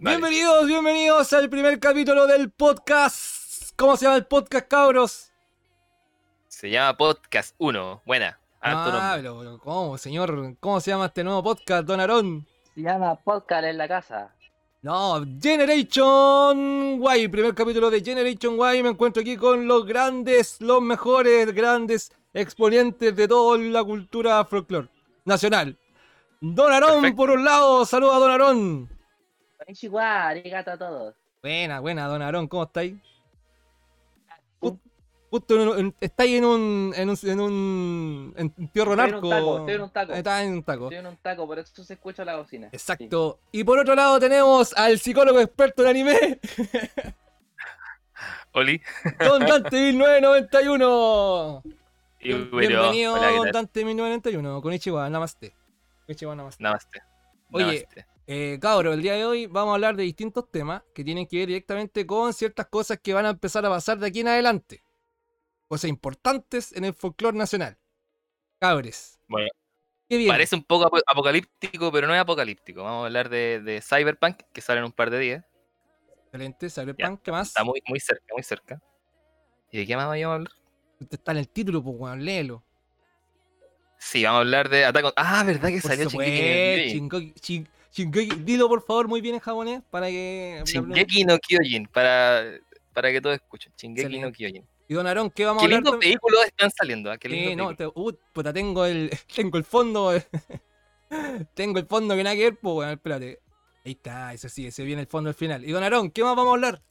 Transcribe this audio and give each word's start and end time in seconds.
Bienvenidos, 0.00 0.64
bienvenidos 0.68 1.32
al 1.32 1.50
primer 1.50 1.80
capítulo 1.80 2.28
del 2.28 2.52
podcast. 2.52 3.72
¿Cómo 3.74 3.96
se 3.96 4.04
llama 4.04 4.16
el 4.18 4.26
podcast, 4.26 4.68
cabros? 4.68 5.32
Se 6.46 6.70
llama 6.70 6.96
Podcast 6.96 7.56
1. 7.58 8.02
Buena. 8.06 8.38
Ah, 8.62 9.14
pero, 9.16 9.58
¿cómo, 9.58 9.98
señor? 9.98 10.56
¿Cómo 10.60 10.78
se 10.78 10.92
llama 10.92 11.06
este 11.06 11.24
nuevo 11.24 11.42
podcast, 11.42 11.84
Don 11.84 11.98
Aarón? 11.98 12.46
Se 12.76 12.80
llama 12.80 13.16
Podcast 13.16 13.64
en 13.64 13.76
la 13.76 13.88
casa. 13.88 14.32
No, 14.82 15.20
Generation 15.42 17.02
Y, 17.16 17.26
primer 17.26 17.52
capítulo 17.56 17.90
de 17.90 18.00
Generation 18.00 18.54
Y. 18.54 18.82
Me 18.84 18.90
encuentro 18.90 19.20
aquí 19.20 19.36
con 19.36 19.66
los 19.66 19.84
grandes, 19.84 20.60
los 20.60 20.80
mejores, 20.80 21.52
grandes 21.52 22.12
exponentes 22.32 23.16
de 23.16 23.26
toda 23.26 23.58
la 23.58 23.82
cultura 23.82 24.44
folclore 24.44 24.90
nacional. 25.24 25.76
Don 26.40 26.72
Aarón, 26.72 27.16
por 27.16 27.30
un 27.30 27.44
lado, 27.44 27.84
saluda 27.84 28.14
a 28.14 28.20
Don 28.20 28.30
Aarón. 28.30 28.97
Konnichiwa, 29.68 30.28
arigato 30.28 30.70
a 30.70 30.78
todos. 30.78 31.14
Buena, 31.42 31.80
buena, 31.80 32.06
Don 32.06 32.22
Aarón, 32.22 32.48
¿cómo 32.48 32.62
estáis? 32.62 32.94
Justo 35.30 35.76
en, 35.76 35.94
estáis 36.00 36.38
en 36.38 36.44
un. 36.46 36.94
en 36.96 37.10
un. 37.10 37.18
en 37.22 37.40
un. 37.40 38.34
en 38.38 38.68
Tío 38.68 38.86
Ronarco. 38.86 39.58
Estoy 39.58 39.74
en 39.74 39.82
un 39.82 39.90
taco. 39.90 40.12
Está 40.14 40.42
en 40.42 40.52
un 40.54 40.62
taco. 40.62 40.84
Estoy 40.84 40.96
en 40.96 41.06
un 41.06 41.16
taco, 41.18 41.46
por 41.46 41.58
eso 41.58 41.84
se 41.84 41.92
escucha 41.92 42.24
la 42.24 42.38
cocina. 42.38 42.70
Exacto. 42.72 43.40
Y 43.52 43.62
por 43.62 43.78
otro 43.78 43.94
lado 43.94 44.18
tenemos 44.18 44.72
al 44.74 44.98
psicólogo 44.98 45.38
experto 45.38 45.82
en 45.82 45.88
anime. 45.88 46.40
Oli. 48.54 48.80
Don 49.20 49.44
Dante 49.44 49.76
1991. 49.92 51.62
Y 52.20 52.32
Bienvenido, 52.32 53.16
Don 53.16 53.50
Dante 53.52 53.84
1991. 53.84 54.62
Con 54.62 54.72
Ichiwa, 54.72 55.10
namaste. 55.10 55.52
Ichiwa, 56.06 56.34
namaste. 56.34 56.62
Namaste. 56.62 57.02
Oye, 57.52 57.86
eh, 58.28 58.58
cabros, 58.60 58.94
el 58.94 59.02
día 59.02 59.14
de 59.14 59.24
hoy 59.24 59.46
vamos 59.46 59.72
a 59.72 59.74
hablar 59.74 59.96
de 59.96 60.04
distintos 60.04 60.48
temas 60.50 60.82
que 60.94 61.02
tienen 61.02 61.26
que 61.26 61.38
ver 61.38 61.48
directamente 61.48 62.06
con 62.06 62.32
ciertas 62.32 62.66
cosas 62.66 63.00
que 63.02 63.12
van 63.12 63.26
a 63.26 63.30
empezar 63.30 63.66
a 63.66 63.70
pasar 63.70 63.98
de 63.98 64.06
aquí 64.06 64.20
en 64.20 64.28
adelante 64.28 64.84
cosas 65.68 65.90
importantes 65.90 66.72
en 66.72 66.84
el 66.86 66.94
folclore 66.94 67.36
nacional. 67.36 67.78
Cabres. 68.58 69.20
Bueno. 69.28 69.50
Parece 70.26 70.56
un 70.56 70.64
poco 70.64 70.90
apocalíptico, 71.06 71.92
pero 71.92 72.06
no 72.06 72.14
es 72.14 72.20
apocalíptico. 72.20 72.82
Vamos 72.82 73.02
a 73.02 73.06
hablar 73.06 73.28
de, 73.28 73.82
Cyberpunk, 73.86 74.40
que 74.54 74.62
sale 74.62 74.78
en 74.78 74.86
un 74.86 74.92
par 74.92 75.10
de 75.10 75.18
días. 75.18 75.44
Excelente, 76.24 76.70
Cyberpunk, 76.70 77.20
¿qué 77.20 77.30
más? 77.30 77.48
Está 77.48 77.62
muy, 77.62 77.82
muy 77.86 78.00
cerca, 78.00 78.24
muy 78.32 78.42
cerca. 78.42 78.80
¿Y 79.70 79.78
de 79.78 79.86
qué 79.86 79.96
más 79.96 80.06
vamos 80.06 80.24
a 80.24 80.32
hablar? 80.32 80.52
Usted 80.98 81.18
está 81.18 81.32
en 81.32 81.38
el 81.38 81.48
título, 81.48 81.82
pues, 81.82 81.96
weón, 81.98 82.24
léelo. 82.24 82.64
Sí, 83.98 84.24
vamos 84.24 84.38
a 84.38 84.40
hablar 84.40 84.70
de 84.70 84.86
Attack 84.86 85.04
on... 85.04 85.12
Ah, 85.16 85.44
¿verdad 85.44 85.68
que 85.68 85.80
salió 85.80 86.08
Shingeki? 86.08 87.66
Shingeki, 87.98 88.44
dilo 88.44 88.68
por 88.68 88.82
favor 88.82 89.08
muy 89.08 89.20
bien 89.20 89.34
en 89.34 89.40
japonés 89.40 89.82
para 89.90 90.06
que... 90.06 90.62
Shingeki 90.64 91.24
no 91.24 91.36
Kyojin, 91.38 91.86
para, 91.86 92.60
para 92.92 93.10
que 93.10 93.20
todos 93.20 93.34
escuchen. 93.34 93.72
Shingeki 93.76 94.20
no 94.20 94.30
Kyojin. 94.30 94.64
Y 94.86 94.94
Don 94.94 95.06
Aarón, 95.06 95.30
¿qué 95.30 95.44
vamos 95.44 95.62
a 95.62 95.66
hablar? 95.66 95.82
¿Qué 95.82 95.84
lindos 95.84 96.00
vehículos 96.00 96.44
están 96.46 96.70
saliendo? 96.70 97.10
¿ah? 97.10 97.18
¿Qué 97.18 97.56
no, 97.56 97.74
te, 97.74 97.86
uh, 97.86 98.12
puta, 98.32 98.52
tengo 98.52 98.86
el, 98.86 99.10
tengo 99.34 99.58
el 99.58 99.64
fondo. 99.64 100.12
tengo 101.54 101.78
el 101.78 101.86
fondo 101.86 102.14
que 102.14 102.22
nada 102.22 102.36
que 102.36 102.44
ver, 102.44 102.56
pues, 102.56 102.74
bueno, 102.74 102.92
espérate. 102.92 103.40
Ahí 103.84 103.92
está, 103.92 104.32
eso 104.32 104.48
sí, 104.48 104.66
ese 104.66 104.84
viene 104.84 105.02
el 105.02 105.08
fondo 105.08 105.28
al 105.28 105.34
final. 105.34 105.64
Y 105.64 105.72
Don 105.72 105.82
Aarón, 105.82 106.10
¿qué 106.10 106.22
más 106.22 106.36
vamos 106.36 106.52
a 106.52 106.54
hablar? 106.54 106.82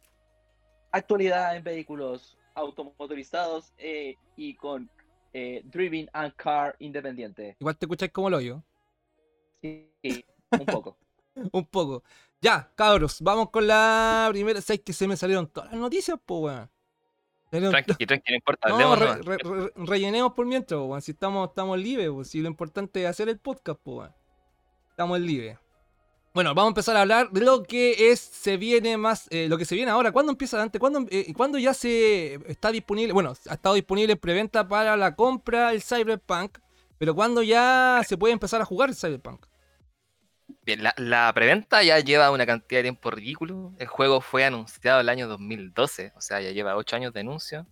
Actualidad 0.91 1.55
en 1.55 1.63
vehículos 1.63 2.37
automotorizados 2.53 3.73
eh, 3.77 4.15
y 4.35 4.55
con 4.55 4.89
eh, 5.33 5.61
Driving 5.63 6.09
and 6.11 6.35
Car 6.35 6.75
independiente. 6.79 7.55
Igual 7.59 7.77
te 7.77 7.85
escucháis 7.85 8.11
como 8.11 8.29
lo 8.29 8.37
oyo. 8.37 8.63
Sí, 9.61 9.89
un 10.51 10.65
poco. 10.65 10.97
un 11.51 11.65
poco. 11.65 12.03
Ya, 12.41 12.71
cabros, 12.75 13.21
vamos 13.21 13.49
con 13.49 13.67
la 13.67 14.27
primera. 14.31 14.61
¿Sabes 14.61 14.81
que 14.81 14.93
se 14.93 15.07
me 15.07 15.17
salieron 15.17 15.47
todas 15.47 15.71
las 15.71 15.79
noticias, 15.79 16.19
pues, 16.25 16.41
weón? 16.41 16.69
Tranqui, 17.49 18.05
tranqui, 18.05 18.31
no 18.31 18.35
importa. 18.35 18.69
No, 18.69 19.85
rellenemos 19.85 20.33
por 20.33 20.45
mientras, 20.45 21.03
si 21.03 21.11
estamos, 21.11 21.49
estamos 21.49 21.79
libres, 21.79 22.27
si 22.27 22.41
lo 22.41 22.49
importante 22.49 23.03
es 23.03 23.09
hacer 23.09 23.29
el 23.29 23.39
podcast, 23.39 23.79
pues, 23.81 24.11
estamos 24.89 25.19
libres. 25.19 25.57
Bueno, 26.33 26.53
vamos 26.53 26.67
a 26.67 26.71
empezar 26.73 26.95
a 26.97 27.01
hablar 27.01 27.31
de 27.31 27.41
lo 27.41 27.63
que 27.63 28.11
es, 28.11 28.19
se 28.19 28.57
viene 28.57 28.95
más, 28.97 29.27
eh, 29.31 29.47
lo 29.49 29.57
que 29.57 29.65
se 29.65 29.73
viene 29.73 29.89
ahora. 29.89 30.11
¿Cuándo 30.11 30.33
empieza 30.33 30.61
antes? 30.61 30.79
¿Cuándo, 30.79 31.05
eh, 31.09 31.33
¿Cuándo, 31.35 31.57
ya 31.57 31.73
se 31.73 32.35
está 32.47 32.71
disponible? 32.71 33.13
Bueno, 33.13 33.33
ha 33.49 33.53
estado 33.53 33.73
disponible 33.73 34.13
en 34.13 34.19
preventa 34.19 34.67
para 34.67 34.95
la 34.97 35.15
compra 35.15 35.71
el 35.71 35.81
Cyberpunk, 35.81 36.59
pero 36.99 37.15
¿cuándo 37.15 37.41
ya 37.41 38.03
se 38.07 38.17
puede 38.17 38.33
empezar 38.33 38.61
a 38.61 38.65
jugar 38.65 38.89
el 38.89 38.95
Cyberpunk? 38.95 39.47
Bien, 40.67 40.83
la, 40.83 41.31
preventa 41.33 41.81
ya 41.81 41.97
lleva 41.99 42.29
una 42.29 42.45
cantidad 42.45 42.79
de 42.79 42.83
tiempo 42.83 43.09
ridículo. 43.09 43.71
El 43.79 43.87
juego 43.87 44.19
fue 44.19 44.43
anunciado 44.43 44.99
el 44.99 45.07
año 45.07 45.29
2012, 45.29 46.11
o 46.13 46.19
sea, 46.19 46.41
ya 46.41 46.51
lleva 46.51 46.75
8 46.75 46.97
años 46.97 47.13
de 47.13 47.21
anuncio. 47.21 47.65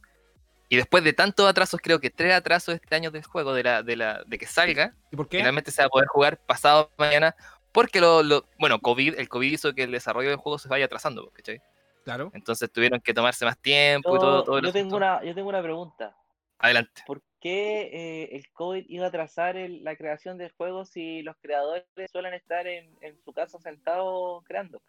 Y 0.69 0.77
después 0.77 1.03
de 1.03 1.11
tantos 1.11 1.45
atrasos, 1.45 1.81
creo 1.83 1.99
que 1.99 2.09
tres 2.09 2.33
atrasos 2.33 2.75
este 2.75 2.95
año 2.95 3.11
del 3.11 3.25
juego, 3.25 3.53
de, 3.53 3.63
la, 3.63 3.83
de, 3.83 3.97
la, 3.97 4.23
de 4.25 4.37
que 4.37 4.47
salga, 4.47 4.95
¿Y 5.11 5.17
por 5.17 5.27
qué? 5.27 5.39
finalmente 5.39 5.71
se 5.71 5.81
va 5.81 5.87
a 5.87 5.89
poder 5.89 6.07
jugar 6.07 6.37
pasado 6.37 6.89
mañana. 6.97 7.35
Porque 7.73 7.99
lo, 7.99 8.23
bueno, 8.57 8.79
COVID, 8.79 9.19
el 9.19 9.27
COVID 9.27 9.51
hizo 9.51 9.73
que 9.75 9.83
el 9.83 9.91
desarrollo 9.91 10.29
del 10.29 10.37
juego 10.37 10.57
se 10.57 10.69
vaya 10.69 10.85
atrasando, 10.85 11.29
¿cachai? 11.31 11.61
Claro. 12.05 12.31
Entonces 12.33 12.71
tuvieron 12.71 13.01
que 13.01 13.13
tomarse 13.13 13.43
más 13.43 13.57
tiempo 13.57 14.15
y 14.15 14.19
todo. 14.19 14.45
todo 14.45 14.61
yo, 14.61 14.71
tengo 14.71 14.95
una, 14.95 15.21
yo 15.21 15.35
tengo 15.35 15.49
una 15.49 15.61
pregunta. 15.61 16.15
Adelante. 16.59 17.03
¿Por 17.05 17.21
qué 17.45 17.91
eh, 17.93 18.35
el 18.37 18.49
COVID 18.53 18.85
iba 18.87 19.05
a 19.05 19.09
atrasar 19.09 19.55
la 19.55 19.95
creación 19.95 20.39
del 20.39 20.51
juego 20.57 20.83
si 20.83 21.21
los 21.21 21.35
creadores 21.39 21.85
suelen 22.11 22.33
estar 22.33 22.65
en, 22.65 22.97
su 23.23 23.33
casa 23.33 23.59
sentados 23.59 24.43
creando? 24.45 24.81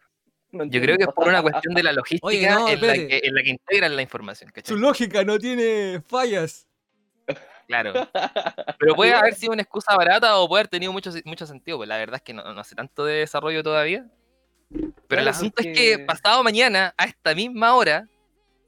Yo 0.51 0.81
creo 0.81 0.97
que 0.97 1.03
es 1.03 1.09
por 1.09 1.27
una 1.27 1.43
cuestión 1.43 1.75
de 1.75 1.83
la 1.83 1.91
logística 1.91 2.71
en, 2.71 2.81
la 2.81 2.93
que, 2.93 3.21
en, 3.23 3.35
la 3.35 3.43
que, 3.43 3.49
integran 3.51 3.95
la 3.95 4.01
información. 4.01 4.51
Su 4.63 4.75
lógica 4.75 5.23
no 5.23 5.37
tiene 5.37 6.01
fallas. 6.07 6.67
Claro. 7.67 7.93
Pero 8.79 8.95
puede 8.95 9.13
haber 9.13 9.35
sido 9.35 9.53
una 9.53 9.61
excusa 9.61 9.95
barata 9.95 10.39
o 10.39 10.47
puede 10.47 10.61
haber 10.61 10.69
tenido 10.69 10.91
mucho, 10.91 11.11
mucho 11.25 11.45
sentido. 11.45 11.77
Pues 11.77 11.87
la 11.87 11.97
verdad 11.97 12.15
es 12.15 12.21
que 12.23 12.33
no, 12.33 12.41
hace 12.41 12.73
tanto 12.73 13.05
de 13.05 13.19
desarrollo 13.19 13.61
todavía. 13.61 14.09
Pero 15.07 15.21
el 15.21 15.27
asunto 15.27 15.61
es 15.61 15.77
que 15.77 15.99
pasado 15.99 16.43
mañana, 16.43 16.95
a 16.97 17.05
esta 17.05 17.35
misma 17.35 17.75
hora, 17.75 18.07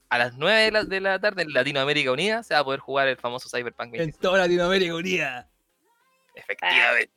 a 0.10 0.18
las 0.18 0.38
9 0.38 0.86
de 0.88 1.00
la, 1.00 1.20
tarde 1.20 1.44
en 1.44 1.54
Latinoamérica 1.54 2.12
Unida 2.12 2.44
se 2.44 2.54
va 2.56 2.62
a 2.62 2.64
poder 2.64 2.80
jugar 2.80 3.08
el 3.08 3.18
famoso 3.18 3.48
Cyberpunk 3.50 3.94
En 3.94 4.12
toda 4.14 4.40
Latinoamérica 4.40 4.96
Unida. 4.96 5.50
Efectivamente. 6.34 7.12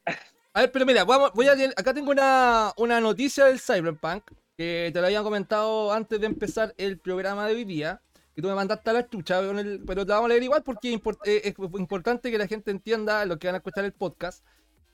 A 0.55 0.61
ver, 0.61 0.73
pero 0.73 0.85
mira, 0.85 1.05
vamos, 1.05 1.33
voy 1.35 1.49
a, 1.49 1.53
acá 1.77 1.95
tengo 1.95 2.11
una, 2.11 3.01
noticia 3.01 3.47
del 3.47 3.59
Cyberpunk 3.59 4.25
que 4.57 4.91
te 4.93 5.01
lo 5.01 5.07
habían 5.07 5.25
comentado 5.25 5.93
antes 5.93 6.21
de 6.21 6.27
empezar 6.27 6.75
el 6.77 6.99
programa 6.99 7.47
de 7.47 7.55
hoy 7.55 7.65
día. 7.65 8.03
Que 8.35 8.41
tú 8.41 8.49
me 8.49 8.55
mandaste 8.55 8.89
a 8.89 8.93
la 8.95 9.09
chucha, 9.09 9.41
pero 9.87 10.07
te 10.07 10.13
vamos 10.13 10.27
a 10.27 10.29
leer 10.29 10.43
igual 10.43 10.63
porque 10.63 10.95
eh, 10.95 11.43
es 11.45 11.55
importante 11.79 12.31
que 12.31 12.39
la 12.39 12.47
gente 12.47 12.71
entienda, 12.71 13.27
lo 13.27 13.39
que 13.39 13.47
van 13.47 13.57
a 13.57 13.59
escuchar 13.59 13.85
el 13.85 13.93
podcast, 13.93 14.43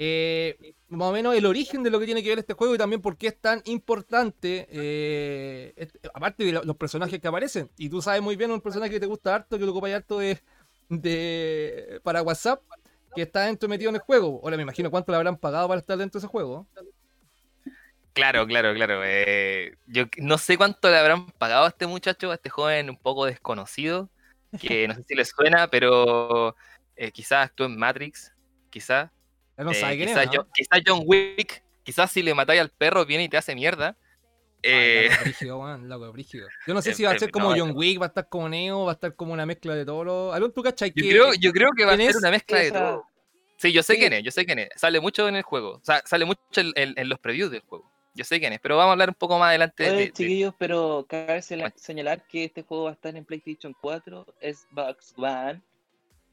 eh, 0.01 0.75
más 0.89 1.09
o 1.09 1.13
menos 1.13 1.35
el 1.35 1.45
origen 1.45 1.83
de 1.83 1.91
lo 1.91 1.99
que 1.99 2.07
tiene 2.07 2.23
que 2.23 2.29
ver 2.29 2.39
este 2.39 2.55
juego 2.55 2.73
y 2.73 2.79
también 2.79 3.03
por 3.03 3.17
qué 3.17 3.29
es 3.29 3.41
tan 3.41 3.61
importante, 3.65 4.69
eh, 4.71 5.89
aparte 6.15 6.45
de 6.45 6.53
los 6.53 6.77
personajes 6.77 7.21
que 7.21 7.27
aparecen. 7.27 7.69
Y 7.77 7.89
tú 7.89 8.01
sabes 8.01 8.23
muy 8.23 8.37
bien 8.37 8.53
un 8.53 8.61
personaje 8.61 8.93
que 8.93 9.01
te 9.01 9.07
gusta 9.07 9.35
harto, 9.35 9.59
que 9.59 9.65
lo 9.65 9.73
ocupa 9.73 9.89
harto 9.89 10.21
de, 10.21 10.41
de, 10.89 12.01
para 12.05 12.23
WhatsApp, 12.23 12.63
que 13.15 13.23
está 13.23 13.47
dentro 13.47 13.69
metido 13.69 13.89
en 13.89 13.97
el 13.97 14.01
juego. 14.01 14.41
Ahora 14.45 14.57
me 14.57 14.63
imagino 14.63 14.89
cuánto 14.89 15.11
le 15.11 15.17
habrán 15.17 15.37
pagado 15.37 15.67
para 15.67 15.81
estar 15.81 15.99
dentro 15.99 16.21
de 16.21 16.25
ese 16.25 16.31
juego. 16.31 16.69
Claro, 18.13 18.47
claro, 18.47 18.75
claro. 18.75 19.03
Eh, 19.05 19.77
yo 19.87 20.05
no 20.19 20.39
sé 20.39 20.57
cuánto 20.57 20.91
le 20.91 20.99
habrán 20.99 21.27
pagado 21.33 21.65
a 21.65 21.69
este 21.69 21.89
muchacho, 21.89 22.31
a 22.31 22.35
este 22.35 22.51
joven 22.51 22.89
un 22.89 22.97
poco 22.97 23.27
desconocido, 23.27 24.11
que 24.61 24.87
no 24.87 24.95
sé 24.95 25.05
si 25.09 25.15
le 25.17 25.25
suena, 25.25 25.69
pero 25.69 26.55
quizás 27.13 27.47
actuó 27.47 27.67
en 27.67 27.77
Matrix, 27.77 28.33
quizás. 28.71 29.11
Eh, 29.59 30.29
quizás 30.55 30.83
John 30.87 31.03
Wick, 31.05 31.63
quizás 31.83 32.13
si 32.13 32.23
le 32.23 32.33
matáis 32.35 32.61
al 32.61 32.71
perro 32.71 33.05
viene 33.05 33.25
y 33.25 33.29
te 33.29 33.37
hace 33.37 33.55
mierda. 33.55 33.97
Eh... 34.63 35.11
Loco, 35.83 36.13
brígido, 36.13 36.49
Yo 36.67 36.75
no 36.75 36.83
sé 36.83 36.95
si 36.95 37.05
va 37.05 37.13
a 37.13 37.19
ser 37.19 37.31
como 37.31 37.57
John 37.57 37.73
Wick, 37.75 38.01
va 38.01 38.07
a 38.07 38.09
estar 38.09 38.29
como 38.29 38.49
Neo, 38.49 38.85
va 38.85 38.93
a 38.93 38.95
estar 38.95 39.15
como 39.15 39.33
una 39.33 39.47
mezcla 39.47 39.75
de 39.75 39.85
todo 39.85 40.05
lo. 40.05 40.51
¿tú 40.51 40.63
cachai? 40.63 40.93
Yo, 40.95 41.09
creo, 41.09 41.35
yo 41.35 41.53
creo 41.53 41.71
que 41.77 41.85
va 41.85 41.93
a 41.93 41.97
ser 41.97 42.17
una 42.17 42.31
mezcla 42.31 42.59
de 42.61 42.73
todo. 42.73 43.05
Sí, 43.57 43.73
yo 43.73 43.83
sé 43.83 43.97
quién 43.97 44.13
es, 44.13 44.23
yo 44.23 44.31
sé 44.31 44.47
quién 44.47 44.61
es. 44.61 44.69
Sale 44.77 45.01
mucho 45.01 45.27
en 45.27 45.35
el 45.35 45.43
juego. 45.43 45.73
O 45.73 45.85
sea, 45.85 46.01
sale 46.05 46.25
mucho 46.25 46.41
en, 46.55 47.09
los 47.09 47.19
previews 47.19 47.51
del 47.51 47.63
juego. 47.63 47.91
Yo 48.15 48.25
sé 48.25 48.39
quién 48.39 48.53
es, 48.53 48.61
pero 48.61 48.77
vamos 48.77 48.91
a 48.91 48.93
hablar 48.93 49.09
un 49.09 49.17
poco 49.17 49.39
más 49.39 49.49
adelante. 49.49 49.91
de, 49.91 50.13
chiquillos, 50.13 50.55
pero 50.57 51.05
cabe 51.09 51.43
señalar 51.43 52.25
que 52.29 52.45
este 52.45 52.63
juego 52.63 52.85
va 52.85 52.91
a 52.91 52.93
estar 52.95 53.17
en 53.17 53.25
PlayStation 53.25 53.75
4, 53.81 54.27
Xbox 54.41 55.15
One 55.17 55.61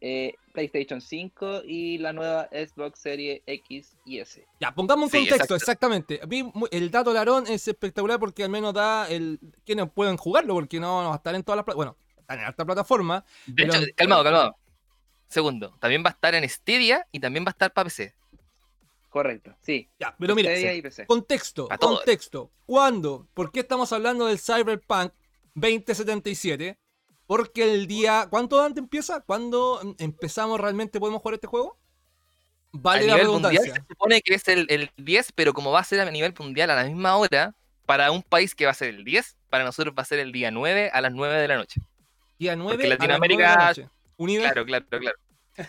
eh, 0.07 0.35
PlayStation 0.53 1.01
5 1.01 1.63
y 1.65 1.97
la 1.97 2.13
nueva 2.13 2.47
Xbox 2.51 2.99
Series 2.99 3.41
X 3.47 3.97
y 4.05 4.19
S. 4.19 4.45
Ya, 4.59 4.71
pongamos 4.71 5.11
un 5.11 5.19
contexto, 5.19 5.55
exactamente. 5.55 6.21
El 6.69 6.91
dato 6.91 7.11
de 7.11 7.17
Aaron 7.17 7.47
es 7.47 7.67
espectacular 7.67 8.19
porque 8.19 8.43
al 8.43 8.51
menos 8.51 8.71
da 8.75 9.09
el 9.09 9.39
quienes 9.65 9.89
pueden 9.89 10.15
jugarlo, 10.17 10.53
porque 10.53 10.79
no, 10.79 11.05
va 11.05 11.13
a 11.13 11.15
estar 11.15 11.33
en 11.33 11.43
todas 11.43 11.65
las 11.65 11.75
bueno, 11.75 11.97
en 12.29 12.39
alta 12.39 12.63
plataforma. 12.63 13.25
De 13.47 13.63
hecho, 13.63 13.79
calmado, 13.95 14.23
calmado. 14.23 14.55
Segundo, 15.27 15.75
también 15.79 16.03
va 16.05 16.09
a 16.09 16.13
estar 16.13 16.35
en 16.35 16.47
Stadia 16.47 17.07
y 17.11 17.19
también 17.19 17.43
va 17.43 17.49
a 17.49 17.53
estar 17.53 17.73
para 17.73 17.85
PC. 17.85 18.13
Correcto, 19.09 19.55
sí. 19.61 19.89
Ya, 19.97 20.15
pero 20.19 20.35
mira, 20.35 20.51
Stadia 20.51 20.73
sí. 20.73 20.77
y 20.77 20.81
PC. 20.83 21.07
contexto, 21.07 21.67
contexto. 21.79 22.51
¿Cuándo? 22.67 23.27
¿Por 23.33 23.51
qué 23.51 23.61
estamos 23.61 23.91
hablando 23.91 24.27
del 24.27 24.37
Cyberpunk 24.37 25.13
2077? 25.55 26.77
Porque 27.27 27.73
el 27.73 27.87
día. 27.87 28.27
¿Cuánto 28.29 28.61
antes 28.61 28.81
empieza? 28.81 29.21
¿Cuándo 29.21 29.79
em- 29.81 29.95
empezamos 29.99 30.59
realmente 30.59 30.99
podemos 30.99 31.21
jugar 31.21 31.35
este 31.35 31.47
juego? 31.47 31.77
A 32.73 32.77
Vale 32.77 33.07
la 33.07 33.13
nivel 33.15 33.29
mundial 33.29 33.51
redundancia. 33.53 33.73
se 33.81 33.87
supone 33.93 34.21
que 34.21 34.33
es 34.35 34.47
el, 34.47 34.65
el 34.69 34.91
10, 34.97 35.31
pero 35.33 35.53
como 35.53 35.71
va 35.71 35.79
a 35.79 35.83
ser 35.83 36.01
a 36.01 36.11
nivel 36.11 36.33
mundial 36.37 36.69
a 36.69 36.75
la 36.75 36.83
misma 36.83 37.15
hora, 37.15 37.53
para 37.85 38.11
un 38.11 38.21
país 38.21 38.53
que 38.53 38.65
va 38.65 38.71
a 38.71 38.75
ser 38.75 38.89
el 38.89 39.03
10, 39.05 39.37
para 39.49 39.63
nosotros 39.63 39.95
va 39.97 40.01
a 40.01 40.05
ser 40.05 40.19
el 40.19 40.31
día 40.31 40.51
9 40.51 40.89
a 40.93 41.01
las 41.01 41.13
9 41.13 41.35
de 41.39 41.47
la 41.47 41.55
noche. 41.55 41.81
Día 42.37 42.55
9 42.55 42.73
Porque 42.73 42.85
a 42.87 42.89
las 42.89 42.99
Latinoamérica- 42.99 43.37
9 43.37 43.51
de 43.51 43.57
la 43.57 43.65
noche. 43.67 43.89
Unida. 44.17 44.41
Claro, 44.51 44.65
claro, 44.65 44.85
claro. 44.89 45.17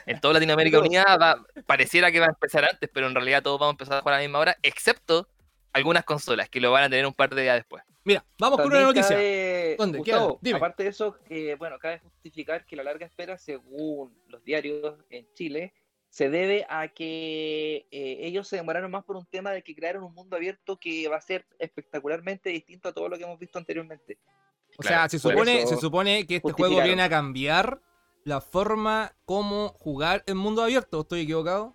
En 0.06 0.20
toda 0.20 0.34
Latinoamérica. 0.34 0.78
Unida 0.80 1.16
va, 1.16 1.44
pareciera 1.64 2.10
que 2.10 2.18
va 2.20 2.26
a 2.26 2.30
empezar 2.30 2.64
antes, 2.64 2.90
pero 2.92 3.06
en 3.06 3.14
realidad 3.14 3.42
todos 3.42 3.60
vamos 3.60 3.72
a 3.72 3.74
empezar 3.74 3.98
a 3.98 4.00
jugar 4.00 4.14
a 4.14 4.18
la 4.18 4.22
misma 4.24 4.40
hora, 4.40 4.56
excepto 4.62 5.28
algunas 5.72 6.04
consolas 6.04 6.48
que 6.48 6.60
lo 6.60 6.72
van 6.72 6.84
a 6.84 6.90
tener 6.90 7.06
un 7.06 7.14
par 7.14 7.32
de 7.32 7.42
días 7.42 7.54
después. 7.56 7.84
Mira, 8.06 8.24
vamos 8.38 8.56
con 8.58 8.66
una 8.68 8.76
También 8.76 8.86
noticia. 8.96 9.16
cabe- 9.16 9.76
¿Dónde? 9.76 10.02
¿Qué 10.02 10.12
Gustavo? 10.12 10.38
Dime. 10.40 10.56
aparte 10.58 10.82
de 10.84 10.88
eso, 10.90 11.16
eh, 11.28 11.56
bueno, 11.58 11.78
cabe 11.78 11.98
justificar 11.98 12.64
que 12.64 12.76
la 12.76 12.84
larga 12.84 13.04
espera, 13.04 13.36
según 13.36 14.16
los 14.28 14.42
diarios 14.44 14.94
en 15.10 15.26
Chile, 15.34 15.74
se 16.08 16.30
debe 16.30 16.64
a 16.70 16.88
que 16.88 17.86
eh, 17.90 18.18
ellos 18.22 18.46
se 18.48 18.56
demoraron 18.56 18.90
más 18.90 19.04
por 19.04 19.16
un 19.16 19.26
tema 19.26 19.50
de 19.50 19.62
que 19.62 19.74
crearon 19.74 20.04
un 20.04 20.14
mundo 20.14 20.36
abierto 20.36 20.78
que 20.78 21.08
va 21.08 21.16
a 21.16 21.20
ser 21.20 21.44
espectacularmente 21.58 22.48
distinto 22.50 22.88
a 22.88 22.92
todo 22.92 23.08
lo 23.08 23.18
que 23.18 23.24
hemos 23.24 23.38
visto 23.38 23.58
anteriormente. 23.58 24.18
O 24.78 24.82
Claro, 24.82 24.96
sea, 24.96 25.08
se 25.08 25.18
supone, 25.18 25.66
se 25.66 25.76
supone 25.76 26.26
que 26.26 26.36
este 26.36 26.52
juego 26.52 26.80
viene 26.82 27.02
a 27.02 27.08
cambiar 27.08 27.82
la 28.24 28.40
forma 28.40 29.14
como 29.24 29.70
jugar 29.70 30.22
en 30.26 30.36
mundo 30.36 30.62
abierto. 30.62 31.00
¿Estoy 31.00 31.22
equivocado? 31.22 31.74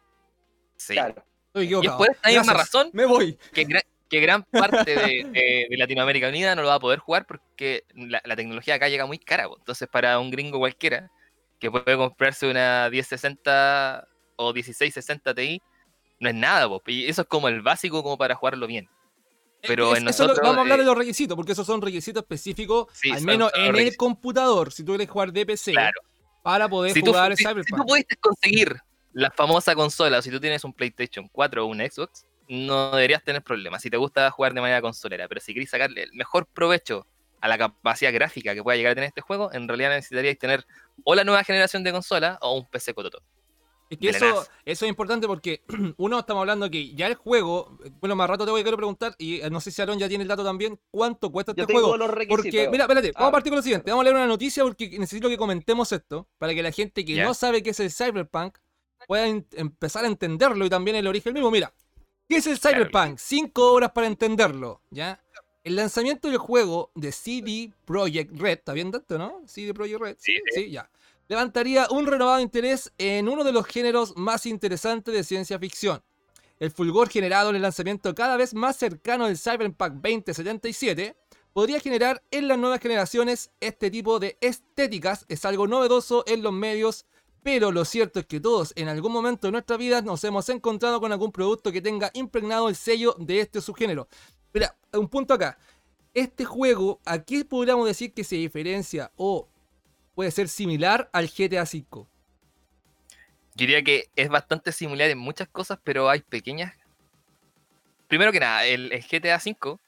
Sí. 0.78 0.94
Claro. 0.94 1.24
Estoy 1.48 1.64
Y 1.66 1.68
es 1.68 1.72
equivocado. 1.80 1.98
por 1.98 2.10
esta 2.12 2.30
misma 2.30 2.44
Gracias. 2.54 2.58
razón 2.74 2.90
Me 2.94 3.06
voy. 3.06 3.38
que, 3.54 3.66
que 4.12 4.20
gran 4.20 4.44
parte 4.44 4.84
de, 4.96 5.24
de- 5.32 5.68
de 5.70 5.78
Latinoamérica 5.78 6.28
Unida 6.28 6.54
no 6.54 6.62
lo 6.64 6.68
va 6.68 6.76
a 6.76 6.80
poder 6.80 7.00
jugar 7.00 7.26
porque 7.26 7.86
la, 7.96 8.22
la 8.26 8.36
tecnología 8.36 8.76
acá 8.76 8.90
llega 8.90 9.06
muy 9.06 9.18
cara. 9.18 9.48
Entonces, 9.58 9.88
para 9.92 10.20
un 10.20 10.30
gringo 10.30 10.60
cualquiera 10.60 11.10
que 11.60 11.72
puede 11.72 11.96
comprarse 11.96 12.50
una 12.50 12.90
1060 12.92 14.06
o 14.36 14.54
1660 14.54 15.34
Ti, 15.34 15.62
no 16.20 16.30
es 16.30 16.36
nada. 16.36 16.68
po. 16.68 16.82
Y 16.88 17.06
eso 17.08 17.22
es 17.22 17.28
como 17.30 17.48
el 17.48 17.62
básico 17.62 18.04
como 18.04 18.18
para 18.18 18.36
jugarlo 18.36 18.68
bien. 18.68 18.90
Pero 19.62 19.94
Es- 19.94 20.02
en 20.02 20.08
es 20.10 20.20
lo- 20.20 20.26
nosotros, 20.26 20.40
vamos 20.44 20.58
a 20.58 20.62
hablar 20.62 20.80
eh, 20.80 20.82
de 20.82 20.88
los 20.88 20.98
requisitos, 20.98 21.36
porque 21.36 21.54
esos 21.54 21.66
son 21.66 21.82
requisitos 21.82 22.22
específicos, 22.24 22.88
Sí, 22.94 23.12
al 23.12 23.22
menos 23.22 23.52
en 23.56 23.76
el 23.76 23.96
computador, 23.96 24.74
si 24.74 24.84
tú 24.84 24.92
quieres 24.94 25.10
jugar 25.10 25.32
de 25.32 25.46
PC, 25.46 25.72
Claro. 25.72 26.02
para 26.44 26.68
poder 26.68 26.92
Si 26.94 27.02
tú, 27.02 27.12
jugar 27.12 27.32
el 27.32 27.38
si- 27.38 27.44
si 27.44 27.50
Cyberpunk. 27.50 27.80
tú 27.82 27.86
pudiste 27.88 28.16
conseguir 28.18 28.76
la 29.14 29.32
famosa 29.32 29.74
consola, 29.76 30.18
o 30.18 30.22
si 30.22 30.32
tú 30.32 30.40
tienes 30.42 30.64
un 30.66 30.74
PlayStation 30.74 31.30
4 31.32 31.64
o 31.66 31.68
un 31.70 31.78
Xbox, 31.80 32.26
no 32.52 32.92
deberías 32.92 33.24
tener 33.24 33.42
problemas. 33.44 33.82
Si 33.82 33.90
te 33.90 33.98
gusta 33.98 34.30
jugar 34.32 34.54
de 34.54 34.62
manera 34.62 34.82
consolera, 34.82 35.28
pero 35.28 35.40
si 35.42 35.54
querés 35.54 35.70
sacarle 35.70 36.04
el 36.04 36.14
mejor 36.14 36.46
provecho 36.48 37.08
a 37.40 37.48
la 37.48 37.58
capacidad 37.58 38.14
gráfica 38.14 38.54
que 38.54 38.62
pueda 38.62 38.76
llegar 38.78 38.92
a 38.92 38.96
tener 38.96 39.08
este 39.08 39.22
juego, 39.22 39.52
en 39.54 39.68
realidad 39.68 39.90
necesitaríais 39.90 40.38
tener 40.38 40.66
o 41.04 41.16
la 41.16 41.24
nueva 41.24 41.44
generación 41.44 41.84
de 41.84 41.92
consola 41.92 42.38
o 42.42 42.58
un 42.58 42.70
PC 42.70 42.94
cototo. 42.94 43.22
Es 43.90 43.98
que 43.98 44.10
eso, 44.10 44.46
eso 44.64 44.86
es 44.86 44.90
importante 44.90 45.28
porque, 45.28 45.64
uno, 45.98 46.20
estamos 46.20 46.42
hablando 46.42 46.70
que 46.70 46.94
ya 46.94 47.08
el 47.08 47.16
juego, 47.16 47.78
bueno, 48.00 48.16
más 48.16 48.30
rato 48.30 48.46
te 48.46 48.52
voy 48.52 48.62
a 48.62 48.64
quiero 48.64 48.78
preguntar, 48.78 49.16
y 49.18 49.42
eh, 49.42 49.50
no 49.50 49.60
sé 49.60 49.70
si 49.72 49.82
Aaron 49.82 50.00
ya 50.00 50.08
tiene 50.08 50.22
el 50.22 50.28
dato 50.30 50.44
también, 50.46 50.80
¿cuánto 50.92 51.30
cuesta 51.32 51.54
Yo 51.56 51.64
este 51.64 51.74
tengo 51.74 51.88
juego? 51.88 51.98
los 51.98 52.10
requisitos. 52.10 52.44
Porque, 52.46 52.70
mira, 52.70 52.84
espérate, 52.86 53.12
vamos 53.14 53.26
a 53.26 53.30
Ah. 53.30 53.32
partir 53.32 53.50
con 53.52 53.58
lo 53.58 53.64
siguiente. 53.64 53.92
Vamos 53.92 54.04
a 54.04 54.06
leer 54.06 54.16
una 54.16 54.28
noticia 54.28 54.64
porque 54.64 54.98
necesito 54.98 55.28
que 55.28 55.36
comentemos 55.38 55.92
esto 55.92 56.28
para 56.38 56.54
que 56.54 56.64
la 56.64 56.72
gente 56.72 57.04
que 57.04 57.22
no 57.24 57.34
sabe 57.34 57.62
qué 57.64 57.72
es 57.72 57.80
el 57.82 57.92
Cyberpunk 57.92 58.58
pueda 59.08 59.26
empezar 59.28 60.06
a 60.06 60.08
entenderlo 60.08 60.64
y 60.66 60.70
también 60.70 60.96
el 60.96 61.08
origen 61.08 61.34
mismo. 61.34 61.52
Mira, 61.52 61.74
¿qué 62.32 62.38
es 62.38 62.48
el. 62.48 62.60
Cyberpunk? 62.60 63.18
Cinco 63.18 63.74
horas 63.74 63.92
para 63.92 64.08
entenderlo, 64.08 64.82
¿ya? 64.90 65.20
El 65.64 65.76
lanzamiento 65.76 66.30
del 66.30 66.38
juego 66.38 66.92
de 66.96 67.12
CD 67.12 67.74
Projekt 67.86 68.36
Red, 68.40 68.60
¿está 68.60 68.74
bien 68.74 68.90
dato, 68.90 69.18
no? 69.18 69.42
CD 69.46 69.74
Projekt 69.74 70.00
Red. 70.00 70.16
Sí, 70.18 70.34
Sí, 70.56 70.72
ya. 70.72 70.90
Levantaría 71.28 71.88
un 71.92 72.08
renovado 72.08 72.40
interés 72.40 72.92
en 72.98 73.28
uno 73.28 73.44
de 73.44 73.52
los 73.52 73.66
géneros 73.66 74.16
más 74.18 74.46
interesantes 74.46 75.14
de 75.14 75.24
ciencia 75.24 75.60
ficción. 75.60 76.02
El 76.60 76.72
fulgor 76.72 77.10
generado 77.10 77.50
en 77.50 77.58
el 77.58 77.62
lanzamiento 77.62 78.16
cada 78.16 78.38
vez 78.38 78.54
más 78.54 78.78
cercano 78.78 79.28
del 79.28 79.38
Cyberpunk 79.38 79.94
2077 79.94 81.16
podría 81.54 81.80
generar 81.80 82.24
en 82.32 82.48
las 82.48 82.58
nuevas 82.58 82.80
generaciones 82.80 83.52
este 83.60 83.92
tipo 83.92 84.20
de 84.20 84.38
estéticas. 84.42 85.26
Es 85.28 85.44
algo 85.46 85.68
novedoso 85.68 86.24
en 86.28 86.44
los 86.44 86.54
medios, 86.54 87.06
pero 87.44 87.72
lo 87.72 87.86
cierto 87.86 88.20
es 88.20 88.26
que 88.26 88.40
todos 88.40 88.72
en 88.76 88.88
algún 88.88 89.12
momento 89.12 89.48
de 89.48 89.52
nuestra 89.52 89.78
vida 89.78 90.02
nos 90.02 90.24
hemos 90.24 90.48
encontrado 90.50 91.00
con 91.00 91.12
algún 91.12 91.32
producto 91.32 91.72
que 91.72 91.82
tenga 91.82 92.12
impregnado 92.14 92.70
el 92.70 92.76
sello 92.76 93.16
de 93.18 93.40
este 93.40 93.62
subgénero. 93.62 94.08
Mira, 94.54 94.76
un 94.94 95.08
punto 95.08 95.34
acá. 95.34 95.58
Este 96.14 96.46
juego, 96.46 97.00
¿a 97.06 97.20
qué 97.20 97.44
podríamos 97.46 97.88
decir 97.88 98.14
que 98.14 98.24
se 98.24 98.36
diferencia 98.36 99.12
o 99.16 99.48
puede 100.14 100.30
ser 100.30 100.50
similar 100.50 101.10
al 101.14 101.28
GTA 101.28 101.64
V? 101.64 102.06
Diría 103.56 103.84
que 103.84 104.10
es 104.16 104.30
bastante 104.30 104.72
similar 104.72 105.10
en 105.10 105.18
muchas 105.18 105.48
cosas, 105.48 105.80
pero 105.84 106.10
hay 106.10 106.20
pequeñas. 106.20 106.74
Primero 108.08 108.32
que 108.32 108.40
nada, 108.40 108.66
el, 108.66 108.90
GTA 109.10 109.38
V 109.38 109.80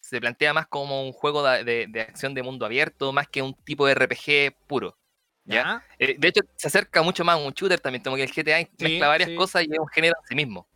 se 0.00 0.20
plantea 0.20 0.52
más 0.52 0.66
como 0.66 1.04
un 1.04 1.12
juego 1.12 1.42
de 1.44 2.06
acción 2.08 2.34
de 2.34 2.42
mundo 2.42 2.66
abierto, 2.66 3.12
más 3.12 3.28
que 3.28 3.42
un 3.42 3.54
tipo 3.54 3.86
de 3.86 3.94
RPG 3.94 4.54
puro. 4.66 4.99
¿Ya? 5.44 5.84
Eh, 5.98 6.16
de 6.18 6.28
hecho, 6.28 6.40
se 6.56 6.68
acerca 6.68 7.02
mucho 7.02 7.24
más 7.24 7.34
a 7.36 7.38
un 7.38 7.52
shooter 7.52 7.80
también, 7.80 8.02
como 8.02 8.16
que 8.16 8.22
el 8.24 8.32
GTA 8.32 8.68
mezcla 8.78 9.08
varias 9.08 9.30
sí. 9.30 9.36
cosas 9.36 9.64
y 9.64 9.72
es 9.72 9.78
un 9.78 9.88
género 9.88 10.14
en 10.20 10.26
sí 10.28 10.34
mismo. 10.34 10.66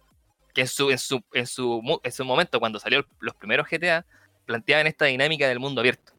Que 0.53 0.63
en 0.63 0.69
su, 0.69 0.91
en 0.91 0.99
su, 0.99 1.23
en 1.33 1.47
su, 1.47 2.01
en 2.03 2.13
su 2.13 2.25
momento, 2.25 2.61
cuando 2.61 2.79
salió 2.79 3.05
los 3.21 3.35
primeros 3.35 3.67
GTA, 3.69 4.05
planteaban 4.47 4.87
esta 4.87 5.07
dinámica 5.07 5.49
del 5.49 5.59
mundo 5.59 5.81
abierto. 5.81 6.13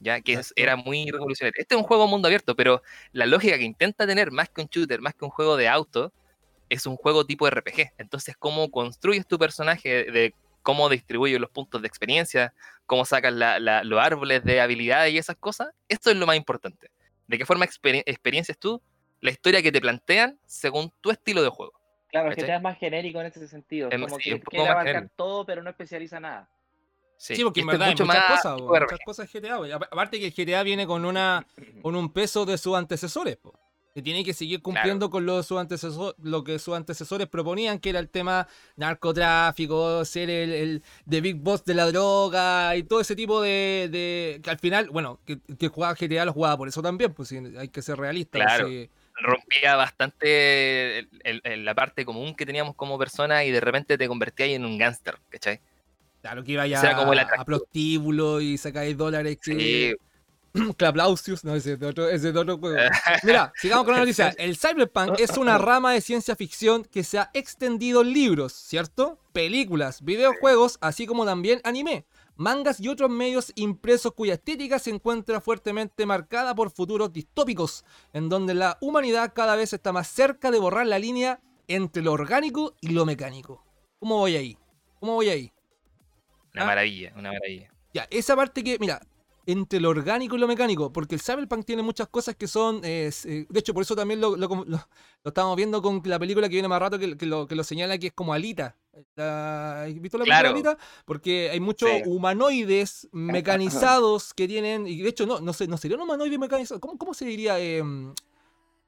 Ya 0.00 0.20
que 0.20 0.34
es- 0.34 0.52
era 0.56 0.76
muy 0.76 1.10
revolucionario. 1.10 1.58
Este 1.60 1.74
es 1.74 1.80
un 1.80 1.86
juego 1.86 2.06
mundo 2.06 2.26
abierto, 2.28 2.54
pero 2.54 2.82
la 3.12 3.26
lógica 3.26 3.56
que 3.56 3.64
intenta 3.64 4.06
tener, 4.06 4.30
más 4.30 4.48
que 4.50 4.60
un 4.60 4.66
shooter, 4.68 5.00
más 5.00 5.14
que 5.14 5.24
un 5.24 5.30
juego 5.30 5.56
de 5.56 5.68
auto, 5.68 6.12
es 6.68 6.84
un 6.86 6.96
juego 6.96 7.24
tipo 7.24 7.46
RPG. 7.48 7.92
Entonces, 7.96 8.34
cómo 8.38 8.70
construyes 8.70 9.26
tu 9.26 9.38
personaje, 9.38 9.88
de, 9.88 10.10
de 10.10 10.34
cómo 10.62 10.88
distribuyes 10.88 11.40
los 11.40 11.50
puntos 11.50 11.80
de 11.80 11.86
experiencia, 11.88 12.52
cómo 12.86 13.04
sacas 13.04 13.32
la- 13.32 13.60
la- 13.60 13.84
los 13.84 14.00
árboles 14.00 14.42
de 14.44 14.60
habilidades 14.60 15.14
y 15.14 15.18
esas 15.18 15.36
cosas, 15.36 15.68
esto 15.88 16.10
es 16.10 16.16
lo 16.16 16.26
más 16.26 16.36
importante. 16.36 16.90
De 17.26 17.38
qué 17.38 17.46
forma 17.46 17.66
exper- 17.66 18.02
experiencias 18.06 18.58
tú 18.58 18.80
la 19.20 19.30
historia 19.30 19.62
que 19.62 19.72
te 19.72 19.80
plantean 19.80 20.38
según 20.46 20.92
tu 21.00 21.10
estilo 21.10 21.42
de 21.42 21.48
juego. 21.48 21.72
Claro, 22.08 22.28
¿cachai? 22.30 22.44
GTA 22.44 22.56
es 22.56 22.62
más 22.62 22.78
genérico 22.78 23.20
en 23.20 23.26
ese 23.26 23.48
sentido. 23.48 23.88
Es- 23.90 24.00
como 24.00 24.16
sí, 24.16 24.30
que 24.30 24.34
un 24.34 24.40
poco 24.40 24.50
quiere 24.50 24.64
más 24.66 24.72
abarcar 24.72 24.94
genérico. 24.94 25.14
todo, 25.16 25.46
pero 25.46 25.62
no 25.62 25.70
especializa 25.70 26.20
nada. 26.20 26.48
Sí, 27.18 27.42
porque 27.42 27.60
en 27.60 27.66
es 27.68 27.72
verdad 27.72 27.88
hay 27.88 27.94
mucho 27.94 28.04
muchas 28.04 28.28
más 28.28 28.42
cosas, 28.42 28.60
muchas 28.60 28.98
cosas 29.04 29.32
GTA. 29.32 29.56
Aparte 29.74 30.20
que 30.20 30.26
el 30.26 30.34
GTA 30.34 30.62
viene 30.62 30.86
con 30.86 31.04
una 31.04 31.46
con 31.82 31.96
un 31.96 32.12
peso 32.12 32.44
de 32.44 32.58
sus 32.58 32.76
antecesores, 32.76 33.36
po, 33.38 33.58
que 33.96 34.02
tiene 34.02 34.22
que 34.24 34.34
seguir 34.34 34.60
cumpliendo 34.60 35.08
con 35.08 35.24
lo, 35.24 35.42
sus 35.42 35.56
antecesor- 35.56 36.14
lo 36.22 36.44
que 36.44 36.58
sus 36.58 36.74
antecesores 36.76 37.28
proponían, 37.28 37.78
que 37.78 37.88
era 37.88 37.98
el 37.98 38.10
tema 38.10 38.46
narcotráfico, 38.76 40.04
ser 40.04 40.28
el, 40.28 40.52
el 40.52 40.82
the 41.08 41.22
big 41.22 41.36
boss 41.36 41.64
de 41.64 41.72
la 41.72 41.86
droga 41.86 42.76
y 42.76 42.82
todo 42.82 43.00
ese 43.00 43.16
tipo 43.16 43.40
de, 43.40 43.88
de- 43.90 44.40
que 44.42 44.50
al 44.50 44.58
final, 44.58 44.90
bueno, 44.90 45.18
que, 45.24 45.38
que 45.58 45.68
jugaba 45.68 45.94
GTA 45.98 46.26
lo 46.26 46.34
jugaba 46.34 46.58
por 46.58 46.68
eso 46.68 46.82
también, 46.82 47.14
pues 47.14 47.32
hay 47.32 47.68
que 47.68 47.80
ser 47.80 47.96
realista. 47.96 48.38
Claro. 48.38 48.68
sí. 48.68 48.90
Rompía 49.18 49.76
bastante 49.76 50.98
el- 50.98 51.08
el- 51.24 51.40
el- 51.44 51.64
la 51.64 51.74
parte 51.74 52.04
común 52.04 52.34
que 52.34 52.44
teníamos 52.44 52.74
como 52.74 52.98
persona 52.98 53.44
y 53.46 53.50
de 53.50 53.60
repente 53.62 53.96
te 53.96 54.08
convertías 54.08 54.50
en 54.50 54.66
un 54.66 54.76
gángster, 54.76 55.16
¿cachai? 55.30 55.60
Claro, 56.20 56.44
que 56.44 56.52
iba 56.52 56.66
ya 56.66 56.82
Será 56.82 56.96
como 56.96 57.14
el 57.14 57.20
a 57.20 57.44
prostíbulo 57.46 58.42
y 58.42 58.58
sacáis 58.58 58.94
dólares 58.94 59.38
que... 59.42 59.54
Sí, 59.58 60.05
Claplausius, 60.76 61.44
no, 61.44 61.54
ese 61.54 61.74
es 61.74 61.80
de 61.80 61.86
otro, 61.86 62.08
ese 62.08 62.28
es 62.28 62.34
de 62.34 62.40
otro 62.40 62.58
juego. 62.58 62.76
Mira, 63.22 63.52
sigamos 63.56 63.84
con 63.84 63.94
la 63.94 64.00
noticia. 64.00 64.28
El 64.38 64.56
cyberpunk 64.56 65.18
es 65.20 65.36
una 65.36 65.58
rama 65.58 65.92
de 65.92 66.00
ciencia 66.00 66.34
ficción 66.36 66.84
que 66.84 67.04
se 67.04 67.18
ha 67.18 67.30
extendido 67.34 68.02
en 68.02 68.12
libros, 68.12 68.52
¿cierto? 68.52 69.18
Películas, 69.32 70.02
videojuegos, 70.02 70.78
así 70.80 71.06
como 71.06 71.24
también 71.24 71.60
anime, 71.64 72.06
mangas 72.36 72.80
y 72.80 72.88
otros 72.88 73.10
medios 73.10 73.52
impresos 73.54 74.12
cuya 74.12 74.34
estética 74.34 74.78
se 74.78 74.90
encuentra 74.90 75.40
fuertemente 75.40 76.06
marcada 76.06 76.54
por 76.54 76.70
futuros 76.70 77.12
distópicos, 77.12 77.84
en 78.12 78.28
donde 78.28 78.54
la 78.54 78.78
humanidad 78.80 79.32
cada 79.34 79.56
vez 79.56 79.72
está 79.72 79.92
más 79.92 80.08
cerca 80.08 80.50
de 80.50 80.58
borrar 80.58 80.86
la 80.86 80.98
línea 80.98 81.40
entre 81.68 82.02
lo 82.02 82.12
orgánico 82.12 82.74
y 82.80 82.88
lo 82.88 83.04
mecánico. 83.04 83.64
¿Cómo 83.98 84.18
voy 84.18 84.36
ahí? 84.36 84.58
¿Cómo 85.00 85.14
voy 85.14 85.28
ahí? 85.28 85.52
una 86.54 86.62
Ah. 86.62 86.66
maravilla, 86.66 87.12
una 87.16 87.32
maravilla. 87.32 87.70
Ya, 87.92 88.06
esa 88.10 88.34
parte 88.34 88.64
que, 88.64 88.78
mira, 88.78 89.00
entre 89.46 89.78
lo 89.80 89.90
orgánico 89.90 90.36
y 90.36 90.38
lo 90.40 90.48
mecánico, 90.48 90.92
porque 90.92 91.14
el 91.14 91.20
Cyberpunk 91.20 91.64
tiene 91.64 91.82
muchas 91.82 92.08
cosas 92.08 92.34
que 92.34 92.48
son, 92.48 92.80
eh, 92.84 93.10
eh, 93.24 93.46
de 93.48 93.60
hecho, 93.60 93.72
por 93.72 93.82
eso 93.82 93.94
también 93.94 94.20
lo, 94.20 94.36
lo, 94.36 94.48
lo- 94.48 94.64
lo 94.66 95.28
estamos 95.28 95.56
viendo 95.56 95.80
con 95.80 96.02
la 96.04 96.18
película 96.18 96.48
que 96.48 96.54
viene 96.54 96.68
más 96.68 96.80
rato, 96.80 96.98
que, 96.98 97.16
que 97.16 97.26
lo, 97.26 97.46
que 97.46 97.54
lo 97.54 97.62
señala 97.64 97.96
que 97.98 98.08
es 98.08 98.12
como 98.12 98.32
Alita. 98.34 98.76
La- 99.14 99.82
¿Has 99.84 100.00
visto 100.00 100.18
la 100.18 100.24
película 100.24 100.40
Claro. 100.40 100.54
Alita? 100.54 100.78
Porque 101.04 101.50
hay 101.50 101.60
muchos 101.60 101.88
Sí. 101.90 102.02
humanoides 102.06 103.08
mecanizados 103.12 104.34
que 104.34 104.48
tienen, 104.48 104.86
y 104.86 105.00
de 105.00 105.08
hecho, 105.08 105.26
no, 105.26 105.40
no 105.40 105.52
sé, 105.52 105.66
no 105.68 105.76
sería 105.76 105.96
un 105.96 106.02
humanoide 106.02 106.38
mecanizado, 106.38 106.80
¿cómo, 106.80 106.98
cómo 106.98 107.14
se 107.14 107.24
diría? 107.24 107.58
Eh, 107.60 107.82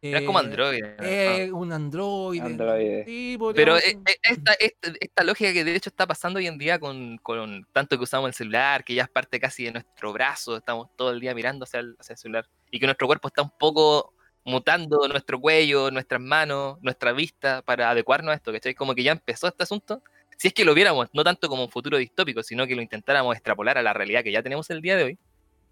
Era 0.01 0.25
como 0.25 0.39
Android. 0.39 0.85
Eh, 1.01 1.51
un 1.53 1.73
Android. 1.73 2.41
Android. 2.41 3.05
Sí, 3.05 3.37
podría 3.37 3.65
Pero 3.65 3.79
eh, 3.79 3.99
eh, 4.07 4.17
esta, 4.23 4.53
esta, 4.55 4.93
esta 5.01 5.25
lógica 5.25 5.53
que 5.53 5.65
de 5.65 5.75
hecho 5.75 5.91
está 5.91 6.07
pasando 6.07 6.39
hoy 6.39 6.47
en 6.47 6.57
día 6.57 6.79
con, 6.79 7.19
con 7.19 7.67
tanto 7.73 7.97
que 7.99 8.05
usamos 8.05 8.29
el 8.29 8.35
celular, 8.35 8.85
que 8.85 8.95
ya 8.95 9.03
es 9.05 9.09
parte 9.09 9.41
casi 9.41 9.65
de 9.65 9.73
nuestro 9.73 10.13
brazo, 10.13 10.57
estamos 10.57 10.89
todo 10.97 11.11
el 11.11 11.19
día 11.19 11.35
mirando 11.35 11.65
hacia 11.65 11.81
el, 11.81 11.97
hacia 11.99 12.13
el 12.13 12.19
celular, 12.19 12.49
y 12.71 12.79
que 12.79 12.87
nuestro 12.87 13.09
cuerpo 13.09 13.27
está 13.27 13.43
un 13.43 13.51
poco 13.59 14.15
mutando 14.45 15.09
nuestro 15.09 15.41
cuello, 15.41 15.91
nuestras 15.91 16.21
manos, 16.21 16.79
nuestra 16.81 17.13
vista 17.13 17.63
para 17.63 17.91
adecuarnos 17.91 18.33
a 18.33 18.37
esto, 18.37 18.53
¿cachai? 18.53 18.75
Como 18.75 18.95
que 18.95 19.03
ya 19.03 19.13
empezó 19.13 19.49
este 19.49 19.65
asunto. 19.65 20.03
Si 20.37 20.49
es 20.49 20.55
que 20.55 20.65
lo 20.65 20.75
viéramos, 20.75 21.09
no 21.13 21.25
tanto 21.25 21.49
como 21.49 21.65
un 21.65 21.71
futuro 21.71 21.99
distópico, 21.99 22.45
sino 22.45 22.67
que 22.69 22.77
lo 22.77 22.83
intentáramos 22.83 23.35
extrapolar 23.35 23.77
a 23.77 23.83
la 23.83 23.93
realidad 23.93 24.23
que 24.23 24.31
ya 24.31 24.45
tenemos 24.45 24.71
el 24.71 24.81
día 24.81 24.97
de 24.97 25.03
hoy, 25.03 25.19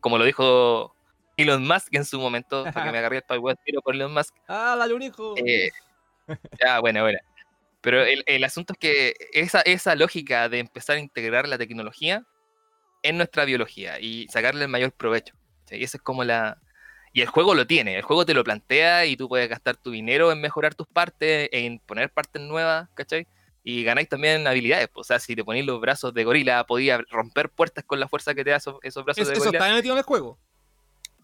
como 0.00 0.18
lo 0.18 0.24
dijo 0.24 0.95
Elon 1.36 1.66
Musk 1.66 1.94
en 1.94 2.04
su 2.04 2.18
momento, 2.20 2.64
porque 2.72 2.90
me 2.90 2.98
agarré 2.98 3.18
el 3.18 3.22
palo 3.22 3.54
tiro 3.64 3.80
por 3.82 3.94
Elon 3.94 4.12
Musk, 4.12 4.34
Ah, 4.48 4.76
dale 4.78 4.94
un 4.94 5.02
hijo. 5.02 5.34
eh, 5.36 5.70
ya, 6.60 6.80
bueno, 6.80 7.02
bueno. 7.02 7.18
Pero 7.80 8.02
el, 8.04 8.24
el 8.26 8.42
asunto 8.44 8.72
es 8.72 8.78
que 8.78 9.14
esa, 9.32 9.60
esa 9.60 9.94
lógica 9.94 10.48
de 10.48 10.58
empezar 10.58 10.96
a 10.96 11.00
integrar 11.00 11.46
la 11.46 11.58
tecnología 11.58 12.24
en 13.02 13.16
nuestra 13.16 13.44
biología 13.44 14.00
y 14.00 14.26
sacarle 14.28 14.64
el 14.64 14.70
mayor 14.70 14.92
provecho. 14.92 15.34
¿sí? 15.66 15.82
Esa 15.82 15.98
es 15.98 16.02
como 16.02 16.24
la... 16.24 16.58
Y 17.12 17.20
el 17.22 17.28
juego 17.28 17.54
lo 17.54 17.66
tiene, 17.66 17.96
el 17.96 18.02
juego 18.02 18.26
te 18.26 18.34
lo 18.34 18.42
plantea 18.44 19.06
y 19.06 19.16
tú 19.16 19.28
puedes 19.28 19.48
gastar 19.48 19.76
tu 19.76 19.90
dinero 19.92 20.32
en 20.32 20.40
mejorar 20.40 20.74
tus 20.74 20.86
partes, 20.88 21.48
en 21.52 21.78
poner 21.78 22.10
partes 22.10 22.42
nuevas, 22.42 22.88
¿cachai? 22.94 23.26
Y 23.62 23.84
ganáis 23.84 24.08
también 24.08 24.46
habilidades. 24.46 24.88
pues, 24.88 25.06
O 25.06 25.08
sea, 25.08 25.18
si 25.20 25.34
te 25.36 25.44
ponéis 25.44 25.64
los 25.64 25.80
brazos 25.80 26.12
de 26.12 26.24
gorila, 26.24 26.64
podías 26.66 27.00
romper 27.10 27.48
puertas 27.50 27.84
con 27.84 28.00
la 28.00 28.08
fuerza 28.08 28.34
que 28.34 28.44
te 28.44 28.50
da 28.50 28.56
esos, 28.56 28.76
esos 28.82 29.04
brazos 29.04 29.22
Es- 29.22 29.28
de 29.28 29.34
eso 29.34 29.44
gorila 29.44 29.58
está 29.64 29.74
metido 29.74 29.94
en 29.94 29.98
el 29.98 30.04
juego. 30.04 30.38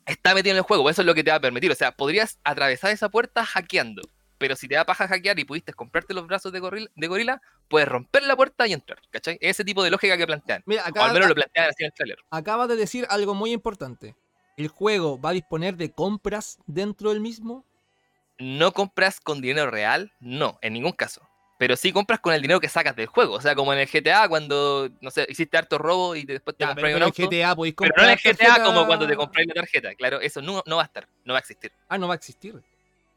Está 0.06 0.34
metido 0.34 0.52
en 0.52 0.58
el 0.58 0.62
juego, 0.62 0.88
eso 0.90 1.02
es 1.02 1.06
lo 1.06 1.14
que 1.14 1.24
te 1.24 1.30
va 1.30 1.36
a 1.36 1.40
permitir. 1.40 1.70
O 1.70 1.74
sea, 1.74 1.92
podrías 1.92 2.38
atravesar 2.44 2.90
esa 2.90 3.08
puerta 3.08 3.44
hackeando, 3.44 4.02
pero 4.38 4.56
si 4.56 4.68
te 4.68 4.74
da 4.74 4.84
paja 4.84 5.06
hackear 5.08 5.38
y 5.38 5.44
pudiste 5.44 5.72
comprarte 5.72 6.14
los 6.14 6.26
brazos 6.26 6.52
de 6.52 6.60
gorila, 6.60 6.90
de 6.94 7.06
gorila 7.06 7.42
puedes 7.68 7.88
romper 7.88 8.24
la 8.24 8.36
puerta 8.36 8.66
y 8.66 8.72
entrar, 8.72 8.98
¿cachai? 9.10 9.38
Ese 9.40 9.64
tipo 9.64 9.82
de 9.82 9.90
lógica 9.90 10.16
que 10.16 10.26
plantean. 10.26 10.62
Mira, 10.66 10.82
O 10.82 10.88
acá, 10.88 11.04
al 11.06 11.12
menos 11.12 11.28
lo 11.28 11.34
plantean 11.34 11.68
así 11.68 11.84
en 11.84 11.86
el 11.86 11.92
trailer. 11.92 12.18
acabas 12.30 12.68
de 12.68 12.76
decir 12.76 13.06
algo 13.08 13.34
muy 13.34 13.52
importante. 13.52 14.16
¿El 14.56 14.68
juego 14.68 15.20
va 15.20 15.30
a 15.30 15.32
disponer 15.32 15.76
de 15.76 15.92
compras 15.92 16.58
dentro 16.66 17.10
del 17.10 17.20
mismo? 17.20 17.64
No 18.38 18.72
compras 18.72 19.20
con 19.20 19.40
dinero 19.40 19.70
real, 19.70 20.12
no, 20.20 20.58
en 20.60 20.72
ningún 20.74 20.92
caso. 20.92 21.22
Pero 21.62 21.76
sí 21.76 21.92
compras 21.92 22.18
con 22.18 22.34
el 22.34 22.42
dinero 22.42 22.58
que 22.58 22.68
sacas 22.68 22.96
del 22.96 23.06
juego. 23.06 23.34
O 23.34 23.40
sea, 23.40 23.54
como 23.54 23.72
en 23.72 23.78
el 23.78 23.86
GTA, 23.86 24.28
cuando, 24.28 24.90
no 25.00 25.12
sé, 25.12 25.24
hiciste 25.28 25.56
harto 25.56 25.78
robo 25.78 26.16
y 26.16 26.24
después 26.24 26.56
te 26.56 26.64
Ya, 26.64 26.74
pero, 26.74 26.88
compras 26.88 26.96
un 26.96 27.02
auto. 27.04 27.22
GTA 27.30 27.54
podéis 27.54 27.74
pero 27.78 27.94
no 27.96 28.02
en 28.02 28.10
el 28.10 28.16
GTA 28.18 28.34
tarjeta- 28.48 28.64
como 28.64 28.84
cuando 28.84 29.06
te 29.06 29.14
compras 29.14 29.46
la 29.46 29.54
tarjeta. 29.54 29.94
Claro, 29.94 30.20
eso 30.20 30.42
no, 30.42 30.60
no 30.66 30.74
va 30.74 30.82
a 30.82 30.86
estar, 30.86 31.06
no 31.24 31.34
va 31.34 31.38
a 31.38 31.40
existir. 31.40 31.70
Ah, 31.88 31.98
no 31.98 32.08
va 32.08 32.14
a 32.14 32.16
existir. 32.16 32.60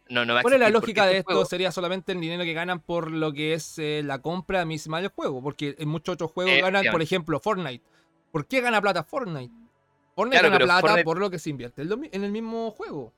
No, 0.10 0.26
no 0.26 0.36
va 0.36 0.42
a 0.42 0.44
¿Cuál 0.44 0.54
es 0.54 0.60
la 0.60 0.70
lógica 0.70 1.06
de 1.06 1.14
este 1.14 1.18
esto? 1.22 1.32
juego- 1.32 1.46
Sería 1.46 1.72
solamente 1.72 2.12
el 2.12 2.22
dinero 2.22 2.44
que 2.44 2.54
ganan 2.54 2.82
por 2.82 3.10
lo 3.10 3.34
que 3.34 3.56
es 3.56 3.80
eh, 3.80 4.04
la 4.06 4.20
compra 4.22 4.64
misma 4.64 5.02
del 5.02 5.10
juego. 5.10 5.42
Porque 5.42 5.74
en 5.80 5.90
muchos 5.90 6.14
otros 6.14 6.30
juegos 6.32 6.54
Eh, 6.54 6.62
ganan, 6.62 6.86
por 6.92 7.02
ejemplo, 7.02 7.40
Fortnite. 7.40 7.84
¿Por 8.32 8.46
qué 8.46 8.62
gana 8.62 8.80
plata 8.80 9.04
Fortnite? 9.04 9.52
Fortnite 10.16 10.40
Claro, 10.40 10.52
gana 10.54 10.66
plata 10.66 10.82
Fortnite- 10.88 11.04
por 11.04 11.18
lo 11.18 11.32
que 11.32 11.40
se 11.40 11.50
invierte 11.50 11.82
en 11.82 12.24
el 12.24 12.32
mismo 12.32 12.70
juego. 12.70 13.12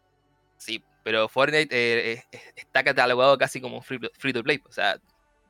Sí, 0.55 0.81
pero 1.03 1.27
Fortnite 1.27 1.67
eh, 1.75 2.23
eh, 2.31 2.39
está 2.55 2.81
catalogado 2.85 3.37
casi 3.37 3.59
como 3.59 3.81
free, 3.81 3.99
free 4.13 4.31
to 4.31 4.41
play. 4.41 4.61
O 4.65 4.71
sea, 4.71 4.97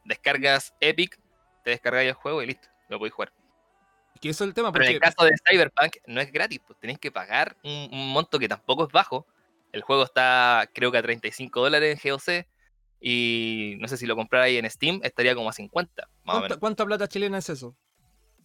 descargas 0.08 0.74
Epic, 0.80 1.20
te 1.64 1.72
descargáis 1.72 2.10
el 2.10 2.16
juego 2.16 2.42
y 2.42 2.48
listo, 2.48 2.68
lo 2.90 2.98
podéis 2.98 3.14
jugar. 3.14 3.34
Que 4.20 4.30
eso 4.30 4.44
es 4.44 4.48
el 4.48 4.54
tema. 4.54 4.72
Pero 4.72 4.86
en 4.86 4.94
el 4.94 5.00
caso 5.00 5.24
de 5.24 5.34
Cyberpunk 5.48 5.98
no 6.08 6.22
es 6.22 6.32
gratis, 6.32 6.60
pues 6.66 6.80
tenéis 6.80 6.98
que 6.98 7.12
pagar 7.12 7.56
un, 7.64 7.90
un 7.92 8.12
monto 8.12 8.40
que 8.40 8.48
tampoco 8.48 8.88
es 8.88 8.92
bajo. 8.92 9.28
El 9.72 9.82
juego 9.84 10.04
está 10.04 10.68
creo 10.74 10.92
que 10.92 10.98
a 10.98 11.04
35 11.04 11.60
dólares 11.62 12.00
en 12.04 12.12
GOC 12.12 12.48
y 13.00 13.76
no 13.80 13.88
sé 13.88 13.98
si 13.98 14.08
lo 14.08 14.16
comprarais 14.16 14.58
en 14.58 14.70
Steam 14.70 15.02
estaría 15.04 15.36
como 15.36 15.50
a 15.50 15.54
50, 15.54 16.10
más 16.24 16.38
¿cuánta, 16.40 16.58
cuánta 16.58 16.86
plata 16.86 17.08
chilena 17.08 17.38
es 17.38 17.50
eso? 17.50 17.76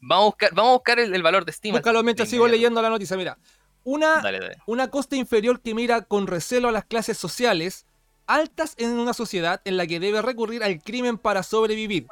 Vamos 0.01 0.23
a 0.23 0.27
buscar, 0.27 0.55
vamos 0.55 0.71
a 0.71 0.75
buscar 0.75 0.99
el, 0.99 1.15
el 1.15 1.23
valor 1.23 1.45
de 1.45 1.53
Steam. 1.53 1.75
Búscalo 1.75 2.03
mientras 2.03 2.29
sigo 2.29 2.47
leyendo 2.49 2.83
la 2.83 2.91
noticia. 2.91 3.17
Mira, 3.17 3.39
una, 3.85 4.21
Dale, 4.21 4.41
dale. 4.41 4.57
una 4.67 4.91
costa 4.91 5.17
inferior 5.17 5.63
que 5.63 5.75
mira 5.75 6.03
con 6.03 6.27
recelo 6.27 6.69
a 6.69 6.73
las 6.73 6.85
clases 6.85 7.17
sociales 7.17 7.87
altas 8.35 8.75
en 8.79 8.91
una 8.99 9.15
sociedad 9.15 9.61
en 9.65 9.77
la 9.77 9.87
que 9.87 10.01
debe 10.01 10.23
recurrir 10.23 10.63
al 10.63 10.83
crimen 10.83 11.19
para 11.19 11.43
sobrevivir. 11.43 12.07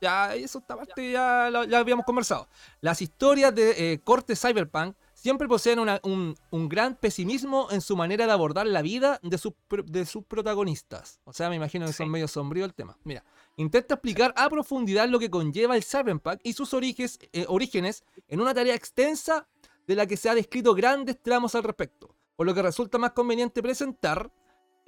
Ya, 0.00 0.34
eso 0.34 0.60
esta 0.60 0.76
parte 0.76 1.12
ya 1.12 1.50
la, 1.50 1.78
habíamos 1.78 2.06
conversado. 2.06 2.48
Las 2.80 3.02
historias 3.02 3.54
de 3.54 3.92
eh, 3.92 4.00
corte 4.00 4.34
cyberpunk 4.34 4.96
siempre 5.12 5.46
poseen 5.46 5.78
una- 5.78 6.00
un, 6.02 6.34
un 6.50 6.68
gran 6.70 6.96
pesimismo 6.96 7.68
en 7.70 7.82
su 7.82 7.94
manera 7.96 8.24
de 8.24 8.32
abordar 8.32 8.66
la 8.66 8.80
vida 8.80 9.20
de, 9.22 9.36
sus 9.36 9.52
pro- 9.68 9.82
de 9.82 10.06
sus 10.06 10.24
protagonistas. 10.24 11.20
O 11.24 11.34
sea, 11.34 11.50
me 11.50 11.56
imagino 11.56 11.84
que 11.86 11.92
son 11.92 12.08
medio 12.08 12.28
sombrío 12.28 12.64
el 12.64 12.72
tema. 12.72 12.96
Mira, 13.04 13.22
intenta 13.58 13.96
explicar 13.96 14.32
a 14.38 14.48
profundidad 14.48 15.06
lo 15.06 15.18
que 15.18 15.28
conlleva 15.28 15.76
el 15.76 15.84
cyberpunk 15.84 16.40
y 16.44 16.54
sus 16.54 16.72
orígenes, 16.72 17.18
eh, 17.34 17.44
orígenes 17.46 18.02
en 18.28 18.40
una 18.40 18.54
tarea 18.54 18.74
extensa 18.74 19.46
de 19.86 19.96
la 19.96 20.06
que 20.06 20.16
se 20.16 20.30
ha 20.30 20.34
descrito 20.34 20.72
grandes 20.72 21.22
tramos 21.22 21.54
al 21.54 21.64
respecto, 21.64 22.14
por 22.36 22.46
lo 22.46 22.54
que 22.54 22.62
resulta 22.62 22.96
más 22.96 23.10
conveniente 23.10 23.60
presentar, 23.60 24.30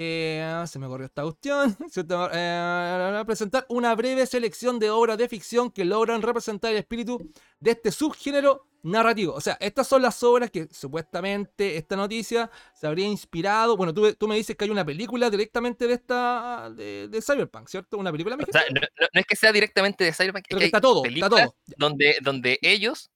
eh, 0.04 0.64
se 0.66 0.78
me 0.78 0.86
corrió 0.88 1.06
esta 1.06 1.22
cuestión. 1.22 1.76
Eh, 2.34 3.22
presentar 3.26 3.66
una 3.68 3.94
breve 3.94 4.26
selección 4.26 4.78
de 4.78 4.90
obras 4.90 5.16
de 5.18 5.28
ficción 5.28 5.70
que 5.70 5.84
logran 5.84 6.22
representar 6.22 6.72
el 6.72 6.78
espíritu 6.78 7.18
de 7.60 7.70
este 7.72 7.92
subgénero 7.92 8.66
narrativo. 8.82 9.32
O 9.34 9.40
sea, 9.40 9.56
estas 9.60 9.86
son 9.86 10.02
las 10.02 10.20
obras 10.24 10.50
que 10.50 10.66
supuestamente 10.72 11.76
esta 11.76 11.94
noticia 11.94 12.50
se 12.74 12.86
habría 12.88 13.06
inspirado. 13.06 13.76
Bueno, 13.76 13.94
tú, 13.94 14.12
tú 14.14 14.26
me 14.26 14.34
dices 14.34 14.56
que 14.56 14.64
hay 14.64 14.70
una 14.70 14.84
película 14.84 15.30
directamente 15.30 15.86
de 15.86 15.94
esta 15.94 16.68
de, 16.74 17.06
de 17.08 17.22
Cyberpunk, 17.22 17.68
¿cierto? 17.68 17.96
Una 17.98 18.10
película 18.10 18.34
O 18.34 18.38
mexicana. 18.38 18.64
sea, 18.64 18.74
no, 18.74 18.80
no- 18.80 19.06
no 19.14 19.20
es 19.20 19.26
que 19.26 19.36
sea 19.36 19.52
directamente 19.52 20.02
de 20.04 20.12
Cyberpunk, 20.12 20.44
es 20.44 20.48
Pero 20.48 20.58
que 20.58 20.62
que 20.64 20.66
está 20.66 20.78
hay 20.78 20.82
todo, 20.82 21.04
está 21.04 21.28
todo. 21.28 21.54
donde, 21.76 22.16
donde 22.22 22.58
ellos 22.60 23.11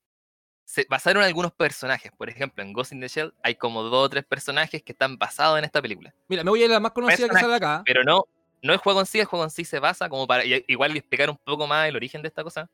se 0.67 0.85
basaron 0.91 1.23
en 1.23 1.29
algunos 1.29 1.53
personajes. 1.53 2.11
Por 2.19 2.29
ejemplo, 2.29 2.63
en 2.63 2.73
Ghost 2.73 2.93
in 2.93 3.01
the 3.01 3.07
Shell 3.07 3.33
hay 3.43 3.55
como 3.55 3.85
dos 3.85 4.07
o 4.07 4.09
tres 4.11 4.25
personajes 4.25 4.83
que 4.83 4.93
están 4.93 5.17
basados 5.17 5.57
en 5.59 5.65
esta 5.65 5.81
película. 5.81 6.13
Mira, 6.29 6.43
me 6.43 6.51
voy 6.51 6.61
a 6.61 6.65
ir 6.65 6.71
a 6.73 6.75
la 6.75 6.81
más 6.81 6.91
conocida 6.91 7.29
que 7.29 7.37
sale 7.37 7.55
acá. 7.55 7.83
Pero 7.87 8.03
no, 8.03 8.25
no 8.63 8.73
el 8.73 8.79
juego 8.81 8.99
en 8.99 9.07
sí, 9.07 9.21
el 9.21 9.27
juego 9.27 9.45
en 9.45 9.51
sí 9.51 9.65
se 9.65 9.79
basa 9.79 10.09
como 10.09 10.27
para 10.27 10.45
y- 10.45 10.65
igual 10.67 10.95
explicar 10.97 11.31
un 11.31 11.39
poco 11.39 11.69
más 11.69 11.89
el 11.89 11.95
origen 11.95 12.21
de 12.21 12.29
esta 12.29 12.43
cosa. 12.43 12.69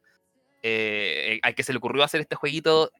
Eh, 0.63 1.39
al 1.43 1.55
que 1.55 1.63
se 1.63 1.73
le 1.73 1.79
ocurrió 1.79 2.03
hacer 2.03 2.23
este 2.23 2.35
jueguito 2.35 2.91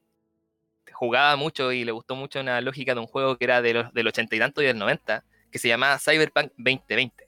jugaba 0.91 1.35
mucho 1.37 1.71
y 1.71 1.83
le 1.85 1.91
gustó 1.91 2.15
mucho 2.15 2.39
una 2.39 2.61
lógica 2.61 2.93
de 2.93 2.99
un 2.99 3.07
juego 3.07 3.35
que 3.37 3.45
era 3.45 3.63
de 3.63 3.73
los, 3.73 3.93
del 3.93 4.07
80 4.07 4.35
y 4.35 4.39
tanto 4.39 4.61
y 4.61 4.65
del 4.65 4.77
90, 4.77 5.23
que 5.51 5.57
se 5.57 5.69
llamaba 5.69 5.97
Cyberpunk 5.97 6.51
2020. 6.57 7.27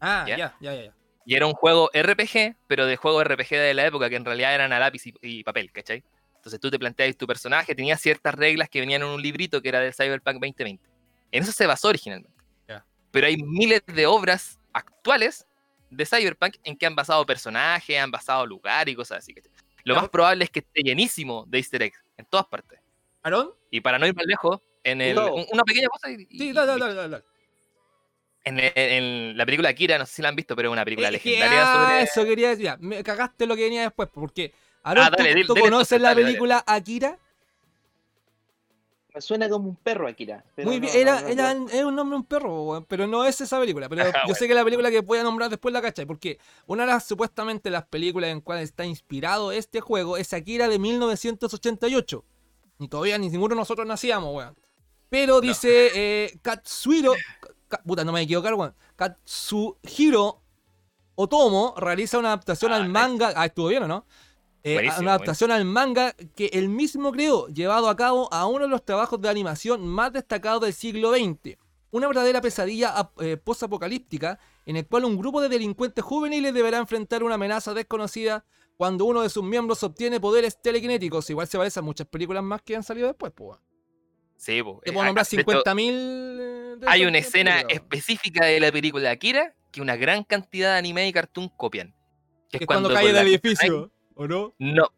Ah, 0.00 0.24
¿ya? 0.26 0.36
ya, 0.38 0.56
ya, 0.60 0.74
ya. 0.74 0.84
ya. 0.84 0.94
Y 1.26 1.34
era 1.34 1.46
un 1.46 1.52
juego 1.52 1.90
RPG, 1.92 2.56
pero 2.66 2.86
de 2.86 2.96
juego 2.96 3.22
RPG 3.22 3.50
de 3.50 3.74
la 3.74 3.86
época, 3.86 4.08
que 4.08 4.16
en 4.16 4.24
realidad 4.24 4.54
eran 4.54 4.72
a 4.72 4.78
lápiz 4.78 5.06
y, 5.06 5.14
y 5.20 5.44
papel, 5.44 5.70
¿cachai? 5.70 6.02
Entonces 6.48 6.60
tú 6.60 6.70
te 6.70 6.78
planteabas 6.78 7.16
tu 7.16 7.26
personaje, 7.26 7.74
tenía 7.74 7.96
ciertas 7.98 8.34
reglas 8.34 8.68
que 8.70 8.80
venían 8.80 9.02
en 9.02 9.08
un 9.08 9.20
librito 9.20 9.60
que 9.60 9.68
era 9.68 9.80
de 9.80 9.92
Cyberpunk 9.92 10.34
2020. 10.40 10.82
En 11.30 11.42
eso 11.42 11.52
se 11.52 11.66
basó 11.66 11.88
originalmente. 11.88 12.32
Ya. 12.66 12.84
Pero 13.10 13.26
hay 13.26 13.36
miles 13.36 13.82
de 13.86 14.06
obras 14.06 14.58
actuales 14.72 15.46
de 15.90 16.06
Cyberpunk 16.06 16.56
en 16.64 16.76
que 16.76 16.86
han 16.86 16.94
basado 16.96 17.24
personajes, 17.26 17.98
han 17.98 18.10
basado 18.10 18.46
lugar 18.46 18.88
y 18.88 18.94
cosas 18.94 19.18
así. 19.18 19.34
Lo 19.84 19.94
Ya. 19.94 20.00
más 20.00 20.10
probable 20.10 20.44
es 20.44 20.50
que 20.50 20.60
esté 20.60 20.80
llenísimo 20.82 21.44
de 21.48 21.58
easter 21.58 21.82
eggs 21.82 22.02
en 22.16 22.24
todas 22.24 22.46
partes. 22.46 22.80
¿Aaron? 23.22 23.50
Y 23.70 23.80
para 23.82 23.98
no 23.98 24.06
ir 24.06 24.14
más 24.14 24.24
lejos, 24.26 24.60
en 24.84 25.02
el, 25.02 25.14
No. 25.16 25.34
un- 25.34 25.46
una 25.52 25.64
pequeña 25.64 25.88
cosa. 25.88 26.10
y- 26.10 26.24
Sí, 26.26 26.52
dale, 26.52 26.76
y 26.76 26.80
dale, 26.80 26.94
dale, 26.94 27.08
dale. 27.10 27.24
En, 28.44 28.58
en- 28.58 28.72
en 28.74 29.36
la 29.36 29.44
película 29.44 29.68
Akira, 29.68 29.98
no 29.98 30.06
sé 30.06 30.14
si 30.14 30.22
la 30.22 30.30
han 30.30 30.36
visto, 30.36 30.56
pero 30.56 30.70
es 30.70 30.72
una 30.72 30.84
película 30.84 31.08
Es 31.10 31.20
que, 31.20 31.30
legendaria 31.30 31.62
ah, 31.62 31.84
sobre. 31.84 32.02
eso 32.04 32.24
quería 32.24 32.48
decir. 32.50 32.64
ya, 32.64 32.76
me 32.80 33.02
cagaste 33.04 33.46
lo 33.46 33.54
que 33.56 33.64
venía 33.64 33.82
después, 33.82 34.08
porque. 34.10 34.54
Aaron, 34.82 35.04
Ah, 35.04 35.10
dale, 35.10 35.30
¿tú, 35.32 35.36
dile- 35.38 35.46
tú 35.46 35.54
dile 35.54 35.64
conoces 35.70 36.00
la 36.00 36.14
película 36.14 36.64
Akira? 36.66 37.18
Me 39.14 39.20
suena 39.22 39.48
como 39.48 39.68
un 39.70 39.76
perro, 39.76 40.06
Akira. 40.06 40.44
pero 40.54 40.68
Muy 40.68 40.78
bien, 40.78 40.92
no, 40.94 40.98
era, 41.00 41.20
no, 41.22 41.28
era- 41.28 41.54
no. 41.54 41.68
es 41.68 41.82
un 41.84 41.96
nombre 41.96 42.14
de 42.14 42.20
un 42.20 42.24
perro, 42.26 42.62
weón, 42.62 42.84
pero 42.84 43.06
no 43.06 43.24
es 43.24 43.40
esa 43.40 43.58
película. 43.58 43.88
Pero 43.88 44.02
Ah, 44.02 44.06
yo 44.06 44.12
bueno. 44.24 44.34
sé 44.36 44.46
que 44.46 44.54
la 44.54 44.64
película 44.64 44.90
que 44.90 45.00
voy 45.00 45.18
a 45.18 45.22
nombrar 45.24 45.50
después 45.50 45.72
la 45.72 45.82
cachai, 45.82 46.06
porque 46.06 46.38
una 46.66 46.84
de 46.84 46.92
las 46.92 47.04
supuestamente 47.06 47.70
las 47.70 47.84
películas 47.86 48.30
en 48.30 48.40
cuales 48.40 48.64
está 48.64 48.84
inspirado 48.84 49.50
este 49.50 49.80
juego 49.80 50.16
es 50.18 50.32
Akira 50.32 50.68
de 50.68 50.78
1988. 50.78 52.24
Ni 52.78 52.86
todavía 52.88 53.18
ni 53.18 53.28
ninguno 53.28 53.54
de 53.54 53.60
nosotros 53.60 53.86
nacíamos, 53.86 54.32
weón. 54.34 54.54
Pero 55.08 55.40
dice 55.40 55.90
eh, 55.94 56.38
Katsuhiro. 56.42 57.14
Ka- 57.66 57.82
puta, 57.84 58.04
no 58.04 58.12
me 58.12 58.22
equivocar, 58.22 58.54
weón. 58.54 58.74
Katsuhiro 58.94 60.42
Otomo 61.16 61.74
realiza 61.76 62.18
una 62.18 62.28
adaptación 62.28 62.72
Ah, 62.72 62.76
al 62.76 62.88
manga. 62.88 63.32
Ah, 63.34 63.46
estuvo 63.46 63.66
bien 63.68 63.82
o 63.82 63.88
no? 63.88 64.06
Eh, 64.64 64.90
una 64.98 65.12
adaptación 65.12 65.50
al 65.50 65.64
manga 65.64 66.14
que 66.34 66.46
él 66.52 66.68
mismo 66.68 67.12
creó, 67.12 67.46
llevado 67.48 67.88
a 67.88 67.96
cabo 67.96 68.32
a 68.32 68.46
uno 68.46 68.64
de 68.64 68.70
los 68.70 68.84
trabajos 68.84 69.20
de 69.20 69.28
animación 69.28 69.86
más 69.86 70.12
destacados 70.12 70.62
del 70.62 70.72
siglo 70.72 71.12
XX. 71.12 71.56
Una 71.90 72.06
verdadera 72.06 72.40
pesadilla 72.40 73.10
eh, 73.20 73.36
post-apocalíptica 73.36 74.38
en 74.66 74.76
el 74.76 74.86
cual 74.86 75.04
un 75.04 75.16
grupo 75.16 75.40
de 75.40 75.48
delincuentes 75.48 76.04
juveniles 76.04 76.52
deberá 76.52 76.78
enfrentar 76.78 77.22
una 77.22 77.36
amenaza 77.36 77.72
desconocida 77.72 78.44
cuando 78.76 79.06
uno 79.06 79.22
de 79.22 79.30
sus 79.30 79.42
miembros 79.42 79.82
obtiene 79.82 80.20
poderes 80.20 80.60
telequinéticos. 80.60 81.30
Igual 81.30 81.46
se 81.48 81.56
parece 81.56 81.80
a 81.80 81.82
muchas 81.82 82.06
películas 82.06 82.42
más 82.44 82.60
que 82.62 82.76
han 82.76 82.82
salido 82.82 83.06
después, 83.08 83.32
pues. 83.34 83.58
Sí, 84.36 84.62
po. 84.62 84.80
Te 84.84 84.90
Eh, 84.90 84.92
puedo 84.92 85.06
nombrar 85.06 85.24
acá, 85.26 85.36
de 85.36 85.40
hecho, 85.42 85.62
50.000. 85.62 86.78
de 86.78 86.86
Hay 86.86 87.04
una 87.06 87.18
escena 87.18 87.60
específica 87.68 88.44
de 88.44 88.60
la 88.60 88.70
película 88.70 89.10
Akira 89.10 89.54
que 89.72 89.80
una 89.80 89.96
gran 89.96 90.24
cantidad 90.24 90.72
de 90.72 90.78
anime 90.78 91.08
y 91.08 91.12
cartoon 91.12 91.48
copian. 91.56 91.94
Que 92.50 92.58
es 92.58 92.66
cuando, 92.66 92.88
cae 92.88 93.12
del 93.12 93.26
edificio, 93.26 93.90
¿o 94.18 94.26
no? 94.26 94.54
No. 94.58 94.92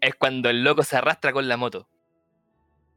Es 0.00 0.14
cuando 0.14 0.50
el 0.50 0.62
loco 0.62 0.82
se 0.82 0.96
arrastra 0.96 1.32
con 1.32 1.48
la 1.48 1.56
moto. 1.56 1.88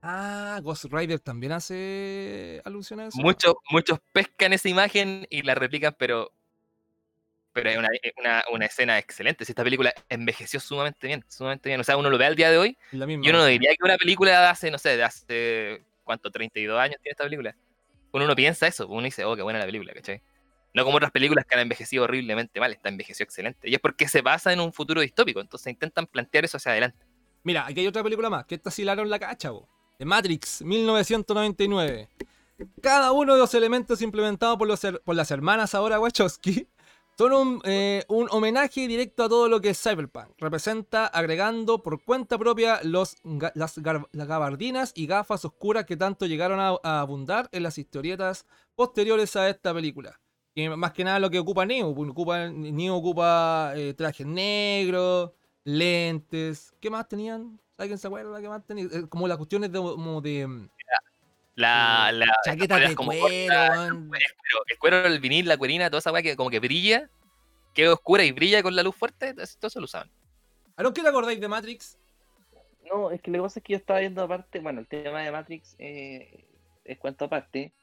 Ah, 0.02 0.60
Ghost 0.62 0.86
Rider 0.92 1.20
también 1.20 1.54
hace 1.54 2.62
alusión 2.66 3.00
a 3.00 3.08
eso. 3.08 3.22
Muchos, 3.22 3.56
muchos 3.72 4.00
pescan 4.12 4.52
esa 4.52 4.68
imagen 4.68 5.26
y 5.30 5.42
la 5.42 5.56
replican, 5.56 5.96
pero. 5.98 6.32
Pero 7.54 7.70
es 7.70 7.78
una, 7.78 7.90
una, 8.18 8.44
una 8.52 8.66
escena 8.66 8.98
excelente. 8.98 9.46
Si 9.46 9.52
esta 9.52 9.64
película 9.64 9.94
envejeció 10.10 10.60
sumamente 10.60 11.08
bien, 11.08 11.24
sumamente 11.28 11.70
bien. 11.70 11.80
O 11.80 11.84
sea, 11.84 11.98
uno 11.98 12.10
lo 12.10 12.18
ve 12.18 12.26
al 12.26 12.36
día 12.36 12.52
de 12.52 12.58
hoy. 12.58 12.78
La 12.92 13.06
misma. 13.06 13.24
Yo 13.26 13.32
no 13.32 13.46
diría 13.46 13.70
que 13.72 13.84
una 13.84 13.98
película 13.98 14.32
de 14.32 14.48
hace, 14.48 14.72
no 14.72 14.78
sé, 14.78 14.98
de 14.98 15.04
hace. 15.04 15.84
¿Cuánto? 16.04 16.32
32 16.32 16.78
años 16.78 16.98
tiene 17.02 17.12
esta 17.12 17.24
película. 17.24 17.56
Uno 18.12 18.28
no 18.28 18.36
piensa 18.36 18.68
eso, 18.68 18.88
uno 18.88 19.04
dice, 19.04 19.24
oh, 19.24 19.36
qué 19.36 19.42
buena 19.42 19.60
la 19.60 19.66
película, 19.66 19.94
¿cachai? 19.94 20.22
No 20.74 20.84
como 20.84 20.98
otras 20.98 21.12
películas 21.12 21.46
que 21.46 21.54
han 21.56 21.62
envejecido 21.62 22.04
horriblemente 22.04 22.60
mal, 22.60 22.72
esta 22.72 22.90
envejeció 22.90 23.24
excelente. 23.24 23.70
Y 23.70 23.76
es 23.76 23.80
porque 23.80 24.08
se 24.08 24.22
basa 24.22 24.52
en 24.52 24.60
un 24.60 24.74
futuro 24.74 25.02
distópico, 25.02 25.40
entonces 25.40 25.72
intentan 25.72 26.08
plantear 26.08 26.46
eso 26.46 26.58
hacia 26.58 26.72
adelante. 26.72 27.06
Mira, 27.44 27.66
aquí 27.68 27.82
hay 27.82 27.88
otra 27.88 28.04
película 28.04 28.30
más, 28.30 28.46
que 28.46 28.56
esta 28.56 28.72
sí 28.72 28.84
la 28.84 28.96
la 28.96 29.20
cacha, 29.20 29.52
bo. 29.52 29.68
The 30.00 30.06
Matrix, 30.06 30.64
1999. 30.64 32.10
Cada 32.82 33.12
uno 33.12 33.34
de 33.34 33.40
los 33.40 33.54
elementos 33.54 34.02
implementados 34.02 34.58
por, 34.58 34.68
los 34.68 34.82
por 35.04 35.16
las 35.16 35.30
hermanas 35.32 35.76
ahora 35.76 36.00
Wachowski 36.00 36.68
son 37.18 37.34
un, 37.34 37.62
eh, 37.64 38.04
un 38.08 38.28
homenaje 38.32 38.88
directo 38.88 39.24
a 39.24 39.30
todo 39.30 39.48
lo 39.48 39.62
que 39.62 39.70
es 39.70 39.82
Cyberpunk. 39.82 40.30
Representa 40.40 41.06
agregando 41.06 41.84
por 41.84 42.04
cuenta 42.04 42.38
propia 42.40 42.80
las, 42.84 43.16
gabardinas 44.14 44.94
y 44.96 45.06
gafas 45.06 45.46
oscuras 45.46 45.86
que 45.86 45.98
tanto 45.98 46.26
llegaron 46.26 46.60
a 46.60 47.02
abundar 47.02 47.50
en 47.52 47.64
las 47.64 47.78
historietas 47.78 48.48
posteriores 48.76 49.36
a 49.36 49.50
esta 49.50 49.74
película. 49.74 50.20
Y 50.56 50.70
más 50.70 50.94
que 50.94 51.04
nada 51.04 51.20
lo 51.20 51.30
que 51.30 51.40
ocupa 51.40 51.66
Neo. 51.66 51.94
pues, 51.96 52.10
Ocupa, 52.10 52.48
Neo 52.50 52.96
ocupa 52.96 53.74
eh, 53.76 53.94
trajes 53.94 54.26
negros, 54.26 55.32
lentes. 55.64 56.74
¿Qué 56.80 56.90
más 56.90 57.08
tenían? 57.08 57.60
¿Alguien 57.78 57.98
se 57.98 58.08
acuerda 58.08 58.40
qué 58.40 58.50
más 58.50 58.66
tenían? 58.66 58.90
Eh, 58.92 59.08
Como 59.10 59.28
las 59.28 59.38
cuestiones 59.38 59.72
de, 59.72 59.80
como 59.80 60.22
de 60.22 60.46
mm, 60.46 60.70
La, 61.56 62.12
la, 62.12 62.28
chaquetas 62.46 62.78
poleras 62.78 62.90
de 62.90 62.96
como 62.96 63.12
cuero, 63.12 63.64
el 63.84 64.10
cuero, 64.10 64.64
el 64.68 64.78
cuero, 64.78 65.06
el 65.06 65.20
vinil, 65.20 65.48
la 65.48 65.58
cuerina, 65.58 65.90
toda 65.90 66.00
esa 66.00 66.12
weá 66.12 66.22
que 66.22 66.36
como 66.36 66.52
que 66.52 66.60
brilla, 66.60 67.10
queda 67.74 67.94
oscura 67.94 68.24
y 68.24 68.32
brilla 68.32 68.62
con 68.62 68.76
la 68.76 68.84
luz 68.84 68.96
fuerte, 68.96 69.34
todo 69.34 69.68
eso 69.68 69.80
lo 69.80 69.86
usaban. 69.86 70.10
Aaron, 70.76 70.94
¿qué 70.94 71.02
te 71.02 71.10
acordáis 71.10 71.42
de 71.42 71.48
Matrix? 71.48 71.98
No, 72.90 73.12
es 73.12 73.22
que 73.22 73.32
lo 73.32 73.40
que 73.40 73.44
pasa 73.44 73.60
es 73.60 73.64
que 73.64 73.74
yo 73.74 73.78
estaba 73.78 74.00
viendo 74.00 74.22
aparte, 74.24 74.60
bueno, 74.60 74.80
el 74.82 74.88
tema 74.88 75.22
de 75.22 75.32
Matrix 75.32 75.76
eh, 75.80 76.46
es 76.84 76.98
cuento 77.00 77.26
aparte, 77.26 77.74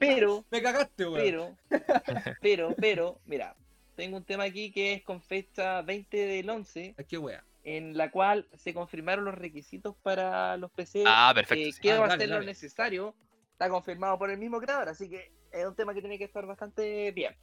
pero, 0.00 0.44
Me 0.50 0.62
cagaste, 0.62 1.06
weón. 1.06 1.56
pero, 1.68 1.80
pero, 2.40 2.74
pero, 2.76 3.20
mira, 3.26 3.54
tengo 3.96 4.16
un 4.16 4.24
tema 4.24 4.44
aquí 4.44 4.72
que 4.72 4.94
es 4.94 5.02
con 5.02 5.20
fecha 5.22 5.82
20 5.82 6.16
del 6.16 6.48
11, 6.50 6.94
Es 6.98 7.06
que 7.06 7.18
wea. 7.18 7.44
en 7.64 7.96
la 7.96 8.10
cual 8.10 8.48
se 8.56 8.72
confirmaron 8.74 9.24
los 9.26 9.34
requisitos 9.34 9.94
para 10.02 10.56
los 10.56 10.70
PC, 10.72 11.04
Ah, 11.06 11.32
perfecto. 11.34 11.68
eh, 11.68 11.72
sí. 11.72 11.80
qué 11.82 11.92
Ah, 11.92 11.98
va 12.00 12.04
a 12.06 12.08
dale, 12.08 12.26
ser 12.26 12.30
lo 12.30 12.42
necesario, 12.42 13.14
está 13.52 13.68
confirmado 13.68 14.18
por 14.18 14.30
el 14.30 14.38
mismo 14.38 14.58
creador, 14.60 14.88
así 14.88 15.08
que 15.10 15.30
es 15.52 15.66
un 15.66 15.74
tema 15.76 15.92
que 15.94 16.00
tiene 16.00 16.16
que 16.18 16.24
estar 16.24 16.46
bastante 16.46 17.10
bien. 17.12 17.36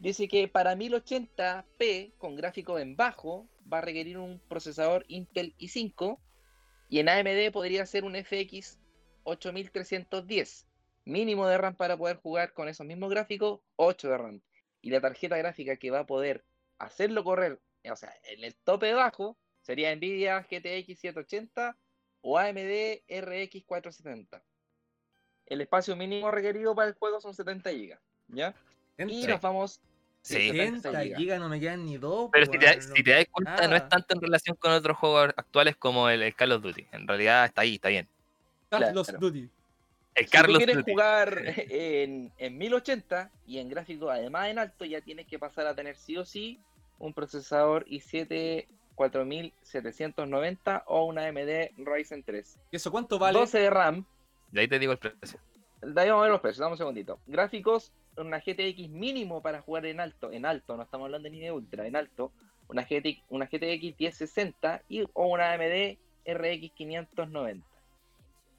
Dice 0.00 0.26
que 0.26 0.48
para 0.48 0.74
1080p 0.74 2.14
con 2.18 2.34
gráfico 2.34 2.78
en 2.80 2.96
bajo 2.96 3.46
va 3.72 3.78
a 3.78 3.82
requerir 3.82 4.18
un 4.18 4.40
procesador 4.48 5.04
Intel 5.06 5.54
i5 5.58 6.18
y 6.88 6.98
en 6.98 7.08
AMD 7.08 7.52
podría 7.52 7.86
ser 7.86 8.02
un 8.02 8.16
FX 8.16 8.80
8310. 9.22 10.66
Mínimo 11.04 11.46
de 11.46 11.58
RAM 11.58 11.74
para 11.74 11.96
poder 11.96 12.16
jugar 12.18 12.52
con 12.52 12.68
esos 12.68 12.86
mismos 12.86 13.10
gráficos, 13.10 13.60
8 13.76 14.08
de 14.08 14.18
RAM. 14.18 14.40
Y 14.80 14.90
la 14.90 15.00
tarjeta 15.00 15.36
gráfica 15.36 15.76
que 15.76 15.90
va 15.90 16.00
a 16.00 16.06
poder 16.06 16.44
hacerlo 16.78 17.24
correr, 17.24 17.60
o 17.90 17.96
sea, 17.96 18.14
en 18.24 18.44
el 18.44 18.54
tope 18.56 18.92
bajo, 18.94 19.36
sería 19.60 19.94
Nvidia 19.94 20.40
GTX 20.40 21.00
780 21.00 21.76
o 22.22 22.38
AMD 22.38 23.02
RX 23.08 23.64
470. 23.64 24.42
El 25.46 25.60
espacio 25.60 25.96
mínimo 25.96 26.30
requerido 26.30 26.74
para 26.74 26.88
el 26.88 26.94
juego 26.94 27.20
son 27.20 27.34
70 27.34 27.70
GB, 27.72 27.98
¿ya? 28.28 28.54
Y 28.98 29.26
nos 29.26 29.40
vamos... 29.40 29.80
Sí. 30.22 30.52
70 30.52 31.02
gigas. 31.02 31.18
gigas 31.18 31.40
no 31.40 31.48
me 31.48 31.58
quedan 31.58 31.84
ni 31.84 31.98
dos. 31.98 32.30
Pero 32.32 32.46
si 32.46 32.52
te, 32.52 32.64
weón, 32.64 32.80
si 32.80 33.02
te 33.02 33.10
das 33.10 33.26
cuenta, 33.28 33.66
no 33.66 33.74
es 33.74 33.88
tanto 33.88 34.14
en 34.14 34.20
relación 34.20 34.54
con 34.54 34.70
otros 34.70 34.96
juegos 34.96 35.34
actuales 35.36 35.74
como 35.76 36.08
el, 36.08 36.22
el 36.22 36.36
Call 36.36 36.52
of 36.52 36.62
Duty. 36.62 36.86
En 36.92 37.08
realidad 37.08 37.46
está 37.46 37.62
ahí, 37.62 37.74
está 37.74 37.88
bien. 37.88 38.08
Carlos 38.68 39.08
Claro. 39.08 39.18
Duty. 39.18 39.50
El 40.14 40.26
Si 40.28 40.38
tú 40.38 40.52
quieres 40.54 40.82
jugar 40.84 41.42
en, 41.70 42.30
en 42.36 42.58
1080 42.58 43.30
y 43.46 43.58
en 43.58 43.68
gráfico 43.68 44.10
además 44.10 44.48
en 44.48 44.58
alto, 44.58 44.84
ya 44.84 45.00
tienes 45.00 45.26
que 45.26 45.38
pasar 45.38 45.66
a 45.66 45.74
tener 45.74 45.96
sí 45.96 46.16
o 46.16 46.24
sí 46.24 46.60
un 46.98 47.14
procesador 47.14 47.84
i7 47.86 48.66
4790 48.94 50.84
o 50.86 51.04
una 51.04 51.26
AMD 51.26 51.70
Ryzen 51.78 52.22
3. 52.22 52.58
¿Eso 52.70 52.90
cuánto 52.90 53.18
vale? 53.18 53.38
12 53.38 53.58
de 53.58 53.70
RAM. 53.70 54.04
De 54.50 54.60
ahí 54.60 54.68
te 54.68 54.78
digo 54.78 54.92
el 54.92 54.98
precio. 54.98 55.40
De 55.80 56.00
ahí 56.00 56.08
vamos 56.08 56.22
a 56.22 56.24
ver 56.24 56.32
los 56.32 56.40
precios, 56.40 56.60
dame 56.60 56.72
un 56.72 56.78
segundito. 56.78 57.18
Gráficos, 57.26 57.92
una 58.16 58.38
GTX 58.38 58.88
mínimo 58.90 59.42
para 59.42 59.62
jugar 59.62 59.86
en 59.86 60.00
alto, 60.00 60.30
en 60.30 60.46
alto, 60.46 60.76
no 60.76 60.82
estamos 60.84 61.06
hablando 61.06 61.28
ni 61.28 61.40
de 61.40 61.50
ultra, 61.50 61.86
en 61.86 61.96
alto, 61.96 62.32
una 62.68 62.82
GTX, 62.82 63.24
una 63.30 63.46
GTX 63.46 63.98
1060 63.98 64.82
y, 64.88 65.02
o 65.12 65.26
una 65.26 65.52
AMD 65.52 65.96
RX 66.26 66.72
590. 66.72 67.66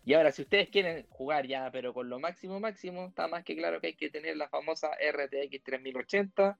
Y 0.06 0.14
ahora, 0.14 0.32
si 0.32 0.42
ustedes 0.42 0.70
quieren 0.70 1.06
jugar 1.10 1.48
ya, 1.48 1.70
pero 1.72 1.94
con 1.94 2.10
lo 2.10 2.20
máximo 2.20 2.60
máximo, 2.60 3.06
está 3.08 3.28
más 3.28 3.44
que 3.44 3.56
claro 3.56 3.80
que 3.80 3.88
hay 3.88 3.96
que 3.96 4.10
tener 4.10 4.36
la 4.36 4.50
famosa 4.50 4.90
RTX 4.90 5.64
3080, 5.64 6.58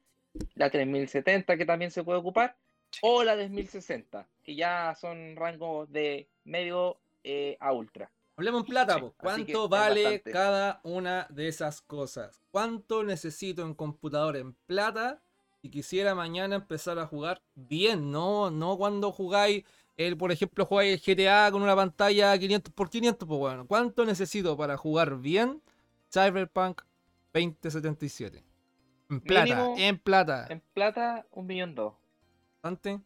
la 0.56 0.70
3070 0.70 1.58
que 1.58 1.66
también 1.66 1.92
se 1.92 2.04
puede 2.04 2.20
ocupar, 2.20 2.56
o 3.02 3.24
la 3.24 3.36
1060, 3.36 4.28
que 4.44 4.56
ya 4.56 4.96
son 4.96 5.36
rangos 5.36 5.92
de 5.92 6.28
medio 6.46 6.98
eh, 7.24 7.58
a 7.60 7.74
ultra. 7.74 8.12
Hablemos 8.36 8.62
en 8.62 8.68
plata, 8.68 9.00
po. 9.00 9.14
¿Cuánto 9.18 9.70
vale 9.70 10.04
bastante. 10.04 10.32
cada 10.32 10.80
una 10.84 11.28
de 11.30 11.48
esas 11.48 11.82
cosas? 11.82 12.42
¿Cuánto 12.50 13.04
necesito 13.04 13.62
en 13.64 13.76
computador 13.76 14.38
en 14.38 14.54
plata? 14.66 15.22
Si 15.62 15.70
quisiera 15.70 16.16
mañana 16.16 16.56
empezar 16.56 16.98
a 16.98 17.06
jugar 17.06 17.42
bien, 17.56 18.12
no, 18.12 18.50
no 18.50 18.78
cuando 18.78 19.12
jugáis, 19.12 19.64
el, 19.98 20.18
por 20.18 20.32
ejemplo, 20.32 20.66
jugáis 20.66 20.94
el 20.94 21.00
GTA 21.18 21.52
con 21.52 21.62
una 21.62 21.76
pantalla 21.76 22.38
500 22.38 22.74
por 22.74 22.90
500, 22.90 23.28
pues 23.28 23.40
bueno, 23.40 23.68
¿cuánto 23.68 24.06
necesito 24.06 24.58
para 24.58 24.78
jugar 24.78 25.18
bien 25.20 25.62
Cyberpunk 26.12 26.82
2077? 27.34 28.44
En 29.10 29.22
plata, 29.22 29.44
Mínimo 29.44 29.76
en 29.78 29.98
plata. 30.00 30.48
En 30.50 30.62
plata, 30.74 31.26
un 31.32 31.46
millón 31.46 31.76
dos. 31.76 31.94
¿Ante? 32.64 33.00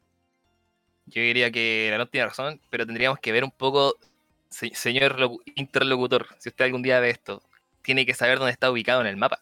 Yo 1.06 1.21
diría 1.21 1.52
que 1.52 1.88
la 1.91 1.97
no 1.97 2.08
tiene 2.08 2.28
razón, 2.28 2.62
pero 2.69 2.86
tendríamos 2.86 3.19
que 3.19 3.32
ver 3.32 3.43
un 3.43 3.52
poco, 3.52 3.95
se- 4.50 4.73
señor 4.76 5.17
locu- 5.19 5.41
interlocutor, 5.56 6.28
si 6.39 6.50
usted 6.50 6.65
algún 6.65 6.82
día 6.84 7.00
ve 7.00 7.10
esto, 7.12 7.41
tiene 7.82 8.06
que 8.06 8.13
saber 8.13 8.39
dónde 8.39 8.52
está 8.52 8.69
ubicado 8.71 9.02
en 9.02 9.08
el 9.08 9.17
mapa. 9.17 9.39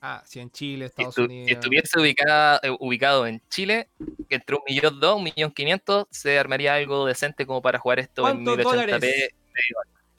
Ah, 0.00 0.22
si 0.24 0.38
en 0.38 0.48
Chile, 0.50 0.84
Estados 0.86 1.16
estu- 1.16 1.26
si 1.26 1.34
Unidos. 1.34 1.50
estuviese 1.52 1.98
ubicada- 1.98 2.60
eh, 2.62 2.70
ubicado 2.78 3.26
en 3.26 3.42
Chile, 3.50 3.88
entre 4.28 4.54
un 4.56 4.62
millón 4.68 5.00
dos, 5.00 5.16
un 5.16 5.24
millón 5.24 5.50
quinientos, 5.50 6.06
se 6.10 6.38
armaría 6.38 6.74
algo 6.74 7.04
decente 7.04 7.44
como 7.46 7.60
para 7.60 7.78
jugar 7.80 7.98
esto 7.98 8.22
en 8.28 8.44
¿Cuántos 8.44 8.58
1080p. 8.58 9.00
dólares? 9.00 9.30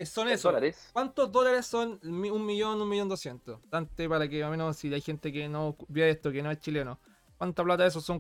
Son 0.10 0.28
eso. 0.30 0.48
dólares. 0.50 0.90
¿Cuántos 0.94 1.32
dólares 1.32 1.66
son 1.66 2.00
un 2.04 2.46
millón, 2.46 2.82
un 2.82 2.90
millón 2.90 3.08
doscientos? 3.10 3.60
Dante, 3.70 4.08
para 4.10 4.28
que 4.30 4.44
a 4.44 4.50
menos 4.50 4.76
si 4.78 4.94
hay 4.94 5.02
gente 5.02 5.32
que 5.32 5.48
no 5.50 5.76
ve 5.88 6.10
esto, 6.10 6.32
que 6.32 6.42
no 6.42 6.52
es 6.52 6.60
chileno. 6.60 7.00
¿Cuánta 7.38 7.64
plata 7.64 7.86
eso? 7.86 8.02
Son 8.02 8.20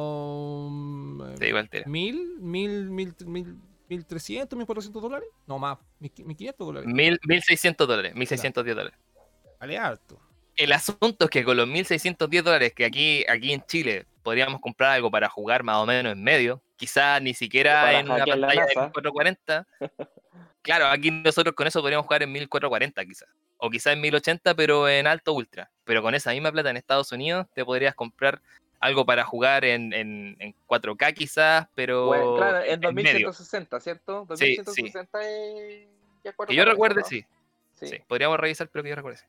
como. 0.00 1.34
Te 1.38 1.46
digo 1.46 1.58
al 1.58 1.68
tiro. 1.68 1.84
¿Mil? 1.86 2.36
¿Mil? 2.40 2.90
¿Mil? 2.90 3.14
¿Mil? 3.26 3.56
¿Mil 3.88 4.06
trescientos? 4.06 4.56
¿Mil 4.56 4.66
cuatrocientos 4.66 5.02
dólares? 5.02 5.28
No 5.46 5.58
más. 5.58 5.78
¿Mil 5.98 6.12
qui- 6.14 6.24
mil 6.24 6.36
quinientos 6.36 6.66
dólares? 6.66 6.88
Mil, 6.92 7.18
1600 7.26 7.88
dólares, 7.88 8.14
1610 8.14 8.76
dólares. 8.76 8.98
Vale 9.58 9.78
harto. 9.78 10.20
El 10.62 10.72
asunto 10.72 11.24
es 11.24 11.30
que 11.30 11.42
con 11.44 11.56
los 11.56 11.66
1610 11.66 12.44
dólares 12.44 12.72
que 12.74 12.84
aquí, 12.84 13.24
aquí 13.28 13.52
en 13.52 13.62
Chile 13.66 14.04
podríamos 14.22 14.60
comprar 14.60 14.90
algo 14.92 15.10
para 15.10 15.28
jugar 15.28 15.62
más 15.62 15.76
o 15.76 15.86
menos 15.86 16.12
en 16.12 16.22
medio, 16.22 16.60
quizás 16.76 17.20
ni 17.22 17.32
siquiera 17.32 17.98
en 17.98 18.06
una 18.10 18.24
pantalla 18.26 18.66
de 18.66 18.74
NASA. 18.74 18.90
1440. 18.92 19.66
claro, 20.62 20.86
aquí 20.88 21.10
nosotros 21.10 21.54
con 21.54 21.66
eso 21.66 21.80
podríamos 21.80 22.06
jugar 22.06 22.22
en 22.22 22.32
1440 22.32 23.04
quizás. 23.06 23.28
O 23.56 23.70
quizás 23.70 23.94
en 23.94 24.00
1080, 24.02 24.54
pero 24.54 24.88
en 24.88 25.06
alto 25.06 25.32
ultra. 25.32 25.70
Pero 25.84 26.02
con 26.02 26.14
esa 26.14 26.32
misma 26.32 26.52
plata 26.52 26.68
en 26.70 26.76
Estados 26.76 27.10
Unidos 27.12 27.46
te 27.54 27.64
podrías 27.64 27.94
comprar 27.94 28.42
algo 28.80 29.04
para 29.06 29.24
jugar 29.24 29.64
en, 29.64 29.92
en- 29.94 30.36
en 30.40 30.54
4K 30.66 31.14
quizás, 31.14 31.68
pero 31.74 32.06
Bueno, 32.06 32.36
claro, 32.36 32.58
en 32.64 32.84
en 32.84 32.94
medio. 32.94 33.28
2160, 33.28 33.80
¿cierto? 33.80 34.26
Sí, 34.36 34.56
sí. 34.56 34.56
2160 34.62 35.20
es. 35.22 35.86
ya 36.24 36.32
Que 36.46 36.54
yo 36.54 36.62
4K, 36.64 36.66
recuerde, 36.66 37.00
¿no? 37.00 37.06
sí. 37.06 37.24
Sí. 37.74 37.86
Sí, 37.86 37.98
podríamos 38.06 38.38
revisar, 38.38 38.68
pero 38.68 38.82
que 38.82 38.90
yo 38.90 38.96
recuerde. 38.96 39.20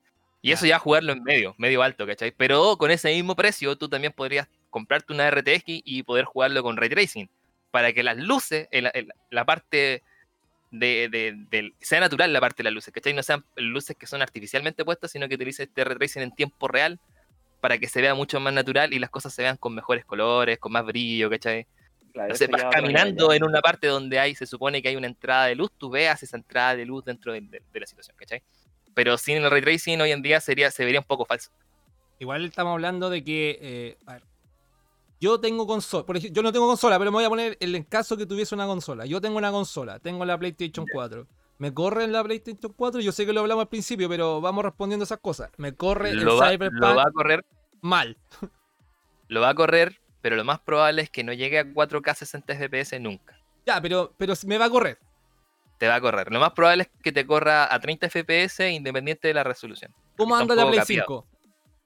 Y 0.41 0.51
eso 0.51 0.65
ya 0.65 0.79
jugarlo 0.79 1.13
en 1.13 1.23
medio, 1.23 1.53
medio 1.57 1.83
alto, 1.83 2.07
¿cachai? 2.07 2.31
Pero 2.31 2.77
con 2.77 2.89
ese 2.91 3.13
mismo 3.13 3.35
precio, 3.35 3.75
tú 3.77 3.87
también 3.89 4.11
podrías 4.13 4.47
comprarte 4.69 5.13
una 5.13 5.27
RTX 5.29 5.63
y 5.67 6.03
poder 6.03 6.25
jugarlo 6.25 6.63
con 6.63 6.77
ray 6.77 6.89
tracing. 6.89 7.29
Para 7.69 7.93
que 7.93 8.03
las 8.03 8.17
luces, 8.17 8.67
el- 8.71 8.89
el- 8.93 9.13
la 9.29 9.45
parte 9.45 10.01
de, 10.71 11.09
de, 11.09 11.33
del- 11.49 11.73
sea 11.79 11.99
natural 11.99 12.31
la 12.33 12.39
parte 12.39 12.57
de 12.57 12.63
las 12.65 12.73
luces, 12.73 12.93
¿cachai? 12.93 13.13
No 13.13 13.21
sean 13.23 13.43
luces 13.55 13.95
que 13.97 14.07
son 14.07 14.21
artificialmente 14.21 14.83
puestas, 14.85 15.11
sino 15.11 15.27
que 15.27 15.35
utilice 15.35 15.63
este 15.63 15.83
ray 15.83 15.97
tracing 15.97 16.23
en 16.23 16.31
tiempo 16.33 16.67
real 16.67 16.99
para 17.59 17.77
que 17.77 17.87
se 17.87 18.01
vea 18.01 18.15
mucho 18.15 18.39
más 18.39 18.53
natural 18.53 18.93
y 18.93 18.99
las 18.99 19.09
cosas 19.11 19.33
se 19.33 19.43
vean 19.43 19.57
con 19.57 19.75
mejores 19.75 20.05
colores, 20.05 20.57
con 20.57 20.71
más 20.71 20.83
brillo, 20.85 21.29
¿cachai? 21.29 21.67
Claro, 22.13 22.35
sé, 22.35 22.47
vas 22.47 22.63
caminando 22.71 23.31
en 23.33 23.43
una 23.43 23.61
parte 23.61 23.87
donde 23.87 24.19
hay, 24.19 24.33
se 24.35 24.45
supone 24.47 24.81
que 24.81 24.87
hay 24.89 24.95
una 24.95 25.07
entrada 25.07 25.45
de 25.45 25.55
luz, 25.55 25.71
tú 25.77 25.89
veas 25.89 26.21
esa 26.23 26.35
entrada 26.37 26.75
de 26.75 26.85
luz 26.85 27.05
dentro 27.05 27.31
de, 27.31 27.41
de- 27.41 27.61
de 27.71 27.79
la 27.79 27.85
situación, 27.85 28.15
¿cachai? 28.17 28.41
Pero 28.93 29.17
sin 29.17 29.37
el 29.37 29.49
ray 29.49 29.61
tracing 29.61 30.01
hoy 30.01 30.11
en 30.11 30.21
día 30.21 30.39
sería, 30.41 30.69
se 30.71 30.83
vería 30.83 30.99
un 30.99 31.05
poco 31.05 31.25
falso. 31.25 31.51
Igual 32.19 32.45
estamos 32.45 32.73
hablando 32.73 33.09
de 33.09 33.23
que. 33.23 33.57
eh, 33.61 33.97
a 34.05 34.13
ver, 34.13 34.23
yo 35.21 35.39
tengo 35.39 35.67
consola. 35.67 36.03
Por 36.03 36.17
ejemplo, 36.17 36.35
yo 36.35 36.43
no 36.43 36.51
tengo 36.51 36.67
consola, 36.67 36.97
pero 36.97 37.11
me 37.11 37.15
voy 37.15 37.25
a 37.25 37.29
poner 37.29 37.57
el 37.59 37.87
caso 37.87 38.17
que 38.17 38.25
tuviese 38.25 38.55
una 38.55 38.65
consola. 38.65 39.05
Yo 39.05 39.21
tengo 39.21 39.37
una 39.37 39.51
consola, 39.51 39.99
tengo 39.99 40.25
la 40.25 40.37
PlayStation 40.37 40.85
4. 40.91 41.27
Me 41.59 41.71
corre 41.75 42.05
en 42.05 42.11
la 42.11 42.23
PlayStation 42.23 42.73
4. 42.75 43.01
Yo 43.01 43.11
sé 43.11 43.27
que 43.27 43.31
lo 43.31 43.41
hablamos 43.41 43.61
al 43.61 43.69
principio, 43.69 44.09
pero 44.09 44.41
vamos 44.41 44.65
respondiendo 44.65 45.03
esas 45.03 45.19
cosas. 45.19 45.51
Me 45.57 45.73
corre 45.75 46.13
Lo 46.15 46.33
el 46.33 46.41
va, 46.41 46.49
Cyberpunk 46.49 46.81
lo 46.81 46.95
va 46.95 47.03
a 47.03 47.11
correr, 47.11 47.45
mal. 47.81 48.17
lo 49.27 49.41
va 49.41 49.49
a 49.49 49.53
correr, 49.53 50.01
pero 50.21 50.35
lo 50.35 50.43
más 50.43 50.59
probable 50.59 51.03
es 51.03 51.11
que 51.11 51.23
no 51.23 51.33
llegue 51.33 51.59
a 51.59 51.65
4K 51.65 52.15
60 52.15 52.55
FPS 52.55 52.99
nunca. 52.99 53.37
Ya, 53.67 53.79
pero, 53.79 54.15
pero 54.17 54.33
me 54.47 54.57
va 54.57 54.65
a 54.65 54.69
correr. 54.71 54.97
Te 55.81 55.87
va 55.87 55.95
a 55.95 56.01
correr. 56.01 56.31
Lo 56.31 56.39
más 56.39 56.51
probable 56.51 56.83
es 56.83 56.89
que 57.01 57.11
te 57.11 57.25
corra 57.25 57.73
a 57.73 57.79
30 57.79 58.07
FPS 58.07 58.69
independiente 58.69 59.27
de 59.27 59.33
la 59.33 59.43
resolución. 59.43 59.91
¿Cómo 60.15 60.35
anda 60.35 60.53
la 60.53 60.67
Play 60.67 60.77
capeado. 60.77 61.05
5? 61.07 61.27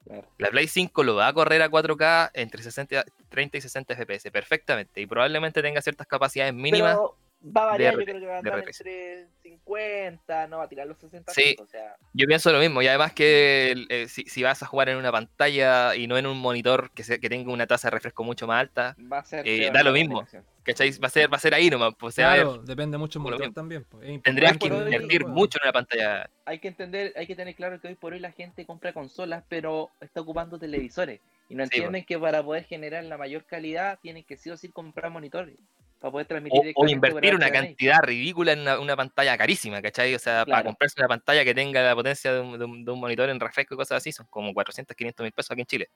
Claro. 0.05 0.27
La 0.37 0.49
Play 0.49 0.67
5 0.67 1.01
lo 1.05 1.15
va 1.15 1.27
a 1.29 1.33
correr 1.33 1.61
a 1.61 1.69
4K 1.69 2.29
entre 2.33 2.61
60, 2.61 3.05
30 3.29 3.57
y 3.57 3.61
60 3.61 3.95
FPS 3.95 4.31
perfectamente 4.31 4.99
y 4.99 5.07
probablemente 5.07 5.61
tenga 5.61 5.81
ciertas 5.81 6.05
capacidades 6.07 6.53
mínimas. 6.53 6.91
Pero 6.95 7.17
va 7.55 7.61
a 7.61 7.65
variar, 7.67 7.93
de 7.95 8.01
yo 8.01 8.05
creo 8.05 8.19
que 8.19 8.25
va 8.27 8.35
a 8.35 8.37
andar 8.39 8.63
entre 8.67 9.27
50, 9.43 10.47
no 10.47 10.57
va 10.57 10.63
a 10.65 10.67
tirar 10.67 10.87
los 10.87 10.97
60 10.97 11.31
Sí. 11.31 11.55
o 11.61 11.65
sea, 11.65 11.95
Yo 12.11 12.27
pienso 12.27 12.51
lo 12.51 12.59
mismo 12.59 12.81
y 12.81 12.87
además 12.89 13.13
que 13.13 13.85
eh, 13.87 14.09
si, 14.09 14.23
si 14.25 14.43
vas 14.43 14.61
a 14.61 14.65
jugar 14.65 14.89
en 14.89 14.97
una 14.97 15.13
pantalla 15.13 15.95
y 15.95 16.05
no 16.07 16.17
en 16.17 16.25
un 16.27 16.37
monitor 16.37 16.91
que, 16.91 17.05
se- 17.05 17.21
que 17.21 17.29
tenga 17.29 17.49
una 17.53 17.65
tasa 17.65 17.87
de 17.87 17.91
refresco 17.91 18.25
mucho 18.25 18.45
más 18.45 18.59
alta, 18.59 18.97
va 19.09 19.19
a 19.19 19.23
ser 19.23 19.47
Eh, 19.47 19.71
da 19.73 19.83
lo 19.83 19.93
mismo. 19.93 20.27
¿Cachai? 20.65 20.91
Va 20.99 21.07
a 21.07 21.09
ser, 21.09 21.31
va 21.31 21.37
a 21.37 21.39
ser 21.39 21.53
ahí 21.53 21.69
nomás, 21.69 21.93
pues 21.97 22.15
ver- 22.17 22.25
Claro, 22.25 22.57
depende 22.57 22.97
mucho 22.97 23.19
del 23.19 23.31
motor 23.31 23.53
también. 23.53 23.85
pues, 23.89 24.09
es 24.09 24.21
tendrías 24.23 24.57
que 24.57 24.71
hoy- 24.71 24.83
invertir 24.93 25.25
mucho 25.25 25.57
en 25.61 25.67
una 25.67 25.73
pantalla. 25.73 26.29
Hay 26.45 26.59
que 26.59 26.67
entender, 26.67 27.13
hay 27.15 27.27
que 27.27 27.35
tener 27.35 27.55
claro 27.55 27.79
que 27.79 27.87
hoy 27.87 27.95
por 27.95 28.13
hoy 28.13 28.19
la 28.19 28.31
gente 28.31 28.65
compra 28.65 28.91
consolas, 28.91 29.43
pero 29.47 29.89
está 30.01 30.21
ocupando 30.21 30.59
televisores. 30.59 31.21
Y 31.47 31.55
no 31.55 31.63
Sí, 31.65 31.69
pues. 31.69 31.77
entienden 31.77 32.05
que 32.05 32.17
para 32.19 32.43
poder 32.43 32.63
generar 32.65 33.03
la 33.03 33.17
mayor 33.17 33.45
calidad 33.45 33.99
tienen 34.01 34.23
que 34.23 34.35
sí 34.35 34.49
o 34.49 34.57
sí 34.57 34.69
comprar 34.69 35.11
monitores. 35.11 35.55
Para 35.99 36.11
poder 36.11 36.27
transmitir 36.27 36.73
O, 36.75 36.87
invertir 36.87 37.33
una 37.35 37.49
cantidad 37.51 37.99
ridícula 38.03 38.51
en 38.51 38.59
una, 38.59 38.79
una 38.79 38.95
pantalla 38.95 39.37
carísima, 39.37 39.81
¿cachai? 39.81 40.13
O 40.13 40.19
sea, 40.19 40.45
para 40.45 40.63
comprarse 40.63 40.99
una 40.99 41.07
pantalla 41.07 41.43
que 41.43 41.55
tenga 41.55 41.81
la 41.81 41.95
potencia 41.95 42.33
de 42.33 42.41
un, 42.41 42.59
de 42.59 42.65
un- 42.65 42.85
de 42.85 42.91
un 42.91 42.99
monitor 42.99 43.29
en 43.29 43.39
refresco 43.39 43.73
y 43.73 43.77
cosas 43.77 43.97
así, 43.97 44.11
son 44.11 44.27
como 44.29 44.53
400, 44.53 44.95
500 44.95 45.23
mil 45.23 45.31
pesos 45.31 45.51
aquí 45.51 45.61
en 45.61 45.67
Chile. 45.67 45.89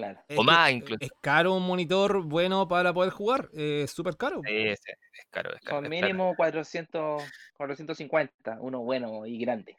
Claro. 0.00 0.20
Es 0.28 0.38
o 0.38 0.40
que 0.40 0.46
más 0.46 0.70
es- 0.70 0.76
incluso. 0.76 0.98
Es 1.00 1.10
caro 1.20 1.54
un 1.54 1.66
monitor 1.66 2.22
bueno 2.22 2.66
para 2.66 2.92
poder 2.92 3.12
jugar. 3.12 3.48
eh, 3.54 3.82
Es 3.84 3.90
súper 3.90 4.16
caro. 4.16 4.40
Sí, 4.46 4.74
sí, 4.76 4.92
es 5.18 5.26
caro, 5.30 5.50
es 5.50 5.56
es 5.56 5.60
plata. 5.62 5.88
mínimo 5.88 6.34
400, 6.36 7.22
450, 7.56 8.56
uno 8.60 8.80
bueno 8.80 9.26
y 9.26 9.38
grande. 9.38 9.76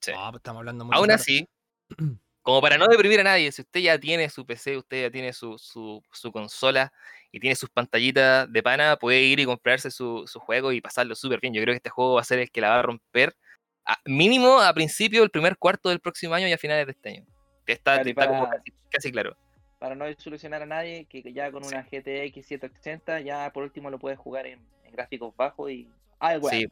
Sí. 0.00 0.12
No, 0.12 0.30
pues 0.30 0.36
estamos 0.40 0.60
hablando 0.60 0.84
muy 0.84 0.94
Aún 0.96 1.08
caro. 1.08 1.16
así, 1.20 1.48
como 2.42 2.60
para 2.60 2.78
no 2.78 2.86
deprimir 2.86 3.20
a 3.20 3.24
nadie, 3.24 3.50
si 3.52 3.62
usted 3.62 3.80
ya 3.80 3.98
tiene 3.98 4.30
su 4.30 4.46
PC, 4.46 4.76
usted 4.76 5.02
ya 5.02 5.10
tiene 5.10 5.32
su, 5.32 5.58
su, 5.58 6.02
su 6.12 6.30
consola 6.32 6.92
y 7.32 7.40
tiene 7.40 7.56
sus 7.56 7.68
pantallitas 7.70 8.50
de 8.52 8.62
pana, 8.62 8.96
puede 8.96 9.20
ir 9.22 9.40
y 9.40 9.44
comprarse 9.44 9.90
su, 9.90 10.24
su 10.26 10.38
juego 10.40 10.70
y 10.72 10.80
pasarlo 10.80 11.14
súper 11.16 11.40
bien. 11.40 11.52
Yo 11.54 11.62
creo 11.62 11.72
que 11.72 11.78
este 11.78 11.90
juego 11.90 12.14
va 12.14 12.20
a 12.20 12.24
ser 12.24 12.38
el 12.38 12.50
que 12.50 12.60
la 12.60 12.70
va 12.70 12.78
a 12.78 12.82
romper, 12.82 13.36
a- 13.84 13.98
mínimo 14.04 14.60
a 14.60 14.72
principio 14.72 15.20
del 15.22 15.30
primer 15.30 15.56
cuarto 15.58 15.88
del 15.88 16.00
próximo 16.00 16.34
año 16.34 16.46
y 16.46 16.52
a 16.52 16.58
finales 16.58 16.86
de 16.86 16.92
este 16.92 17.08
año. 17.10 17.26
Está, 17.66 18.02
Claro, 18.02 18.30
como 18.32 18.44
para- 18.44 18.58
casi, 18.58 18.72
casi 18.90 19.12
claro. 19.12 19.36
Para 19.78 19.94
no 19.94 20.04
solucionar 20.18 20.62
a 20.62 20.66
nadie, 20.66 21.06
que 21.06 21.22
ya 21.32 21.50
con 21.50 21.64
una 21.64 21.82
GTX 21.82 22.46
780 22.46 23.20
ya 23.20 23.50
por 23.52 23.62
último 23.62 23.88
lo 23.90 23.98
puedes 23.98 24.18
jugar 24.18 24.46
en, 24.46 24.60
en 24.84 24.92
gráficos 24.92 25.34
bajos 25.36 25.70
y... 25.70 25.88
Ah, 26.18 26.36
bueno. 26.36 26.58
Sí. 26.58 26.66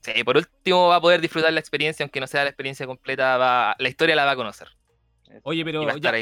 Sí, 0.00 0.22
por 0.22 0.36
último 0.36 0.88
va 0.88 0.96
a 0.96 1.00
poder 1.00 1.20
disfrutar 1.20 1.52
la 1.52 1.58
experiencia, 1.58 2.04
aunque 2.04 2.20
no 2.20 2.26
sea 2.28 2.44
la 2.44 2.50
experiencia 2.50 2.86
completa, 2.86 3.36
va, 3.38 3.74
la 3.78 3.88
historia 3.88 4.14
la 4.14 4.24
va 4.24 4.30
a 4.32 4.36
conocer. 4.36 4.68
Oye, 5.42 5.64
pero 5.64 5.82
ya, 5.98 6.12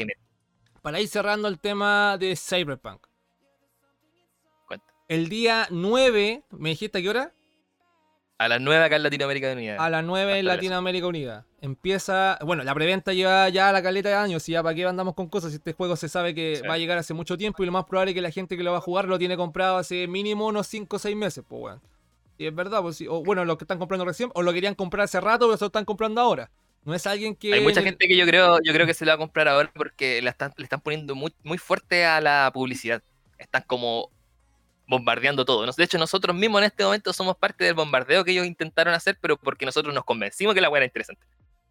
para 0.81 0.99
ir 0.99 1.07
cerrando 1.07 1.47
el 1.47 1.59
tema 1.59 2.17
de 2.17 2.35
Cyberpunk. 2.35 3.05
Cuenta. 4.67 4.85
El 5.07 5.29
día 5.29 5.67
9, 5.69 6.43
¿me 6.51 6.69
dijiste 6.69 6.97
a 6.97 7.01
qué 7.01 7.09
hora? 7.09 7.33
A 8.37 8.49
las 8.49 8.59
9 8.59 8.83
acá 8.83 8.97
en 8.97 9.03
Latinoamérica 9.03 9.47
de 9.47 9.53
Unidad. 9.53 9.77
A 9.79 9.89
las 9.89 10.03
9 10.03 10.39
en 10.39 10.45
Hasta 10.45 10.55
Latinoamérica 10.55 11.07
Unida. 11.07 11.45
Empieza, 11.61 12.37
bueno, 12.41 12.63
la 12.63 12.73
preventa 12.73 13.13
lleva 13.13 13.47
ya 13.49 13.71
la 13.71 13.81
caleta 13.81 14.09
de 14.09 14.15
años 14.15 14.47
y 14.49 14.51
ya 14.51 14.61
para 14.61 14.75
qué 14.75 14.85
andamos 14.85 15.13
con 15.13 15.29
cosas. 15.29 15.51
Si 15.51 15.57
este 15.57 15.71
juego 15.71 15.95
se 15.95 16.09
sabe 16.09 16.35
que 16.35 16.57
Sí. 16.57 16.67
va 16.67 16.73
a 16.73 16.77
llegar 16.77 16.97
hace 16.97 17.13
mucho 17.13 17.37
tiempo 17.37 17.63
y 17.63 17.65
lo 17.65 17.71
más 17.71 17.85
probable 17.85 18.11
es 18.11 18.15
que 18.15 18.21
la 18.21 18.31
gente 18.31 18.57
que 18.57 18.63
lo 18.63 18.73
va 18.73 18.79
a 18.79 18.81
jugar 18.81 19.05
lo 19.07 19.17
tiene 19.17 19.37
comprado 19.37 19.77
hace 19.77 20.07
mínimo 20.07 20.47
unos 20.47 20.67
5 20.67 20.97
o 20.97 20.99
6 20.99 21.15
meses, 21.15 21.43
pues 21.47 21.61
weón. 21.61 21.81
Y 22.37 22.45
es 22.45 22.53
verdad, 22.53 22.81
pues 22.81 22.97
sí. 22.97 23.07
O 23.07 23.23
bueno, 23.23 23.45
los 23.45 23.57
que 23.57 23.63
están 23.63 23.79
comprando 23.79 24.03
recién, 24.03 24.29
o 24.33 24.41
lo 24.41 24.51
querían 24.51 24.75
comprar 24.75 25.05
hace 25.05 25.21
rato, 25.21 25.45
pero 25.47 25.55
se 25.57 25.63
lo 25.63 25.67
están 25.67 25.85
comprando 25.85 26.19
ahora. 26.19 26.51
No 26.83 26.93
es 26.93 27.07
alguien 27.07 27.35
que. 27.35 27.53
Hay 27.53 27.61
mucha 27.61 27.81
gente 27.81 28.05
que 28.07 28.17
yo 28.17 28.25
creo, 28.27 28.59
yo 28.63 28.73
creo 28.73 28.85
que 28.85 28.93
se 28.93 29.05
la 29.05 29.13
va 29.13 29.15
a 29.15 29.19
comprar 29.19 29.47
ahora 29.47 29.71
porque 29.73 30.21
la 30.21 30.31
están, 30.31 30.51
le 30.57 30.65
están 30.65 30.81
poniendo 30.81 31.15
muy, 31.15 31.33
muy 31.43 31.57
fuerte 31.57 32.05
a 32.05 32.19
la 32.19 32.51
publicidad. 32.53 33.01
Están 33.37 33.63
como 33.65 34.11
bombardeando 34.87 35.45
todo. 35.45 35.65
De 35.65 35.83
hecho, 35.83 35.97
nosotros 35.97 36.35
mismos 36.35 36.61
en 36.61 36.65
este 36.65 36.83
momento 36.83 37.13
somos 37.13 37.37
parte 37.37 37.63
del 37.63 37.73
bombardeo 37.73 38.23
que 38.23 38.31
ellos 38.31 38.45
intentaron 38.45 38.93
hacer, 38.93 39.17
pero 39.19 39.37
porque 39.37 39.65
nosotros 39.65 39.93
nos 39.93 40.03
convencimos 40.03 40.53
que 40.53 40.61
la 40.61 40.69
weá 40.69 40.79
era 40.79 40.85
interesante. 40.85 41.25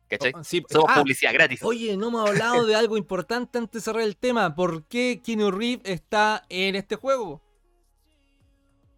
¿Cachai? 0.09 0.33
Oh, 0.35 0.45
sí, 0.45 0.63
Somos 0.69 0.91
ah, 0.91 1.01
publicidad 1.01 1.33
gratis. 1.33 1.63
Oye, 1.63 1.97
no 1.97 2.09
hemos 2.09 2.29
hablado 2.31 2.67
de 2.67 2.75
algo 2.75 2.97
importante 2.97 3.59
antes 3.59 3.83
de 3.83 3.85
cerrar 3.85 4.03
el 4.03 4.17
tema. 4.17 4.55
¿Por 4.55 4.87
qué 4.87 5.21
Keanu 5.25 5.51
Reeves 5.51 5.83
está 5.85 6.45
en 6.49 6.77
este 6.77 6.97
juego? 6.97 7.43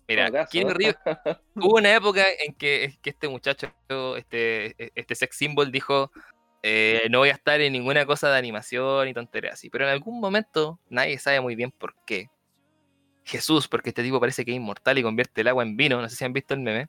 Mira, 0.09 0.31
caso. 0.31 0.51
Keanu 0.51 0.71
Reeves 0.71 0.97
hubo 1.55 1.77
una 1.77 1.95
época 1.95 2.25
en 2.45 2.55
que, 2.55 2.97
que 3.03 3.11
este 3.11 3.29
muchacho, 3.29 3.69
este, 4.17 4.75
este 4.95 5.15
sex 5.15 5.37
symbol 5.37 5.71
dijo, 5.71 6.11
eh, 6.63 7.07
no 7.11 7.21
voy 7.21 7.29
a 7.29 7.33
estar 7.33 7.61
en 7.61 7.73
ninguna 7.73 8.07
cosa 8.07 8.31
de 8.31 8.39
animación 8.39 9.09
y 9.09 9.15
tonterías 9.15 9.55
así, 9.55 9.71
pero 9.71 9.85
en 9.85 9.91
algún 9.93 10.21
momento 10.21 10.81
nadie 10.89 11.19
sabe 11.19 11.41
muy 11.41 11.55
bien 11.55 11.71
por 11.71 11.95
qué. 12.05 12.29
Jesús, 13.27 13.67
porque 13.69 13.91
este 13.91 14.03
tipo 14.03 14.21
parece 14.21 14.45
que 14.45 14.53
es 14.53 14.57
inmortal 14.57 14.97
y 14.99 15.03
convierte 15.03 15.41
el 15.43 15.49
agua 15.49 15.63
en 15.65 15.77
vino, 15.77 16.01
no 16.01 16.09
sé 16.09 16.17
si 16.17 16.25
han 16.25 16.33
visto 16.33 16.55
el 16.55 16.61
meme, 16.61 16.89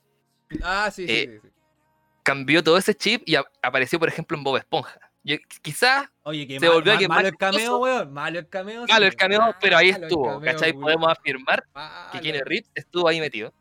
Ah, 0.63 0.89
sí, 0.93 1.05
sí, 1.05 1.11
Eh, 1.13 1.39
sí, 1.41 1.47
sí. 1.49 1.53
cambió 2.23 2.63
todo 2.63 2.77
ese 2.77 2.93
chip 2.95 3.23
y 3.25 3.35
a- 3.35 3.43
apareció, 3.61 3.99
por 3.99 4.07
ejemplo, 4.07 4.37
en 4.37 4.43
Bob 4.43 4.57
Esponja. 4.57 4.99
Yo, 5.23 5.35
quizás 5.61 6.07
Oye, 6.23 6.47
que 6.47 6.57
se 6.59 6.65
mal- 6.67 6.75
volvió 6.75 6.93
mal- 6.93 6.99
que 6.99 7.07
malo 7.09 7.27
el 7.27 7.35
cameo, 7.35 7.77
weón. 7.79 8.13
Malo 8.13 8.39
el 8.39 8.47
cameo. 8.47 8.85
malo 8.87 9.05
el 9.05 9.15
cameo, 9.15 9.55
pero 9.59 9.75
ahí 9.77 9.89
estuvo, 9.89 10.23
cameo, 10.25 10.41
¿cachai? 10.41 10.71
Podemos 10.73 11.09
afirmar 11.11 11.63
que. 12.13 12.21
Keanu 12.21 12.39
Reeves 12.45 12.71
estuvo 12.75 13.07
ahí 13.09 13.19
metido. 13.19 13.51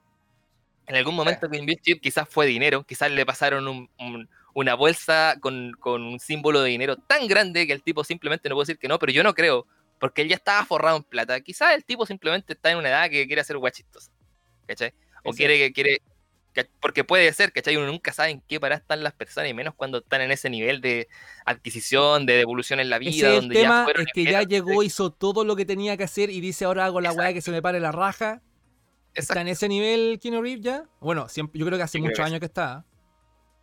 En 0.86 0.94
algún 0.94 1.16
momento 1.16 1.48
que 1.48 1.56
el 1.56 1.66
chip 1.80 2.00
quizás 2.00 2.28
fue 2.28 2.46
dinero, 2.46 2.84
quizás 2.84 3.10
le 3.10 3.26
pasaron 3.26 3.66
un- 3.66 3.90
un- 3.98 4.28
una 4.54 4.74
bolsa 4.74 5.36
con, 5.40 5.72
con 5.80 6.02
un 6.04 6.20
símbolo 6.20 6.60
de 6.62 6.70
dinero 6.70 6.96
tan 6.96 7.26
grande 7.26 7.66
que 7.66 7.72
el 7.72 7.82
tipo 7.82 8.04
simplemente 8.04 8.48
no 8.48 8.54
puede 8.54 8.66
decir 8.66 8.78
que 8.78 8.86
no, 8.86 8.98
pero 9.00 9.10
yo 9.12 9.24
no 9.24 9.34
creo, 9.34 9.66
porque 9.98 10.22
él 10.22 10.28
ya 10.28 10.36
estaba 10.36 10.64
forrado 10.64 10.96
en 10.96 11.02
plata. 11.02 11.40
Quizás 11.40 11.74
el 11.74 11.84
tipo 11.84 12.06
simplemente 12.06 12.52
está 12.52 12.70
en 12.70 12.78
una 12.78 12.88
edad 12.88 13.10
que 13.10 13.26
quiere 13.26 13.40
hacer 13.40 13.56
guachitos, 13.56 14.10
¿cachai? 14.66 14.92
O 15.24 15.32
quiere 15.32 15.58
que 15.58 15.72
quiere, 15.72 16.02
porque 16.80 17.04
puede 17.04 17.32
ser, 17.32 17.52
¿cachai? 17.52 17.76
Uno 17.76 17.86
nunca 17.86 18.12
sabe 18.12 18.30
en 18.30 18.40
qué 18.42 18.60
parada 18.60 18.80
están 18.80 19.02
las 19.02 19.12
personas, 19.12 19.50
y 19.50 19.54
menos 19.54 19.74
cuando 19.74 19.98
están 19.98 20.20
en 20.20 20.30
ese 20.30 20.50
nivel 20.50 20.80
de 20.80 21.08
adquisición, 21.44 22.26
de 22.26 22.34
devolución 22.34 22.80
en 22.80 22.90
la 22.90 22.98
vida, 22.98 23.10
Ese 23.10 23.20
es 23.20 23.26
el 23.26 23.40
donde 23.40 23.54
tema, 23.54 23.80
ya 23.80 23.84
fueron 23.84 24.06
es 24.06 24.12
que 24.12 24.24
ya 24.24 24.42
llegó, 24.42 24.82
hizo 24.82 25.10
todo 25.10 25.44
lo 25.44 25.56
que 25.56 25.64
tenía 25.64 25.96
que 25.96 26.04
hacer 26.04 26.30
y 26.30 26.40
dice 26.40 26.64
ahora 26.64 26.84
hago 26.84 27.00
la 27.00 27.12
weá 27.12 27.32
que 27.32 27.42
se 27.42 27.50
me 27.50 27.62
pare 27.62 27.80
la 27.80 27.92
raja. 27.92 28.42
¿Está 29.14 29.40
en 29.40 29.48
ese 29.48 29.66
nivel 29.68 30.18
Keanu 30.20 30.42
Reeves 30.42 30.62
ya? 30.62 30.84
Bueno, 31.00 31.26
siempre, 31.28 31.58
yo 31.58 31.64
creo 31.64 31.78
que 31.78 31.84
hace 31.84 31.98
muchos 31.98 32.20
años 32.20 32.38
que 32.38 32.46
está. 32.46 32.84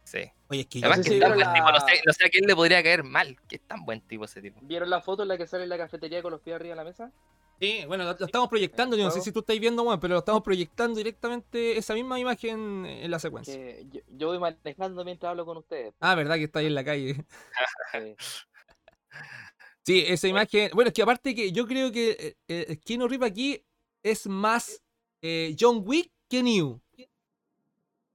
Sí. 0.03 0.19
Oye, 0.49 0.61
es 0.61 0.67
que 0.67 0.79
Además 0.79 0.97
sé 0.97 1.03
que 1.03 1.09
si 1.11 1.19
tan 1.19 1.33
tipo, 1.53 1.71
no 1.71 1.79
sé, 1.79 2.01
no 2.05 2.13
sé 2.13 2.25
a 2.25 2.29
quién 2.29 2.45
le 2.45 2.55
podría 2.55 2.83
caer 2.83 3.03
mal, 3.03 3.37
que 3.47 3.55
es 3.55 3.61
tan 3.67 3.85
buen 3.85 4.01
tipo 4.01 4.25
ese 4.25 4.41
tipo. 4.41 4.59
¿Vieron 4.61 4.89
la 4.89 5.01
foto 5.01 5.23
en 5.23 5.29
la 5.29 5.37
que 5.37 5.47
sale 5.47 5.63
en 5.63 5.69
la 5.69 5.77
cafetería 5.77 6.21
con 6.21 6.31
los 6.31 6.41
pies 6.41 6.55
arriba 6.55 6.75
de 6.75 6.77
la 6.77 6.83
mesa? 6.83 7.11
Sí, 7.59 7.83
bueno, 7.87 8.03
lo, 8.03 8.15
lo 8.19 8.25
estamos 8.25 8.49
proyectando, 8.49 8.97
yo 8.97 9.05
no 9.05 9.11
sé 9.11 9.21
si 9.21 9.31
tú 9.31 9.39
estáis 9.39 9.59
viendo, 9.59 9.83
bueno, 9.83 9.99
pero 9.99 10.15
lo 10.15 10.19
estamos 10.19 10.43
proyectando 10.43 10.97
directamente 10.97 11.77
esa 11.77 11.93
misma 11.93 12.19
imagen 12.19 12.85
en 12.85 13.09
la 13.09 13.19
secuencia. 13.19 13.55
Que 13.55 13.85
yo, 13.89 14.01
yo 14.09 14.27
voy 14.27 14.39
manejando 14.39 15.05
mientras 15.05 15.29
hablo 15.31 15.45
con 15.45 15.57
ustedes. 15.57 15.93
Ah, 15.99 16.15
verdad 16.15 16.35
que 16.35 16.43
está 16.45 16.59
ahí 16.59 16.67
en 16.67 16.75
la 16.75 16.83
calle. 16.83 17.25
Sí. 17.93 18.15
Sí, 19.85 20.03
esa 20.07 20.27
imagen. 20.27 20.71
Bueno, 20.73 20.87
es 20.87 20.93
que 20.93 21.03
aparte 21.03 21.35
que 21.35 21.51
yo 21.51 21.67
creo 21.67 21.91
que 21.91 22.11
eh, 22.11 22.35
eh, 22.47 22.79
Keanu 22.83 23.07
Reeves 23.07 23.29
aquí 23.29 23.63
es 24.01 24.27
más 24.27 24.81
eh, 25.21 25.55
John 25.59 25.83
Wick 25.85 26.11
que 26.29 26.41
New. 26.41 26.81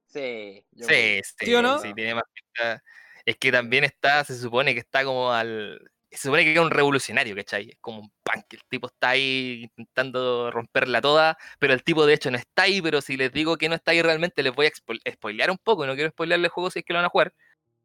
Sí, 0.09 0.63
yo 0.71 0.87
Sí, 0.87 1.21
sí, 1.23 1.45
¿Sí 1.45 1.55
o 1.55 1.61
no? 1.61 1.79
sí, 1.79 1.93
tiene 1.93 2.15
más 2.15 2.23
pinta. 2.33 2.83
Es 3.25 3.37
que 3.37 3.51
también 3.51 3.83
está, 3.83 4.23
se 4.23 4.37
supone 4.37 4.73
que 4.73 4.79
está 4.79 5.03
como 5.03 5.31
al. 5.31 5.79
se 6.11 6.17
supone 6.23 6.43
que 6.43 6.53
es 6.53 6.59
un 6.59 6.71
revolucionario, 6.71 7.35
¿cachai? 7.35 7.69
Es 7.69 7.77
como 7.79 7.99
un 7.99 8.11
punk. 8.23 8.45
El 8.53 8.61
tipo 8.69 8.87
está 8.87 9.09
ahí 9.09 9.63
intentando 9.63 10.49
romperla 10.51 10.99
toda, 11.01 11.37
pero 11.59 11.73
el 11.73 11.83
tipo 11.83 12.05
de 12.07 12.15
hecho 12.15 12.31
no 12.31 12.37
está 12.37 12.63
ahí. 12.63 12.81
Pero 12.81 13.01
si 13.01 13.17
les 13.17 13.31
digo 13.31 13.57
que 13.57 13.69
no 13.69 13.75
está 13.75 13.91
ahí 13.91 14.01
realmente, 14.01 14.41
les 14.41 14.53
voy 14.55 14.65
a 14.65 14.71
spo- 14.71 14.99
spoilear 15.13 15.51
un 15.51 15.57
poco. 15.59 15.85
No 15.85 15.93
quiero 15.95 16.09
spoilearle 16.09 16.47
el 16.47 16.51
juego 16.51 16.71
si 16.71 16.79
es 16.79 16.85
que 16.85 16.93
lo 16.93 16.97
van 16.97 17.05
a 17.05 17.09
jugar. 17.09 17.33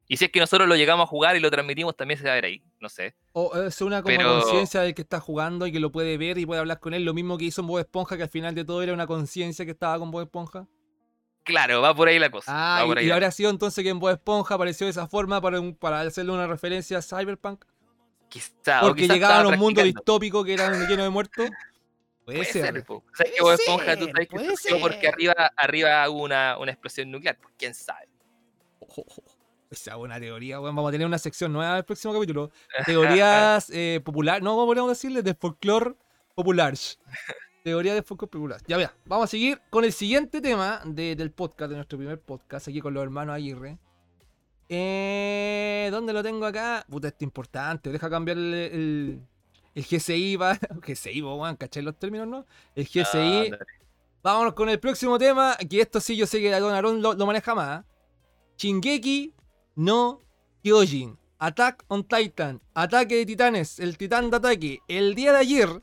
Y 0.07 0.19
si 0.19 0.27
es 0.27 0.31
que 0.31 0.39
nosotros 0.41 0.69
lo 0.69 0.77
llegamos 0.77 1.05
a 1.05 1.07
jugar 1.07 1.35
y 1.37 1.41
lo 1.41 1.51
transmitimos, 1.51 1.97
también 1.97 2.19
se 2.19 2.25
va 2.27 2.33
a 2.33 2.35
ver 2.35 2.45
ahí. 2.47 2.63
No 2.79 2.89
sé. 2.91 3.15
O 3.33 3.55
es 3.63 3.81
una 3.83 4.03
como 4.03 4.17
Pero- 4.17 4.41
conciencia 4.41 4.81
del 4.83 4.95
que 4.95 5.03
está 5.03 5.19
jugando 5.21 5.67
y 5.67 5.73
que 5.73 5.81
lo 5.81 5.91
puede 5.93 6.17
ver 6.19 6.39
y 6.39 6.47
puede 6.47 6.61
hablar 6.61 6.79
con 6.81 6.95
él. 6.95 7.05
Lo 7.05 7.13
mismo 7.15 7.37
que 7.37 7.47
hizo 7.47 7.61
en 7.63 7.67
Bob 7.67 7.81
Esponja, 7.81 8.17
que 8.17 8.23
al 8.23 8.29
final 8.31 8.55
de 8.55 8.65
todo 8.65 8.83
era 8.83 8.93
una 8.95 9.07
conciencia 9.07 9.65
que 9.67 9.71
estaba 9.73 9.99
con 9.99 10.11
Bob 10.11 10.23
Esponja. 10.23 10.67
Claro, 11.45 11.83
va 11.83 11.95
por 11.95 12.09
ahí 12.09 12.19
la 12.19 12.31
cosa. 12.31 12.51
Ah, 12.53 12.81
va 12.81 12.87
por 12.87 12.97
y, 12.97 13.01
ahí 13.03 13.07
y 13.07 13.11
habrá 13.11 13.31
sido 13.31 13.51
entonces 13.51 13.83
que 13.85 13.91
en 13.91 13.99
Bob 14.01 14.11
Esponja 14.11 14.55
apareció 14.55 14.87
de 14.87 14.91
esa 14.93 15.07
forma 15.07 15.41
para, 15.41 15.61
un- 15.61 15.75
para 15.77 16.01
hacerle 16.01 16.33
una 16.33 16.47
referencia 16.47 16.99
a 16.99 17.03
Cyberpunk. 17.03 17.65
Quizá, 18.29 18.81
o 18.83 18.87
Porque 18.89 19.03
quizá 19.03 19.15
llegaban 19.15 19.47
a 19.47 19.49
un 19.51 19.59
mundo 19.59 19.83
distópico 19.83 20.43
que 20.43 20.55
era 20.55 20.71
lleno 20.89 21.03
de 21.05 21.11
muertos. 21.11 21.51
Puede, 22.25 22.39
Puede 22.39 22.51
ser. 22.53 22.65
ser, 22.73 22.85
po. 22.85 23.05
¿Sabes 23.15 23.33
que 23.35 23.41
Puede 23.43 23.57
Bob 23.57 23.61
Esponja, 23.61 23.97
tú 23.99 24.05
ser, 24.07 24.13
sabes 24.15 24.29
que 24.29 24.39
surgió 24.57 24.81
porque 24.81 25.01
ser. 25.01 25.09
arriba, 25.15 25.53
arriba 25.57 26.09
hubo 26.11 26.23
una, 26.23 26.57
una 26.59 26.71
explosión 26.73 27.11
nuclear? 27.11 27.37
Pues 27.39 27.53
quién 27.59 27.75
sabe. 27.75 28.09
Ojo, 28.81 29.05
ojo. 29.07 29.23
Esa 29.71 29.91
es 29.91 29.97
una 29.97 30.19
teoría, 30.19 30.61
weón. 30.61 30.75
Vamos 30.75 30.89
a 30.89 30.93
tener 30.93 31.07
una 31.07 31.19
sección 31.19 31.53
nueva 31.53 31.73
en 31.73 31.77
el 31.79 31.85
próximo 31.85 32.15
capítulo. 32.15 32.51
Teorías 32.87 33.69
eh, 33.71 34.01
popular, 34.03 34.43
no, 34.43 34.53
¿cómo 34.55 34.67
podríamos 34.67 34.91
decirle? 34.93 35.23
De 35.23 35.35
folclore 35.35 35.95
popular. 36.35 36.75
Teoría 37.65 37.95
de 37.95 38.03
folclore 38.03 38.31
popular. 38.31 38.61
Ya 38.67 38.77
vea, 38.77 38.95
vamos 39.07 39.25
a 39.25 39.27
seguir 39.29 39.59
con 39.71 39.87
el 39.87 39.93
siguiente 39.95 40.43
tema 40.43 40.83
de- 40.85 41.17
del 41.17 41.31
podcast, 41.31 41.71
de 41.71 41.77
nuestro 41.77 41.97
primer 41.97 42.21
podcast, 42.21 42.69
aquí 42.69 42.79
con 42.83 42.93
los 42.93 43.03
hermanos 43.03 43.35
Aguirre. 43.35 43.79
Eh, 44.69 45.89
¿Dónde 45.91 46.13
lo 46.13 46.23
tengo 46.23 46.45
acá? 46.45 46.85
Puta, 46.91 47.09
esto 47.09 47.19
es 47.21 47.23
importante. 47.23 47.91
Deja 47.91 48.11
cambiar 48.11 48.37
el, 48.37 48.53
el, 48.53 49.21
el 49.75 49.83
GCI, 49.83 50.37
va. 50.37 50.59
GCI, 50.87 51.23
weón, 51.23 51.57
¿cachai 51.57 51.83
los 51.83 51.99
términos, 51.99 52.29
no? 52.29 52.45
El 52.75 52.85
GCI. 52.85 53.53
Ah, 53.55 53.59
Vámonos 54.23 54.53
con 54.53 54.69
el 54.69 54.79
próximo 54.79 55.19
tema, 55.19 55.57
que 55.57 55.81
esto 55.81 56.01
sí 56.01 56.17
yo 56.17 56.27
sé 56.27 56.43
que 56.43 56.51
Don 56.61 56.73
Aaron 56.75 57.01
lo, 57.01 57.15
lo 57.15 57.25
maneja 57.27 57.55
más. 57.55 57.83
Shingeki 58.59 59.33
no 59.77 60.21
Kyojin. 60.63 61.19
Attack 61.39 61.83
on 61.89 62.05
Titan. 62.05 62.61
Ataque 62.75 63.17
de 63.17 63.25
titanes. 63.27 63.81
El 63.81 63.97
titán 63.97 64.29
de 64.31 64.37
ataque. 64.37 64.81
El 64.87 65.15
día 65.15 65.33
de 65.33 65.39
ayer 65.39 65.83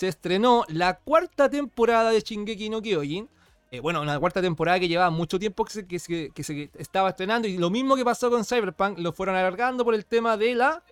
se 0.00 0.08
estrenó 0.08 0.64
la 0.68 0.94
cuarta 0.98 1.50
temporada 1.50 2.10
de 2.10 2.20
Shingeki 2.22 2.70
no 2.70 2.80
Kyojin. 2.80 3.28
Eh, 3.70 3.80
bueno, 3.80 4.00
una 4.00 4.18
cuarta 4.18 4.40
temporada 4.40 4.80
que 4.80 4.88
llevaba 4.88 5.10
mucho 5.10 5.38
tiempo 5.38 5.62
que 5.66 5.72
se, 5.74 5.86
que 5.86 5.98
se- 5.98 6.30
que 6.30 6.42
se 6.42 6.70
estaba 6.78 7.10
estrenando. 7.10 7.46
Y 7.46 7.58
lo 7.58 7.68
mismo 7.68 7.96
que 7.96 8.04
pasó 8.04 8.30
con 8.30 8.42
Cyberpunk, 8.46 8.98
lo 8.98 9.12
fueron 9.12 9.36
alargando 9.36 9.84
por 9.84 9.94
el 9.94 10.06
tema 10.06 10.38
de 10.38 10.54
la 10.54 10.82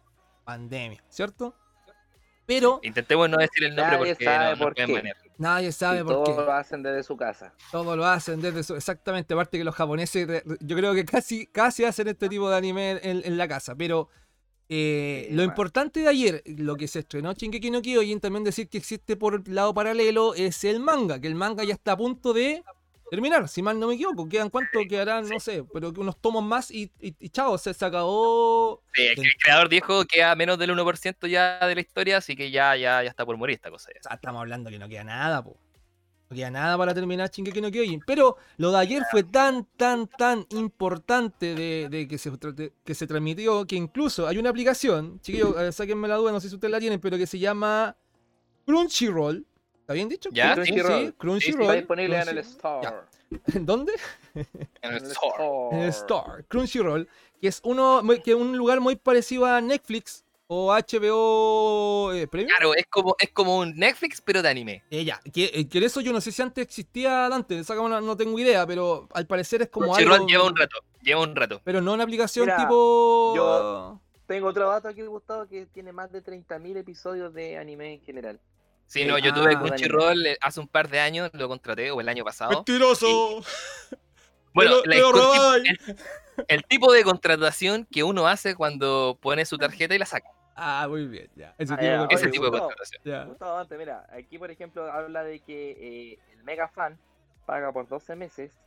pandemia, 0.45 1.03
¿cierto? 1.09 1.55
Pero 2.45 2.81
Intentemos 2.83 3.31
no 3.31 3.39
decir 3.39 3.65
el 3.65 3.75
nombre 3.77 3.97
Nadie 3.99 4.13
porque 4.15 4.25
sabe 4.25 4.51
no, 4.57 4.59
por 4.59 4.75
qué. 4.75 5.13
nadie 5.39 5.73
sabe 5.73 6.01
y 6.01 6.03
por 6.05 6.25
qué. 6.25 6.33
todo 6.33 6.45
lo 6.45 6.53
hacen 6.53 6.83
desde 6.83 7.03
su 7.03 7.17
casa. 7.17 7.55
Todo 7.73 7.97
lo 7.97 8.05
hacen 8.07 8.41
desde 8.43 8.63
su... 8.63 8.75
Exactamente, 8.77 9.33
aparte 9.33 9.57
que 9.57 9.65
los 9.65 9.75
japoneses, 9.75 10.43
yo 10.61 10.77
creo 10.77 10.93
que 10.95 11.05
casi, 11.07 11.47
casi 11.47 11.85
hacen 11.87 12.09
este 12.09 12.29
tipo 12.29 12.49
de 12.51 12.57
anime 12.59 12.91
en, 13.03 13.23
en 13.25 13.37
la 13.39 13.49
casa, 13.49 13.75
pero 13.75 14.09
eh, 14.69 15.25
Sí, 15.29 15.31
lo 15.31 15.37
bueno. 15.39 15.51
importante 15.53 16.01
de 16.01 16.09
ayer, 16.09 16.43
lo 16.47 16.77
que 16.77 16.89
se 16.89 17.01
estrenó 17.01 17.33
Shingeki 17.33 17.71
no 17.71 17.83
Kyojin, 17.83 18.21
también 18.21 18.45
decir 18.45 18.69
que 18.69 18.79
existe 18.79 19.17
por 19.17 19.43
el 19.47 19.55
lado 19.55 19.73
paralelo, 19.75 20.35
es 20.35 20.63
el 20.65 20.81
manga, 20.81 21.21
que 21.21 21.27
el 21.29 21.35
manga 21.35 21.65
ya 21.65 21.75
está 21.75 21.93
a 21.93 21.97
punto 21.97 22.33
de 22.33 22.63
terminar, 23.11 23.49
si 23.49 23.63
mal 23.63 23.81
no 23.81 23.87
me 23.89 23.95
equivoco, 23.95 24.29
quedan 24.29 24.51
cuánto, 24.51 24.81
quedarán, 24.89 25.27
no 25.27 25.41
sé, 25.41 25.65
pero 25.73 25.93
que 25.93 26.01
unos 26.01 26.21
tomos 26.21 26.45
más 26.45 26.71
y, 26.71 26.93
y, 27.01 27.15
y 27.19 27.29
chao, 27.31 27.57
se, 27.57 27.73
se 27.73 27.85
acabó... 27.85 28.83
Sí, 28.93 29.07
el 29.07 29.33
creador 29.43 29.71
dijo 29.71 30.05
que 30.05 30.23
a 30.23 30.35
menos 30.35 30.59
del 30.59 30.71
1% 30.71 31.27
ya 31.27 31.67
de 31.67 31.75
la 31.75 31.81
historia, 31.81 32.19
así 32.19 32.37
que 32.37 32.51
ya, 32.51 32.77
ya, 32.77 33.03
ya 33.03 33.09
está 33.09 33.25
por 33.25 33.37
morir 33.39 33.55
esta 33.55 33.71
cosa. 33.71 33.91
ya. 33.95 34.01
O 34.01 34.03
sea, 34.03 34.15
estamos 34.17 34.41
hablando 34.41 34.69
que 34.69 34.79
no 34.79 34.89
queda 34.89 35.05
nada, 35.05 35.43
po. 35.43 35.57
No 36.31 36.37
queda 36.37 36.51
nada 36.51 36.77
para 36.77 36.93
terminar 36.93 37.31
Shingeki 37.31 37.61
no 37.61 37.71
Kyojin. 37.71 38.01
Pero 38.07 38.37
lo 38.59 38.71
de 38.71 38.79
ayer 38.79 39.03
fue 39.11 39.23
tan, 39.23 39.65
tan, 39.77 40.07
tan 40.09 40.45
importante 40.51 41.55
de, 41.55 41.89
de 41.91 42.07
que, 42.07 42.19
se, 42.19 42.31
de- 42.31 42.73
que 42.85 42.95
se 42.95 43.07
transmitió 43.07 43.65
que 43.67 43.77
incluso 43.77 44.27
hay 44.27 44.37
una 44.39 44.51
aplicación, 44.51 45.21
chiquillos, 45.23 45.57
eh, 45.59 45.73
sáquenme 45.73 46.07
la 46.07 46.17
duda, 46.17 46.33
no 46.33 46.41
sé 46.41 46.49
si 46.51 46.55
ustedes 46.55 46.73
la 46.73 46.81
tienen, 46.81 47.01
pero 47.01 47.17
que 47.17 47.27
se 47.27 47.39
llama 47.39 47.97
Crunchyroll. 48.67 49.47
¿Está 49.81 49.95
bien 49.95 50.09
dicho? 50.11 50.29
Ya, 50.33 50.55
Crun- 50.55 50.65
sí. 50.67 51.07
Sí, 51.07 51.13
Crunchyroll. 51.17 51.63
Está 51.63 51.73
disponible 51.75 52.21
en 52.21 52.29
el 52.29 52.39
store. 52.39 52.89
¿En 53.55 53.65
dónde? 53.67 53.93
En 54.35 54.93
el 54.93 54.97
store. 55.05 55.45
En 55.73 55.79
el 55.81 55.89
Store. 55.89 56.45
Crunchyroll. 56.47 57.09
Que 57.41 57.49
es 57.49 57.61
uno 57.65 58.03
que 58.23 58.33
es 58.33 58.37
un 58.37 58.57
lugar 58.57 58.81
muy 58.81 58.97
parecido 58.97 59.47
a 59.47 59.61
Netflix 59.63 60.25
o 60.51 60.73
HBO 60.73 62.13
eh, 62.15 62.27
Premium. 62.27 62.49
Claro, 62.57 62.75
es 62.75 62.87
como, 62.89 63.15
es 63.19 63.31
como 63.33 63.59
un 63.59 63.75
Netflix, 63.77 64.21
pero 64.21 64.43
de 64.43 64.49
anime. 64.49 64.83
Eh, 64.91 65.05
ya, 65.05 65.21
que, 65.33 65.51
eh, 65.55 65.69
que 65.69 65.79
eso 65.85 66.01
yo 66.01 66.13
no 66.13 66.21
sé 66.21 66.33
si 66.33 66.41
antes 66.43 66.65
existía 66.65 67.27
antes, 67.27 67.61
esa 67.61 67.75
cámara 67.77 68.01
no 68.01 68.17
tengo 68.17 68.39
idea, 68.39 68.67
pero 68.67 69.09
al 69.13 69.27
parecer 69.27 69.63
es 69.63 69.69
como 69.69 69.87
Crunchyroll 69.89 70.15
algo... 70.15 70.27
lleva 70.27 70.45
un 70.45 70.57
rato, 70.57 70.77
lleva 71.03 71.21
un 71.23 71.37
rato. 71.37 71.61
Pero 71.65 71.81
no 71.83 71.93
una 71.93 72.05
aplicación 72.05 72.47
Mira, 72.47 72.57
tipo... 72.59 73.35
yo- 73.37 74.01
Tengo 74.27 74.49
otro 74.49 74.69
dato 74.71 74.89
aquí, 74.89 75.03
Gustavo, 75.03 75.47
que 75.47 75.67
tiene 75.67 75.93
más 75.93 76.11
de 76.13 76.23
30.000 76.25 76.79
episodios 76.79 77.33
de 77.35 77.59
anime 77.59 77.95
en 77.95 78.01
general. 78.01 78.41
Sí, 78.87 79.05
no, 79.05 79.19
yo 79.19 79.35
tuve 79.35 79.55
Ah. 79.55 79.59
Crunchyroll 79.61 80.27
eh, 80.27 80.39
hace 80.41 80.61
un 80.61 80.69
par 80.69 80.89
de 80.89 80.99
años, 81.01 81.29
lo 81.35 81.47
contraté, 81.47 81.91
o 81.91 82.01
el 82.01 82.09
año 82.09 82.25
pasado. 82.25 82.51
¡Mentiroso! 82.53 83.43
Bueno, 84.55 84.77
lo- 84.85 85.57
la- 85.57 85.63
el 86.49 86.65
tipo 86.65 86.93
de 86.93 87.05
contratación 87.05 87.87
que 87.93 88.03
uno 88.03 88.27
hace 88.27 88.57
cuando 88.57 89.17
pone 89.21 89.45
su 89.45 89.57
tarjeta 89.59 89.95
y 89.95 89.99
la 89.99 90.07
saca. 90.07 90.29
Ah, 90.61 90.87
muy 90.89 91.07
bien, 91.07 91.31
ya. 91.37 91.55
Ese 91.57 91.75
Ah, 91.75 91.77
tipo 91.77 91.89
ya, 91.93 92.07
de 92.07 92.15
Ese 92.15 92.29
tipo 92.31 92.51
contratación. 92.51 93.03
Ya. 93.05 93.25
Gustavo, 93.25 93.57
antes, 93.59 93.79
mira, 93.79 94.07
aquí 94.11 94.39
por 94.39 94.51
ejemplo 94.51 94.91
habla 94.91 95.23
de 95.23 95.39
que 95.41 95.71
eh, 96.13 96.19
el 96.33 96.43
mega 96.43 96.67
fan 96.69 96.99
paga 97.47 97.71
por 97.73 97.87
12 97.89 98.17
meses 98.17 98.59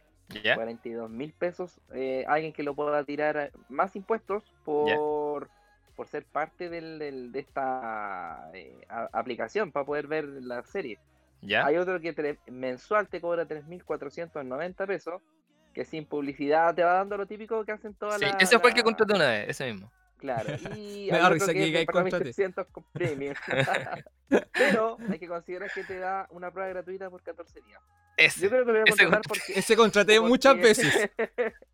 ¿Ya? 0.44 0.56
42 0.56 1.10
mil 1.10 1.34
pesos. 1.34 1.80
eh, 1.94 2.24
alguien 2.28 2.54
que 2.54 2.64
lo 2.64 2.74
pueda 2.74 3.04
tirar 3.04 3.52
más 3.68 3.96
impuestos 3.98 4.44
por, 4.64 5.50
por 5.98 6.08
ser 6.08 6.24
parte 6.26 6.70
del, 6.70 6.98
del- 7.00 7.32
de 7.34 7.40
esta 7.42 8.50
eh, 8.54 8.86
a- 8.88 9.10
aplicación 9.12 9.74
para 9.74 9.86
poder 9.86 10.08
ver 10.08 10.24
la 10.26 10.64
serie. 10.64 10.98
¿Ya? 11.42 11.66
Hay 11.66 11.76
otro 11.76 12.00
que 12.00 12.38
mensual 12.48 13.10
te 13.10 13.20
cobra 13.20 13.46
3.490 13.46 14.88
pesos, 14.88 15.22
que 15.74 15.84
sin 15.86 16.06
publicidad 16.06 16.74
te 16.76 16.84
va 16.84 16.94
dando 16.94 17.18
lo 17.18 17.26
típico 17.26 17.66
que 17.66 17.72
hacen 17.74 17.94
todas 17.96 18.20
Sí, 18.20 18.26
las. 18.26 18.42
ese 18.42 18.60
fue 18.60 18.70
el 18.70 18.76
que 18.76 18.84
contraté 18.84 19.14
una 19.14 19.28
vez, 19.28 19.50
ese 19.50 19.72
mismo. 19.74 19.92
Claro, 20.22 20.50
y 20.78 21.08
Me 21.12 21.18
hay 21.18 21.22
da 21.22 21.26
otro 21.26 21.34
risa 21.34 21.48
que 21.48 21.54
que 21.54 21.66
digáis 21.66 21.82
es 21.82 21.88
de 21.88 21.94
pagar 21.94 22.12
contraté. 22.12 22.32
1.300 22.32 22.68
con 22.72 22.84
premium. 22.94 23.34
Pero 24.54 24.98
hay 25.10 25.20
que 25.20 25.28
considerar 25.28 25.70
que 25.74 25.84
te 25.84 25.98
da 26.00 26.28
una 26.30 26.52
prueba 26.52 26.70
gratuita 26.70 27.10
por 27.10 27.22
14 27.24 27.60
días. 27.62 27.82
Ese. 28.16 28.42
Yo 28.42 28.50
creo 28.50 28.62
que 28.66 28.72
lo 28.72 28.80
voy 28.80 28.82
a 28.82 28.86
contratar 28.92 29.22
porque. 29.28 29.54
Ese 29.60 29.76
contraté 29.76 30.20
muchas 30.22 30.56
veces. 30.58 31.10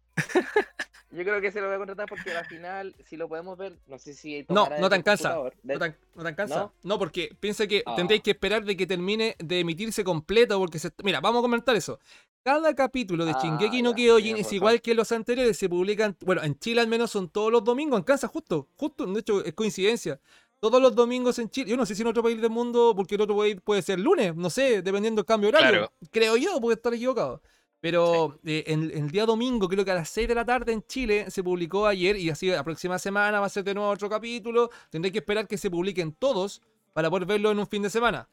Yo 1.10 1.23
creo 1.23 1.39
que 1.39 1.51
se 1.51 1.62
lo 1.62 1.67
voy 1.67 1.75
a 1.75 1.77
contratar 1.77 2.05
porque 2.07 2.31
al 2.31 2.45
final, 2.45 2.93
si 3.05 3.15
lo 3.15 3.29
podemos 3.29 3.57
ver, 3.57 3.77
no 3.88 3.97
sé 3.97 4.13
si. 4.13 4.45
No, 4.49 4.67
no 4.79 4.89
te 4.89 5.01
computador, 5.01 5.53
No 5.63 5.79
tan, 5.79 5.95
no 6.15 6.23
tan 6.23 6.36
cansa. 6.36 6.55
¿No? 6.57 6.73
¿No? 6.83 6.99
porque 6.99 7.36
piensa 7.39 7.65
que 7.65 7.81
Ah. 7.86 7.95
tendréis 7.95 8.21
que 8.21 8.31
esperar 8.31 8.63
de 8.65 8.75
que 8.75 8.86
termine 8.86 9.36
de 9.39 9.62
emitirse 9.62 10.03
completo. 10.03 10.60
Porque 10.60 10.79
se... 10.79 10.91
Mira, 11.03 11.21
vamos 11.21 11.39
a 11.39 11.43
comentar 11.43 11.75
eso. 11.75 11.99
Cada 12.47 12.73
capítulo 12.73 13.25
de 13.25 13.33
Ah, 13.33 13.39
Shingeki 13.43 13.81
no 13.81 13.93
Kyojin 13.93 14.38
es 14.38 14.53
igual 14.53 14.81
que 14.81 14.93
los 14.93 15.12
anteriores. 15.12 15.57
Se 15.57 15.67
publican, 15.67 16.15
bueno, 16.21 16.41
en 16.43 16.57
Chile 16.57 16.79
al 16.79 16.88
menos 16.88 17.12
son 17.12 17.27
todos 17.27 17.51
los 17.51 17.62
domingos. 17.62 17.99
En 17.99 18.05
Kansas, 18.05 18.31
justo, 18.31 18.69
justo. 18.77 19.05
De 19.05 19.19
hecho, 19.19 19.43
es 19.43 19.53
coincidencia. 19.53 20.17
Todos 20.62 20.81
los 20.81 20.95
domingos 20.95 21.38
en 21.39 21.49
Chile. 21.49 21.69
Yo 21.69 21.75
no 21.75 21.86
sé 21.86 21.93
si 21.93 22.03
en 22.03 22.07
otro 22.07 22.23
país 22.23 22.41
del 22.41 22.49
mundo, 22.49 22.93
porque 22.95 23.15
en 23.15 23.21
otro 23.21 23.36
país 23.36 23.57
puede 23.62 23.81
ser 23.81 23.99
lunes, 23.99 24.33
no 24.33 24.49
sé, 24.49 24.81
dependiendo 24.81 25.19
del 25.19 25.25
cambio 25.25 25.49
horario. 25.49 25.69
Claro. 25.69 25.93
Creo 26.10 26.38
yo, 26.38 26.62
puede 26.62 26.75
estar 26.75 26.93
equivocado. 26.93 27.41
Pero 27.81 28.39
eh, 28.45 28.63
en, 28.67 28.91
en 28.91 29.03
el 29.03 29.12
día 29.12 29.25
domingo, 29.25 29.67
creo 29.67 29.83
que 29.83 29.91
a 29.91 29.95
las 29.95 30.07
6 30.07 30.29
de 30.29 30.36
la 30.36 30.45
tarde 30.45 30.71
en 30.71 30.83
Chile, 30.83 31.29
se 31.29 31.43
publicó 31.43 31.86
ayer 31.86 32.15
y 32.15 32.29
así 32.29 32.47
la 32.47 32.63
próxima 32.63 32.97
semana 32.97 33.41
va 33.41 33.47
a 33.47 33.49
ser 33.49 33.65
de 33.65 33.73
nuevo 33.73 33.89
otro 33.89 34.10
capítulo. 34.10 34.69
Tendré 34.89 35.12
que 35.12 35.17
esperar 35.17 35.49
que 35.49 35.57
se 35.57 35.69
publiquen 35.69 36.13
todos 36.13 36.62
para 36.93 37.10
poder 37.10 37.27
verlo 37.27 37.51
en 37.51 37.60
un 37.60 37.67
fin 37.67 37.81
de 37.81 37.89
semana. 37.89 38.29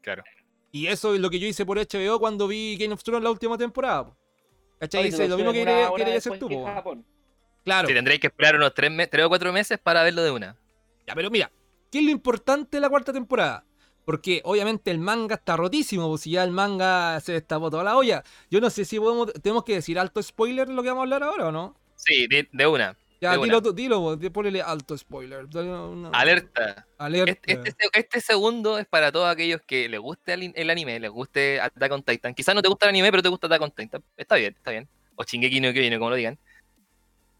Claro. 0.00 0.24
Y 0.72 0.86
eso 0.86 1.14
es 1.14 1.20
lo 1.20 1.30
que 1.30 1.38
yo 1.38 1.46
hice 1.46 1.66
por 1.66 1.78
HBO 1.78 2.18
cuando 2.20 2.46
vi 2.46 2.76
Game 2.76 2.94
of 2.94 3.02
Thrones 3.02 3.24
la 3.24 3.30
última 3.30 3.58
temporada. 3.58 4.04
po. 4.06 4.16
¿Cachai? 4.78 5.00
Oye, 5.00 5.08
Hice 5.08 5.28
lo 5.28 5.36
mismo 5.36 5.52
que 5.52 5.64
querías 5.96 6.26
hacer 6.26 6.38
tú. 6.38 6.48
Claro. 7.64 7.88
Sí, 7.88 7.94
tendréis 7.94 8.20
que 8.20 8.28
esperar 8.28 8.56
unos 8.56 8.72
tres, 8.74 8.90
me- 8.90 9.06
tres 9.06 9.26
o 9.26 9.28
cuatro 9.28 9.52
meses 9.52 9.78
para 9.78 10.02
verlo 10.02 10.22
de 10.22 10.30
una. 10.30 10.56
Ya, 11.06 11.14
pero 11.14 11.30
mira, 11.30 11.50
¿qué 11.90 11.98
es 11.98 12.04
lo 12.04 12.10
importante 12.10 12.76
de 12.76 12.80
la 12.80 12.88
cuarta 12.88 13.12
temporada? 13.12 13.64
Porque 14.06 14.40
obviamente 14.44 14.90
el 14.90 14.98
manga 14.98 15.34
está 15.34 15.56
rotísimo, 15.56 16.08
pues 16.08 16.22
si 16.22 16.30
ya 16.30 16.42
el 16.44 16.50
manga 16.52 17.20
se 17.20 17.32
destapó 17.32 17.70
toda 17.70 17.84
la 17.84 17.96
olla. 17.96 18.24
Yo 18.50 18.60
no 18.60 18.70
sé 18.70 18.84
si 18.84 18.98
podemos, 18.98 19.32
tenemos 19.42 19.64
que 19.64 19.74
decir 19.74 19.98
alto 19.98 20.22
spoiler 20.22 20.66
de 20.68 20.74
lo 20.74 20.82
que 20.82 20.88
vamos 20.88 21.02
a 21.02 21.04
hablar 21.04 21.22
ahora 21.22 21.48
o 21.48 21.52
no. 21.52 21.76
Sí, 21.96 22.26
de, 22.28 22.48
de 22.50 22.66
una. 22.66 22.96
Ya, 23.20 23.36
dilo, 23.36 23.60
dilo, 23.60 24.18
ponele 24.32 24.62
alto 24.62 24.96
spoiler. 24.96 25.48
dale 25.50 25.68
una- 25.70 26.08
Alerta. 26.10 26.86
Alerta. 26.96 27.32
Este, 27.32 27.68
este, 27.68 27.88
este 27.92 28.20
segundo 28.22 28.78
es 28.78 28.86
para 28.86 29.12
todos 29.12 29.28
aquellos 29.28 29.60
que 29.66 29.88
les 29.90 30.00
guste 30.00 30.32
el, 30.32 30.52
el 30.54 30.70
anime, 30.70 30.98
les 30.98 31.10
guste 31.10 31.60
Attack 31.60 31.92
on 31.92 32.02
Titan. 32.02 32.34
Quizás 32.34 32.54
no 32.54 32.62
te 32.62 32.68
gusta 32.68 32.86
el 32.86 32.90
anime, 32.90 33.10
pero 33.10 33.22
te 33.22 33.28
gusta 33.28 33.46
Attack 33.46 33.60
on 33.62 33.70
Titan. 33.72 34.02
Está 34.16 34.36
bien, 34.36 34.54
está 34.56 34.70
bien. 34.70 34.88
O 35.16 35.24
Shingeki 35.24 35.60
no 35.60 35.70
Kyojin, 35.72 35.98
como 35.98 36.10
lo 36.10 36.16
digan. 36.16 36.38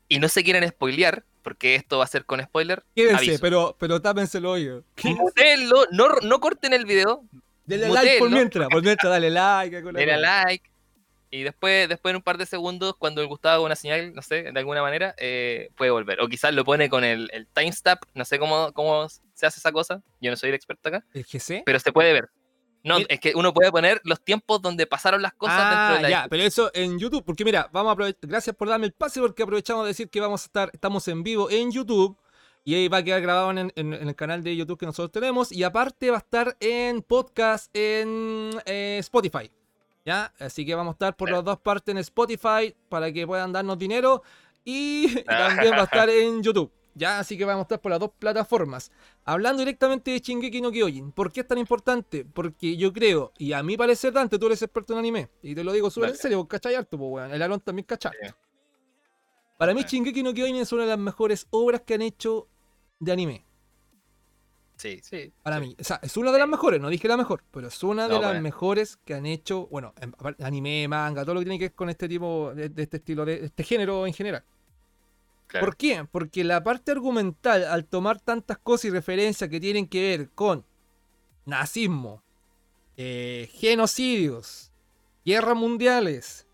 Y 0.08 0.18
no 0.18 0.28
se 0.28 0.44
quieren 0.44 0.68
spoilear, 0.68 1.24
porque 1.42 1.76
esto 1.76 1.96
va 1.96 2.04
a 2.04 2.08
ser 2.08 2.26
con 2.26 2.42
spoiler. 2.42 2.84
Quédense, 2.94 3.16
aviso. 3.16 3.38
pero, 3.40 3.74
pero 3.78 4.02
tápense 4.02 4.36
el 4.38 4.46
oído. 4.46 4.84
Mutéenlo, 5.04 5.86
no, 5.92 6.08
no 6.22 6.40
corten 6.40 6.74
el 6.74 6.84
video, 6.84 7.24
Denle 7.64 7.88
like 7.88 8.18
por 8.18 8.30
mientras, 8.30 8.68
por 8.68 8.82
mientras, 8.82 9.10
dale 9.10 9.30
like. 9.30 9.82
cosa. 9.82 10.16
like. 10.18 10.70
Y 11.32 11.44
después, 11.44 11.88
después 11.88 12.10
en 12.10 12.16
un 12.16 12.22
par 12.22 12.38
de 12.38 12.46
segundos, 12.46 12.94
cuando 12.98 13.20
el 13.22 13.28
Gustavo 13.28 13.54
haga 13.54 13.64
una 13.64 13.76
señal, 13.76 14.12
no 14.14 14.22
sé, 14.22 14.42
de 14.50 14.58
alguna 14.58 14.82
manera, 14.82 15.14
eh, 15.18 15.70
puede 15.76 15.90
volver. 15.92 16.20
O 16.20 16.28
quizás 16.28 16.52
lo 16.52 16.64
pone 16.64 16.88
con 16.90 17.04
el, 17.04 17.30
el 17.32 17.46
timestamp, 17.46 18.02
no 18.14 18.24
sé 18.24 18.38
cómo, 18.40 18.72
cómo 18.72 19.08
se 19.08 19.46
hace 19.46 19.60
esa 19.60 19.70
cosa. 19.70 20.02
Yo 20.20 20.30
no 20.30 20.36
soy 20.36 20.48
el 20.48 20.56
experto 20.56 20.88
acá, 20.88 21.04
¿El 21.14 21.24
GC? 21.24 21.62
pero 21.64 21.78
se 21.78 21.92
puede 21.92 22.12
ver. 22.12 22.30
No, 22.82 22.96
Mira- 22.96 23.06
es 23.10 23.20
que 23.20 23.32
uno 23.36 23.52
puede 23.54 23.70
poner 23.70 24.00
los 24.04 24.24
tiempos 24.24 24.60
donde 24.62 24.86
pasaron 24.86 25.20
las 25.22 25.34
cosas 25.34 25.56
dentro 25.58 25.76
Ah, 25.78 25.94
de 25.96 26.02
la 26.02 26.10
ya, 26.10 26.26
pero 26.30 26.42
eso 26.42 26.70
en 26.74 26.98
YouTube, 26.98 27.22
porque 27.24 27.44
mira, 27.44 27.68
vamos 27.72 27.90
a 27.90 27.92
aprovechar, 27.92 28.18
gracias 28.22 28.56
por 28.56 28.68
darme 28.68 28.86
el 28.86 28.92
pase, 28.92 29.20
porque 29.20 29.42
aprovechamos 29.42 29.84
de 29.84 29.88
decir 29.88 30.08
que 30.08 30.18
vamos 30.20 30.42
a 30.42 30.46
estar, 30.46 30.70
estamos 30.72 31.06
en 31.08 31.22
vivo 31.22 31.50
en 31.50 31.70
YouTube, 31.70 32.16
y 32.64 32.74
ahí 32.74 32.88
va 32.88 32.96
a 32.98 33.02
quedar 33.04 33.20
grabado 33.20 33.50
en, 33.52 33.58
en- 33.58 33.72
en 33.76 34.08
el 34.08 34.16
canal 34.16 34.42
de 34.42 34.56
YouTube 34.56 34.78
que 34.80 34.86
nosotros 34.86 35.12
tenemos, 35.12 35.52
y 35.52 35.62
aparte 35.62 36.10
va 36.10 36.16
a 36.16 36.20
estar 36.20 36.56
en 36.58 37.02
podcast 37.02 37.70
en 37.76 38.50
eh, 38.64 38.96
Spotify, 39.00 39.50
¿ya? 40.04 40.32
Así 40.38 40.64
que 40.64 40.74
vamos 40.74 40.92
a 40.92 40.94
estar 40.94 41.16
por 41.16 41.30
las 41.30 41.44
dos 41.44 41.58
partes 41.58 41.92
en 41.92 41.98
Spotify, 41.98 42.74
para 42.88 43.12
que 43.12 43.26
puedan 43.26 43.52
darnos 43.52 43.78
dinero, 43.78 44.22
y 44.64 45.06
también 45.24 45.72
va 45.72 45.82
a 45.82 45.84
estar 45.84 46.08
en 46.08 46.42
YouTube. 46.42 46.72
Ya, 46.94 47.20
así 47.20 47.38
que 47.38 47.44
vamos 47.44 47.60
a 47.60 47.62
estar 47.62 47.80
por 47.80 47.90
las 47.90 48.00
dos 48.00 48.10
plataformas. 48.18 48.90
Hablando 49.24 49.60
directamente 49.60 50.10
de 50.10 50.18
Shingeki 50.18 50.60
no 50.60 50.72
Kyojin, 50.72 51.12
¿por 51.12 51.32
qué 51.32 51.40
es 51.40 51.46
tan 51.46 51.58
importante? 51.58 52.24
Porque 52.24 52.76
yo 52.76 52.92
creo, 52.92 53.32
y 53.38 53.52
a 53.52 53.62
mi 53.62 53.76
parecer, 53.76 54.12
Dante, 54.12 54.38
tú 54.38 54.46
eres 54.46 54.60
experto 54.62 54.92
en 54.92 54.98
anime, 54.98 55.28
y 55.42 55.54
te 55.54 55.62
lo 55.62 55.72
digo 55.72 55.90
súper 55.90 56.10
en 56.10 56.16
serio, 56.16 56.46
cachai 56.46 56.74
harto, 56.74 56.98
pues, 56.98 57.10
weón. 57.10 57.32
El 57.32 57.42
Alon 57.42 57.60
también 57.60 57.86
cachai. 57.86 58.12
Sí. 58.20 58.30
Para 59.56 59.74
mí. 59.74 59.82
Shingeki 59.82 60.22
no 60.22 60.32
Kyojin 60.32 60.56
es 60.56 60.72
una 60.72 60.82
de 60.82 60.88
las 60.88 60.98
mejores 60.98 61.46
obras 61.50 61.82
que 61.82 61.94
han 61.94 62.02
hecho 62.02 62.48
de 62.98 63.12
anime. 63.12 63.46
Sí, 64.80 64.98
sí. 65.02 65.30
Para 65.42 65.56
sí. 65.56 65.62
mí. 65.62 65.76
O 65.78 65.84
sea, 65.84 66.00
es 66.02 66.16
una 66.16 66.32
de 66.32 66.38
las 66.38 66.48
mejores, 66.48 66.80
no 66.80 66.88
dije 66.88 67.06
la 67.06 67.18
mejor, 67.18 67.44
pero 67.50 67.68
es 67.68 67.82
una 67.82 68.08
de 68.08 68.14
No, 68.14 68.22
las 68.22 68.40
mejores 68.40 68.96
que 69.04 69.12
han 69.12 69.26
hecho, 69.26 69.66
bueno, 69.66 69.92
anime, 70.42 70.88
manga, 70.88 71.22
todo 71.22 71.34
lo 71.34 71.40
que 71.40 71.44
tiene 71.44 71.58
que 71.58 71.66
ver 71.66 71.74
con 71.74 71.90
este 71.90 72.08
tipo, 72.08 72.52
de, 72.54 72.70
de 72.70 72.82
este 72.82 72.96
estilo, 72.96 73.26
de 73.26 73.44
este 73.44 73.62
género 73.62 74.06
en 74.06 74.14
general. 74.14 74.42
Claro. 75.48 75.66
¿Por 75.66 75.76
qué? 75.76 76.06
Porque 76.10 76.44
la 76.44 76.62
parte 76.62 76.92
argumental, 76.92 77.64
al 77.64 77.84
tomar 77.84 78.20
tantas 78.20 78.56
cosas 78.56 78.86
y 78.86 78.90
referencias 78.90 79.50
que 79.50 79.60
tienen 79.60 79.86
que 79.86 80.00
ver 80.00 80.30
con 80.30 80.64
nazismo, 81.44 82.22
eh, 82.96 83.50
genocidios, 83.52 84.72
guerras 85.26 85.56
mundiales, 85.56 86.46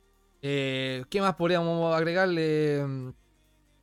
eh, 0.42 1.04
¿qué 1.10 1.20
más 1.20 1.36
podríamos 1.36 1.94
agregarle? 1.94 3.12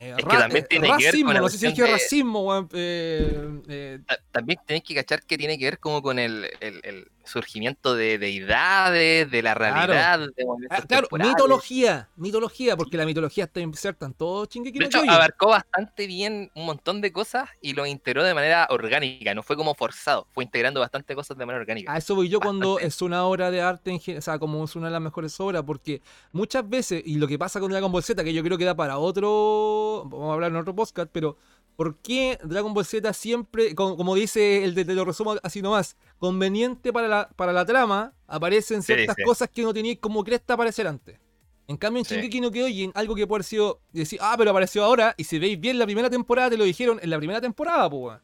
Eh, 0.03 0.15
Es 0.17 0.25
que 0.25 0.37
también 0.37 0.65
tiene 0.69 0.87
que 0.97 1.03
ver 1.11 1.21
con 1.23 1.33
la 1.33 1.39
no 1.39 1.49
sé 1.49 1.57
si 1.57 1.67
dije 1.67 1.83
de- 1.83 1.91
racismo, 1.91 2.67
eh, 2.73 3.59
eh, 3.69 3.99
Ta- 4.05 4.19
También 4.31 4.59
tenéis 4.65 4.83
que 4.83 4.95
cachar 4.95 5.23
que 5.23 5.37
tiene 5.37 5.57
que 5.57 5.63
ver 5.65 5.79
como 5.79 6.01
con 6.01 6.19
el, 6.19 6.49
el- 6.59 6.81
el 6.83 7.07
surgimiento 7.25 7.95
de 7.95 8.17
deidades, 8.17 9.29
de 9.31 9.41
la 9.41 9.53
Claro. 9.55 9.93
realidad, 9.93 10.19
de 10.35 10.45
ah, 10.69 10.81
claro, 10.87 11.07
mitología, 11.11 12.09
mitología, 12.15 12.75
porque 12.77 12.97
la 12.97 13.05
mitología 13.05 13.45
está 13.45 13.59
inserta 13.59 14.05
en 14.05 14.13
todo 14.13 14.45
Shingeki 14.45 14.79
De 14.79 14.79
no 14.79 14.85
hecho, 14.87 14.97
Kyojin. 14.99 15.09
abarcó 15.11 15.47
bastante 15.49 16.07
bien 16.07 16.51
un 16.55 16.65
montón 16.65 17.01
de 17.01 17.11
cosas 17.11 17.49
y 17.61 17.73
lo 17.73 17.85
integró 17.85 18.23
de 18.23 18.33
manera 18.33 18.67
orgánica, 18.69 19.33
no 19.33 19.43
fue 19.43 19.55
como 19.55 19.73
forzado, 19.75 20.27
fue 20.33 20.43
integrando 20.43 20.79
bastante 20.79 21.15
cosas 21.15 21.37
de 21.37 21.45
manera 21.45 21.61
orgánica. 21.61 21.93
A 21.93 21.97
eso 21.97 22.15
voy 22.15 22.29
yo 22.29 22.39
cuando 22.39 22.73
Bastante. 22.75 22.87
es 22.87 23.01
una 23.01 23.25
obra 23.25 23.51
de 23.51 23.61
arte, 23.61 23.91
en 24.05 24.17
o 24.17 24.21
sea, 24.21 24.37
como 24.39 24.63
es 24.63 24.75
una 24.75 24.87
de 24.87 24.93
las 24.93 25.01
mejores 25.01 25.39
obras, 25.39 25.63
porque 25.63 26.01
muchas 26.31 26.67
veces, 26.67 27.01
y 27.05 27.15
lo 27.15 27.27
que 27.27 27.39
pasa 27.39 27.59
con 27.59 27.71
Dragon 27.71 27.91
Ball 27.91 28.03
Z, 28.03 28.23
que 28.23 28.33
yo 28.33 28.43
creo 28.43 28.57
que 28.57 28.65
da 28.65 28.75
para 28.75 28.97
otro, 28.97 30.03
vamos 30.05 30.29
a 30.29 30.33
hablar 30.33 30.51
en 30.51 30.57
otro 30.57 30.75
podcast, 30.75 31.09
pero 31.11 31.37
¿por 31.75 31.97
qué 31.99 32.37
Dragon 32.43 32.73
Ball 32.73 32.85
Z 32.85 33.11
siempre, 33.13 33.73
como, 33.75 33.97
como 33.97 34.15
dice 34.15 34.63
el 34.63 34.75
de 34.75 34.85
te 34.85 34.93
lo 34.93 35.05
resumo 35.05 35.35
así 35.43 35.61
nomás, 35.61 35.97
conveniente 36.19 36.93
para 36.93 37.07
la, 37.07 37.29
para 37.35 37.51
la 37.53 37.65
trama, 37.65 38.13
aparecen 38.27 38.81
Sí, 38.83 38.93
ciertas 38.93 39.15
sí. 39.17 39.23
cosas 39.23 39.49
que 39.49 39.63
no 39.63 39.73
tenía 39.73 39.95
como 39.99 40.23
cresta 40.23 40.53
aparecer 40.53 40.87
antes? 40.87 41.19
En 41.67 41.77
cambio, 41.77 41.99
en 41.99 42.05
Sí. 42.05 42.15
Shingeki 42.15 42.41
no 42.41 42.51
Kyojin, 42.51 42.91
algo 42.93 43.15
que 43.15 43.25
puede 43.25 43.37
haber 43.37 43.45
sido 43.45 43.81
decir, 43.91 44.19
ah, 44.21 44.35
pero 44.37 44.51
apareció 44.51 44.83
ahora, 44.83 45.15
y 45.17 45.23
si 45.23 45.39
veis 45.39 45.59
bien 45.59 45.79
la 45.79 45.85
primera 45.85 46.09
temporada, 46.09 46.49
te 46.49 46.57
lo 46.57 46.65
dijeron 46.65 46.99
en 47.01 47.09
la 47.09 47.17
primera 47.17 47.39
temporada, 47.41 47.89
pues. 47.89 48.19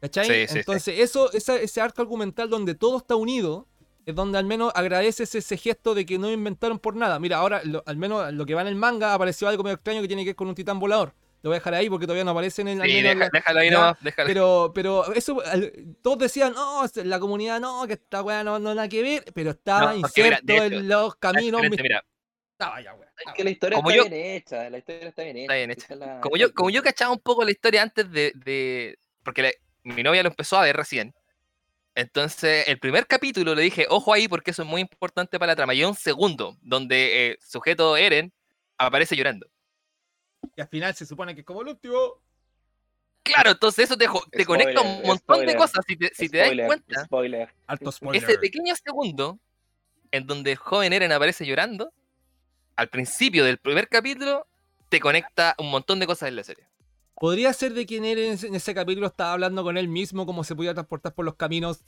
¿Cachai? 0.00 0.26
Sí, 0.26 0.32
sí, 0.32 0.46
sí. 0.52 0.58
Entonces, 0.60 0.98
eso, 0.98 1.32
esa- 1.32 1.56
ese 1.60 1.80
arco 1.80 2.02
argumental 2.02 2.48
donde 2.50 2.74
todo 2.74 2.98
está 2.98 3.14
unido, 3.16 3.68
es 4.04 4.14
donde 4.16 4.36
al 4.38 4.44
menos 4.44 4.72
agradeces 4.74 5.32
ese 5.34 5.56
gesto 5.56 5.94
de 5.94 6.04
que 6.04 6.18
no 6.18 6.30
inventaron 6.30 6.78
por 6.80 6.96
nada. 6.96 7.18
Mira, 7.20 7.36
ahora, 7.38 7.62
lo- 7.64 7.84
al 7.86 7.96
menos 7.96 8.32
lo 8.32 8.44
que 8.46 8.54
va 8.54 8.62
en 8.62 8.66
el 8.68 8.74
manga, 8.74 9.14
apareció 9.14 9.46
algo 9.48 9.62
medio 9.62 9.74
extraño 9.76 10.00
que 10.02 10.08
tiene 10.08 10.24
que 10.24 10.30
ver 10.30 10.36
con 10.36 10.48
un 10.48 10.54
titán 10.56 10.80
volador. 10.80 11.14
Lo 11.42 11.50
voy 11.50 11.56
a 11.56 11.58
dejar 11.58 11.74
ahí 11.74 11.90
porque 11.90 12.06
todavía 12.06 12.24
no 12.24 12.30
aparece 12.30 12.62
en 12.62 12.68
el. 12.68 12.82
Sí, 12.82 13.02
deja- 13.02 13.14
la- 13.16 13.28
déjalo 13.32 13.60
ahí 13.60 13.70
nomás, 13.70 13.96
déjalo. 14.00 14.28
pero, 14.28 14.72
pero 14.74 15.12
eso, 15.14 15.42
al- 15.44 15.72
todos 16.00 16.18
decían, 16.18 16.52
no, 16.52 16.84
la 17.04 17.18
comunidad 17.18 17.60
no, 17.60 17.84
que 17.86 17.94
esta 17.94 18.22
weá 18.22 18.44
no, 18.44 18.58
no 18.60 18.74
nada 18.74 18.88
que 18.88 19.02
ver, 19.02 19.24
pero 19.34 19.50
estaba 19.50 19.80
No, 19.80 19.96
mira, 19.96 20.08
inserto 20.08 20.52
hecho, 20.52 20.62
en 20.64 20.88
los 20.88 21.16
caminos. 21.16 21.60
Mira, 21.68 22.04
Estaba 22.52 22.80
ya, 22.80 22.94
weá. 22.94 23.08
Es 23.26 23.32
que 23.34 23.42
la 23.44 23.50
historia 23.50 23.76
Como 23.76 23.90
está 23.90 24.04
yo- 24.04 24.08
bien 24.10 24.36
hecha, 24.36 24.70
la 24.70 24.78
historia 24.78 25.08
está 25.08 25.22
bien 25.24 25.36
hecha. 25.36 25.42
Está 25.42 25.54
bien 25.56 25.70
hecha. 25.72 25.94
la- 25.96 26.20
como 26.20 26.36
yo, 26.36 26.54
como 26.54 26.70
yo 26.70 26.82
cachaba 26.82 27.12
un 27.12 27.18
poco 27.20 27.44
la 27.44 27.50
historia 27.50 27.82
antes 27.82 28.08
de. 28.12 28.32
de- 28.36 28.98
porque 29.24 29.42
la- 29.42 29.52
mi 29.82 30.02
novia 30.04 30.22
lo 30.22 30.28
empezó 30.28 30.56
a 30.58 30.62
ver 30.62 30.76
recién. 30.76 31.12
Entonces, 31.94 32.68
el 32.68 32.78
primer 32.78 33.06
capítulo 33.06 33.54
le 33.54 33.62
dije, 33.62 33.86
ojo 33.90 34.12
ahí, 34.14 34.26
porque 34.28 34.52
eso 34.52 34.62
es 34.62 34.68
muy 34.68 34.80
importante 34.80 35.38
para 35.38 35.52
la 35.52 35.56
trama. 35.56 35.74
Y 35.74 35.84
un 35.84 35.94
segundo, 35.94 36.56
donde 36.62 37.32
eh, 37.32 37.38
sujeto 37.40 37.96
Eren 37.96 38.32
aparece 38.78 39.14
llorando. 39.16 39.46
Y 40.56 40.60
al 40.60 40.68
final 40.68 40.94
se 40.94 41.06
supone 41.06 41.34
que 41.34 41.40
es 41.40 41.46
como 41.46 41.62
el 41.62 41.68
último. 41.68 42.20
Claro, 43.22 43.52
entonces 43.52 43.84
eso 43.84 43.96
te, 43.96 44.06
te 44.32 44.44
conecta 44.44 44.80
un 44.80 44.86
Spoiler, 44.88 45.06
montón 45.06 45.36
de 45.38 45.52
spoiler, 45.52 45.56
cosas. 45.56 45.84
Si 45.86 45.96
te, 45.96 46.12
si 46.14 46.28
te 46.28 46.38
das 46.38 46.46
Spoiler, 46.48 46.66
cuenta, 46.66 47.04
Spoiler. 47.04 47.54
Alto 47.68 47.92
spoiler. 47.92 48.22
ese 48.22 48.38
pequeño 48.38 48.74
segundo 48.74 49.38
en 50.10 50.26
donde 50.26 50.52
el 50.52 50.56
joven 50.58 50.92
Eren 50.92 51.12
aparece 51.12 51.46
llorando, 51.46 51.92
al 52.76 52.88
principio 52.88 53.44
del 53.44 53.58
primer 53.58 53.88
capítulo, 53.88 54.46
te 54.88 55.00
conecta 55.00 55.54
un 55.58 55.70
montón 55.70 56.00
de 56.00 56.06
cosas 56.06 56.28
en 56.28 56.36
la 56.36 56.44
serie. 56.44 56.66
Podría 57.14 57.52
ser 57.52 57.72
de 57.74 57.86
quien 57.86 58.04
Eren 58.04 58.36
en 58.42 58.54
ese- 58.56 58.74
capítulo 58.74 59.06
estaba 59.06 59.32
hablando 59.34 59.62
con 59.62 59.78
él 59.78 59.86
mismo, 59.88 60.26
cómo 60.26 60.42
se 60.42 60.56
podía 60.56 60.74
transportar 60.74 61.14
por 61.14 61.24
los 61.24 61.36
caminos. 61.36 61.80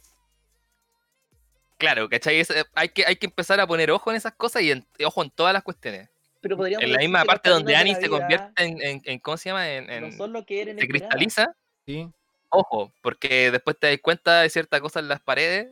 Claro, 1.77 2.09
¿cachai? 2.09 2.39
Es- 2.39 2.51
eh, 2.51 2.65
hay, 2.75 2.91
que, 2.91 3.05
hay 3.05 3.17
que 3.17 3.27
empezar 3.27 3.59
a 3.61 3.67
poner 3.67 3.91
ojo 3.91 4.11
en 4.11 4.17
esas 4.17 4.35
cosas 4.35 4.63
y 4.63 4.71
en- 4.71 4.87
ojo 5.05 5.23
en 5.25 5.31
todas 5.31 5.53
las 5.53 5.65
cuestiones. 5.65 6.09
Pero 6.45 6.59
podríamos 6.59 6.85
En 6.85 6.93
la 6.93 6.99
misma 6.99 7.25
parte 7.25 7.49
donde 7.49 7.75
Annie 7.75 7.95
se 7.95 8.07
convierte 8.11 8.63
en, 8.63 8.83
en- 8.83 9.01
en- 9.07 9.19
¿cómo 9.19 9.39
se 9.39 9.49
llama? 9.49 9.67
En, 9.67 9.89
en- 9.89 10.11
No 10.11 10.13
son 10.15 10.31
lo 10.35 10.45
que 10.45 10.61
Eren 10.61 10.79
se 10.79 10.87
cristaliza. 10.87 11.57
¿sí? 11.87 12.07
Ojo, 12.51 12.93
porque 13.01 13.51
después 13.51 13.79
te 13.81 13.87
das 13.89 13.99
cuenta 14.03 14.43
de 14.43 14.51
cierta 14.51 14.79
cosa 14.79 15.01
en 15.01 15.09
las 15.09 15.23
paredes, 15.23 15.69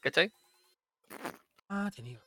¿cachai? 0.00 0.32
Ah, 1.68 1.88
tenido. 1.94 2.20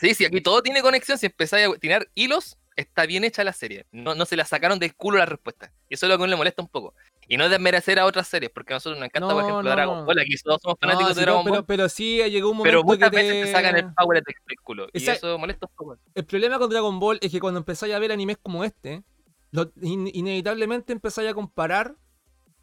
Sí, 0.00 0.14
sí, 0.14 0.24
aquí 0.24 0.40
todo 0.40 0.62
tiene 0.62 0.80
conexión. 0.80 1.18
Si 1.18 1.26
empezáis 1.26 1.66
a 1.66 1.76
tirar 1.76 2.06
hilos, 2.14 2.56
está 2.76 3.04
bien 3.04 3.24
hecha 3.24 3.42
la 3.42 3.52
serie. 3.52 3.84
No, 3.90 4.14
no 4.14 4.24
se 4.24 4.36
la 4.36 4.44
sacaron 4.44 4.78
del 4.78 4.94
culo 4.94 5.18
la 5.18 5.26
respuesta. 5.26 5.72
Y 5.88 5.94
eso 5.94 6.06
es 6.06 6.10
lo 6.10 6.16
que 6.18 6.22
a 6.22 6.24
uno 6.24 6.30
le 6.30 6.36
molesta 6.36 6.62
un 6.62 6.68
poco. 6.68 6.94
Y 7.30 7.36
no 7.36 7.44
es 7.44 7.50
desmerecer 7.50 7.98
a 7.98 8.06
otras 8.06 8.26
series, 8.26 8.50
porque 8.50 8.72
a 8.72 8.76
nosotros 8.76 8.98
nos 8.98 9.06
encanta, 9.06 9.28
por 9.34 9.42
ejemplo, 9.42 9.62
no, 9.62 9.70
Dragon. 9.70 10.06
Ball. 10.06 10.18
Aquí 10.18 10.34
todos 10.42 10.62
somos 10.62 10.78
fanáticos 10.80 11.10
No, 11.10 11.14
de 11.14 11.20
Dragon 11.20 11.44
Ball. 11.44 11.52
pero, 11.52 11.66
pero 11.66 11.88
sí 11.90 12.16
llegó 12.30 12.50
un 12.50 12.56
momento 12.56 12.70
Pero 12.78 12.84
muchas 12.84 13.10
que 13.10 13.16
veces 13.16 13.44
te... 13.46 13.52
sacan 13.52 13.76
el 13.76 13.92
power 13.94 14.22
del 14.24 14.34
del 14.46 14.60
culo. 14.62 14.88
Y 14.94 15.06
eso 15.06 15.38
molesta 15.38 15.66
un 15.66 15.72
poco. 15.76 15.98
El 16.14 16.24
problema 16.24 16.58
con 16.58 16.70
Dragon 16.70 16.98
Ball 16.98 17.18
es 17.20 17.30
que 17.30 17.38
cuando 17.38 17.58
empezáis 17.58 17.92
a 17.92 17.98
ver 17.98 18.12
animes 18.12 18.38
como 18.42 18.64
este, 18.64 19.02
lo- 19.50 19.70
in- 19.82 20.10
inevitablemente 20.12 20.92
empezáis 20.94 21.28
a 21.30 21.34
comparar 21.34 21.94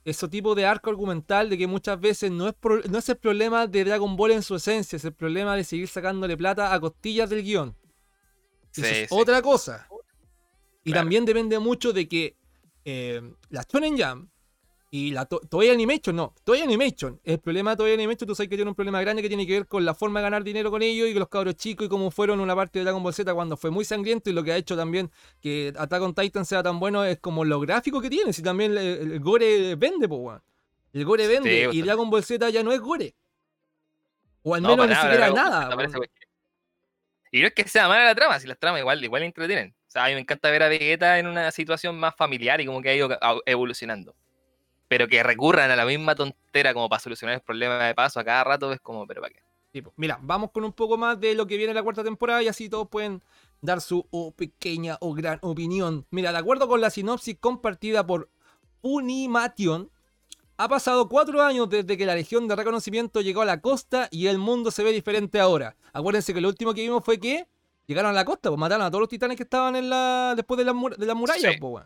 ese 0.04 0.28
tipo 0.28 0.56
de 0.56 0.66
arco 0.66 0.90
argumental 0.90 1.50
de 1.50 1.58
que 1.60 1.68
muchas 1.68 2.00
veces 2.00 2.32
no 2.32 2.48
es, 2.48 2.54
pro- 2.56 2.82
no 2.90 2.98
es 2.98 3.08
el 3.10 3.18
problema 3.18 3.68
de 3.68 3.84
Dragon 3.84 4.16
Ball 4.16 4.32
en 4.32 4.42
su 4.44 4.56
esencia, 4.56 4.98
es 4.98 5.06
el 5.06 5.14
problema 5.14 5.56
de 5.56 5.64
seguir 5.64 5.88
sacándole 5.88 6.36
plata 6.38 6.74
a 6.74 6.80
costillas 6.80 7.30
del 7.30 7.44
guion. 7.44 7.76
Sí, 8.72 8.82
Eso 8.82 8.90
es 8.96 9.10
sí. 9.10 9.16
otra 9.16 9.42
cosa. 9.44 9.88
Y 10.84 10.92
Claro. 10.92 11.02
también 11.04 11.26
depende 11.26 11.58
mucho 11.60 11.94
de 11.94 12.08
que 12.08 12.36
eh, 12.84 13.22
la 13.50 13.64
Shonen 13.72 13.98
Jam 13.98 14.30
y 14.98 15.12
la 15.12 15.26
To- 15.26 15.42
Toei 15.50 15.70
Animation, 15.72 16.16
no, 16.16 16.34
Toei 16.46 16.62
Animation, 16.62 17.20
el 17.26 17.40
problema 17.40 17.72
de 17.72 17.78
Toei 17.78 17.94
Animation, 17.96 18.26
tú 18.26 18.34
sabes 18.34 18.50
que 18.50 18.56
tiene 18.56 18.70
un 18.70 18.76
problema 18.76 19.02
grande 19.02 19.22
que 19.22 19.28
tiene 19.28 19.46
que 19.46 19.52
ver 19.52 19.68
con 19.68 19.84
la 19.84 19.94
forma 19.94 20.22
de 20.22 20.24
ganar 20.24 20.42
dinero 20.44 20.72
con 20.72 20.82
ellos 20.82 21.10
y 21.10 21.12
con 21.12 21.20
los 21.20 21.28
cabros 21.28 21.56
chicos 21.56 21.88
y 21.88 21.90
cómo 21.90 22.12
fueron 22.12 22.40
una 22.40 22.56
parte 22.56 22.80
de 22.80 22.86
Dragon 22.86 23.04
Ball 23.04 23.14
Z 23.14 23.34
cuando 23.34 23.58
fue 23.58 23.72
muy 23.72 23.84
sangriento 23.84 24.30
y 24.30 24.34
lo 24.34 24.42
que 24.42 24.54
ha 24.54 24.56
hecho 24.56 24.78
también 24.78 25.12
que 25.42 25.74
Attack 25.78 26.02
on 26.02 26.16
Titan 26.16 26.46
sea 26.46 26.64
tan 26.64 26.80
bueno 26.80 27.04
es 27.04 27.20
como 27.20 27.44
lo 27.44 27.60
gráfico 27.60 28.00
que 28.00 28.10
tiene, 28.10 28.32
si 28.32 28.42
también 28.42 28.72
el, 28.78 29.12
el 29.12 29.20
gore 29.20 29.76
vende, 29.76 30.08
po, 30.08 30.16
weón. 30.16 30.42
El 30.94 31.04
gore 31.04 31.28
vende 31.28 31.70
y. 31.74 31.82
Dragon 31.82 32.10
Ball 32.10 32.24
Z 32.24 32.50
ya 32.50 32.64
no 32.64 32.72
es 32.72 32.80
gore. 32.80 33.14
O 34.44 34.56
al 34.56 34.62
No, 34.62 34.78
menos 34.78 34.86
para 34.86 34.88
ni 34.88 34.94
nada, 34.94 35.12
siquiera 35.12 35.34
nada. 35.34 36.00
Y 37.32 37.42
no 37.42 37.48
es 37.48 37.54
que 37.54 37.68
sea 37.68 37.90
mala 37.90 38.06
la 38.06 38.16
trama, 38.16 38.40
si 38.40 38.48
las 38.48 38.58
tramas 38.58 38.80
igual, 38.80 39.04
igual 39.04 39.24
entretienen. 39.24 39.76
O 39.88 39.92
sea, 39.92 40.06
a 40.06 40.08
mí 40.08 40.14
me 40.14 40.22
encanta 40.22 40.50
ver 40.52 40.64
a 40.64 40.70
Vegeta 40.70 41.20
en 41.20 41.28
una 41.28 41.52
situación 41.52 42.00
más 42.00 42.16
familiar 42.16 42.62
y 42.62 42.66
como 42.66 42.82
que 42.82 42.90
ha 42.90 42.96
ido 42.96 43.10
evolucionando. 43.46 44.16
Pero 44.88 45.08
que 45.08 45.24
recurran 45.24 45.72
a 45.72 45.76
la 45.76 45.86
misma 45.86 46.14
tontera 46.16 46.74
como 46.74 46.88
para 46.90 47.00
solucionar 47.00 47.36
el 47.36 47.42
problema 47.42 47.84
de 47.86 47.96
paso 47.96 48.20
a 48.20 48.24
cada 48.24 48.44
rato 48.44 48.72
es 48.72 48.80
como, 48.80 49.06
pero 49.08 49.22
¿para 49.22 49.34
qué? 49.34 49.42
Mira, 49.98 50.18
vamos 50.22 50.52
con 50.52 50.64
un 50.64 50.72
poco 50.72 50.98
más 50.98 51.20
de 51.20 51.36
lo 51.36 51.46
que 51.48 51.58
viene 51.58 51.72
en 51.72 51.76
la 51.76 51.84
cuarta 51.84 52.02
temporada 52.04 52.42
y 52.42 52.48
así 52.48 52.70
todos 52.70 52.88
pueden 52.88 53.22
dar 53.62 53.82
su 53.82 54.06
oh, 54.12 54.32
pequeña 54.32 54.98
o 55.02 55.14
gran 55.14 55.38
opinión. 55.42 56.06
Mira, 56.12 56.32
de 56.32 56.38
acuerdo 56.38 56.68
con 56.70 56.80
la 56.80 56.90
sinopsis 56.90 57.36
compartida 57.40 58.06
por 58.08 58.30
Unimation, 58.82 59.90
ha 60.58 60.70
pasado 60.70 61.10
cuatro 61.10 61.42
años 61.42 61.70
desde 61.70 61.98
que 61.98 62.06
la 62.06 62.16
Legión 62.16 62.48
de 62.48 62.56
Reconocimiento 62.56 63.20
llegó 63.20 63.42
a 63.42 63.46
la 63.46 63.60
costa 63.60 64.08
y 64.12 64.28
el 64.28 64.38
mundo 64.38 64.72
se 64.72 64.84
ve 64.84 64.92
diferente 64.94 65.40
ahora. 65.40 65.76
Acuérdense 65.92 66.34
que 66.34 66.40
lo 66.40 66.48
último 66.48 66.74
que 66.74 66.82
vimos 66.84 67.04
fue 67.04 67.20
que 67.20 67.46
llegaron 67.88 68.12
a 68.12 68.14
la 68.14 68.24
costa, 68.24 68.50
pues 68.50 68.60
mataron 68.60 68.86
a 68.86 68.90
todos 68.90 69.02
los 69.02 69.10
titanes 69.10 69.36
que 69.36 69.44
estaban 69.44 69.76
en 69.76 69.90
la 69.90 70.34
después 70.36 70.58
de 70.58 70.64
la, 70.64 70.72
mur- 70.74 70.96
de 70.96 71.06
la 71.06 71.16
muralla, 71.16 71.52
Sí. 71.52 71.58
pues. 71.60 71.84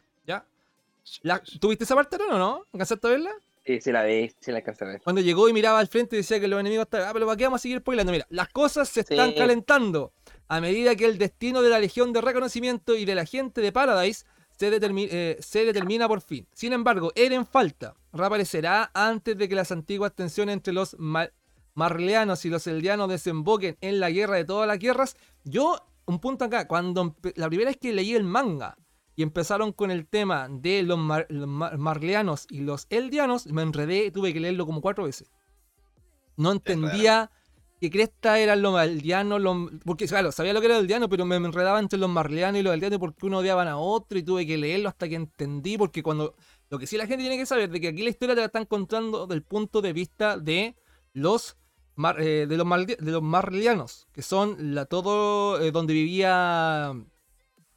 La- 1.22 1.42
¿Tuviste 1.60 1.84
esa 1.84 1.96
parte 1.96 2.18
o 2.18 2.38
no? 2.38 2.66
¿Alcanzaste 2.74 3.08
a 3.08 3.10
verla? 3.12 3.32
Sí, 3.66 3.82
sí 3.82 3.92
la 3.92 4.04
ve, 4.04 4.34
sí 4.40 4.52
la 4.52 4.58
alcanza 4.58 4.86
a 4.86 4.88
ver. 4.90 5.02
Cuando 5.04 5.22
llegó 5.22 5.48
y 5.50 5.54
miraba 5.54 5.80
al 5.80 5.88
frente 5.88 6.16
y 6.16 6.20
decía 6.20 6.40
que 6.40 6.48
los 6.48 6.60
enemigos 6.60 6.86
estaban. 6.86 7.08
Ah, 7.08 7.14
pero 7.14 7.26
¿para 7.26 7.38
qué 7.38 7.44
vamos 7.44 7.62
a 7.62 7.64
seguir 7.64 7.80
spoilando? 7.80 8.12
Mira, 8.12 8.26
las 8.30 8.50
cosas 8.50 8.90
se 8.90 9.02
están 9.02 9.30
Sí. 9.32 9.36
calentando 9.36 10.14
a 10.48 10.60
medida 10.62 10.96
que 10.96 11.06
el 11.06 11.18
destino 11.18 11.62
de 11.62 11.70
la 11.70 11.80
Legión 11.80 12.12
de 12.14 12.22
Reconocimiento 12.22 12.96
y 12.96 13.06
de 13.06 13.14
la 13.16 13.26
gente 13.26 13.62
de 13.62 13.72
Paradise 13.72 14.26
se, 14.58 14.72
determi- 14.72 15.08
eh, 15.12 15.38
se 15.40 15.66
determina 15.66 16.08
por 16.08 16.22
fin. 16.22 16.48
Sin 16.54 16.74
embargo, 16.74 17.12
Eren 17.16 17.46
falta. 17.46 17.94
Reaparecerá 18.12 18.90
antes 18.94 19.38
de 19.38 19.48
que 19.48 19.56
las 19.56 19.72
antiguas 19.72 20.14
tensiones 20.16 20.54
entre 20.54 20.74
los 20.74 20.96
ma- 20.98 21.30
marleanos 21.76 22.44
y 22.46 22.50
los 22.50 22.66
eldianos 22.68 23.08
desemboquen 23.10 23.78
en 23.82 24.00
la 24.00 24.10
guerra 24.10 24.36
de 24.38 24.46
todas 24.46 24.68
las 24.68 24.80
guerras. 24.80 25.16
Yo, 25.44 25.80
un 26.06 26.20
punto 26.20 26.46
acá, 26.46 26.68
cuando 26.68 27.16
la 27.36 27.48
primera 27.48 27.70
vez 27.70 27.78
que 27.78 27.94
leí 27.94 28.16
el 28.16 28.24
manga 28.24 28.76
y 29.20 29.22
empezaron 29.22 29.74
con 29.74 29.92
el 29.92 30.08
tema 30.08 30.48
de 30.50 30.82
los, 30.82 30.98
mar- 30.98 31.28
los 31.28 31.46
mar- 31.46 31.78
marleanos 31.78 32.48
y 32.50 32.62
los 32.62 32.88
eldianos, 32.90 33.48
me 33.48 33.64
enredé 33.64 34.06
y 34.06 34.12
tuve 34.12 34.32
que 34.32 34.40
leerlo 34.40 34.66
como 34.66 34.80
cuatro 34.80 35.04
veces. 35.04 35.30
No 36.38 36.54
entendía 36.54 37.30
qué 37.82 37.90
cresta 37.90 38.40
eran 38.40 38.62
los 38.62 38.78
aldeanos, 38.78 39.42
los... 39.42 39.72
porque 39.84 40.08
claro, 40.08 40.32
sabía 40.32 40.54
lo 40.54 40.62
que 40.62 40.68
era 40.68 40.78
el 40.78 40.84
aldeano, 40.84 41.10
pero 41.10 41.26
me 41.26 41.36
enredaba 41.36 41.80
entre 41.80 42.00
los 42.00 42.10
marleanos 42.10 42.62
y 42.62 42.64
los 42.64 42.72
aldeanos 42.72 42.98
porque 42.98 43.26
uno 43.26 43.40
odiaban 43.40 43.68
a 43.68 43.78
otro 43.78 44.18
y 44.18 44.24
tuve 44.24 44.48
que 44.48 44.58
leerlo 44.58 44.88
hasta 44.88 45.10
que 45.10 45.16
entendí, 45.16 45.78
porque 45.78 46.02
cuando... 46.02 46.34
Lo 46.70 46.80
que 46.80 46.88
sí 46.88 46.96
la 46.96 47.06
gente 47.06 47.24
tiene 47.24 47.38
que 47.38 47.46
saber 47.46 47.70
de 47.72 47.82
que 47.82 47.90
aquí 47.90 48.04
la 48.04 48.12
historia 48.12 48.36
te 48.36 48.42
la 48.42 48.46
están 48.46 48.68
contando 48.68 49.28
del 49.28 49.44
punto 49.44 49.82
de 49.82 49.92
vista 49.92 50.38
de 50.38 50.78
los 51.12 51.58
mar- 51.98 52.22
eh, 52.22 52.48
de 52.48 52.56
los, 52.56 52.70
de 52.70 54.06
que 54.14 54.22
son 54.22 54.76
la, 54.76 54.86
todo 54.86 55.60
eh, 55.60 55.72
donde 55.72 55.94
vivía 55.94 56.94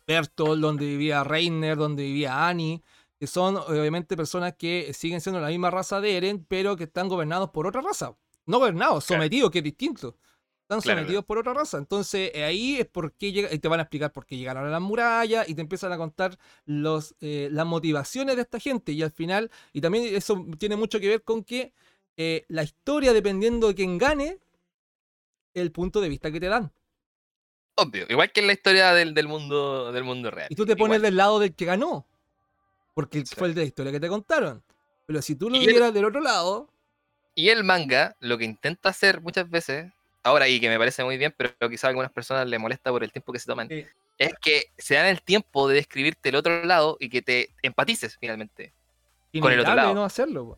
Bertolt, 0.06 0.60
donde 0.60 0.84
vivía 0.86 1.24
Reiner, 1.24 1.76
donde 1.76 2.02
vivía 2.02 2.46
Annie, 2.48 2.82
que 3.18 3.26
son 3.26 3.56
obviamente 3.56 4.16
personas 4.16 4.54
que 4.58 4.92
siguen 4.94 5.20
siendo 5.20 5.40
la 5.40 5.48
misma 5.48 5.70
raza 5.70 6.00
de 6.00 6.16
Eren, 6.16 6.44
pero 6.44 6.76
que 6.76 6.84
están 6.84 7.08
gobernados 7.08 7.50
por 7.50 7.66
otra 7.66 7.80
raza. 7.80 8.16
No 8.46 8.58
gobernados, 8.58 9.06
Claro. 9.06 9.22
sometidos, 9.22 9.50
que 9.50 9.58
es 9.58 9.64
distinto. 9.64 10.16
Están 10.62 10.80
Claro, 10.80 11.00
sometidos 11.00 11.24
por 11.24 11.38
otra 11.38 11.54
raza. 11.54 11.78
Entonces, 11.78 12.30
eh, 12.34 12.44
ahí 12.44 12.76
es 12.80 12.86
porque 12.86 13.30
llega, 13.30 13.52
y 13.52 13.58
te 13.58 13.68
van 13.68 13.78
a 13.80 13.82
explicar 13.84 14.10
por 14.12 14.26
qué 14.26 14.36
llegaron 14.36 14.66
a 14.66 14.70
la 14.70 14.80
muralla 14.80 15.44
y 15.46 15.54
te 15.54 15.60
empiezan 15.60 15.92
a 15.92 15.98
contar 15.98 16.36
los, 16.64 17.14
eh, 17.20 17.48
las 17.52 17.66
motivaciones 17.66 18.36
de 18.36 18.42
esta 18.42 18.58
gente. 18.58 18.92
Y 18.92 19.02
al 19.02 19.12
final, 19.12 19.50
y 19.72 19.80
también 19.80 20.14
eso 20.14 20.44
tiene 20.58 20.76
mucho 20.76 20.98
que 20.98 21.08
ver 21.08 21.22
con 21.22 21.44
que 21.44 21.72
eh, 22.16 22.44
la 22.48 22.62
historia, 22.62 23.12
dependiendo 23.12 23.68
de 23.68 23.74
quién 23.74 23.98
gane, 23.98 24.38
el 25.54 25.70
punto 25.72 26.00
de 26.00 26.08
vista 26.08 26.32
que 26.32 26.40
te 26.40 26.48
dan. 26.48 26.72
Obvio, 27.82 28.06
igual 28.08 28.30
que 28.32 28.40
en 28.40 28.46
la 28.46 28.52
historia 28.54 28.92
del, 28.92 29.14
del 29.14 29.28
mundo 29.28 29.92
del 29.92 30.04
mundo 30.04 30.30
real. 30.30 30.48
Y 30.50 30.54
tú 30.54 30.64
te 30.66 30.76
pones 30.76 30.96
Igual. 30.96 31.02
del 31.02 31.16
lado 31.16 31.38
del 31.38 31.54
que 31.54 31.64
ganó. 31.64 32.06
Porque 32.94 33.24
Sí. 33.26 33.34
fue 33.36 33.48
el 33.48 33.54
de 33.54 33.62
la 33.62 33.66
historia 33.66 33.92
que 33.92 34.00
te 34.00 34.08
contaron. 34.08 34.62
Pero 35.06 35.20
si 35.22 35.34
tú 35.34 35.48
lo 35.50 35.56
Y 35.56 35.60
el- 35.64 35.66
vieras 35.70 35.92
del 35.94 36.04
otro 36.04 36.20
lado, 36.20 36.68
Y 37.34 37.48
el 37.48 37.64
manga 37.64 38.14
lo 38.20 38.36
que 38.36 38.44
intenta 38.44 38.90
hacer 38.90 39.22
muchas 39.22 39.48
veces, 39.48 39.90
ahora 40.22 40.48
y 40.48 40.60
que 40.60 40.68
me 40.68 40.78
parece 40.78 41.02
muy 41.02 41.16
bien, 41.16 41.34
pero 41.36 41.54
quizá 41.70 41.86
a 41.86 41.90
algunas 41.90 42.12
personas 42.12 42.46
les 42.46 42.60
molesta 42.60 42.90
por 42.90 43.02
el 43.02 43.10
tiempo 43.10 43.32
que 43.32 43.38
se 43.38 43.46
toman, 43.46 43.68
Sí. 43.70 43.86
es 44.18 44.34
que 44.42 44.64
se 44.76 44.96
dan 44.96 45.06
el 45.06 45.22
tiempo 45.22 45.66
de 45.66 45.76
describirte 45.76 46.28
el 46.28 46.36
otro 46.36 46.62
lado 46.66 46.98
y 47.00 47.08
que 47.08 47.22
te 47.22 47.48
empatices 47.62 48.18
finalmente. 48.20 48.74
Con 49.32 49.50
el 49.50 49.60
otro 49.60 49.72
inevitable 49.72 49.82
lado. 49.82 49.94
no 49.94 50.04
hacerlo. 50.04 50.44
po. 50.48 50.56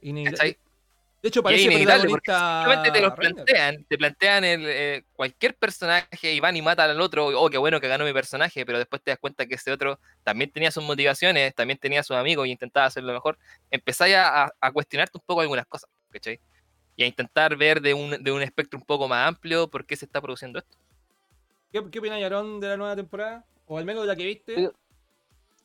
De 1.25 1.29
hecho, 1.29 1.43
parece 1.43 1.71
protagonista 1.71 2.93
te 2.93 3.01
los 3.01 3.15
plantean, 3.15 3.83
te 3.85 3.97
plantean 3.97 4.45
el, 4.45 4.61
eh, 4.67 5.05
cualquier 5.15 5.55
personaje 5.55 6.35
y 6.35 6.39
van 6.39 6.55
y 6.55 6.61
matan 6.61 6.91
al 6.91 7.01
otro, 7.01 7.29
oh, 7.29 7.49
qué 7.49 7.57
bueno 7.57 7.81
que 7.81 7.89
ganó 7.89 8.05
mi 8.05 8.13
personaje, 8.13 8.67
pero 8.67 8.77
después 8.77 9.01
te 9.01 9.11
das 9.11 9.19
cuenta 9.19 9.47
que 9.47 9.55
ese 9.55 9.73
otro 9.73 9.99
también 10.23 10.51
tenía 10.51 10.71
sus 10.71 10.85
motivaciones, 10.85 11.55
también 11.55 11.79
tenía 11.79 12.03
sus 12.03 12.15
amigos 12.15 12.47
y 12.47 12.51
intentaba 12.51 12.85
hacerlo 12.85 13.15
mejor. 13.15 13.39
Empezáis 13.71 14.17
a, 14.17 14.53
a 14.61 14.73
cuestionarte 14.73 15.17
un 15.17 15.25
poco 15.25 15.41
algunas 15.41 15.65
cosas, 15.65 15.89
¿cachai? 16.11 16.39
Y 16.95 17.05
a 17.05 17.07
intentar 17.07 17.57
ver 17.57 17.81
de 17.81 17.95
un, 17.95 18.23
de 18.23 18.31
un 18.31 18.43
espectro 18.43 18.79
un 18.79 18.85
poco 18.85 19.09
más 19.09 19.27
amplio 19.27 19.67
por 19.67 19.87
qué 19.87 19.97
se 19.97 20.05
está 20.05 20.21
produciendo 20.21 20.59
esto. 20.59 20.77
¿Qué, 21.73 21.83
qué 21.91 22.01
opinas, 22.01 22.21
Yaron, 22.21 22.61
de 22.61 22.69
la 22.69 22.77
nueva 22.77 22.97
temporada? 22.97 23.47
O 23.67 23.79
al 23.79 23.87
menos 23.87 24.03
de 24.03 24.09
la 24.09 24.17
que 24.17 24.27
viste. 24.27 24.71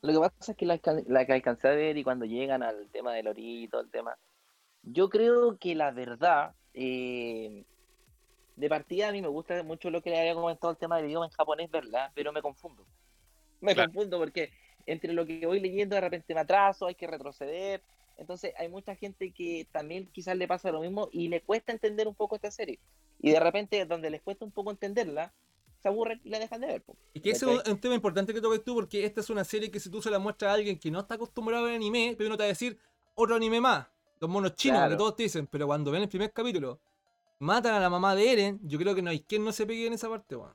Lo 0.00 0.10
que 0.10 0.18
pasa 0.18 0.52
es 0.52 0.56
que 0.56 0.64
la, 0.64 0.80
la 1.06 1.26
que 1.26 1.34
alcancé 1.34 1.68
a 1.68 1.72
ver 1.72 1.98
y 1.98 2.02
cuando 2.02 2.24
llegan 2.24 2.62
al 2.62 2.88
tema 2.90 3.12
del 3.12 3.28
ori 3.28 3.64
y 3.64 3.68
todo 3.68 3.82
el 3.82 3.90
tema, 3.90 4.16
yo 4.82 5.08
creo 5.08 5.58
que 5.58 5.74
la 5.74 5.90
verdad, 5.90 6.54
eh, 6.74 7.64
de 8.56 8.68
partida 8.68 9.08
a 9.08 9.12
mí 9.12 9.22
me 9.22 9.28
gusta 9.28 9.62
mucho 9.62 9.90
lo 9.90 10.02
que 10.02 10.10
le 10.10 10.20
había 10.20 10.34
comentado 10.34 10.70
el 10.70 10.78
tema 10.78 10.96
del 10.96 11.06
idioma 11.06 11.26
en 11.26 11.32
japonés, 11.32 11.70
¿verdad? 11.70 12.10
Pero 12.14 12.32
me 12.32 12.42
confundo. 12.42 12.86
Me 13.60 13.74
Claro. 13.74 13.92
confundo 13.92 14.18
porque 14.18 14.50
entre 14.86 15.12
lo 15.12 15.26
que 15.26 15.46
voy 15.46 15.60
leyendo 15.60 15.94
de 15.94 16.00
repente 16.00 16.34
me 16.34 16.40
atraso, 16.40 16.86
hay 16.86 16.94
que 16.94 17.06
retroceder. 17.06 17.82
Entonces 18.16 18.52
hay 18.58 18.68
mucha 18.68 18.94
gente 18.96 19.32
que 19.32 19.66
también 19.72 20.08
quizás 20.12 20.36
le 20.36 20.46
pasa 20.46 20.70
lo 20.70 20.80
mismo 20.80 21.08
y 21.12 21.28
le 21.28 21.40
cuesta 21.40 21.72
entender 21.72 22.06
un 22.06 22.14
poco 22.14 22.36
esta 22.36 22.50
serie. 22.50 22.78
Y 23.18 23.30
de 23.30 23.40
repente 23.40 23.84
donde 23.86 24.10
les 24.10 24.22
cuesta 24.22 24.44
un 24.44 24.52
poco 24.52 24.70
entenderla, 24.70 25.32
se 25.80 25.88
aburren 25.88 26.20
y 26.24 26.30
la 26.30 26.38
dejan 26.38 26.60
de 26.60 26.66
ver. 26.66 26.82
po. 26.82 26.96
Y 27.14 27.20
que 27.20 27.30
ese 27.30 27.50
es 27.50 27.68
un, 27.68 27.80
tema 27.80 27.94
importante 27.94 28.34
que 28.34 28.40
toques 28.40 28.62
tú, 28.62 28.74
porque 28.74 29.04
esta 29.04 29.20
es 29.20 29.30
una 29.30 29.44
serie 29.44 29.70
que 29.70 29.80
si 29.80 29.90
tú 29.90 30.02
se 30.02 30.10
la 30.10 30.18
muestras 30.18 30.50
a 30.50 30.54
alguien 30.54 30.78
que 30.78 30.90
no 30.90 31.00
está 31.00 31.14
acostumbrado 31.14 31.64
a 31.64 31.68
ver 31.68 31.76
anime, 31.76 32.14
pero 32.16 32.28
uno 32.28 32.36
te 32.36 32.42
va 32.42 32.46
a 32.46 32.48
decir 32.48 32.78
otro 33.14 33.36
anime 33.36 33.60
más. 33.60 33.86
Los 34.20 34.30
monos 34.30 34.54
chinos, 34.54 34.78
Claro. 34.78 34.90
que 34.90 34.96
todos 34.98 35.16
te 35.16 35.22
dicen, 35.24 35.46
pero 35.46 35.66
cuando 35.66 35.90
ven 35.90 36.02
el 36.02 36.08
primer 36.08 36.32
capítulo, 36.32 36.80
matan 37.38 37.74
a 37.74 37.80
la 37.80 37.90
mamá 37.90 38.14
de 38.14 38.32
Eren, 38.32 38.60
yo 38.62 38.78
creo 38.78 38.94
que 38.94 39.02
no 39.02 39.10
hay 39.10 39.20
quien 39.20 39.44
no 39.44 39.52
se 39.52 39.66
pegue 39.66 39.86
en 39.86 39.94
esa 39.94 40.08
parte, 40.08 40.36
weón. 40.36 40.54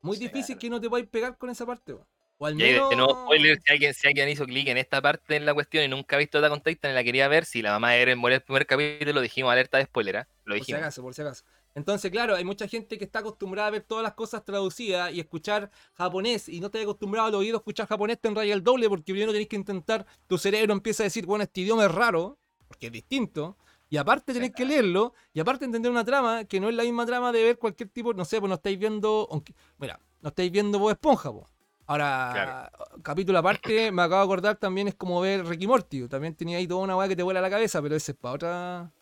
Muy 0.00 0.16
Sí, 0.16 0.24
difícil 0.24 0.56
claro. 0.56 0.60
que 0.60 0.70
no 0.70 0.80
te 0.80 0.88
podáis 0.90 1.08
pegar 1.08 1.38
con 1.38 1.50
esa 1.50 1.64
parte, 1.66 1.94
weón. 1.94 2.06
O 2.38 2.46
al 2.46 2.56
menos. 2.56 2.90
de 2.90 2.96
nuevo, 2.96 3.12
spoiler, 3.24 3.58
si 3.64 3.72
alguien, 3.72 3.94
si 3.94 4.08
alguien 4.08 4.28
hizo 4.28 4.44
clic 4.44 4.66
en 4.66 4.76
esta 4.76 5.00
parte 5.00 5.36
en 5.36 5.46
la 5.46 5.54
cuestión 5.54 5.84
y 5.84 5.88
nunca 5.88 6.16
ha 6.16 6.18
visto 6.18 6.38
Attack 6.38 6.52
on 6.52 6.62
Titan 6.62 6.90
y 6.90 6.94
la 6.94 7.04
quería 7.04 7.28
ver, 7.28 7.44
si 7.44 7.62
la 7.62 7.70
mamá 7.70 7.92
de 7.92 8.02
Eren 8.02 8.18
muere 8.18 8.36
el 8.36 8.42
primer 8.42 8.66
capítulo, 8.66 9.20
dijimos 9.20 9.52
alerta 9.52 9.78
de 9.78 9.84
spoiler, 9.84 10.16
¿ah? 10.16 10.28
Lo 10.44 10.54
Por 10.56 10.64
si 10.66 10.72
dijimos. 10.72 10.82
acaso, 10.82 11.02
por 11.02 11.14
si 11.14 11.22
acaso. 11.22 11.44
Entonces, 11.76 12.10
claro, 12.10 12.34
hay 12.34 12.44
mucha 12.44 12.66
gente 12.68 12.98
que 12.98 13.04
está 13.04 13.20
acostumbrada 13.20 13.68
a 13.68 13.70
ver 13.70 13.82
todas 13.82 14.02
las 14.02 14.14
cosas 14.14 14.44
traducidas 14.44 15.12
y 15.12 15.20
escuchar 15.20 15.70
japonés 15.94 16.48
y 16.48 16.60
no 16.60 16.70
te 16.70 16.82
acostumbrado 16.82 17.28
al 17.28 17.34
oído 17.36 17.56
a 17.56 17.60
escuchar 17.60 17.86
japonés, 17.86 18.20
te 18.20 18.28
enraya 18.28 18.52
el 18.54 18.62
doble 18.64 18.88
porque 18.88 19.12
primero 19.12 19.32
tenés 19.32 19.48
que 19.48 19.56
intentar, 19.56 20.04
tu 20.26 20.36
cerebro 20.36 20.72
empieza 20.72 21.04
a 21.04 21.06
decir, 21.06 21.26
bueno, 21.26 21.44
este 21.44 21.60
idioma 21.62 21.84
es 21.86 21.92
raro, 21.92 22.38
porque 22.74 22.86
es 22.88 22.92
distinto, 22.92 23.56
y 23.88 23.96
aparte 23.96 24.32
tenés 24.32 24.52
que 24.52 24.64
leerlo, 24.64 25.14
y 25.32 25.40
aparte 25.40 25.64
entender 25.64 25.90
una 25.90 26.04
trama 26.04 26.44
que 26.44 26.58
no 26.58 26.68
es 26.68 26.74
la 26.74 26.82
misma 26.82 27.06
trama 27.06 27.30
de 27.30 27.42
ver 27.44 27.58
cualquier 27.58 27.88
tipo, 27.88 28.12
no 28.12 28.24
sé, 28.24 28.40
pues 28.40 28.48
no 28.48 28.56
estáis 28.56 28.78
viendo, 28.78 29.28
aunque, 29.30 29.54
mira, 29.78 30.00
no 30.20 30.30
estáis 30.30 30.50
viendo 30.50 30.78
Bob 30.78 30.90
Esponja, 30.90 31.30
po. 31.30 31.48
Ahora, 31.86 32.72
capítulo 33.02 33.38
aparte, 33.38 33.92
me 33.92 34.02
acabo 34.02 34.20
de 34.22 34.24
acordar 34.24 34.56
también 34.56 34.88
es 34.88 34.94
como 34.96 35.20
ver 35.20 35.46
Ricky 35.46 35.66
Morty, 35.66 36.08
también 36.08 36.34
tenía 36.34 36.58
ahí 36.58 36.66
toda 36.66 36.82
una 36.82 36.96
weá 36.96 37.06
que 37.06 37.14
te 37.14 37.22
vuela 37.22 37.40
la 37.40 37.50
cabeza, 37.50 37.80
pero 37.80 37.94
ese 37.94 38.12
es 38.12 38.18
para 38.18 38.34
otra... 38.34 38.92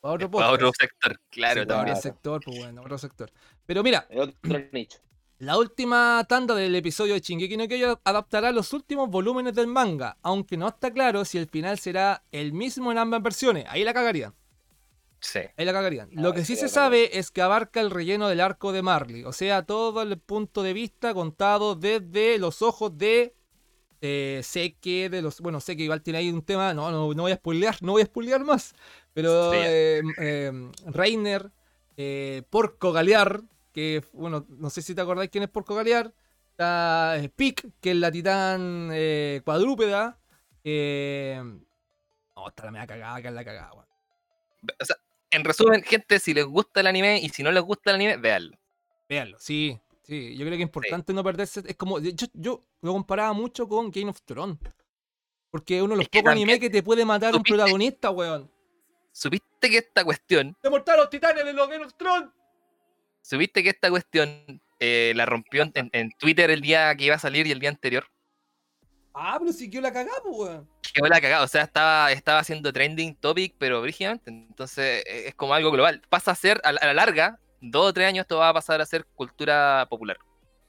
Para 0.00 0.14
otro 0.14 0.30
Para 0.30 0.50
otro 0.50 0.70
sector, 0.78 1.18
claro, 1.30 1.62
Sí, 1.62 1.66
para 1.66 1.80
otro 1.80 1.96
sector, 1.96 2.42
pues 2.44 2.58
bueno, 2.58 2.82
otro 2.82 2.98
sector. 2.98 3.32
Pero 3.64 3.82
mira, 3.82 4.06
Es 4.10 4.20
otro 4.20 4.34
nicho. 4.72 4.98
La 5.38 5.58
última 5.58 6.24
tanda 6.28 6.54
del 6.54 6.74
episodio 6.76 7.14
de 7.14 7.20
Shingeki 7.20 7.56
no 7.56 7.66
Kyojin 7.68 7.98
adaptará 8.04 8.52
los 8.52 8.72
últimos 8.72 9.10
volúmenes 9.10 9.54
del 9.54 9.66
manga, 9.66 10.16
aunque 10.22 10.56
no 10.56 10.68
está 10.68 10.92
claro 10.92 11.24
si 11.24 11.38
el 11.38 11.48
final 11.48 11.78
será 11.78 12.22
el 12.32 12.52
mismo 12.52 12.92
en 12.92 12.98
ambas 12.98 13.22
versiones. 13.22 13.64
Ahí 13.68 13.84
la 13.84 13.92
cagarían, 13.92 14.34
Sí. 15.20 15.40
ahí 15.56 15.64
la 15.64 15.72
cagarían. 15.72 16.08
Lo 16.12 16.32
que 16.34 16.44
sí 16.44 16.54
se 16.54 16.68
sabe 16.68 17.18
es 17.18 17.30
que 17.30 17.42
abarca 17.42 17.80
el 17.80 17.90
relleno 17.90 18.28
del 18.28 18.40
arco 18.40 18.72
de 18.72 18.82
Marley, 18.82 19.24
o 19.24 19.32
sea, 19.32 19.62
todo 19.64 20.02
el 20.02 20.18
punto 20.18 20.62
de 20.62 20.72
vista 20.72 21.14
contado 21.14 21.74
desde 21.74 22.38
los 22.38 22.62
ojos 22.62 22.96
de 22.96 23.34
eh, 24.06 24.42
Seke, 24.44 25.08
de 25.08 25.22
los, 25.22 25.40
bueno, 25.40 25.60
sé 25.60 25.78
que 25.78 25.84
igual 25.84 26.02
tiene 26.02 26.18
ahí 26.18 26.30
un 26.30 26.42
tema, 26.42 26.74
no, 26.74 26.90
no, 26.90 27.14
no 27.14 27.22
voy 27.22 27.32
a 27.32 27.36
spoilear, 27.36 27.78
no 27.80 27.92
voy 27.92 28.02
a 28.02 28.06
spoilear 28.06 28.44
más, 28.44 28.74
pero 29.14 29.50
Sí. 29.50 29.56
eh, 29.62 30.02
eh, 30.20 30.70
Reiner, 30.84 31.50
eh, 31.96 32.42
Porco 32.50 32.92
Galear, 32.92 33.40
que, 33.74 34.02
bueno, 34.12 34.46
no 34.48 34.70
sé 34.70 34.80
si 34.80 34.94
te 34.94 35.00
acordáis 35.02 35.28
quién 35.30 35.44
es 35.44 35.50
Porco 35.50 35.74
Galear, 35.74 36.14
está 36.52 37.16
eh, 37.18 37.28
Pic, 37.28 37.66
que 37.80 37.90
es 37.90 37.96
la 37.96 38.10
titán 38.12 38.88
eh, 38.92 39.42
cuadrúpeda, 39.44 40.18
eh, 40.62 41.42
no, 42.36 42.48
está 42.48 42.64
la 42.66 42.70
media 42.70 42.86
cagada, 42.86 43.20
que 43.20 43.28
es 43.28 43.34
la 43.34 43.44
cagada, 43.44 43.72
weón. 43.74 43.86
O 44.80 44.84
sea, 44.84 44.96
en 45.30 45.44
resumen, 45.44 45.82
gente, 45.82 46.18
si 46.20 46.32
les 46.32 46.44
gusta 46.44 46.80
el 46.80 46.86
anime 46.86 47.18
y 47.18 47.28
si 47.28 47.42
no 47.42 47.50
les 47.50 47.62
gusta 47.62 47.90
el 47.90 47.96
anime, 47.96 48.16
véanlo. 48.16 48.56
Véanlo, 49.08 49.38
sí, 49.40 49.78
sí. 50.02 50.36
Yo 50.36 50.46
creo 50.46 50.50
que 50.50 50.62
es 50.62 50.68
importante 50.68 51.12
no 51.12 51.22
perderse. 51.24 51.62
Es 51.66 51.76
como. 51.76 51.98
Yo, 51.98 52.26
yo 52.32 52.60
lo 52.80 52.92
comparaba 52.92 53.32
mucho 53.32 53.68
con 53.68 53.90
Game 53.90 54.08
of 54.10 54.22
Thrones. 54.22 54.58
Porque 55.50 55.76
es 55.76 55.82
uno 55.82 55.92
de 55.92 55.96
los 55.98 56.04
Es 56.04 56.08
pocos 56.08 56.30
animes 56.30 56.54
también 56.54 56.60
que 56.60 56.70
te 56.70 56.82
puede 56.82 57.04
matar 57.04 57.34
un 57.34 57.40
supiste- 57.40 57.56
protagonista, 57.56 58.10
weón. 58.10 58.50
¿Supiste 59.12 59.70
que 59.70 59.78
esta 59.78 60.02
cuestión, 60.04 60.56
¡Te 60.62 60.70
mortaron 60.70 61.02
los 61.02 61.10
titanes 61.10 61.44
de 61.44 61.52
los 61.52 61.68
Game 61.68 61.84
of 61.84 61.94
Thrones! 61.94 62.30
Supiste 63.24 63.62
que 63.62 63.70
esta 63.70 63.88
cuestión 63.90 64.60
eh, 64.80 65.12
la 65.16 65.24
rompió 65.24 65.62
en, 65.74 65.88
en 65.92 66.10
Twitter 66.18 66.50
el 66.50 66.60
día 66.60 66.94
que 66.94 67.04
iba 67.04 67.14
a 67.14 67.18
salir 67.18 67.46
y 67.46 67.52
el 67.52 67.58
día 67.58 67.70
anterior. 67.70 68.06
Ah, 69.14 69.36
pero 69.38 69.52
sí 69.52 69.70
que 69.70 69.80
la 69.80 69.92
cagamos, 69.92 70.22
weón. 70.36 70.68
Quedó 70.92 71.06
la 71.06 71.20
cagada, 71.20 71.44
o 71.44 71.48
sea, 71.48 71.62
estaba, 71.62 72.10
estaba 72.12 72.40
haciendo 72.40 72.72
trending 72.72 73.14
topic, 73.16 73.54
pero 73.58 73.80
brígidamente. 73.80 74.30
Entonces 74.30 75.04
e, 75.06 75.28
es 75.28 75.34
como 75.34 75.54
algo 75.54 75.70
global. 75.70 76.02
Pasa 76.08 76.32
a 76.32 76.34
ser, 76.34 76.60
a, 76.64 76.72
la- 76.72 76.80
a 76.80 76.86
la 76.86 76.94
larga, 76.94 77.38
dos 77.60 77.86
o 77.90 77.92
tres 77.94 78.08
años, 78.08 78.24
esto 78.24 78.38
va 78.38 78.48
a 78.48 78.54
pasar 78.54 78.80
a 78.80 78.86
ser 78.86 79.04
cultura 79.14 79.86
popular. 79.88 80.18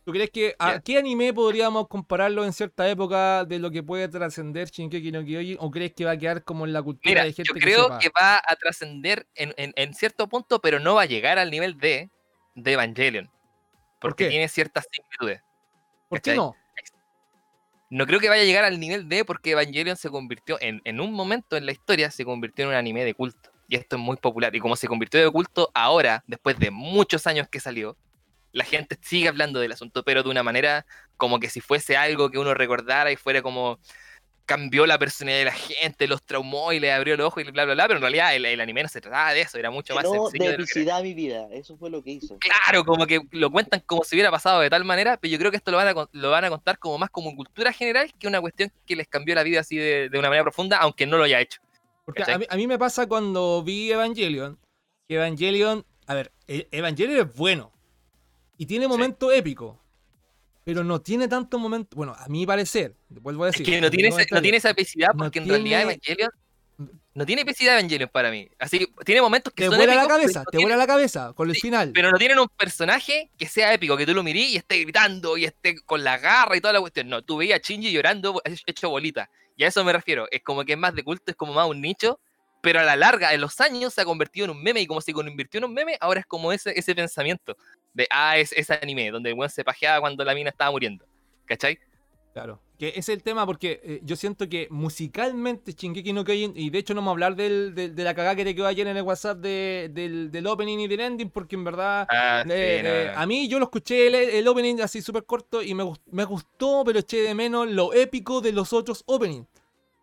¿Tú 0.06 0.12
crees 0.12 0.30
que 0.30 0.56
a 0.60 0.80
qué 0.80 1.00
anime 1.00 1.34
podríamos 1.34 1.88
compararlo 1.88 2.46
en 2.46 2.54
cierta 2.54 2.88
época 2.88 3.44
de 3.44 3.58
lo 3.58 3.72
que 3.72 3.82
puede 3.82 4.08
trascender 4.08 4.70
Shinkeki 4.70 5.12
no 5.12 5.26
Kyojin? 5.26 5.58
¿O 5.60 5.72
crees 5.72 5.94
que 5.96 6.06
va 6.06 6.12
a 6.12 6.18
quedar 6.18 6.44
como 6.44 6.66
en 6.68 6.74
la 6.74 6.84
cultura 6.84 7.10
Mira, 7.10 7.24
de 7.24 7.34
gente 7.34 7.50
yo 7.52 7.60
creo 7.60 7.98
que 8.00 8.10
va 8.10 8.36
a 8.48 8.56
trascender 8.56 9.28
en, 9.34 9.56
en- 9.58 9.74
en 9.76 9.94
cierto 9.96 10.30
punto, 10.30 10.62
pero 10.62 10.80
no 10.80 10.94
va 10.94 11.02
a 11.02 11.06
llegar 11.08 11.40
al 11.40 11.50
nivel 11.50 11.80
de, 11.80 12.12
de 12.56 12.74
Evangelion. 12.74 13.30
Porque 14.00 14.30
tiene 14.30 14.48
ciertas 14.48 14.88
similitudes. 14.92 15.42
¿Por 16.10 16.22
qué 16.22 16.36
no? 16.36 16.56
No 17.90 18.08
creo 18.08 18.20
que 18.20 18.30
vaya 18.30 18.42
a 18.42 18.46
llegar 18.46 18.66
al 18.66 18.80
nivel 18.80 19.08
de 19.08 19.24
porque 19.24 19.52
Evangelion 19.52 19.96
se 19.96 20.10
convirtió 20.10 20.58
en, 20.60 20.82
en 20.86 21.00
un 21.00 21.14
momento 21.14 21.56
en 21.56 21.66
la 21.66 21.72
historia, 21.72 22.10
se 22.10 22.26
convirtió 22.26 22.66
en 22.66 22.70
un 22.70 22.76
anime 22.76 23.06
de 23.06 23.14
culto. 23.14 23.52
Y 23.68 23.76
esto 23.76 23.96
es 23.96 24.02
muy 24.02 24.18
popular. 24.18 24.56
Y 24.56 24.60
como 24.60 24.76
se 24.76 24.88
convirtió 24.88 25.24
de 25.24 25.32
culto 25.32 25.70
ahora, 25.74 26.24
después 26.28 26.58
de 26.58 26.72
muchos 26.72 27.28
años 27.28 27.48
que 27.48 27.60
salió, 27.60 27.96
la 28.52 28.64
gente 28.64 28.98
sigue 29.02 29.28
hablando 29.28 29.60
del 29.60 29.72
asunto, 29.72 30.04
pero 30.04 30.24
de 30.24 30.30
una 30.30 30.44
manera 30.44 30.86
como 31.18 31.40
que 31.40 31.50
si 31.50 31.62
fuese 31.62 31.98
algo 31.98 32.32
que 32.32 32.40
uno 32.40 32.54
recordara 32.54 33.12
y 33.12 33.18
fuera 33.18 33.42
como 33.42 33.80
cambió 34.46 34.86
la 34.86 34.98
personalidad 35.00 35.40
de 35.40 35.46
la 35.46 35.52
gente, 35.54 36.08
los 36.08 36.24
traumó 36.24 36.72
y 36.72 36.80
le 36.80 36.92
abrió 36.92 37.18
los 37.18 37.28
ojos 37.28 37.44
y 37.44 37.52
bla, 37.52 37.66
bla, 37.66 37.74
bla. 37.74 37.86
Pero 37.88 37.98
en 37.98 38.02
realidad 38.02 38.36
el, 38.36 38.46
el 38.46 38.62
anime 38.62 38.84
no 38.84 38.90
se 38.90 39.02
trataba 39.02 39.34
de 39.34 39.42
eso, 39.42 39.58
era 39.58 39.72
mucho 39.72 39.96
más 39.96 40.04
Llenó 40.06 40.30
sencillo. 40.30 40.50
de 40.50 40.56
epicidad 40.56 41.02
mi 41.04 41.14
vida. 41.14 41.48
Eso 41.52 41.78
fue 41.78 41.90
lo 41.90 42.04
que 42.04 42.12
hizo. 42.12 42.38
Claro, 42.40 42.86
como 42.86 43.06
que 43.08 43.22
lo 43.32 43.50
cuentan 43.52 43.82
como 43.86 44.04
si 44.04 44.16
hubiera 44.16 44.32
pasado 44.32 44.60
de 44.62 44.70
tal 44.70 44.86
manera, 44.86 45.18
pero 45.18 45.32
yo 45.32 45.38
creo 45.40 45.52
que 45.52 45.58
esto 45.58 45.72
lo 45.72 45.78
van 45.78 45.88
a, 45.98 46.08
lo 46.12 46.30
van 46.30 46.46
a 46.46 46.50
contar 46.50 46.78
como 46.80 46.98
más 46.98 47.10
como 47.10 47.36
cultura 47.36 47.74
general 47.74 48.14
que 48.20 48.28
una 48.28 48.40
cuestión 48.42 48.72
que 48.86 48.96
les 48.96 49.08
cambió 49.08 49.34
la 49.36 49.44
vida 49.44 49.62
así 49.62 49.78
de, 49.78 50.10
de 50.10 50.20
una 50.20 50.30
manera 50.30 50.44
profunda, 50.44 50.78
aunque 50.78 51.06
no 51.06 51.18
lo 51.18 51.24
haya 51.24 51.40
hecho. 51.42 51.60
Porque 52.06 52.24
a 52.24 52.38
mí, 52.38 52.46
a 52.48 52.56
mí 52.56 52.68
me 52.68 52.78
pasa 52.78 53.08
cuando 53.08 53.64
vi 53.64 53.92
Evangelion, 53.92 54.60
que 55.08 55.16
Evangelion, 55.16 55.84
a 56.06 56.14
ver, 56.14 56.32
e- 56.48 56.68
Evangelion 56.72 57.18
es 57.20 57.34
bueno 57.34 57.72
y 58.58 58.68
tiene 58.68 58.88
momentos 58.88 59.34
épicos, 59.34 59.78
pero 60.66 60.84
no 60.84 61.00
tiene 61.00 61.28
tanto 61.30 61.58
momento, 61.60 61.96
bueno, 61.96 62.14
a 62.18 62.28
mi 62.28 62.46
parecer, 62.46 62.96
vuelvo 63.08 63.46
a 63.46 63.50
Es 63.50 63.54
decir, 63.54 63.66
que 63.68 63.80
no 63.80 63.90
tiene, 63.90 64.10
no 64.10 64.18
ese- 64.20 64.28
no 64.34 64.42
tiene 64.42 64.58
esa 64.58 64.72
epicidad 64.72 65.14
No 65.14 65.20
porque 65.26 65.40
en 65.40 65.48
realidad 65.48 65.78
tiene- 65.80 65.92
Evangelion 65.94 66.30
no 67.14 67.26
tiene 67.26 67.44
epicidad 67.44 67.76
Evangelion 67.80 68.10
para 68.12 68.30
mí. 68.32 68.50
Así 68.60 68.86
tiene 69.06 69.22
momentos 69.22 69.54
que 69.54 69.64
te 69.64 69.70
son 69.70 69.78
vuela 69.78 69.96
la 69.96 70.02
épicos, 70.02 70.08
pero 70.18 70.22
cabeza, 70.24 70.40
no 70.40 70.46
te 70.46 70.58
tiene- 70.58 70.66
vuela 70.66 70.76
la 70.78 70.88
cabeza 70.88 71.34
con 71.34 71.50
el 71.50 71.56
Sí, 71.56 71.62
final. 71.62 71.92
pero 71.94 72.12
no 72.12 72.18
tienen 72.18 72.40
un 72.40 72.50
personaje 72.50 73.32
que 73.38 73.48
sea 73.48 73.74
épico, 73.74 73.96
que 73.96 74.06
tú 74.06 74.14
lo 74.14 74.24
mirís 74.24 74.50
y 74.50 74.58
esté 74.58 74.80
gritando 74.82 75.38
y 75.38 75.46
esté 75.46 75.80
con 75.86 76.04
la 76.04 76.18
garra 76.18 76.58
y 76.58 76.62
toda 76.62 76.74
la 76.74 76.82
cuestión. 76.82 77.08
No, 77.08 77.22
tú 77.24 77.38
veías 77.38 77.60
a 77.60 77.62
Shinji 77.64 77.92
llorando 77.94 78.42
hecho 78.66 78.90
bolita. 78.90 79.30
Y 79.56 79.64
a 79.64 79.68
eso 79.68 79.86
me 79.86 79.94
refiero. 79.94 80.28
Es 80.32 80.42
como 80.44 80.66
que 80.66 80.74
es 80.74 80.78
más 80.80 80.94
de 80.96 81.04
culto, 81.04 81.24
es 81.32 81.38
como 81.38 81.54
más 81.54 81.70
un 81.70 81.80
nicho, 81.80 82.20
pero 82.62 82.82
a 82.82 82.84
la 82.84 82.98
larga, 82.98 83.34
en 83.34 83.40
los 83.40 83.62
años, 83.62 83.94
se 83.94 84.02
ha 84.02 84.06
convertido 84.06 84.46
en 84.46 84.52
un 84.52 84.62
meme 84.62 84.82
y 84.82 84.88
como 84.88 85.00
se 85.00 85.14
convirtió 85.14 85.60
en 85.60 85.66
un 85.66 85.74
meme, 85.74 85.98
ahora 86.02 86.20
es 86.20 86.26
como 86.26 86.52
ese, 86.52 86.74
ese 86.78 86.94
pensamiento 86.96 87.56
de, 87.96 88.08
ah, 88.12 88.38
es 88.38 88.52
ese 88.52 88.78
anime, 88.82 89.10
donde 89.10 89.32
el 89.32 89.36
weón 89.36 89.50
se 89.50 89.64
pajeaba 89.64 90.00
cuando 90.02 90.24
la 90.24 90.36
mina 90.36 90.52
estaba 90.52 90.70
muriendo. 90.70 91.04
¿Cachai? 91.46 91.80
Claro, 92.34 92.60
que 92.78 92.92
es 92.98 93.08
el 93.08 93.24
tema 93.24 93.46
porque 93.46 93.80
eh, 93.82 94.02
yo 94.04 94.18
siento 94.18 94.50
que 94.50 94.68
musicalmente 94.70 95.72
Shingeki 95.72 96.12
no 96.12 96.26
Kyojin, 96.26 96.52
y 96.56 96.70
de 96.70 96.80
hecho 96.80 96.94
no 96.94 97.00
vamos 97.00 97.12
a 97.12 97.14
hablar 97.14 97.36
del, 97.38 97.74
del- 97.74 97.96
de 97.96 98.04
la 98.04 98.14
cagada 98.14 98.36
que 98.36 98.44
te 98.44 98.54
quedó 98.54 98.68
ayer 98.68 98.86
en 98.88 98.98
el 98.98 99.04
WhatsApp 99.04 99.38
de- 99.40 99.90
del, 99.94 100.30
del 100.32 100.46
opening 100.48 100.80
y 100.80 100.88
del 100.90 101.00
ending, 101.00 101.30
porque 101.30 101.56
en 101.56 101.64
verdad 101.64 102.06
Ah, 102.10 102.44
eh, 102.46 102.82
eh, 102.84 103.12
no. 103.14 103.22
a 103.22 103.26
mí 103.26 103.48
yo 103.48 103.58
lo 103.60 103.66
escuché 103.66 104.08
el, 104.08 104.16
el 104.16 104.48
opening 104.50 104.82
así 104.82 105.02
súper 105.02 105.24
corto 105.24 105.62
y 105.64 105.74
me, 105.74 105.90
me 106.12 106.26
gustó, 106.26 106.84
pero 106.86 107.00
eché 107.00 107.22
de 107.22 107.34
menos 107.34 107.70
lo 107.72 107.94
épico 107.94 108.42
de 108.42 108.52
los 108.52 108.74
otros 108.74 109.04
openings. 109.06 109.48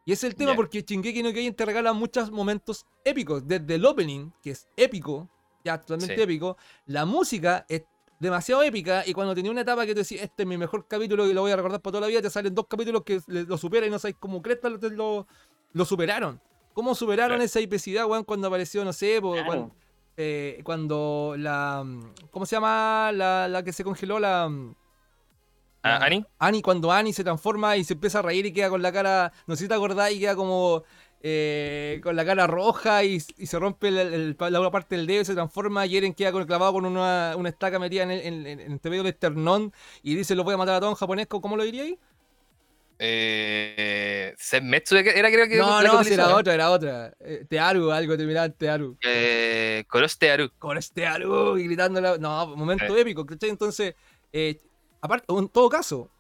Y 0.07 0.13
es 0.13 0.25
el 0.25 0.35
tema 0.35 0.57
porque 0.57 0.81
Shingeki 0.83 1.23
no 1.23 1.33
Kyojin 1.33 1.55
te 1.55 1.67
regala 1.67 1.93
muchos 1.93 2.31
momentos 2.31 2.87
épicos, 3.05 3.47
desde 3.47 3.75
el 3.75 3.85
opening, 3.85 4.31
que 4.43 4.53
es 4.53 4.67
épico, 4.77 5.29
ya 5.65 5.79
totalmente 5.81 6.17
Sí. 6.17 6.23
épico, 6.23 6.57
la 6.87 7.05
música 7.05 7.65
es 7.69 7.83
demasiado 8.19 8.63
épica 8.63 9.03
y 9.07 9.13
cuando 9.13 9.35
tenía 9.35 9.51
una 9.51 9.63
etapa 9.63 9.85
que 9.85 9.95
tú 9.95 10.01
decís, 10.01 10.21
este 10.23 10.43
es 10.45 10.47
mi 10.49 10.57
mejor 10.57 10.87
capítulo 10.87 11.27
y 11.27 11.33
lo 11.33 11.41
voy 11.41 11.51
a 11.51 11.57
recordar 11.57 11.81
para 11.81 11.93
toda 11.93 12.03
la 12.03 12.07
vida, 12.07 12.23
te 12.23 12.31
salen 12.31 12.55
dos 12.55 12.67
capítulos 12.69 13.03
que 13.05 13.21
lo 13.27 13.59
superan 13.59 13.89
y 13.89 13.91
no 13.91 13.99
sabes 13.99 14.17
cómo 14.21 14.41
cresta 14.43 14.69
lo, 14.69 15.27
lo, 15.73 15.85
superaron. 15.85 16.41
¿Cómo 16.73 16.95
superaron 16.95 17.31
Claro. 17.37 17.43
esa 17.45 17.61
epicidad, 17.61 18.07
weón, 18.07 18.25
cuando 18.25 18.47
apareció, 18.49 18.85
no 18.85 18.93
sé, 18.93 19.21
Claro. 19.21 19.73
eh, 20.17 20.61
cuando 20.65 21.35
la... 21.37 21.85
¿Cómo 22.31 22.47
se 22.47 22.57
llama 22.57 23.11
la, 23.13 23.49
la 23.49 23.63
que 23.65 23.73
se 23.73 23.83
congeló? 23.85 24.19
La... 24.21 24.45
Ah, 25.83 25.99
la- 25.99 26.07
¿Ani? 26.07 26.25
Ani, 26.39 26.63
cuando 26.63 26.93
Ani 26.93 27.13
se 27.13 27.25
transforma 27.25 27.77
y 27.77 27.85
se 27.85 27.95
empieza 27.95 28.21
a 28.21 28.23
reír 28.23 28.47
y 28.47 28.53
queda 28.53 28.71
con 28.71 28.83
la 28.83 28.93
cara, 28.93 29.33
no 29.47 29.57
sé 29.57 29.65
si 29.65 29.69
te 29.69 29.75
acordás, 29.75 30.13
y 30.13 30.21
queda 30.21 30.37
como 30.37 30.85
eh, 31.25 32.01
con 32.03 32.17
la 32.17 32.25
cara 32.25 32.47
roja 32.49 33.05
y, 33.05 33.23
y 33.39 33.47
se 33.47 33.59
rompe 33.59 33.89
el- 33.89 33.99
el- 33.99 34.37
la 34.39 34.61
una 34.61 34.71
parte 34.73 34.97
del 34.97 35.07
dedo 35.07 35.23
y 35.23 35.25
se 35.25 35.35
transforma 35.35 35.87
y 35.87 35.97
Eren 35.97 36.15
queda 36.15 36.33
con, 36.33 36.45
clavado 36.47 36.73
con 36.73 36.85
una, 36.85 37.35
una 37.37 37.49
estaca 37.49 37.79
metida 37.79 38.03
en 38.03 38.11
el, 38.11 38.21
en, 38.21 38.47
en- 38.47 38.61
en 38.61 38.73
el 38.73 38.81
medio 38.83 39.03
del 39.05 39.13
esternón 39.13 39.73
y 40.03 40.15
dice 40.17 40.35
lo 40.35 40.43
voy 40.45 40.55
a 40.55 40.57
matar 40.57 40.75
a 40.75 40.81
todos 40.81 40.93
en 40.93 40.97
japonés, 40.97 41.27
¿cómo 41.29 41.57
lo 41.57 41.63
diría 41.63 41.85
ahí? 41.85 41.99
Eh, 43.05 44.33
Senmetsu 44.39 44.97
era 44.97 45.29
creo 45.29 45.49
que... 45.49 45.57
No, 45.57 45.83
la 45.83 45.89
no, 45.93 46.05
si 46.05 46.15
era 46.15 46.37
otra, 46.37 46.55
era 46.55 46.71
otra. 46.71 47.13
Eh, 47.21 47.45
tearu, 47.49 47.91
algo, 47.91 48.17
te 48.17 48.25
miraba 48.25 48.49
Tearu. 48.49 48.97
Eh, 49.03 49.85
Koroshite 49.89 50.31
Aru. 50.31 50.51
con 50.59 50.79
este 50.79 51.05
Aru 51.05 51.59
y 51.59 51.65
gritándola. 51.65 52.17
No, 52.19 52.57
momento 52.57 52.97
épico, 52.97 53.27
¿cachai? 53.27 53.51
Entonces, 53.51 53.95
eh, 54.33 54.61
aparte, 55.01 55.27
en 55.37 55.49
todo 55.49 55.69
caso, 55.69 56.11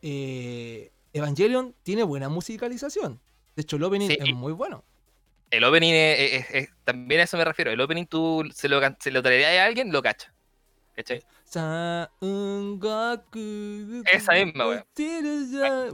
Evangelion 0.00 1.74
tiene 1.82 2.04
buena 2.04 2.28
musicalización. 2.28 3.20
De 3.58 3.62
hecho, 3.62 3.74
el 3.74 3.82
opening 3.82 4.06
Sí, 4.06 4.16
es 4.20 4.32
muy 4.34 4.52
bueno. 4.52 4.84
El 5.50 5.64
opening 5.64 5.92
es, 5.92 6.32
es- 6.32 6.50
es- 6.54 6.68
también 6.84 7.20
a 7.20 7.24
eso 7.24 7.36
me 7.36 7.44
refiero. 7.44 7.72
El 7.72 7.80
opening 7.80 8.04
tú 8.06 8.48
se 8.54 8.68
lo, 8.68 8.80
se 9.00 9.10
lo 9.10 9.20
traerías 9.20 9.50
a 9.58 9.64
alguien, 9.64 9.90
lo 9.90 10.00
cacha. 10.00 10.32
¿Cachai? 10.94 11.24
Esa 14.12 14.32
misma, 14.34 14.68
weón. 14.68 14.84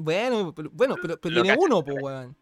Bueno, 0.00 0.52
pero, 0.54 0.70
bueno, 0.74 0.96
pero, 1.00 1.18
pero 1.18 1.42
tiene 1.42 1.56
uno, 1.58 1.82
pues, 1.82 1.94
cacho. 1.94 2.06
weón. 2.06 2.36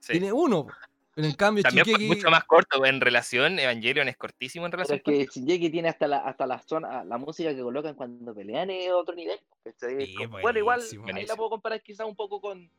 Sí. 0.00 0.12
Tiene 0.12 0.32
uno. 0.32 0.66
po. 0.66 0.72
Pero 1.14 1.26
en 1.28 1.34
cambio, 1.34 1.62
También 1.62 1.84
Shingeki- 1.84 2.06
mucho 2.08 2.30
más 2.30 2.44
corto 2.44 2.86
en 2.86 2.98
relación. 3.02 3.58
Evangelion 3.58 4.08
es 4.08 4.16
cortísimo 4.16 4.64
en 4.64 4.70
Pero 4.70 4.84
relación. 4.84 5.14
es 5.20 5.28
que 5.30 5.38
Shingeki 5.40 5.68
tiene 5.68 5.90
hasta 5.90 6.06
la, 6.08 6.18
hasta 6.20 6.46
la 6.46 6.58
zona, 6.60 7.04
la 7.04 7.18
música 7.18 7.54
que 7.54 7.60
colocan 7.60 7.94
cuando 7.94 8.34
pelean 8.34 8.70
es 8.70 8.90
otro 8.90 9.14
nivel. 9.14 9.38
Sí, 9.78 10.14
Como- 10.14 10.38
bueno, 10.40 10.58
igual 10.58 10.78
buenísimo, 10.78 11.04
ahí 11.14 11.26
la 11.26 11.36
puedo 11.36 11.50
comparar 11.50 11.82
quizás 11.82 12.06
un 12.06 12.16
poco 12.16 12.40
con, 12.40 12.70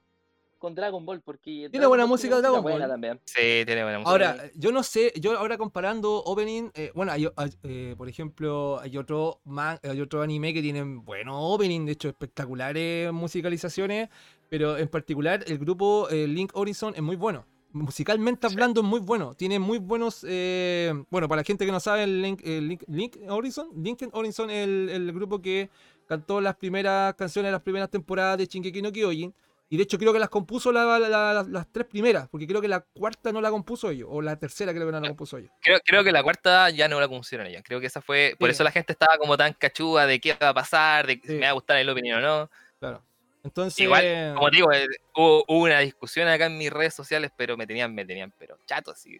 con 0.64 0.74
Dragon 0.76 1.05
Ball, 1.05 1.20
porque 1.20 1.43
Tiene 1.51 1.70
Dragon 1.72 1.89
buena 1.89 2.03
Ball 2.05 2.09
música 2.11 2.38
Dragon 2.39 2.61
buena 2.64 2.80
Ball. 2.80 2.89
también. 2.89 3.20
Sí, 3.26 3.66
tiene 3.66 3.84
buena 3.84 3.99
música. 3.99 4.09
Ahora, 4.11 4.38
yo 4.55 4.72
no 4.72 4.82
sé, 4.82 5.11
yo 5.20 5.38
ahora 5.38 5.57
comparando 5.57 6.24
opening, 6.24 6.70
eh, 6.74 6.89
bueno, 6.95 7.11
hay, 7.11 7.28
hay, 7.36 7.49
eh, 7.64 7.95
por 7.97 8.07
ejemplo, 8.07 8.80
hay 8.80 8.97
otro 8.97 9.41
man- 9.43 9.78
hay 9.84 9.99
otro 9.99 10.22
anime 10.22 10.53
que 10.53 10.61
tienen 10.61 11.03
buenos 11.03 11.36
opening, 11.38 11.86
de 11.86 11.91
hecho 11.91 12.07
espectaculares 12.07 13.11
musicalizaciones, 13.11 14.07
pero 14.47 14.78
en 14.78 14.88
particular 14.88 15.43
el 15.47 15.57
grupo 15.57 16.07
eh, 16.09 16.28
Link 16.30 16.51
Horizon 16.53 16.93
es 16.95 17.01
muy 17.01 17.18
bueno. 17.18 17.45
Musicalmente 17.74 18.47
hablando 18.47 18.80
es 18.80 18.88
muy 18.88 19.01
bueno, 19.01 19.34
tiene 19.34 19.59
muy 19.59 19.80
buenos, 19.80 20.24
eh, 20.30 20.93
bueno, 21.09 21.28
para 21.28 21.41
la 21.41 21.43
gente 21.43 21.66
que 21.66 21.72
no 21.74 21.80
sabe, 21.82 22.03
el 22.03 22.22
Link, 22.22 22.39
el 22.45 22.70
Link, 22.70 22.84
Link 22.88 23.18
Horizon, 23.28 23.68
Link 23.76 24.01
Horizon 24.14 24.49
es 24.49 24.64
el, 24.66 24.89
el 24.89 25.11
grupo 25.11 25.41
que 25.41 25.70
cantó 26.07 26.39
las 26.39 26.55
primeras 26.55 27.16
canciones 27.16 27.47
de 27.49 27.51
las 27.53 27.61
primeras 27.61 27.89
temporadas 27.89 28.38
de 28.38 28.45
Shingeki 28.45 28.82
no 28.82 28.91
Kyojin. 28.93 29.34
Y 29.74 29.78
de 29.78 29.84
hecho 29.84 29.98
creo 29.98 30.14
que 30.14 30.20
las 30.20 30.30
compuso 30.30 30.72
la- 30.72 31.00
la- 31.00 31.10
la- 31.10 31.44
las 31.50 31.72
tres 31.72 31.88
primeras, 31.88 32.30
porque 32.30 32.46
creo 32.46 32.62
que 32.62 32.68
la 32.68 32.82
cuarta 32.82 33.32
no 33.32 33.42
la 33.42 33.50
compuso 33.50 33.90
ellos, 33.90 34.08
o 34.12 34.22
la 34.22 34.38
tercera 34.38 34.72
creo 34.72 34.86
que 34.86 34.92
no 34.92 35.00
la 35.00 35.08
compuso 35.08 35.40
ellos. 35.40 35.50
creo, 35.64 35.80
creo 35.84 36.04
que 36.04 36.12
la 36.12 36.22
cuarta 36.22 36.70
ya 36.70 36.88
no 36.88 37.00
la 37.00 37.08
compusieron 37.08 37.48
ella. 37.48 37.64
Creo 37.64 37.80
que 37.80 37.88
esa 37.88 38.00
fue. 38.00 38.36
Por 38.38 38.52
eso 38.52 38.64
la 38.64 38.70
gente 38.70 38.94
estaba 38.94 39.18
como 39.18 39.36
tan 39.36 39.54
cachúa 39.54 40.06
de 40.06 40.20
qué 40.20 40.38
va 40.40 40.50
a 40.50 40.54
pasar, 40.54 41.08
de 41.08 41.14
si 41.16 41.22
Sí. 41.28 41.34
me 41.34 41.46
va 41.46 41.50
a 41.50 41.54
gustar 41.54 41.78
el 41.78 41.90
opening 41.90 42.12
o 42.14 42.20
no. 42.22 42.52
Claro. 42.80 43.04
Entonces, 43.44 43.80
Igual, 43.80 44.34
como 44.36 44.50
te 44.52 44.58
digo, 44.58 44.72
eh, 44.72 44.86
hubo, 45.16 45.44
hubo 45.48 45.64
una 45.64 45.80
discusión 45.80 46.28
acá 46.28 46.46
en 46.46 46.56
mis 46.60 46.72
redes 46.72 46.94
sociales, 46.94 47.32
pero 47.36 47.58
me 47.58 47.66
tenían, 47.66 47.96
me 47.96 48.06
tenían, 48.06 48.32
pero 48.38 48.60
chato, 48.68 48.92
así. 48.92 49.20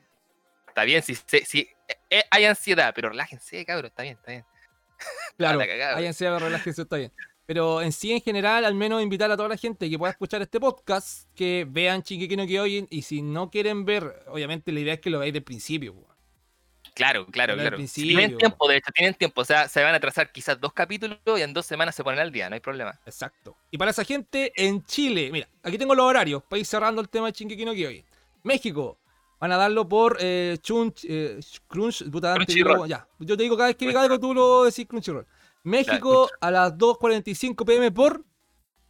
Está 0.68 0.84
bien, 0.84 1.02
si, 1.02 1.16
si 1.16 1.62
eh, 1.88 1.96
eh, 2.12 2.24
hay 2.30 2.46
ansiedad, 2.46 2.94
pero 2.96 3.10
relájense, 3.10 3.66
cabrón, 3.66 3.88
está 3.88 4.04
bien, 4.04 4.18
está 4.20 4.32
bien. 4.34 4.46
claro, 5.36 5.58
la 5.66 5.66
cagada, 5.68 5.94
güey. 5.94 6.04
váyanse 6.04 6.28
a 6.28 6.38
relájense, 6.38 6.84
está 6.84 6.98
bien. 6.98 7.12
Pero 7.46 7.82
en 7.82 7.92
sí, 7.92 8.14
en 8.14 8.22
general, 8.22 8.64
al 8.64 8.74
menos 8.74 9.02
invitar 9.04 9.30
a 9.30 9.36
toda 9.36 9.50
la 9.50 9.58
gente 9.58 9.90
que 9.90 9.98
pueda 10.00 10.12
escuchar 10.12 10.42
este 10.42 10.60
podcast, 10.60 11.28
que 11.36 11.68
vean 11.70 12.02
Shingeki 12.02 12.38
no 12.38 12.46
Kyojin, 12.48 12.88
y 12.90 13.02
si 13.02 13.22
no 13.22 13.50
quieren 13.50 13.84
ver, 13.84 14.24
obviamente 14.28 14.72
la 14.72 14.80
idea 14.80 14.94
es 14.94 15.00
que 15.02 15.10
lo 15.10 15.20
veáis 15.20 15.34
del 15.34 15.44
principio. 15.44 15.94
Claro, 16.94 17.26
claro, 17.26 17.56
claro. 17.56 17.78
Tienen 17.78 18.38
tiempo, 18.38 18.68
de 18.68 18.78
hecho, 18.78 18.92
tienen 18.94 19.16
tiempo. 19.16 19.42
O 19.42 19.46
sea, 19.46 19.68
se 19.68 19.84
van 19.84 19.96
a 19.96 20.00
trazar 20.00 20.32
quizás 20.32 20.62
dos 20.62 20.74
capítulos 20.74 21.18
y 21.26 21.42
en 21.42 21.52
dos 21.54 21.66
semanas 21.66 21.96
se 21.96 22.04
ponen 22.04 22.20
al 22.20 22.32
día, 22.32 22.50
no 22.50 22.54
hay 22.54 22.60
problema. 22.60 23.00
Exacto. 23.06 23.58
Y 23.72 23.78
para 23.80 23.92
esa 23.92 24.04
gente 24.06 24.54
en 24.56 24.86
Chile, 24.86 25.30
mira, 25.32 25.48
aquí 25.64 25.78
tengo 25.78 25.96
los 25.96 26.06
horarios 26.06 26.44
para 26.44 26.60
ir 26.60 26.66
cerrando 26.68 27.02
el 27.02 27.10
tema 27.10 27.28
de 27.28 27.32
Shingeki 27.34 27.66
no 27.66 27.74
Kyojin. 27.74 28.06
México, 28.44 29.00
van 29.40 29.52
a 29.54 29.58
darlo 29.58 29.90
por 29.90 30.18
eh, 30.20 30.58
Chunch, 30.62 31.04
eh, 31.10 31.40
Crunch, 31.68 32.10
puta, 32.12 32.36
Crunchyroll. 32.36 32.74
digo- 32.76 32.86
ya. 32.86 33.08
Yo 33.20 33.36
te 33.36 33.44
digo 33.44 33.58
cada 33.58 33.70
vez 33.70 33.76
que 33.76 33.88
diga 33.88 34.02
algo 34.02 34.20
tú 34.20 34.34
lo 34.34 34.64
decís 34.66 34.86
Crunchyroll. 34.86 35.26
México 35.64 36.30
a 36.42 36.52
las 36.52 36.74
2.45 36.78 37.66
pm 37.66 37.92
por 37.92 38.24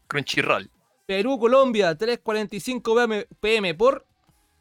Crunchyroll. 0.07 0.69
Perú, 1.05 1.38
Colombia, 1.39 1.97
3.45 1.97 2.95
pm, 2.95 3.28
PM 3.39 3.74
por 3.76 4.05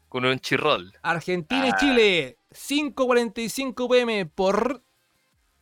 Con 0.09 0.25
un 0.25 0.39
chirrol. 0.39 0.91
Argentina 1.01 1.67
y 1.67 1.71
Ah. 1.71 1.77
Chile, 1.79 2.37
5.45 2.51 3.89
pm 3.89 4.25
por 4.27 4.81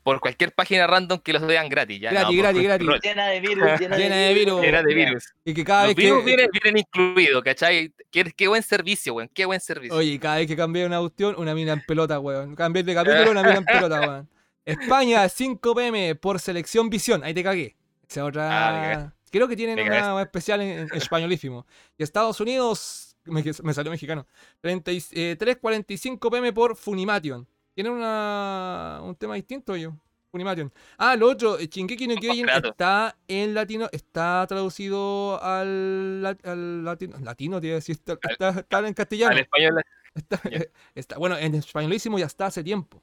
Por 0.04 0.20
cualquier 0.20 0.52
página 0.54 0.88
random 0.88 1.20
que 1.20 1.32
los 1.34 1.46
vean 1.46 1.70
gratis. 1.70 2.02
Ya, 2.02 2.10
Gratis, 2.12 2.38
gratis, 2.38 2.64
gratis. 2.64 2.88
Crunchyroll. 2.88 3.00
Llena 3.16 3.28
de 3.28 3.40
virus, 3.40 3.66
llena, 3.80 3.98
Llena 3.98 4.16
de 4.16 4.34
virus. 4.34 4.64
Era 4.64 4.84
de 4.84 4.94
virus. 4.96 5.24
y 5.46 5.54
que 5.54 5.64
cada 5.64 5.86
Los 5.86 5.96
vez 5.96 6.06
virus 6.06 6.20
que 6.22 6.26
vienen, 6.26 6.50
vienen 6.52 6.78
incluidos, 6.80 7.44
¿cachai? 7.44 7.94
Qué, 8.10 8.24
qué 8.36 8.48
buen 8.48 8.64
servicio, 8.64 9.14
weón. 9.14 9.30
Qué 9.34 9.46
buen 9.46 9.60
servicio. 9.60 9.96
Oye, 9.96 10.20
cada 10.20 10.38
vez 10.38 10.48
que 10.48 10.56
cambié 10.56 10.86
una 10.88 11.00
cuestión, 11.00 11.36
una 11.38 11.54
mina 11.54 11.74
en 11.74 11.82
pelota, 11.86 12.20
weón. 12.20 12.56
Cambié 12.56 12.82
de 12.84 12.94
capítulo, 12.96 13.30
una 13.32 13.44
mina 13.44 13.58
en 13.58 13.66
pelota, 13.66 14.00
weón. 14.10 14.30
España, 14.66 15.28
5 15.28 15.76
pm 15.76 16.16
por 16.16 16.40
selección 16.40 16.90
visión. 16.90 17.24
Ahí 17.24 17.34
te 17.34 17.44
cagué. 17.44 17.76
Esa 18.10 18.22
Ah, 18.22 18.26
otra. 18.26 18.50
cagaste. 18.50 19.16
Creo 19.32 19.48
que 19.48 19.56
tienen 19.56 19.80
una 19.88 20.22
especial 20.22 20.62
en, 20.62 20.80
en 20.80 20.94
españolísimo. 20.94 21.66
Y 21.98 22.04
Estados 22.04 22.40
Unidos, 22.42 23.16
me, 23.26 23.44
me 23.64 23.74
salió 23.74 23.90
mexicano. 23.92 24.28
30 24.60 24.92
y- 24.92 25.04
eh, 25.14 25.38
3.45 25.40 26.30
pm 26.30 26.52
por 26.52 26.76
Funimation. 26.76 27.48
Tienen 27.74 27.94
una, 27.94 29.00
un 29.04 29.16
tema 29.16 29.36
distinto, 29.36 29.76
yo. 29.78 29.94
Funimation. 30.32 30.72
Ah, 30.98 31.16
lo 31.16 31.30
otro, 31.30 31.58
eh, 31.60 31.68
Shingeki 31.68 32.08
no 32.08 32.16
Kyojin 32.16 32.48
está 32.50 33.18
en 33.28 33.54
latino, 33.54 33.88
está 33.92 34.46
traducido 34.48 35.42
al, 35.44 36.22
lat- 36.22 36.46
al 36.46 36.84
latino, 36.86 37.18
latino, 37.22 37.60
te 37.62 37.68
iba 37.68 37.74
a 37.74 37.80
decir, 37.80 37.96
está, 37.96 38.18
está- 38.30 38.60
está 38.62 38.88
en 38.88 38.94
castellano. 38.94 39.32
Al 39.32 39.40
español. 39.40 39.82
Está, 40.14 40.42
está- 40.96 41.18
bueno, 41.18 41.38
en 41.38 41.56
españolísimo 41.56 42.20
ya 42.20 42.26
está 42.28 42.46
hace 42.48 42.64
tiempo. 42.64 43.02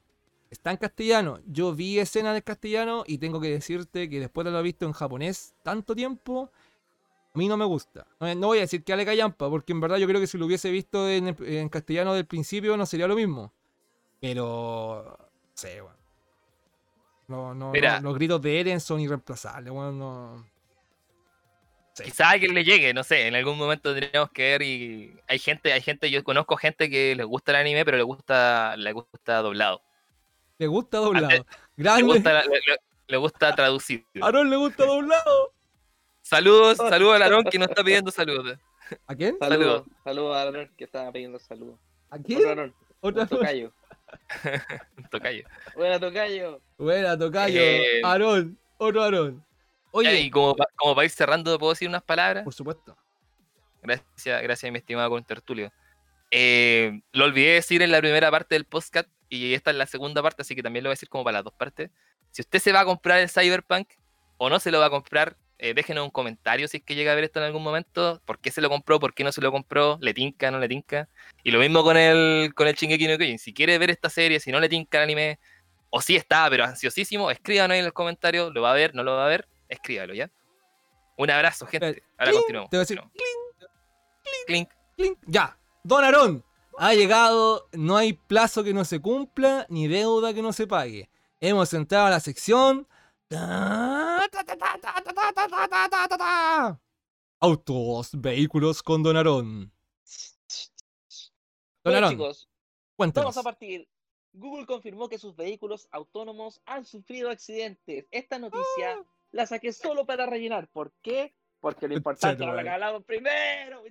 Está 0.49 0.71
en 0.71 0.77
castellano. 0.77 1.39
Yo 1.45 1.73
vi 1.75 1.99
escenas 1.99 2.35
en 2.35 2.41
castellano 2.41 3.03
y 3.05 3.19
tengo 3.19 3.39
que 3.39 3.49
decirte 3.49 4.09
que 4.09 4.19
después 4.19 4.45
de 4.45 4.49
haberlo 4.49 4.63
visto 4.63 4.85
en 4.85 4.93
japonés 4.93 5.53
tanto 5.63 5.95
tiempo, 5.95 6.51
a 7.33 7.37
mí 7.37 7.47
no 7.47 7.55
me 7.55 7.65
gusta. 7.65 8.07
No, 8.19 8.33
no 8.33 8.47
voy 8.47 8.57
a 8.57 8.61
decir 8.61 8.83
que 8.83 8.93
ale 8.93 9.05
callampa, 9.05 9.49
porque 9.49 9.73
en 9.73 9.81
verdad 9.81 9.97
yo 9.97 10.07
creo 10.07 10.19
que 10.19 10.27
si 10.27 10.37
lo 10.37 10.47
hubiese 10.47 10.71
visto 10.71 11.07
en, 11.07 11.35
en 11.39 11.69
castellano 11.69 12.13
del 12.13 12.25
principio 12.25 12.75
no 12.77 12.85
sería 12.85 13.07
lo 13.07 13.15
mismo. 13.15 13.53
Pero. 14.19 15.17
No 15.19 15.29
sé, 15.53 15.81
weón. 15.81 15.95
No, 17.27 17.53
no, 17.53 17.71
Mira. 17.71 17.99
no, 17.99 18.09
los 18.09 18.15
gritos 18.15 18.41
de 18.41 18.59
Eren 18.59 18.79
son 18.79 18.99
irreemplazables, 18.99 19.71
weón. 19.71 19.99
No. 19.99 20.45
Sí. 21.93 22.05
Quizá 22.05 22.27
a 22.27 22.31
alguien 22.31 22.53
le 22.55 22.63
llegue, 22.63 22.93
no 22.93 23.03
sé, 23.03 23.27
en 23.27 23.35
algún 23.35 23.57
momento 23.57 23.93
tendríamos 23.93 24.31
que 24.31 24.41
ver 24.41 24.61
y 24.61 25.19
hay 25.27 25.37
gente, 25.37 25.73
hay 25.73 25.81
gente, 25.81 26.09
yo 26.09 26.23
conozco 26.23 26.55
gente 26.55 26.89
que 26.89 27.13
les 27.13 27.25
gusta 27.25 27.51
el 27.51 27.57
anime, 27.57 27.83
pero 27.83 27.97
le 27.97 28.03
gusta, 28.03 28.75
le 28.77 28.93
gusta 28.93 29.41
doblado. 29.41 29.81
Le 30.59 30.67
gusta 30.67 30.97
doblado. 30.99 31.29
Le 31.29 31.45
Grande. 31.77 32.03
gusta, 32.03 32.43
le, 32.43 32.49
le- 32.49 32.77
le 33.07 33.17
gusta 33.17 33.55
traducido. 33.55 34.03
A 34.21 34.27
Aaron 34.27 34.49
le 34.49 34.55
gusta 34.57 34.85
doblado. 34.85 35.53
Saludos, 36.21 36.77
saludos 36.77 37.15
al 37.15 37.21
Aarón 37.23 37.43
que 37.45 37.57
nos 37.57 37.69
está 37.69 37.83
pidiendo 37.83 38.11
saludos. 38.11 38.59
¿A 39.07 39.15
quién? 39.15 39.35
Saludos, 39.39 39.83
saludos 40.03 40.35
a 40.37 40.41
Aaron 40.43 40.69
que 40.77 40.83
estaba 40.83 41.11
pidiendo 41.11 41.39
saludos. 41.39 41.79
¿A 42.11 42.15
Otro 42.17 42.23
quién? 42.25 42.47
Aaron, 42.47 42.75
Otra 42.99 43.23
un 43.23 43.29
tocayo. 43.29 43.73
Tocayo. 45.11 45.43
Buena 45.75 45.99
tocayo. 45.99 46.61
Buena, 46.77 47.17
tocayo. 47.17 47.59
Eh, 47.61 48.01
Aarón. 48.03 48.59
Otro 48.77 49.03
Aarón. 49.03 49.43
Oye, 49.91 50.19
y 50.21 50.29
como, 50.29 50.55
como 50.75 50.93
para 50.95 51.05
ir 51.05 51.11
cerrando, 51.11 51.57
¿puedo 51.57 51.71
decir 51.73 51.87
unas 51.89 52.03
palabras? 52.03 52.43
por 52.43 52.53
supuesto. 52.53 52.95
Gracias, 53.81 54.41
gracias, 54.43 54.71
mi 54.71 54.77
estimado 54.77 55.09
contertulio. 55.09 55.71
Eh, 56.31 57.01
lo 57.13 57.25
olvidé 57.25 57.53
decir 57.53 57.81
en 57.81 57.91
la 57.91 57.99
primera 57.99 58.29
parte 58.29 58.53
del 58.55 58.65
podcast 58.65 59.07
y 59.29 59.53
esta 59.53 59.71
es 59.71 59.77
la 59.77 59.85
segunda 59.85 60.21
parte, 60.21 60.41
así 60.41 60.55
que 60.55 60.63
también 60.63 60.83
lo 60.83 60.89
voy 60.89 60.93
a 60.93 60.95
decir 60.95 61.09
como 61.09 61.23
para 61.23 61.37
las 61.37 61.43
dos 61.43 61.53
partes. 61.53 61.91
Si 62.31 62.41
usted 62.41 62.59
se 62.59 62.71
va 62.71 62.81
a 62.81 62.85
comprar 62.85 63.19
el 63.19 63.29
Cyberpunk 63.29 63.89
o 64.37 64.49
no 64.49 64.59
se 64.59 64.71
lo 64.71 64.79
va 64.79 64.87
a 64.87 64.89
comprar, 64.89 65.37
eh, 65.61 65.73
déjenos 65.73 66.05
un 66.05 66.09
comentario 66.09 66.69
si 66.69 66.77
es 66.77 66.83
que 66.83 66.95
llega 66.95 67.11
a 67.11 67.15
ver 67.15 67.25
esto 67.25 67.39
en 67.39 67.45
algún 67.45 67.61
momento. 67.61 68.21
¿Por 68.25 68.39
qué 68.39 68.49
se 68.49 68.61
lo 68.61 68.69
compró? 68.69 68.99
¿Por 68.99 69.13
qué 69.13 69.23
no 69.23 69.31
se 69.31 69.41
lo 69.41 69.51
compró? 69.51 69.97
¿Le 70.01 70.13
tinca? 70.13 70.49
¿No 70.51 70.59
le 70.59 70.69
tinca? 70.69 71.09
Y 71.43 71.51
lo 71.51 71.59
mismo 71.59 71.83
con 71.83 71.97
el, 71.97 72.53
con 72.55 72.67
el 72.67 72.75
Shingeki 72.75 73.07
no 73.07 73.17
Kyojin. 73.17 73.39
Si 73.39 73.53
quiere 73.53 73.77
ver 73.77 73.89
esta 73.89 74.09
serie, 74.09 74.39
si 74.39 74.51
no 74.51 74.59
le 74.59 74.69
tinca 74.69 74.99
el 74.99 75.03
anime, 75.03 75.39
o 75.89 76.01
si 76.01 76.15
está, 76.15 76.49
pero 76.49 76.63
ansiosísimo, 76.63 77.29
escríbanos 77.29 77.73
ahí 77.73 77.79
en 77.79 77.85
los 77.85 77.93
comentarios. 77.93 78.53
¿Lo 78.53 78.61
va 78.61 78.71
a 78.71 78.75
ver? 78.75 78.95
¿No 78.95 79.03
lo 79.03 79.15
va 79.15 79.25
a 79.25 79.29
ver? 79.29 79.47
Escríbalo, 79.67 80.13
¿ya? 80.13 80.31
Un 81.17 81.29
abrazo, 81.29 81.67
gente. 81.67 82.03
Ahora 82.17 82.31
Clink, 82.31 82.37
continuamos. 82.37 82.69
te 82.69 82.77
voy 82.77 82.79
a 82.79 82.83
decir, 82.83 82.99
continuamos. 82.99 83.49
Clink. 84.47 84.69
Clink. 84.95 85.17
Ya. 85.27 85.57
Don 85.83 86.03
Aarón. 86.03 86.48
Ha 86.81 86.93
llegado, 86.93 87.67
no 87.73 87.97
hay 87.97 88.13
plazo 88.13 88.63
que 88.63 88.73
no 88.73 88.85
se 88.85 89.01
cumpla, 89.01 89.65
ni 89.67 89.89
deuda 89.89 90.33
que 90.33 90.41
no 90.41 90.53
se 90.53 90.65
pague. 90.65 91.09
Hemos 91.41 91.73
entrado 91.73 92.05
a 92.05 92.09
la 92.09 92.21
sección. 92.21 92.87
Autos, 97.41 98.11
vehículos 98.13 98.81
con 98.81 99.03
Donarón. 99.03 99.73
Donarón, 101.83 102.17
cuéntanos. 102.95 103.35
Vamos 103.35 103.37
a 103.37 103.43
partir. 103.43 103.85
Google 104.31 104.65
confirmó 104.65 105.09
que 105.09 105.17
sus 105.17 105.35
vehículos 105.35 105.89
autónomos 105.91 106.61
han 106.65 106.85
sufrido 106.85 107.29
accidentes. 107.29 108.07
Esta 108.09 108.39
noticia 108.39 109.03
la 109.31 109.45
saqué 109.45 109.73
solo 109.73 110.05
para 110.05 110.27
rellenar. 110.27 110.69
¿Por 110.69 110.93
qué? 111.01 111.35
Porque 111.59 111.89
lo 111.89 111.95
importante 111.95 112.45
lo 112.45 113.01
primero. 113.01 113.83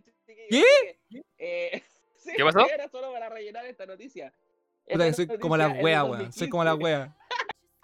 ¿Qué? 0.48 0.98
Eh, 1.36 1.82
sí, 2.18 2.32
¿Qué 2.36 2.44
pasó? 2.44 2.68
Era 2.68 2.88
solo 2.88 3.12
para 3.12 3.28
rellenar 3.28 3.64
esta 3.66 3.86
noticia. 3.86 4.32
Puta, 4.86 5.04
que 5.04 5.10
Esta 5.10 5.26
soy 5.26 5.38
como 5.38 5.56
la 5.56 5.68
wea, 5.68 6.04
weón. 6.04 6.32
Soy 6.32 6.48
como 6.48 6.64
la 6.64 6.70
2015. 6.72 6.98
wea. 6.98 7.16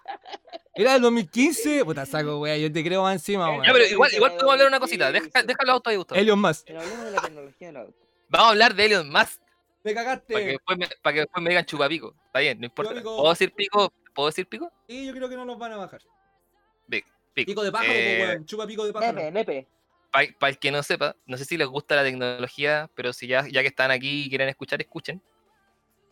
Era 0.75 0.93
del 0.93 1.01
2015. 1.03 1.85
Puta, 1.85 2.05
saco 2.05 2.39
wea. 2.39 2.57
Yo 2.57 2.71
te 2.71 2.83
creo 2.83 3.03
más 3.03 3.13
encima, 3.13 3.45
Ya, 3.45 3.51
Ya, 3.51 3.59
weón. 3.61 3.73
pero 3.73 3.85
igual, 3.85 4.13
igual 4.13 4.31
podemos 4.31 4.51
hablar 4.53 4.65
de 4.65 4.67
una 4.69 4.79
cosita. 4.79 5.11
Deja, 5.11 5.43
deja 5.43 5.59
los 5.63 5.73
autos 5.73 5.91
ahí, 5.91 5.97
Gustavo. 5.97 6.19
Elon 6.21 6.39
Musk. 6.41 6.63
Pero 6.67 6.81
hablemos 6.81 7.05
de 7.05 7.11
la 7.11 7.21
tecnología 7.21 7.67
del 7.67 7.77
auto. 7.77 8.07
Vamos 8.29 8.47
a 8.47 8.49
hablar 8.51 8.73
de 8.75 8.85
Elon 8.85 9.09
Musk 9.11 9.41
Me 9.41 9.45
para 9.45 9.83
que, 9.83 9.93
cagaste. 9.93 10.33
después 10.45 10.77
me, 10.77 10.87
para 11.01 11.13
que 11.13 11.19
después 11.21 11.43
me 11.43 11.49
digan 11.49 11.65
chupapico. 11.65 12.15
Está 12.25 12.39
bien, 12.39 12.59
no 12.59 12.65
importa. 12.65 12.89
Chupapico. 12.91 13.15
¿Puedo 13.17 13.29
decir 13.29 13.53
pico? 13.53 13.93
¿Puedo 14.13 14.27
decir 14.29 14.47
pico? 14.47 14.71
Y 14.87 15.05
yo 15.07 15.13
creo 15.13 15.29
que 15.29 15.35
no 15.35 15.45
nos 15.45 15.57
van 15.59 15.73
a 15.73 15.77
bajar. 15.77 16.01
Pico. 16.89 17.07
Pico 17.33 17.63
de 17.63 17.71
pájaro, 17.71 17.91
Eh, 17.93 18.25
weón. 18.27 18.45
Chupa 18.45 18.65
pico 18.65 18.85
de 18.85 18.93
pájaro. 18.93 19.13
Nepe, 19.17 19.31
nepe. 19.31 19.67
Para 20.39 20.49
el 20.49 20.59
que 20.59 20.71
no 20.71 20.81
sepa, 20.81 21.15
no 21.25 21.37
sé 21.37 21.43
si 21.45 21.57
les 21.57 21.67
gusta 21.67 21.95
la 21.95 22.03
tecnología, 22.03 22.89
pero 22.95 23.11
si 23.11 23.27
ya, 23.27 23.45
ya 23.47 23.61
que 23.61 23.67
están 23.67 23.91
aquí 23.91 24.23
y 24.25 24.29
quieren 24.29 24.47
escuchar, 24.47 24.81
escuchen. 24.81 25.21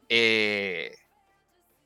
Eh, 0.10 0.94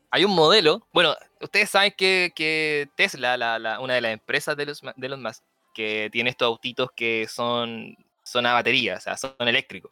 hay 0.10 0.26
un 0.26 0.34
modelo, 0.34 0.88
bueno, 0.94 1.16
ustedes 1.42 1.70
saben 1.70 1.94
que, 1.96 2.32
que 2.36 2.90
Tesla, 2.96 3.38
la, 3.38 3.60
la- 3.60 3.80
una 3.80 3.94
de 3.94 4.02
las 4.02 4.14
empresas 4.14 4.56
de 4.58 4.66
los, 4.66 4.82
de 4.96 5.10
los 5.10 5.20
más, 5.20 5.44
que 5.74 6.10
tiene 6.12 6.32
estos 6.32 6.48
autitos 6.48 6.90
que 6.96 7.28
son, 7.30 7.96
son 8.24 8.46
a 8.46 8.54
batería, 8.54 8.96
o 8.96 9.00
sea, 9.00 9.16
son 9.16 9.36
eléctricos. 9.40 9.92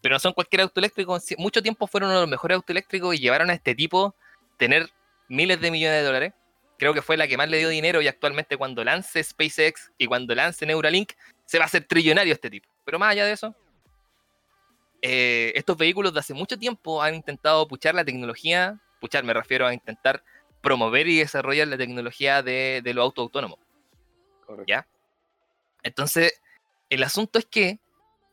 Pero 0.00 0.14
no 0.14 0.18
son 0.20 0.32
cualquier 0.32 0.62
auto 0.62 0.78
eléctrico, 0.78 1.18
mucho 1.38 1.62
tiempo 1.62 1.86
fueron 1.86 2.10
uno 2.10 2.18
de 2.20 2.22
los 2.26 2.30
mejores 2.30 2.54
autos 2.56 2.70
eléctricos 2.70 3.14
y 3.14 3.18
llevaron 3.18 3.50
a 3.50 3.54
este 3.54 3.74
tipo 3.74 4.14
tener 4.58 4.88
miles 5.28 5.60
de 5.60 5.70
millones 5.70 6.00
de 6.00 6.06
dólares. 6.06 6.32
Creo 6.78 6.92
que 6.92 7.02
fue 7.02 7.16
la 7.16 7.26
que 7.26 7.36
más 7.36 7.48
le 7.48 7.58
dio 7.58 7.68
dinero 7.68 8.02
y 8.02 8.08
actualmente 8.08 8.56
cuando 8.56 8.84
lance 8.84 9.22
SpaceX 9.24 9.92
y 9.96 10.06
cuando 10.06 10.34
lance 10.34 10.66
Neuralink, 10.66 11.12
se 11.44 11.58
va 11.58 11.64
a 11.64 11.66
hacer 11.66 11.84
trillonario 11.84 12.32
este 12.32 12.50
tipo. 12.50 12.68
Pero 12.84 12.98
más 12.98 13.12
allá 13.12 13.26
de 13.26 13.32
eso, 13.32 13.54
eh, 15.02 15.52
estos 15.54 15.76
vehículos 15.76 16.12
de 16.12 16.20
hace 16.20 16.34
mucho 16.34 16.58
tiempo 16.58 17.02
han 17.02 17.14
intentado 17.14 17.66
puchar 17.68 17.94
la 17.94 18.04
tecnología, 18.04 18.80
puchar 19.00 19.24
me 19.24 19.34
refiero 19.34 19.66
a 19.66 19.74
intentar 19.74 20.22
promover 20.60 21.06
y 21.08 21.18
desarrollar 21.18 21.68
la 21.68 21.76
tecnología 21.76 22.42
de, 22.42 22.80
de 22.82 22.94
los 22.94 23.02
autos 23.02 23.24
autónomos. 23.24 23.58
Correcto. 24.46 24.64
¿Ya? 24.66 24.86
Entonces, 25.82 26.40
el 26.88 27.02
asunto 27.02 27.38
es 27.38 27.46
que 27.46 27.78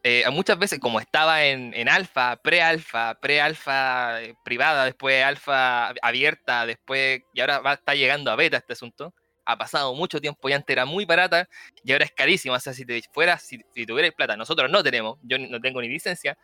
eh, 0.04 0.24
muchas 0.32 0.58
veces, 0.58 0.80
como 0.80 1.00
estaba 1.00 1.44
en, 1.44 1.74
en 1.76 1.88
alfa, 1.88 2.38
pre-alfa, 2.38 3.16
pre-alfa 3.22 4.24
eh, 4.24 4.36
privada, 4.44 4.86
después 4.86 5.24
alfa 5.24 5.90
abierta, 6.02 6.66
después, 6.66 7.22
y 7.34 7.42
ahora 7.42 7.60
va 7.60 7.72
a 7.72 7.76
estar 7.76 7.96
llegando 7.96 8.32
a 8.32 8.36
beta 8.36 8.58
este 8.58 8.74
asunto, 8.74 9.14
ha 9.46 9.58
pasado 9.58 9.94
mucho 9.96 10.20
tiempo 10.22 10.48
y 10.50 10.54
antes 10.54 10.72
era 10.74 10.86
muy 10.86 11.06
barata 11.06 11.48
y 11.84 11.92
ahora 11.92 12.06
es 12.06 12.12
carísima. 12.12 12.56
O 12.56 12.60
sea, 12.60 12.74
si 12.74 12.86
te 12.86 13.02
fuera, 13.12 13.38
si, 13.38 13.60
si 13.74 13.86
tuvierais 13.86 14.14
plata, 14.14 14.36
nosotros 14.38 14.70
no 14.70 14.84
tenemos, 14.84 15.18
yo 15.24 15.38
no 15.40 15.60
tengo 15.60 15.82
ni 15.82 15.88
licencia, 15.90 16.38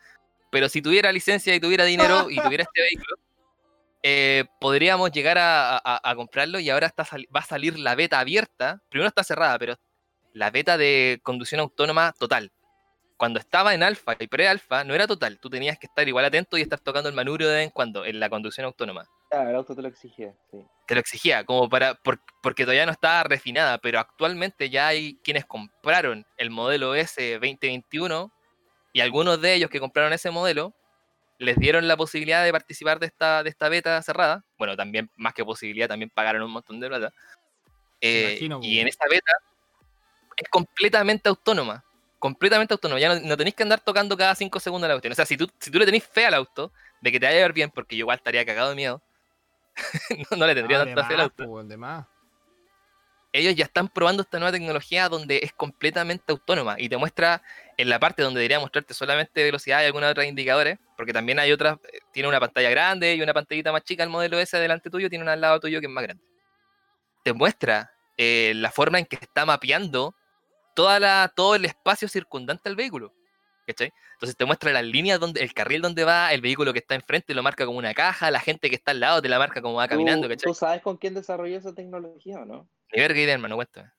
pero 0.50 0.68
si 0.68 0.82
tuviera 0.82 1.12
licencia 1.12 1.54
y 1.54 1.60
tuviera 1.60 1.84
dinero 1.84 2.28
y 2.30 2.36
tuviera 2.42 2.64
este 2.64 2.82
vehículo, 2.82 3.16
eh, 4.02 4.44
podríamos 4.60 5.10
llegar 5.10 5.38
a, 5.38 5.76
a- 5.76 6.00
a 6.10 6.14
comprarlo 6.14 6.60
y 6.60 6.70
ahora 6.70 6.86
está 6.86 7.04
va 7.34 7.40
a 7.40 7.44
salir 7.44 7.78
la 7.78 7.94
beta 7.94 8.20
abierta. 8.20 8.80
Primero 8.88 9.08
está 9.08 9.24
cerrada, 9.24 9.58
pero 9.58 9.76
la 10.32 10.50
beta 10.50 10.78
de 10.78 11.20
conducción 11.22 11.60
autónoma 11.60 12.12
total. 12.18 12.52
Cuando 13.16 13.40
estaba 13.40 13.74
en 13.74 13.82
alfa 13.82 14.14
y 14.20 14.28
pre-alfa 14.28 14.84
no 14.84 14.94
era 14.94 15.08
total, 15.08 15.40
tú 15.40 15.50
tenías 15.50 15.76
que 15.78 15.86
estar 15.88 16.06
igual 16.06 16.24
atento 16.24 16.56
y 16.56 16.62
estar 16.62 16.78
tocando 16.78 17.08
el 17.08 17.14
manubrio 17.16 17.48
de 17.48 17.56
vez 17.56 17.64
en 17.64 17.70
cuando 17.70 18.04
en 18.04 18.20
la 18.20 18.30
conducción 18.30 18.64
autónoma 18.66 19.08
Claro, 19.30 19.50
el 19.50 19.56
auto 19.56 19.74
te 19.76 19.82
lo 19.82 19.88
exigía, 19.88 20.32
sí. 20.50 20.58
te 20.86 20.94
lo 20.94 21.00
exigía, 21.00 21.44
como 21.44 21.68
para, 21.68 21.94
por- 21.94 22.20
porque 22.42 22.64
todavía 22.64 22.86
no 22.86 22.92
estaba 22.92 23.22
refinada, 23.24 23.76
pero 23.78 23.98
actualmente 24.00 24.70
ya 24.70 24.88
hay 24.88 25.18
quienes 25.22 25.44
compraron 25.44 26.24
el 26.38 26.50
modelo 26.50 26.94
S 26.94 27.32
2021 27.34 28.32
y 28.94 29.00
algunos 29.00 29.40
de 29.40 29.54
ellos 29.54 29.68
que 29.68 29.80
compraron 29.80 30.12
ese 30.14 30.30
modelo 30.30 30.74
les 31.38 31.56
dieron 31.58 31.86
la 31.86 31.96
posibilidad 31.96 32.42
de 32.42 32.50
participar 32.52 32.98
de 32.98 33.06
esta, 33.06 33.42
de 33.42 33.50
esta 33.50 33.68
beta 33.68 34.00
cerrada. 34.02 34.44
Bueno, 34.56 34.76
también, 34.76 35.10
más 35.14 35.34
que 35.34 35.44
posibilidad, 35.44 35.88
también 35.88 36.10
pagaron 36.10 36.42
un 36.42 36.50
montón 36.50 36.80
de 36.80 36.88
plata. 36.88 37.12
Eh, 38.00 38.30
imagino, 38.30 38.60
y 38.62 38.80
en 38.80 38.88
esta 38.88 39.04
beta 39.08 39.32
es 40.36 40.48
completamente 40.48 41.28
autónoma. 41.28 41.84
Completamente 42.18 42.74
autónoma. 42.74 42.98
Ya 42.98 43.14
no, 43.14 43.20
no 43.20 43.36
tenéis 43.36 43.54
que 43.54 43.62
andar 43.62 43.80
tocando 43.80 44.16
cada 44.16 44.34
5 44.34 44.58
segundos 44.58 44.88
la 44.88 44.94
cuestión. 44.94 45.12
O 45.12 45.14
sea, 45.14 45.26
si 45.26 45.36
tú, 45.36 45.48
si 45.60 45.70
tú 45.70 45.78
le 45.78 45.84
tenés 45.86 46.04
fe 46.04 46.26
al 46.26 46.34
auto, 46.34 46.72
de 47.00 47.12
que 47.12 47.20
te 47.20 47.26
vaya 47.26 47.38
a 47.38 47.42
ver 47.42 47.52
bien, 47.52 47.70
porque 47.70 47.94
yo 47.94 48.00
igual 48.00 48.16
estaría 48.16 48.44
cagado 48.44 48.70
de 48.70 48.74
miedo, 48.74 49.00
no, 50.30 50.36
no 50.36 50.46
le 50.46 50.54
tendría 50.54 50.84
tanta 50.84 51.04
fe 51.04 51.14
al 51.14 51.20
auto. 51.20 51.44
ellos 53.32 53.54
ya 53.54 53.64
están 53.64 53.88
probando 53.88 54.22
esta 54.22 54.38
nueva 54.38 54.52
tecnología 54.52 55.08
donde 55.08 55.40
es 55.42 55.52
completamente 55.52 56.24
autónoma 56.28 56.76
y 56.78 56.88
te 56.88 56.96
muestra 56.96 57.42
en 57.76 57.88
la 57.88 57.98
parte 57.98 58.22
donde 58.22 58.40
debería 58.40 58.58
mostrarte 58.58 58.94
solamente 58.94 59.42
velocidad 59.42 59.82
y 59.82 59.86
algunos 59.86 60.10
otros 60.10 60.26
indicadores, 60.26 60.78
porque 60.96 61.12
también 61.12 61.38
hay 61.38 61.52
otras, 61.52 61.78
eh, 61.92 62.00
tiene 62.12 62.28
una 62.28 62.40
pantalla 62.40 62.70
grande 62.70 63.14
y 63.14 63.22
una 63.22 63.34
pantallita 63.34 63.70
más 63.70 63.84
chica, 63.84 64.02
el 64.02 64.10
modelo 64.10 64.38
ese 64.38 64.58
delante 64.58 64.90
tuyo 64.90 65.08
tiene 65.08 65.22
una 65.22 65.34
al 65.34 65.40
lado 65.40 65.60
tuyo 65.60 65.80
que 65.80 65.86
es 65.86 65.92
más 65.92 66.02
grande. 66.02 66.24
Te 67.22 67.32
muestra 67.32 67.92
eh, 68.16 68.52
la 68.56 68.70
forma 68.70 68.98
en 68.98 69.06
que 69.06 69.16
está 69.16 69.44
mapeando 69.46 70.14
toda 70.74 70.98
la, 70.98 71.32
todo 71.34 71.54
el 71.54 71.64
espacio 71.64 72.08
circundante 72.08 72.68
al 72.68 72.76
vehículo. 72.76 73.12
¿Cachai? 73.68 73.92
Entonces 74.14 74.36
te 74.36 74.44
muestra 74.44 74.72
las 74.72 74.84
líneas 74.84 75.20
donde, 75.20 75.42
el 75.42 75.52
carril 75.54 75.80
donde 75.82 76.02
va, 76.04 76.32
el 76.32 76.40
vehículo 76.40 76.72
que 76.72 76.80
está 76.80 76.94
enfrente 76.96 77.34
lo 77.34 77.42
marca 77.42 77.64
como 77.66 77.78
una 77.78 77.94
caja, 77.94 78.30
la 78.30 78.40
gente 78.40 78.68
que 78.68 78.76
está 78.76 78.90
al 78.90 79.00
lado 79.00 79.22
te 79.22 79.28
la 79.28 79.38
marca 79.38 79.62
como 79.62 79.74
va 79.76 79.86
caminando, 79.86 80.26
¿Tú, 80.26 80.30
¿cachai? 80.34 80.50
¿Tú 80.50 80.54
sabes 80.54 80.82
con 80.82 80.96
quién 80.96 81.14
desarrolló 81.14 81.56
esa 81.56 81.74
tecnología 81.74 82.40
o 82.40 82.44
no? 82.44 82.68
Ni 82.92 83.00
verga 83.00 83.20
idea, 83.20 83.34
hermano, 83.34 83.54
cuéntame. 83.56 83.90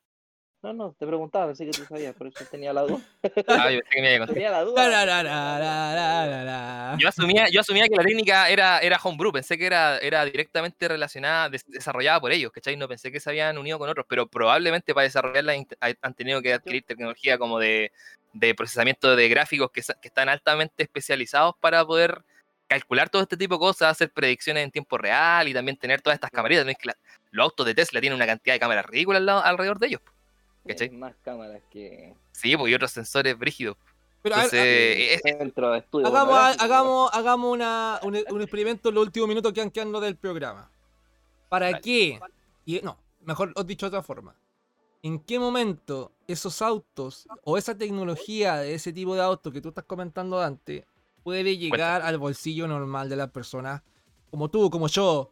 No, 0.61 0.73
no, 0.73 0.91
te 0.99 1.07
preguntaba, 1.07 1.45
pensé 1.45 1.65
que 1.65 1.71
tú 1.71 1.85
sabías, 1.85 2.13
por 2.15 2.27
eso 2.27 2.43
tenía 2.51 2.73
la 2.73 2.81
duda. 2.81 2.99
Ah, 3.47 3.71
yo 3.71 3.79
pensé 3.79 3.89
que 3.91 4.01
me 4.01 4.07
iba 4.13 4.15
a 4.15 4.27
contar. 4.27 4.33
Tenía 4.33 4.51
la 4.51 4.63
duda. 4.63 4.89
la, 4.89 5.23
la, 5.23 6.43
la. 6.43 6.97
Yo 6.99 7.07
asumía, 7.07 7.47
yo 7.49 7.61
asumía 7.61 7.87
que 7.87 7.95
la 7.95 8.03
técnica 8.03 8.49
era, 8.49 8.79
era 8.79 8.99
homebrew, 9.01 9.31
pensé 9.31 9.57
que 9.57 9.65
era, 9.65 9.97
era 9.99 10.25
directamente 10.25 10.85
relacionada, 10.87 11.49
des- 11.49 11.65
desarrollada 11.65 12.19
por 12.19 12.33
ellos, 12.33 12.51
¿cachai? 12.51 12.75
No 12.75 12.89
pensé 12.89 13.09
que 13.09 13.21
se 13.21 13.29
habían 13.29 13.57
unido 13.57 13.79
con 13.79 13.89
otros, 13.89 14.05
pero 14.09 14.27
probablemente 14.27 14.93
para 14.93 15.05
desarrollarla 15.05 15.53
han 16.01 16.13
tenido 16.13 16.41
que 16.41 16.53
adquirir 16.53 16.83
tecnología 16.83 17.37
como 17.37 17.57
de, 17.57 17.93
de 18.33 18.53
procesamiento 18.55 19.15
de 19.15 19.29
gráficos 19.29 19.71
que, 19.71 19.79
están 19.79 20.29
altamente 20.29 20.83
especializados 20.83 21.55
para 21.59 21.85
poder 21.85 22.23
calcular 22.67 23.09
todo 23.09 23.23
este 23.23 23.35
tipo 23.37 23.55
de 23.55 23.59
cosas, 23.59 23.91
hacer 23.91 24.11
predicciones 24.11 24.63
en 24.63 24.71
tiempo 24.71 24.97
real 24.97 25.47
y 25.47 25.53
también 25.53 25.75
tener 25.77 26.01
todas 26.01 26.15
estas 26.15 26.29
camaritas. 26.29 26.63
¿no? 26.65 26.71
Es 26.71 26.77
que 26.77 26.87
la- 26.87 26.97
los 27.31 27.43
autos 27.45 27.65
de 27.65 27.73
Tesla 27.73 27.99
tienen 27.99 28.15
una 28.15 28.27
cantidad 28.27 28.53
de 28.55 28.59
cámaras 28.59 28.85
ridículas 28.85 29.23
alrededor 29.43 29.79
de 29.79 29.87
ellos. 29.87 30.01
Más 30.91 31.15
cámaras 31.23 31.61
que 31.71 32.13
Sí, 32.31 32.55
pues, 32.55 32.71
y 32.71 32.75
otros 32.75 32.91
sensores 32.91 33.37
brígidos. 33.37 33.75
Pero 34.21 34.35
a 34.35 34.39
ver, 34.39 34.45
Entonces, 34.45 34.61
que 34.95 35.13
es- 35.15 35.21
centro 35.23 35.71
de 35.71 35.79
estudio. 35.79 36.07
hagamos, 36.07 36.61
hagamos, 36.61 37.09
hagamos 37.13 37.53
una, 37.53 37.99
un, 38.03 38.15
un 38.29 38.41
experimento 38.41 38.89
en 38.89 38.95
los 38.95 39.05
últimos 39.05 39.29
minutos 39.29 39.51
que 39.53 39.61
han 39.61 39.71
quedado 39.71 39.99
del 40.01 40.17
programa. 40.17 40.69
¿Para 41.47 41.67
Dale. 41.67 41.81
qué? 41.81 42.19
Y, 42.65 42.81
no, 42.81 42.99
mejor 43.21 43.51
os 43.55 43.65
dicho 43.65 43.85
de 43.89 43.97
otra 43.97 44.03
forma. 44.03 44.35
¿En 45.01 45.19
qué 45.19 45.39
momento 45.39 46.11
esos 46.27 46.61
autos 46.61 47.27
o 47.43 47.57
esa 47.57 47.77
tecnología 47.77 48.57
de 48.57 48.73
ese 48.73 48.91
tipo 48.91 49.15
de 49.15 49.21
autos 49.21 49.53
que 49.53 49.61
tú 49.61 49.69
estás 49.69 49.85
comentando 49.85 50.41
antes 50.41 50.83
puede 51.23 51.57
llegar 51.57 52.01
al 52.01 52.17
bolsillo 52.17 52.67
normal 52.67 53.07
de 53.09 53.15
las 53.15 53.29
personas 53.31 53.81
como 54.29 54.49
tú, 54.49 54.69
como 54.69 54.87
yo? 54.87 55.31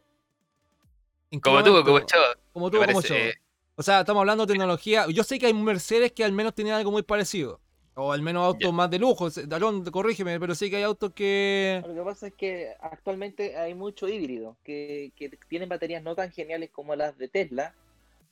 ¿En 1.30 1.40
qué 1.40 1.50
como 1.50 1.62
tú, 1.62 1.84
como 1.84 1.98
yo. 2.00 2.06
Como 2.52 2.70
tú, 2.70 2.78
como 2.78 3.02
yo. 3.02 3.14
eh, 3.14 3.34
O 3.76 3.82
sea, 3.82 4.00
estamos 4.00 4.20
hablando 4.20 4.46
de 4.46 4.52
tecnología. 4.54 5.06
Yo 5.08 5.22
sé 5.22 5.38
que 5.38 5.46
hay 5.46 5.54
Mercedes 5.54 6.12
que 6.12 6.24
al 6.24 6.32
menos 6.32 6.54
tienen 6.54 6.72
algo 6.74 6.90
muy 6.90 7.02
parecido. 7.02 7.60
O 7.94 8.12
al 8.12 8.22
menos 8.22 8.46
autos 8.46 8.72
más 8.72 8.88
de 8.90 8.98
lujo. 8.98 9.28
Dalón, 9.28 9.84
corrígeme, 9.84 10.38
pero 10.40 10.54
sí 10.54 10.70
que 10.70 10.76
hay 10.76 10.82
autos 10.84 11.12
que. 11.12 11.82
Lo 11.86 11.94
que 11.94 12.02
pasa 12.02 12.26
es 12.28 12.34
que 12.34 12.74
actualmente 12.80 13.56
hay 13.56 13.74
mucho 13.74 14.08
híbrido 14.08 14.56
que, 14.64 15.12
que 15.16 15.30
tienen 15.48 15.68
baterías 15.68 16.02
no 16.02 16.14
tan 16.14 16.30
geniales 16.30 16.70
como 16.70 16.94
las 16.96 17.18
de 17.18 17.28
Tesla, 17.28 17.74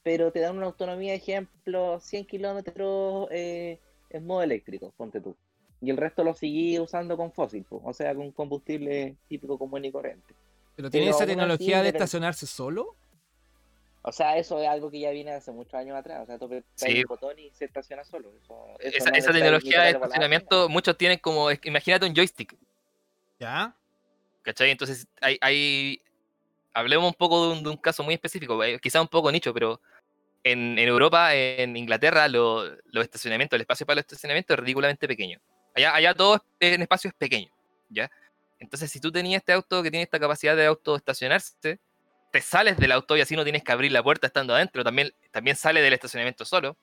pero 0.07 0.30
te 0.30 0.38
dan 0.38 0.57
una 0.57 0.66
autonomía, 0.66 1.14
ejemplo, 1.14 1.98
100 1.98 2.26
kilómetros 2.26 3.26
eh, 3.32 3.80
en 4.11 4.24
modo 4.24 4.40
eléctrico, 4.44 4.92
ponte 4.96 5.20
tú. 5.20 5.34
Y 5.80 5.90
el 5.90 5.96
resto 5.96 6.22
lo 6.22 6.32
seguí 6.32 6.78
usando 6.78 7.16
con 7.16 7.32
fósil, 7.32 7.66
o 7.68 7.92
sea, 7.92 8.14
con 8.14 8.30
combustible 8.30 9.16
típico 9.28 9.59
común 9.59 9.84
y 9.84 9.90
corriente. 9.90 10.32
Pero 10.76 10.90
tiene 10.92 11.07
Pero 11.07 11.16
esa 11.16 11.26
tecnología 11.26 11.78
de 11.78 11.90
pero- 11.90 11.98
estacionarse 12.04 12.46
solo. 12.46 12.94
O 14.02 14.12
sea, 14.12 14.38
eso 14.38 14.61
es 14.61 14.68
algo 14.68 14.92
que 14.92 15.00
ya 15.00 15.11
viene 15.11 15.32
hace 15.32 15.50
muchos 15.50 15.74
años 15.74 15.96
atrás. 15.96 16.22
O 16.22 16.26
sea, 16.26 16.38
tú 16.38 16.48
Sí. 16.76 16.98
un 16.98 17.09
botón 17.09 17.36
y 17.40 17.50
se 17.50 17.64
estaciona 17.64 18.04
solo. 18.04 18.30
Eso, 18.44 18.64
eso 18.78 18.96
esa, 18.98 19.11
no 19.11 19.16
esa 19.16 19.32
tecnología 19.32 19.82
de 19.82 19.90
estacionamiento, 19.90 20.68
muchos 20.68 20.96
tienen 20.96 21.18
como, 21.18 21.48
imagínate 21.50 22.07
un 22.07 22.14
joystick, 22.14 22.54
Ya. 23.40 23.74
¿cachai? 24.42 24.70
Entonces, 24.70 25.09
hay, 25.20 25.36
hay- 25.40 26.00
hablemos 26.72 27.09
un 27.09 27.14
poco 27.14 27.48
de 27.48 27.52
un, 27.54 27.64
de 27.64 27.70
un 27.70 27.76
caso 27.76 28.04
muy 28.04 28.14
específico, 28.14 28.62
eh, 28.62 28.78
quizá 28.80 29.00
un 29.00 29.09
poco 29.09 29.32
nicho, 29.32 29.52
pero 29.52 29.80
en, 30.53 30.78
en 30.78 30.88
Europa, 30.88 31.34
en 31.34 31.76
Inglaterra, 31.76 32.28
lo- 32.28 32.64
los 32.86 33.05
estacionamientos, 33.05 33.57
el 33.57 33.62
espacio 33.62 33.84
para 33.86 33.97
los 33.97 34.03
estacionamientos 34.03 34.55
es 34.55 34.61
ridículamente 34.61 35.09
pequeño. 35.09 35.40
Allá, 35.74 35.94
allá 35.94 36.14
todo 36.14 36.36
es- 36.61 36.72
en 36.74 36.82
espacios 36.82 37.12
pequeños, 37.14 37.51
¿ya? 37.88 38.11
Entonces, 38.59 38.90
si 38.90 39.01
tú 39.01 39.11
tenías 39.12 39.40
este 39.40 39.53
auto 39.53 39.82
que 39.82 39.90
tiene 39.90 40.05
esta 40.05 40.18
capacidad 40.20 40.57
de 40.57 40.66
autoestacionarse, 40.66 41.78
te 42.32 42.40
sales 42.40 42.76
del 42.78 42.92
auto 42.92 43.16
y 43.16 43.20
así 43.20 43.34
no 43.36 43.42
tienes 43.44 43.62
que 43.64 43.72
abrir 43.72 43.92
la 43.92 44.03
puerta 44.03 44.26
estando 44.26 44.55
adentro, 44.55 44.82
también, 44.84 45.12
también 45.30 45.57
sale 45.57 45.80
del 45.82 45.92
estacionamiento 45.92 46.44
solo. 46.44 46.76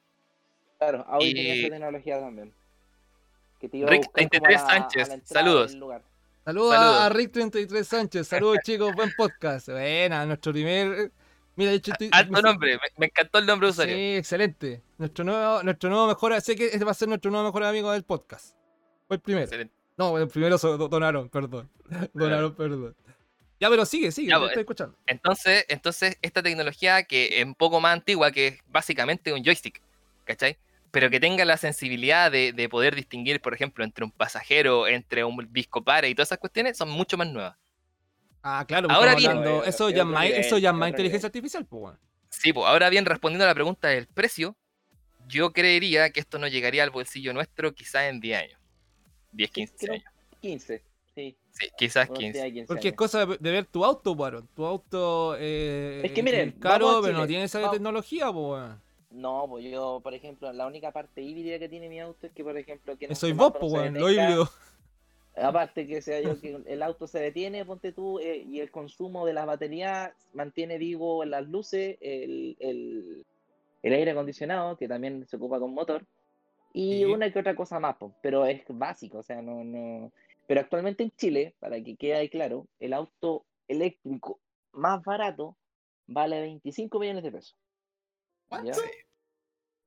Claro, 0.78 1.06
Audi 1.08 1.34
tiene 1.34 1.60
esa 1.62 1.70
tecnología 1.70 2.20
también. 2.20 2.54
Que 3.62 3.70
te 3.70 3.78
iba 3.78 3.88
a 3.88 3.92
Rick 3.92 4.02
buscar 4.08 4.24
como 4.24 4.30
33 4.30 4.58
a 4.62 4.64
la- 4.66 4.70
a 4.70 4.74
la 4.76 4.80
Sánchez, 4.80 5.08
lugar. 5.08 6.02
Saludos, 6.46 6.74
Saludos. 6.76 7.02
a 7.02 7.10
Rick 7.10 7.32
33 7.32 7.88
Sánchez. 7.88 8.28
Saludos, 8.28 8.58
chicos. 8.66 8.94
Buen 8.94 9.14
podcast. 9.16 9.70
Buena, 9.70 10.26
nuestro 10.26 10.52
primer. 10.52 11.12
Mira, 11.56 11.72
de 11.72 11.78
hecho, 11.78 11.92
estoy- 11.92 12.10
Alto 12.12 12.42
nombre, 12.42 12.74
me, 12.74 12.80
me 12.98 13.06
encantó 13.08 13.38
el 13.40 13.46
nombre 13.46 13.68
de 13.68 13.72
usuario. 13.72 13.96
Sí, 13.96 14.16
excelente. 14.16 14.82
Nuestro 14.98 15.24
nuevo, 15.24 15.64
nuestro 15.64 15.90
nuevo 15.90 16.08
mejor. 16.08 16.40
Sé 16.42 16.56
que 16.56 16.66
este 16.66 16.84
va 16.84 16.92
a 16.92 16.96
ser 16.96 17.08
nuestro 17.08 17.30
nuevo 17.32 17.46
mejor 17.48 17.64
amigo 17.64 17.92
del 17.92 18.04
podcast. 18.04 18.56
Fue 19.08 19.18
el 19.18 19.22
primero. 19.22 19.46
Excelente. 19.46 19.74
No, 19.98 20.18
el 20.18 20.28
primero 20.28 20.58
donaron, 20.58 21.30
perdón. 21.30 21.70
Donaron, 22.14 22.56
perdón. 22.56 22.96
Ya, 23.60 23.70
pero 23.70 23.86
sigue, 23.86 24.12
sigue, 24.12 24.30
Ya, 24.30 24.36
te 24.36 24.40
pues, 24.40 24.50
estoy 24.52 24.62
escuchando. 24.62 24.98
Entonces, 25.06 25.66
entonces, 25.70 26.18
esta 26.22 26.42
tecnología 26.42 27.04
que 27.04 27.40
es 27.40 27.46
un 27.46 27.56
poco 27.56 27.80
más 27.80 27.94
antigua, 27.94 28.32
que 28.32 28.48
es 28.48 28.60
básicamente 28.68 29.32
un 29.32 29.44
joystick, 29.44 29.82
¿cachai? 30.26 30.58
Pero 30.92 31.10
que 31.10 31.20
tenga 31.20 31.46
la 31.46 31.58
sensibilidad 31.58 32.32
de, 32.32 32.52
de 32.52 32.68
poder 32.70 32.96
distinguir, 32.96 33.42
por 33.42 33.54
ejemplo, 33.54 33.84
entre 33.84 34.04
un 34.04 34.12
pasajero, 34.12 34.88
entre 34.88 35.24
un 35.24 35.48
discopare 35.54 36.10
y 36.10 36.16
todas 36.16 36.30
esas 36.30 36.40
cuestiones, 36.40 36.78
son 36.78 36.90
mucho 36.90 37.16
más 37.18 37.28
nuevas. 37.32 37.56
Ah, 38.44 38.66
claro, 38.68 38.88
pues 38.90 38.98
Ahora 38.98 39.16
bien- 39.16 39.32
hablando- 39.32 39.64
Eh, 39.64 39.70
eso 39.70 39.88
es 39.90 39.96
ya 39.96 40.04
más, 40.04 40.26
eso 40.30 40.58
ya 40.58 40.70
es 40.70 40.76
más 40.76 40.90
inteligencia 40.90 41.28
artificial, 41.28 41.66
pues, 41.66 41.84
weón. 41.84 42.00
Sí, 42.30 42.52
pues 42.52 42.68
ahora 42.68 42.90
bien, 42.90 43.06
respondiendo 43.06 43.46
a 43.46 43.48
la 43.48 43.54
pregunta 43.54 43.88
del 43.88 44.08
precio, 44.08 44.56
yo 45.28 45.54
creería 45.54 46.10
que 46.10 46.20
esto 46.20 46.38
no 46.40 46.48
llegaría 46.48 46.84
al 46.84 46.90
bolsillo 46.90 47.34
nuestro 47.34 47.74
quizás 47.74 48.04
en 48.04 48.20
10 48.20 48.42
años. 48.42 48.60
10, 49.32 49.50
15 49.52 49.76
Creo- 49.78 49.94
años. 49.94 50.06
15, 50.42 50.84
sí. 51.16 51.38
Sí, 51.52 51.68
quizás 51.78 52.10
unos 52.10 52.20
15. 52.20 52.42
10, 52.42 52.54
15 52.54 52.68
Porque 52.68 52.88
es 52.90 52.96
cosa 52.96 53.26
de 53.26 53.52
ver 53.52 53.66
tu 53.66 53.86
auto, 53.86 54.12
weón. 54.12 54.48
Tu 54.56 54.66
auto 54.66 55.36
eh, 55.40 56.02
Es 56.04 56.12
que 56.12 56.22
miren, 56.24 56.50
es 56.50 56.56
caro, 56.60 57.00
pero 57.02 57.18
no 57.20 57.28
tiene 57.28 57.44
esa 57.46 57.60
vamos. 57.60 57.74
tecnología, 57.76 58.26
pues, 58.34 58.36
weón. 58.46 58.82
No, 59.12 59.46
pues 59.48 59.64
yo, 59.72 60.00
por 60.04 60.14
ejemplo, 60.16 60.52
la 60.52 60.66
única 60.66 60.92
parte 60.92 61.22
híbrida 61.22 61.60
que 61.60 61.70
tiene 61.70 61.88
mi 61.88 62.00
auto 62.00 62.26
es 62.26 62.34
que, 62.34 62.44
por 62.44 62.58
ejemplo, 62.58 62.98
que 62.98 63.08
no 63.08 63.14
soy 63.16 63.32
vos, 63.32 63.54
pues, 63.60 63.94
lo 63.94 64.10
híbrido. 64.10 64.50
Aparte 65.36 65.88
que 65.88 66.02
sea 66.02 66.22
yo 66.22 66.40
que 66.40 66.62
el 66.66 66.84
auto 66.84 67.08
se 67.08 67.20
detiene, 67.20 67.66
ponte 67.66 67.92
tú, 67.92 68.20
eh, 68.20 68.46
y 68.48 68.60
el 68.60 68.70
consumo 68.70 69.26
de 69.26 69.34
las 69.34 69.46
baterías 69.48 70.12
mantiene 70.34 70.78
vivo 70.78 71.26
las 71.26 71.48
luces, 71.48 71.98
el, 72.02 72.56
el, 72.60 73.26
el 73.82 73.94
aire 73.94 74.12
acondicionado, 74.12 74.78
que 74.78 74.88
también 74.88 75.26
se 75.28 75.38
ocupa 75.38 75.60
con 75.60 75.74
motor, 75.74 76.06
y 76.74 77.04
Sí. 77.04 77.06
una 77.06 77.32
que 77.32 77.40
otra 77.40 77.56
cosa 77.56 77.80
más, 77.80 77.96
pero 78.22 78.46
es 78.46 78.64
básico, 78.68 79.20
o 79.20 79.24
sea, 79.24 79.42
no, 79.42 79.64
no. 79.64 80.12
Pero 80.48 80.60
actualmente 80.62 81.04
en 81.04 81.12
Chile, 81.12 81.56
para 81.60 81.82
que 81.82 81.96
quede 81.96 82.16
ahí 82.16 82.30
claro, 82.30 82.68
el 82.80 82.94
auto 82.94 83.46
eléctrico 83.68 84.40
más 84.72 85.04
barato 85.04 85.56
vale 86.08 86.42
25 86.42 87.00
millones 87.00 87.24
de 87.24 87.32
pesos. 87.32 87.56
¿Ya? 88.64 88.74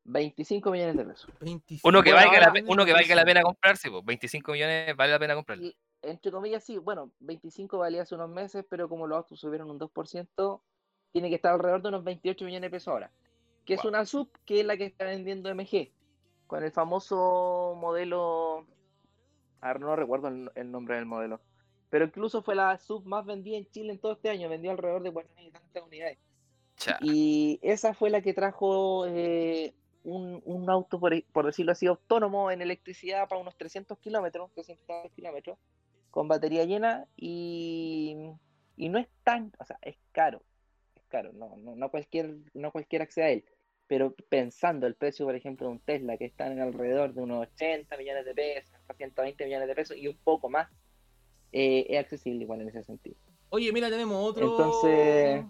25 0.08 0.70
millones 0.70 0.96
de 0.96 1.04
pesos. 1.04 1.30
25. 1.40 1.88
Uno 1.88 2.02
que, 2.02 2.12
Bueno, 2.12 2.26
valga 2.26 2.40
la, 2.40 2.46
ahora- 2.48 2.62
uno 2.66 2.84
que 2.84 2.92
valga 2.92 3.14
la 3.14 3.24
pena 3.24 3.42
comprarse, 3.42 3.90
pues 3.90 4.04
25 4.04 4.52
millones 4.52 4.96
vale 4.96 5.12
la 5.12 5.18
pena 5.18 5.34
comprarlo. 5.34 5.64
Y, 5.64 5.76
entre 6.02 6.30
comillas, 6.30 6.62
sí, 6.64 6.78
bueno, 6.78 7.10
25 7.20 7.78
valía 7.78 8.02
hace 8.02 8.14
unos 8.14 8.30
meses, 8.30 8.64
pero 8.68 8.88
como 8.88 9.06
los 9.06 9.16
autos 9.18 9.40
subieron 9.40 9.70
un 9.70 9.78
2%, 9.78 10.60
tiene 11.12 11.28
que 11.28 11.34
estar 11.36 11.52
alrededor 11.52 11.82
de 11.82 11.88
unos 11.88 12.04
28 12.04 12.44
millones 12.44 12.62
de 12.62 12.70
pesos 12.70 12.88
ahora. 12.88 13.10
Que 13.64 13.74
es 13.74 13.84
una 13.84 14.04
sub 14.06 14.30
que 14.44 14.60
es 14.60 14.66
la 14.66 14.76
que 14.76 14.84
está 14.84 15.06
vendiendo 15.06 15.50
MG, 15.52 15.90
con 16.46 16.62
el 16.62 16.70
famoso 16.70 17.74
modelo. 17.76 18.64
A 19.60 19.68
ver, 19.68 19.80
no 19.80 19.96
recuerdo 19.96 20.28
el, 20.28 20.50
el 20.54 20.70
nombre 20.70 20.94
del 20.96 21.06
modelo. 21.06 21.40
Pero 21.90 22.04
incluso 22.04 22.42
fue 22.42 22.54
la 22.54 22.78
sub 22.78 23.04
más 23.06 23.24
vendida 23.26 23.56
en 23.56 23.68
Chile 23.70 23.92
en 23.92 23.98
todo 23.98 24.12
este 24.12 24.28
año, 24.30 24.48
vendió 24.48 24.70
alrededor 24.70 25.02
de 25.02 25.10
40 25.12 25.42
y 25.42 25.50
tantas 25.50 25.82
unidades. 25.82 26.18
Cha. 26.76 26.98
Y 27.00 27.58
esa 27.62 27.94
fue 27.94 28.10
la 28.10 28.20
que 28.20 28.34
trajo 28.34 29.06
eh, 29.08 29.74
un, 30.06 30.40
un 30.44 30.70
auto, 30.70 31.00
por, 31.00 31.12
por 31.32 31.46
decirlo 31.46 31.72
así, 31.72 31.86
autónomo 31.86 32.50
en 32.50 32.62
electricidad 32.62 33.28
para 33.28 33.40
unos 33.40 33.56
300 33.56 33.98
kilómetros, 33.98 34.50
300 34.54 35.10
kilómetros, 35.12 35.58
con 36.10 36.28
batería 36.28 36.64
llena 36.64 37.06
y, 37.16 38.16
y 38.76 38.88
no 38.88 38.98
es 38.98 39.08
tan, 39.24 39.52
o 39.58 39.64
sea, 39.64 39.78
es 39.82 39.96
caro, 40.12 40.42
es 40.94 41.02
caro, 41.08 41.32
no, 41.32 41.56
no, 41.56 41.74
no 41.74 41.90
cualquier, 41.90 42.36
no 42.54 42.70
cualquiera 42.70 43.02
accede 43.04 43.24
a 43.24 43.30
él. 43.30 43.44
pero 43.88 44.14
pensando 44.28 44.86
el 44.86 44.94
precio, 44.94 45.26
por 45.26 45.34
ejemplo, 45.34 45.66
de 45.66 45.72
un 45.72 45.80
Tesla 45.80 46.16
que 46.16 46.24
está 46.24 46.46
en 46.46 46.60
alrededor 46.60 47.12
de 47.12 47.22
unos 47.22 47.46
80 47.54 47.96
millones 47.96 48.24
de 48.24 48.34
pesos, 48.34 48.74
hasta 48.74 48.94
120 48.94 49.44
millones 49.44 49.68
de 49.68 49.74
pesos 49.74 49.96
y 49.96 50.08
un 50.08 50.16
poco 50.24 50.48
más, 50.48 50.68
eh, 51.52 51.86
es 51.88 51.98
accesible 52.00 52.42
igual 52.42 52.60
en 52.62 52.68
ese 52.68 52.82
sentido. 52.84 53.16
Oye, 53.50 53.72
mira, 53.72 53.88
tenemos 53.90 54.16
otro. 54.24 54.50
Entonces- 54.50 55.44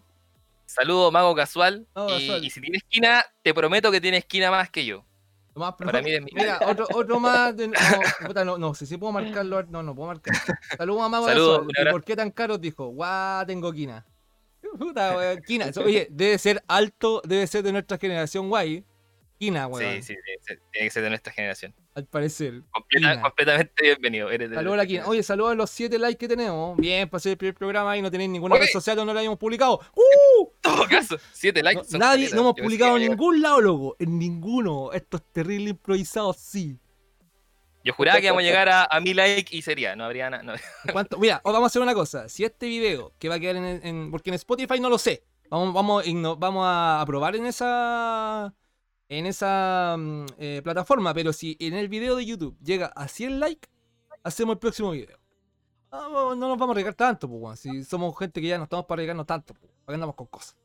Saludo, 0.66 1.10
Mago 1.10 1.34
Casual. 1.34 1.86
Y, 1.94 1.94
Casual. 1.94 2.44
y 2.44 2.50
si 2.50 2.60
tiene 2.60 2.78
esquina, 2.78 3.24
te 3.42 3.54
prometo 3.54 3.90
que 3.90 4.00
tiene 4.00 4.18
esquina 4.18 4.50
más 4.50 4.68
que 4.70 4.84
yo. 4.84 5.04
Más 5.54 5.74
Para 5.74 6.02
mí 6.02 6.10
es 6.10 6.20
mi- 6.22 6.32
Mira, 6.34 6.58
otro, 6.66 6.86
otro 6.92 7.18
más. 7.18 7.56
de- 7.56 7.68
no, 7.68 8.44
no, 8.44 8.58
no 8.58 8.74
sé 8.74 8.84
si 8.84 8.96
puedo 8.98 9.12
marcarlo. 9.12 9.62
No, 9.64 9.82
no 9.82 9.94
puedo 9.94 10.08
marcar. 10.08 10.34
Saludos 10.76 11.02
a 11.02 11.08
Mago 11.08 11.26
Saludos, 11.26 11.48
Casual. 11.58 11.64
un 11.66 11.70
¿Y 11.74 11.80
abrazo. 11.80 11.94
por 11.94 12.04
qué 12.04 12.16
tan 12.16 12.30
caro? 12.30 12.58
Dijo, 12.58 12.86
guau, 12.88 13.46
tengo 13.46 13.72
quina. 13.72 14.04
Puta, 14.78 15.16
Oye, 15.16 16.08
debe 16.10 16.36
ser 16.38 16.62
alto, 16.68 17.22
debe 17.24 17.46
ser 17.46 17.62
de 17.62 17.72
nuestra 17.72 17.96
generación 17.96 18.48
guay. 18.50 18.84
Quina, 19.38 19.66
weón. 19.66 20.02
Sí, 20.02 20.14
sí, 20.14 20.20
ser- 20.40 20.60
tiene 20.72 20.86
que 20.86 20.90
ser 20.90 21.02
de 21.02 21.08
nuestra 21.10 21.32
generación. 21.32 21.74
Al 21.94 22.06
parecer. 22.06 22.62
Completa- 22.70 23.10
Quina. 23.12 23.20
completamente 23.22 23.82
bienvenido. 23.82 24.30
Eres 24.30 24.48
de 24.48 24.56
Saludos 24.56 24.74
a 24.74 24.76
la 24.78 24.86
quina. 24.86 25.06
Oye, 25.06 25.22
saludos 25.22 25.52
a 25.52 25.54
los 25.54 25.70
7 25.70 25.98
likes 25.98 26.16
que 26.18 26.28
tenemos. 26.28 26.76
Bien, 26.78 27.06
para 27.08 27.20
ser 27.20 27.32
el 27.32 27.38
primer 27.38 27.54
programa 27.54 27.96
y 27.98 28.02
no 28.02 28.10
tenéis 28.10 28.30
ninguna 28.30 28.54
Oye. 28.54 28.64
red 28.64 28.70
social 28.72 28.96
donde 28.96 29.10
no 29.10 29.14
lo 29.14 29.20
hayamos 29.20 29.38
publicado. 29.38 29.80
¡Uh! 29.94 30.46
En 30.46 30.48
todo 30.62 30.88
caso, 30.88 31.18
7 31.32 31.62
likes. 31.62 31.82
No, 31.82 31.84
son 31.84 32.00
nadie, 32.00 32.30
no 32.30 32.40
hemos 32.40 32.54
publicado 32.54 32.96
en 32.96 33.10
ningún 33.10 33.42
lado, 33.42 33.60
loco. 33.60 33.96
En 33.98 34.18
ninguno. 34.18 34.92
Esto 34.92 35.18
es 35.18 35.22
terrible 35.32 35.70
improvisado, 35.70 36.32
sí. 36.32 36.78
Yo 37.84 37.92
juraba 37.92 38.18
que 38.18 38.24
íbamos 38.26 38.42
a 38.42 38.46
llegar 38.46 38.68
a, 38.68 38.84
a 38.90 39.00
mi 39.00 39.14
like 39.14 39.54
y 39.54 39.62
sería, 39.62 39.94
no 39.94 40.04
habría 40.04 40.28
nada. 40.30 40.42
no- 40.42 40.54
¿Cuánto? 40.92 41.18
Mira, 41.18 41.40
os 41.44 41.52
vamos 41.52 41.66
a 41.66 41.68
hacer 41.68 41.82
una 41.82 41.94
cosa. 41.94 42.28
Si 42.28 42.42
este 42.42 42.66
video 42.66 43.12
que 43.18 43.28
va 43.28 43.36
a 43.36 43.38
quedar 43.40 43.56
en, 43.56 43.64
en- 43.86 44.10
porque 44.10 44.30
en 44.30 44.34
Spotify 44.34 44.80
no 44.80 44.88
lo 44.90 44.98
sé. 44.98 45.22
Vamos, 45.50 45.72
vamos, 45.72 46.04
a 46.04 46.34
vamos 46.38 46.64
a 46.66 47.04
probar 47.06 47.36
en 47.36 47.46
esa 47.46 48.52
en 49.08 49.26
esa 49.26 49.96
mm, 49.98 50.26
eh, 50.38 50.60
plataforma, 50.62 51.14
pero 51.14 51.32
si 51.32 51.56
en 51.60 51.74
el 51.74 51.88
video 51.88 52.16
de 52.16 52.26
YouTube 52.26 52.56
llega 52.62 52.86
a 52.86 53.08
100 53.08 53.40
likes, 53.40 53.68
hacemos 54.24 54.54
el 54.54 54.58
próximo 54.58 54.90
video. 54.90 55.18
Ah, 55.90 56.08
no, 56.10 56.34
no 56.34 56.48
nos 56.48 56.58
vamos 56.58 56.70
a 56.70 56.72
arriesgar 56.72 56.94
tanto, 56.94 57.28
pues, 57.28 57.40
weón. 57.40 57.56
Si 57.56 57.84
somos 57.84 58.16
gente 58.18 58.40
que 58.40 58.48
ya 58.48 58.58
no 58.58 58.64
estamos 58.64 58.86
para 58.86 58.96
arriesgarnos 59.00 59.26
tanto, 59.26 59.54
pues. 59.54 59.70
¿Para 59.84 59.86
qué 59.86 59.94
andamos 59.94 60.16
con 60.16 60.26
cosas? 60.26 60.56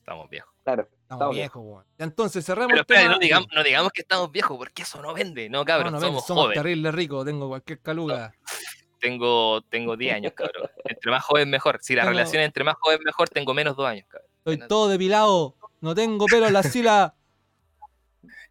Estamos 0.00 0.28
viejos. 0.28 0.52
Claro, 0.64 0.82
Estamos 0.82 1.02
Estamos 1.20 1.34
viejos, 1.34 1.62
weón. 1.64 1.84
Ya, 1.98 2.04
Entonces 2.04 2.44
cerremos 2.44 2.68
Pero 2.68 2.76
el 2.78 2.80
espera, 2.80 3.08
no 3.12 3.18
digamos, 3.18 3.48
no 3.54 3.62
digamos 3.62 3.92
que 3.92 4.00
estamos 4.02 4.32
viejos, 4.32 4.56
porque 4.56 4.82
eso 4.82 5.00
no 5.02 5.12
vende. 5.14 5.48
No, 5.50 5.64
cabrón, 5.64 5.92
no, 5.92 6.00
somos, 6.00 6.26
somos 6.26 6.44
jóvenes. 6.44 6.62
terribles 6.62 6.94
ricos, 6.94 7.24
tengo 7.24 7.48
cualquier 7.48 7.80
caluga. 7.80 8.34
Tengo, 9.00 9.60
tengo 9.68 9.96
10 9.96 10.14
años, 10.14 10.32
cabrón. 10.34 10.70
Entre 10.84 11.10
más 11.10 11.22
joven, 11.22 11.50
mejor. 11.50 11.78
Si 11.82 11.94
la 11.94 12.02
Tengo- 12.02 12.12
relación 12.12 12.40
es 12.42 12.46
entre 12.46 12.64
más 12.64 12.76
joven, 12.80 13.00
mejor, 13.04 13.28
tengo 13.28 13.52
menos 13.52 13.76
2 13.76 13.86
años, 13.86 14.06
cabrón. 14.08 14.30
Estoy 14.38 14.68
todo 14.68 14.88
depilado, 14.88 15.54
no 15.82 15.94
tengo 15.94 16.24
pelo 16.26 16.46
en 16.46 16.54
la 16.54 16.62
sila. 16.62 17.14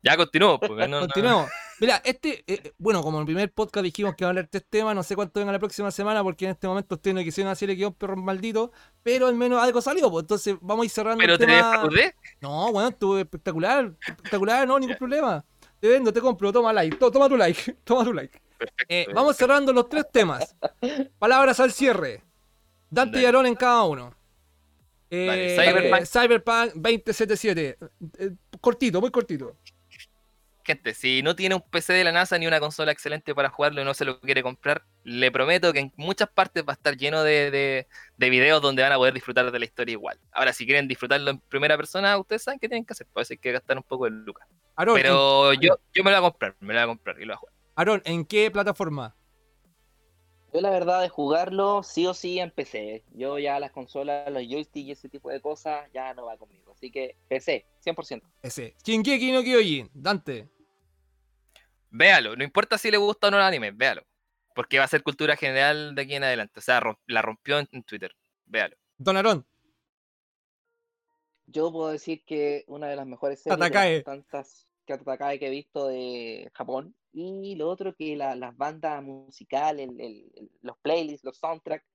Ya 0.04 0.18
continuamos, 0.18 0.60
porque 0.60 0.88
no, 0.88 1.08
no-. 1.08 1.48
Mira, 1.80 2.02
este, 2.06 2.40
eh, 2.46 2.62
eh, 2.66 2.74
bueno, 2.78 3.02
como 3.02 3.18
en 3.18 3.22
el 3.22 3.26
primer 3.26 3.52
podcast 3.52 3.84
dijimos 3.84 4.16
que 4.16 4.24
iba 4.24 4.28
a 4.28 4.32
hablar 4.32 4.50
de 4.50 4.58
este 4.58 4.68
tema, 4.70 4.94
no 4.94 5.02
sé 5.02 5.16
cuánto 5.16 5.40
venga 5.40 5.52
la 5.52 5.60
próxima 5.60 5.90
semana, 5.92 6.22
porque 6.24 6.46
en 6.46 6.52
este 6.52 6.68
momento 6.68 6.96
ustedes 6.96 7.16
no 7.16 7.24
quisieron 7.24 7.52
hacerle 7.52 7.76
que 7.76 7.86
un 7.86 7.94
perro 7.94 8.16
maldito, 8.18 8.72
pero 9.02 9.28
al 9.28 9.36
menos 9.36 9.62
algo 9.62 9.82
salió, 9.82 10.10
pues 10.12 10.24
entonces 10.24 10.56
vamos 10.62 10.84
a 10.84 10.86
ir 10.86 10.92
cerrando 10.92 11.20
Pero 11.20 11.34
el 11.34 11.40
te 11.40 11.46
tema. 11.46 11.72
defraudé. 11.72 12.16
No, 12.42 12.72
bueno, 12.72 12.90
estuvo 12.90 13.18
espectacular, 13.18 13.92
espectacular, 14.08 14.68
no, 14.68 14.78
ningún 14.80 14.98
problema. 14.98 15.44
Te 15.80 15.88
vendo, 15.90 16.14
te 16.14 16.22
compro, 16.22 16.52
toma 16.54 16.72
like, 16.72 16.96
to- 16.98 17.12
toma 17.12 17.28
tu 17.28 17.36
like, 17.38 17.74
toma 17.84 18.04
tu 18.04 18.14
like. 18.14 18.40
Perfecto. 18.58 18.86
Eh, 18.88 19.08
vamos 19.14 19.36
cerrando 19.36 19.74
los 19.74 19.90
tres 19.90 20.06
temas. 20.12 20.56
Palabras 21.20 21.60
al 21.60 21.72
cierre. 21.74 22.24
Dante 22.90 23.18
y 23.18 23.24
Dale. 23.24 23.28
Aarón 23.28 23.46
en 23.48 23.56
cada 23.56 23.84
uno. 23.84 24.14
Eh, 25.10 25.58
Cyberpunk. 25.60 26.06
Cyberpunk 26.06 26.74
2077. 26.76 27.78
Eh, 28.20 28.32
cortito, 28.62 29.02
muy 29.02 29.12
cortito. 29.12 29.58
Gente, 30.66 30.94
si 30.94 31.22
no 31.24 31.36
tiene 31.36 31.56
un 31.56 31.62
PC 31.62 31.92
de 31.92 32.06
la 32.06 32.14
NASA 32.14 32.38
ni 32.38 32.48
una 32.48 32.62
consola 32.62 32.94
excelente 32.94 33.36
para 33.36 33.50
jugarlo 33.50 33.82
y 33.82 33.86
no 33.86 33.94
se 33.94 34.06
lo 34.06 34.22
quiere 34.22 34.42
comprar, 34.42 34.86
le 35.04 35.30
prometo 35.30 35.74
que 35.74 35.80
en 35.80 35.94
muchas 35.98 36.30
partes 36.30 36.64
va 36.64 36.72
a 36.72 36.76
estar 36.76 36.96
lleno 36.96 37.22
de, 37.22 37.52
de- 37.52 37.88
de 38.16 38.30
videos 38.30 38.62
donde 38.62 38.82
van 38.82 38.94
a 38.94 38.96
poder 38.98 39.14
disfrutar 39.14 39.52
de 39.52 39.60
la 39.60 39.66
historia 39.66 39.92
igual. 39.92 40.18
Ahora, 40.32 40.54
si 40.54 40.66
quieren 40.66 40.88
disfrutarlo 40.88 41.32
en 41.32 41.40
primera 41.40 41.76
persona, 41.76 42.18
ustedes 42.18 42.44
saben 42.44 42.60
qué 42.60 42.70
tienen 42.70 42.86
que 42.86 42.94
hacer. 42.94 43.08
Pues 43.12 43.30
hay 43.30 43.38
que 43.38 43.52
gastar 43.52 43.76
un 43.76 43.84
poco 43.84 44.06
de 44.06 44.12
lucas. 44.12 44.48
Aarón, 44.78 44.96
en- 44.98 45.04
Pero 45.04 45.54
yo, 45.54 45.78
yo 45.94 46.04
me 46.04 46.12
lo 46.12 46.18
voy 46.22 46.28
a 46.28 46.32
comprar, 46.32 46.56
me 46.62 46.74
lo 46.74 46.80
voy 46.80 46.84
a 46.84 46.88
comprar 46.88 47.18
y 47.22 47.26
lo 47.26 47.28
voy 47.28 47.34
a 47.34 47.38
jugar. 47.38 47.54
Aarón, 47.76 48.02
¿en 48.06 48.24
qué 48.26 48.50
plataforma? 48.50 49.16
Yo 50.54 50.62
la 50.62 50.70
verdad 50.70 51.02
de 51.02 51.10
jugarlo 51.10 51.82
sí 51.82 52.06
o 52.06 52.14
sí 52.14 52.38
en 52.40 52.52
PC. 52.52 53.04
Yo 53.16 53.40
ya 53.40 53.60
las 53.60 53.72
consolas, 53.72 54.32
los 54.32 54.44
joysticks 54.44 54.88
y 54.88 54.92
ese 54.92 55.10
tipo 55.10 55.32
de 55.32 55.42
cosas 55.42 55.90
ya 55.96 56.14
no 56.14 56.26
va 56.26 56.38
conmigo. 56.38 56.74
Así 56.74 56.92
que 56.92 57.16
PC, 57.28 57.66
100%. 57.84 58.22
Ese. 58.44 58.76
Shingeki 58.86 59.32
no 59.32 59.42
Kyojin. 59.42 59.90
Dante. 59.96 60.50
Véalo, 61.96 62.36
no 62.36 62.44
importa 62.44 62.80
si 62.80 62.90
le 62.90 62.98
gusta 62.98 63.28
o 63.28 63.32
no 63.32 63.38
el 63.38 63.44
anime, 63.44 63.70
véalo. 63.72 64.04
Porque 64.56 64.80
va 64.80 64.86
a 64.86 64.88
ser 64.88 65.04
cultura 65.04 65.36
general 65.36 65.94
de 65.94 66.02
aquí 66.02 66.16
en 66.16 66.24
adelante. 66.24 66.60
O 66.60 66.62
sea, 66.64 66.82
la 67.06 67.22
rompió 67.22 67.60
en, 67.60 67.68
en 67.72 67.84
Twitter. 67.84 68.16
Véalo. 68.46 68.76
Don 68.98 69.16
Aarón. 69.16 69.46
Yo 71.46 71.72
puedo 71.72 71.90
decir 71.90 72.24
que 72.26 72.64
una 72.68 72.88
de 72.88 72.96
las 72.96 73.06
mejores 73.06 73.42
series 73.42 73.60
de 73.60 73.66
Tatakae. 73.66 73.96
las 73.98 74.04
tantas 74.06 74.68
que 74.86 74.98
Tatakae 74.98 75.38
que 75.40 75.48
he 75.48 75.52
visto 75.52 75.88
de 75.88 76.50
Japón. 76.56 76.96
Y 77.12 77.56
lo 77.56 77.70
otro 77.70 77.94
que 77.94 78.16
la- 78.16 78.36
las 78.36 78.58
bandas 78.58 79.04
musicales, 79.04 79.88
el- 79.90 80.02
el- 80.02 80.32
el- 80.36 80.52
los 80.62 80.78
playlists, 80.80 81.24
los 81.24 81.38
soundtracks, 81.38 81.86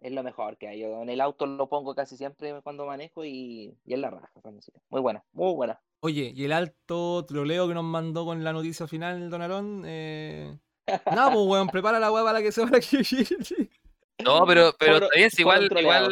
es 0.00 0.12
lo 0.12 0.22
mejor 0.22 0.56
que 0.56 0.68
hay. 0.68 0.80
Yo 0.80 1.02
en 1.02 1.10
el 1.10 1.20
auto 1.20 1.44
lo 1.44 1.68
pongo 1.68 1.94
casi 1.94 2.16
siempre 2.16 2.62
cuando 2.62 2.86
manejo 2.86 3.24
y, 3.26 3.76
y 3.84 3.92
es 3.92 3.98
la 3.98 4.08
raja 4.10 4.30
esa 4.36 4.50
música. 4.50 4.80
Muy 4.88 5.02
buena, 5.02 5.22
muy 5.32 5.52
buena. 5.54 5.78
Oye, 6.00 6.32
y 6.34 6.44
el 6.44 6.52
alto 6.52 7.24
troleo 7.26 7.66
que 7.66 7.74
nos 7.74 7.84
mandó 7.84 8.24
con 8.24 8.44
la 8.44 8.52
noticia 8.52 8.86
final, 8.86 9.30
Don 9.30 9.42
Aarón. 9.42 9.82
Eh... 9.86 10.56
Nada, 11.06 11.32
pues, 11.32 11.46
weón, 11.46 11.68
prepara 11.68 11.98
la 11.98 12.12
weá 12.12 12.24
para 12.24 12.40
que 12.40 12.52
se 12.52 12.64
vaya 12.64 12.80
Kyojin. 12.80 13.70
No, 14.24 14.44
pero, 14.46 14.74
pero 14.78 14.96
está 14.96 15.08
bien, 15.14 15.30
si 15.30 15.42
igual, 15.42 15.64
igual, 15.64 16.10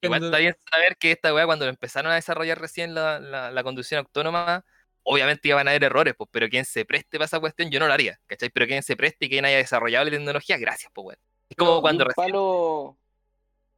igual 0.00 0.24
está 0.24 0.38
bien 0.38 0.56
saber 0.70 0.96
que 0.96 1.12
esta 1.12 1.32
weá, 1.34 1.46
cuando 1.46 1.64
lo 1.66 1.70
empezaron 1.70 2.10
a 2.10 2.16
desarrollar 2.16 2.60
recién 2.60 2.94
la, 2.94 3.20
la, 3.20 3.50
la 3.50 3.62
conducción 3.62 3.98
autónoma, 3.98 4.64
obviamente 5.02 5.48
iban 5.48 5.68
a 5.68 5.70
haber 5.70 5.84
errores, 5.84 6.14
pues, 6.16 6.28
pero 6.32 6.48
quien 6.48 6.64
se 6.64 6.84
preste 6.84 7.18
para 7.18 7.26
esa 7.26 7.38
cuestión, 7.40 7.70
yo 7.70 7.78
no 7.78 7.86
lo 7.86 7.92
haría, 7.92 8.18
¿cachai? 8.26 8.50
Pero 8.50 8.66
quien 8.66 8.82
se 8.82 8.96
preste 8.96 9.26
y 9.26 9.28
quien 9.28 9.44
haya 9.44 9.58
desarrollado 9.58 10.04
la 10.04 10.10
tecnología, 10.10 10.58
gracias, 10.58 10.90
pues, 10.92 11.06
weón. 11.06 11.18
Es 11.48 11.56
como 11.56 11.80
cuando 11.80 12.04
un 12.04 12.08
recién 12.08 12.26
palo, 12.26 12.98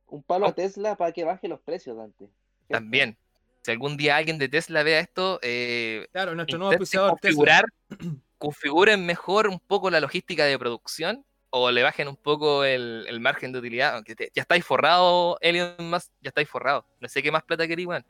un 0.07 0.23
palo 0.23 0.47
Oh. 0.47 0.49
a 0.49 0.55
Tesla 0.55 0.97
para 0.97 1.13
que 1.13 1.25
baje 1.25 1.49
los 1.49 1.61
precios, 1.61 1.97
Dante. 1.97 2.31
También, 2.69 3.19
si 3.63 3.71
algún 3.71 3.97
día 3.97 4.17
alguien 4.17 4.39
de 4.39 4.49
Tesla 4.49 4.83
vea 4.83 5.01
esto, 5.01 5.39
eh, 5.43 6.07
Claro, 6.13 6.35
nuestro 6.35 6.59
nuevo 6.59 6.73
auspiciador 6.73 7.19
Tesla. 7.21 7.35
configurar, 7.37 7.65
configuren 8.39 9.05
mejor 9.07 9.49
un 9.49 9.59
poco 9.61 9.91
la 9.91 10.01
logística 10.01 10.45
de 10.45 10.59
producción 10.59 11.25
o 11.51 11.71
le 11.71 11.83
bajen 11.83 12.09
un 12.09 12.17
poco 12.17 12.65
el, 12.65 13.07
el 13.09 13.21
margen 13.21 13.53
de 13.53 13.59
utilidad. 13.59 13.95
aunque 13.95 14.15
te- 14.15 14.31
ya 14.35 14.43
estáis 14.43 14.65
forrado, 14.65 15.39
Elon 15.41 15.75
Musk, 15.91 16.11
ya 16.21 16.29
estáis 16.29 16.49
forrado. 16.49 16.85
No 17.01 17.09
sé 17.09 17.23
qué 17.23 17.33
más 17.33 17.43
plata 17.43 17.67
queréis, 17.67 17.89
weón. 17.89 18.05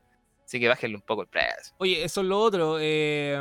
Así 0.45 0.59
que 0.59 0.67
bájenle 0.69 0.97
un 0.97 1.03
poco 1.03 1.23
el 1.23 1.29
precio. 1.29 1.75
Oye, 1.79 2.03
eso 2.03 2.23
es 2.23 2.27
lo 2.27 2.41
otro. 2.41 2.79
eh, 2.81 3.39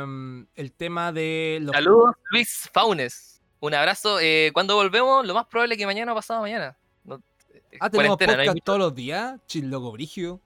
el 0.54 0.72
tema 0.72 1.10
de 1.10 1.58
los. 1.62 1.72
Saludos, 1.74 2.14
Luis 2.30 2.68
Faunes. 2.72 3.40
Un 3.60 3.74
abrazo. 3.74 4.20
Eh, 4.20 4.50
cuando 4.52 4.76
volvemos, 4.76 5.26
lo 5.26 5.32
más 5.34 5.46
probable 5.46 5.74
es 5.74 5.78
que 5.78 5.86
mañana 5.86 6.12
o 6.12 6.14
pasado 6.14 6.42
mañana. 6.42 6.76
No, 7.04 7.16
eh, 7.52 7.78
Ah, 7.80 7.88
tenemos 7.90 8.20
no 8.20 8.26
podcast 8.26 8.58
todos 8.62 8.78
los 8.78 8.94
días. 8.94 9.40
Chil, 9.46 9.70
loco, 9.70 9.90
brigio. 9.92 10.40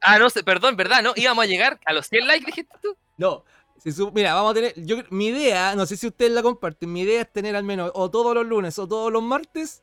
Ah, 0.00 0.18
no 0.18 0.30
sé, 0.30 0.42
perdón, 0.44 0.76
¿verdad? 0.76 1.02
No, 1.02 1.12
íbamos 1.16 1.44
a 1.44 1.46
llegar 1.46 1.80
a 1.84 1.92
los 1.92 2.06
100 2.06 2.26
likes, 2.26 2.46
dijiste 2.46 2.76
tú. 2.82 2.96
No. 3.16 3.44
mira, 4.12 4.34
vamos 4.34 4.52
a 4.52 4.54
tener. 4.54 4.74
Yo, 4.76 4.96
mi 5.10 5.26
idea, 5.28 5.74
no 5.74 5.86
sé 5.86 5.96
si 5.96 6.06
ustedes 6.06 6.32
la 6.32 6.42
comparten. 6.42 6.92
Mi 6.92 7.02
idea 7.02 7.22
es 7.22 7.32
tener 7.32 7.56
al 7.56 7.64
menos 7.64 7.90
o 7.94 8.10
todos 8.10 8.34
los 8.34 8.46
lunes 8.46 8.78
o 8.78 8.86
todos 8.86 9.12
los 9.12 9.22
martes 9.22 9.82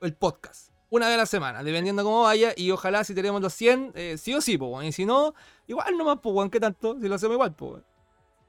el 0.00 0.14
podcast. 0.14 0.70
Una 0.90 1.06
vez 1.06 1.14
a 1.14 1.18
la 1.18 1.26
semana, 1.26 1.62
dependiendo 1.64 2.04
cómo 2.04 2.22
vaya. 2.22 2.52
Y 2.56 2.70
ojalá 2.70 3.02
si 3.04 3.14
tenemos 3.14 3.40
los 3.40 3.54
100, 3.54 3.92
eh, 3.94 4.16
sí 4.18 4.34
o 4.34 4.40
sí, 4.40 4.58
pues. 4.58 4.86
Y 4.86 4.92
si 4.92 5.06
no, 5.06 5.34
igual 5.66 5.96
nomás, 5.96 6.18
pues, 6.22 6.34
weón, 6.34 6.50
¿qué 6.50 6.60
tanto? 6.60 6.98
Si 7.00 7.08
lo 7.08 7.14
hacemos 7.14 7.34
igual, 7.34 7.54
pues. 7.54 7.82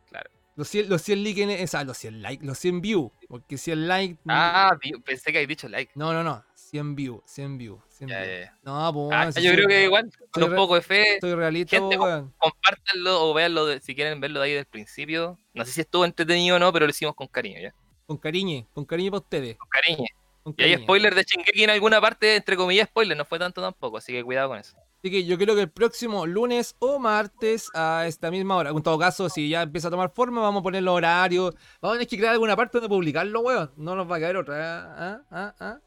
Claro. 0.09 0.29
Los 0.55 0.67
100, 0.67 0.89
los 0.89 1.01
100 1.01 1.23
likes, 1.23 1.41
en- 1.41 1.63
o 1.63 1.67
sea, 1.67 1.83
los 1.83 1.97
100 1.97 2.21
likes, 2.21 2.45
los 2.45 2.57
100 2.59 2.81
views. 2.81 3.11
Porque 3.29 3.57
100 3.57 3.87
likes. 3.87 4.19
Ah, 4.27 4.77
pensé 5.05 5.31
que 5.31 5.37
habéis 5.39 5.47
dicho 5.47 5.69
like. 5.69 5.91
No, 5.95 6.11
no, 6.13 6.23
no. 6.23 6.43
100 6.73 6.95
views, 6.95 7.21
100 7.27 7.57
views. 7.59 7.79
100 7.89 8.09
Ya, 8.09 8.21
views. 8.23 8.29
ya, 8.39 8.45
ya. 8.45 8.57
No, 8.63 8.91
pues, 8.93 9.37
Ah, 9.37 9.39
yo 9.39 9.51
creo 9.53 9.67
que 9.67 9.83
igual, 9.83 10.09
con 10.31 10.43
un 10.45 10.55
poco 10.55 10.73
de 10.73 10.81
fe, 10.81 11.19
Soy 11.21 11.35
realista, 11.35 11.77
Gente, 11.77 11.99
weón. 11.99 12.33
compártanlo 12.39 13.29
o 13.29 13.33
véanlo 13.35 13.67
de- 13.67 13.79
si 13.79 13.93
quieren 13.93 14.19
verlo 14.19 14.39
de 14.39 14.45
ahí 14.47 14.53
del 14.53 14.65
principio. 14.65 15.37
No 15.53 15.65
sé 15.65 15.71
si 15.71 15.81
estuvo 15.81 16.03
entretenido 16.03 16.55
o 16.55 16.59
no, 16.59 16.73
pero 16.73 16.87
lo 16.87 16.89
hicimos 16.89 17.13
con 17.13 17.27
cariño, 17.27 17.59
¿ya? 17.61 17.75
Con 18.07 18.17
cariño, 18.17 18.65
con 18.73 18.85
cariño 18.85 19.11
para 19.11 19.19
ustedes. 19.21 19.55
Con 19.57 19.69
cariño. 19.69 20.07
con 20.41 20.55
Y 20.57 20.63
hay 20.63 20.75
spoiler 20.77 21.13
de 21.13 21.23
Shingeki 21.23 21.63
en 21.63 21.69
alguna 21.69 22.01
parte, 22.01 22.35
entre 22.35 22.57
comillas, 22.57 22.87
spoiler, 22.89 23.15
no 23.15 23.23
fue 23.23 23.37
tanto 23.37 23.61
tampoco, 23.61 23.97
así 23.97 24.11
que 24.11 24.23
cuidado 24.23 24.49
con 24.49 24.57
eso. 24.57 24.75
Así 24.97 25.11
que 25.11 25.23
yo 25.25 25.37
creo 25.37 25.53
que 25.55 25.61
el 25.61 25.69
próximo 25.69 26.25
lunes 26.25 26.75
o 26.79 26.97
martes 26.97 27.69
a 27.75 28.05
esta 28.07 28.31
misma 28.31 28.55
hora. 28.55 28.71
En 28.71 28.81
todo 28.81 28.97
caso, 28.97 29.29
si 29.29 29.47
ya 29.49 29.61
empieza 29.61 29.89
a 29.89 29.91
tomar 29.91 30.11
forma, 30.13 30.41
vamos 30.41 30.61
a 30.61 30.63
poner 30.63 30.81
los 30.81 30.95
horarios. 30.95 31.53
Vamos 31.81 31.95
a 31.95 31.97
tener 31.99 32.07
que 32.07 32.17
crear 32.17 32.33
alguna 32.33 32.55
parte 32.55 32.77
donde 32.79 32.89
publicarlo, 32.89 33.41
weón. 33.41 33.71
No 33.77 33.95
nos 33.95 34.09
va 34.09 34.15
a 34.15 34.19
caer 34.21 34.37
otra. 34.37 34.93
¿Ah? 34.97 35.21
¿Ah? 35.29 35.55
¿Ah? 35.59 35.77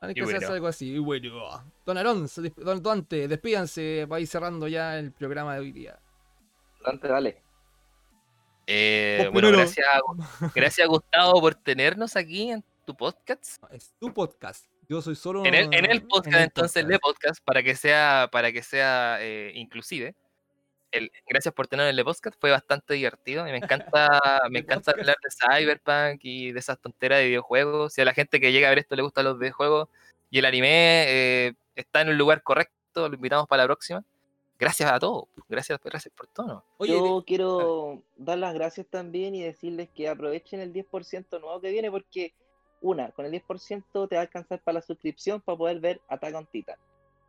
Hay 0.00 0.14
que 0.14 0.20
Y 0.20 0.22
hacer 0.24 0.36
bueno. 0.36 0.54
algo 0.54 0.66
así. 0.66 0.92
Y 0.94 0.98
bueno. 0.98 1.64
Don 1.84 1.96
Alonso, 1.98 2.42
Don 2.56 2.82
Dante, 2.82 3.28
despídanse 3.28 4.06
para 4.08 4.20
ir 4.20 4.26
cerrando 4.26 4.68
ya 4.68 4.98
el 4.98 5.12
programa 5.12 5.54
de 5.54 5.60
hoy 5.60 5.72
día. 5.72 5.98
Importante, 6.74 7.08
dale. 7.08 7.42
Eh, 8.66 9.30
bueno, 9.32 9.52
gracias, 9.52 9.86
gracias 10.54 10.88
Gustavo 10.88 11.40
por 11.40 11.54
tenernos 11.54 12.16
aquí 12.16 12.50
en 12.50 12.64
tu 12.84 12.96
podcast. 12.96 13.62
Es 13.70 13.94
tu 13.98 14.12
podcast. 14.12 14.66
Yo 14.88 15.00
soy 15.00 15.14
solo 15.16 15.44
En 15.44 15.54
el, 15.54 15.64
en 15.72 15.84
el 15.84 15.98
en 15.98 16.08
podcast, 16.08 16.36
el 16.36 16.42
entonces, 16.42 16.82
podcast. 16.82 16.90
le 16.90 16.98
podcast, 16.98 17.44
para 17.44 17.62
que 17.62 17.74
sea, 17.74 18.28
para 18.30 18.52
que 18.52 18.62
sea 18.62 19.18
eh, 19.20 19.52
inclusive. 19.54 20.14
El- 20.96 21.12
gracias 21.26 21.54
por 21.54 21.66
tener 21.66 21.86
el 21.86 22.04
podcast, 22.04 22.36
fue 22.40 22.50
bastante 22.50 22.94
divertido 22.94 23.46
y 23.46 23.52
me 23.52 23.58
encanta, 23.92 24.20
me 24.50 24.60
encanta 24.60 24.92
hablar 24.92 25.16
de 25.22 25.30
Cyberpunk 25.30 26.20
y 26.22 26.52
de 26.52 26.58
esas 26.58 26.78
tonteras 26.80 27.20
de 27.20 27.26
videojuegos. 27.26 27.92
Si 27.92 28.00
a 28.00 28.04
la 28.04 28.14
gente 28.14 28.40
que 28.40 28.52
llega 28.52 28.68
a 28.68 28.70
ver 28.70 28.80
esto 28.80 28.96
le 28.96 29.02
gustan 29.02 29.24
los 29.24 29.38
videojuegos 29.38 29.88
y 30.30 30.38
el 30.38 30.44
anime 30.44 31.04
eh, 31.08 31.54
está 31.74 32.00
en 32.00 32.08
el 32.08 32.16
lugar 32.16 32.42
correcto, 32.42 33.08
lo 33.08 33.14
invitamos 33.14 33.46
para 33.46 33.62
la 33.62 33.68
próxima. 33.68 34.04
Gracias 34.58 34.90
a 34.90 34.98
todos, 34.98 35.26
gracias, 35.48 35.78
gracias 35.84 36.14
por 36.16 36.28
todo. 36.28 36.64
Oye, 36.78 36.92
Yo 36.94 37.22
quiero 37.26 38.02
dar 38.16 38.38
las 38.38 38.54
gracias 38.54 38.86
también 38.88 39.34
y 39.34 39.42
decirles 39.42 39.90
que 39.94 40.08
aprovechen 40.08 40.60
el 40.60 40.72
10% 40.72 41.40
nuevo 41.40 41.60
que 41.60 41.70
viene 41.70 41.90
porque, 41.90 42.32
una, 42.80 43.10
con 43.10 43.26
el 43.26 43.32
10% 43.32 44.08
te 44.08 44.14
va 44.16 44.22
a 44.22 44.24
alcanzar 44.24 44.60
para 44.62 44.76
la 44.76 44.82
suscripción 44.82 45.42
para 45.42 45.58
poder 45.58 45.80
ver 45.80 46.00
Attack 46.08 46.34
on 46.34 46.46
Titan. 46.46 46.78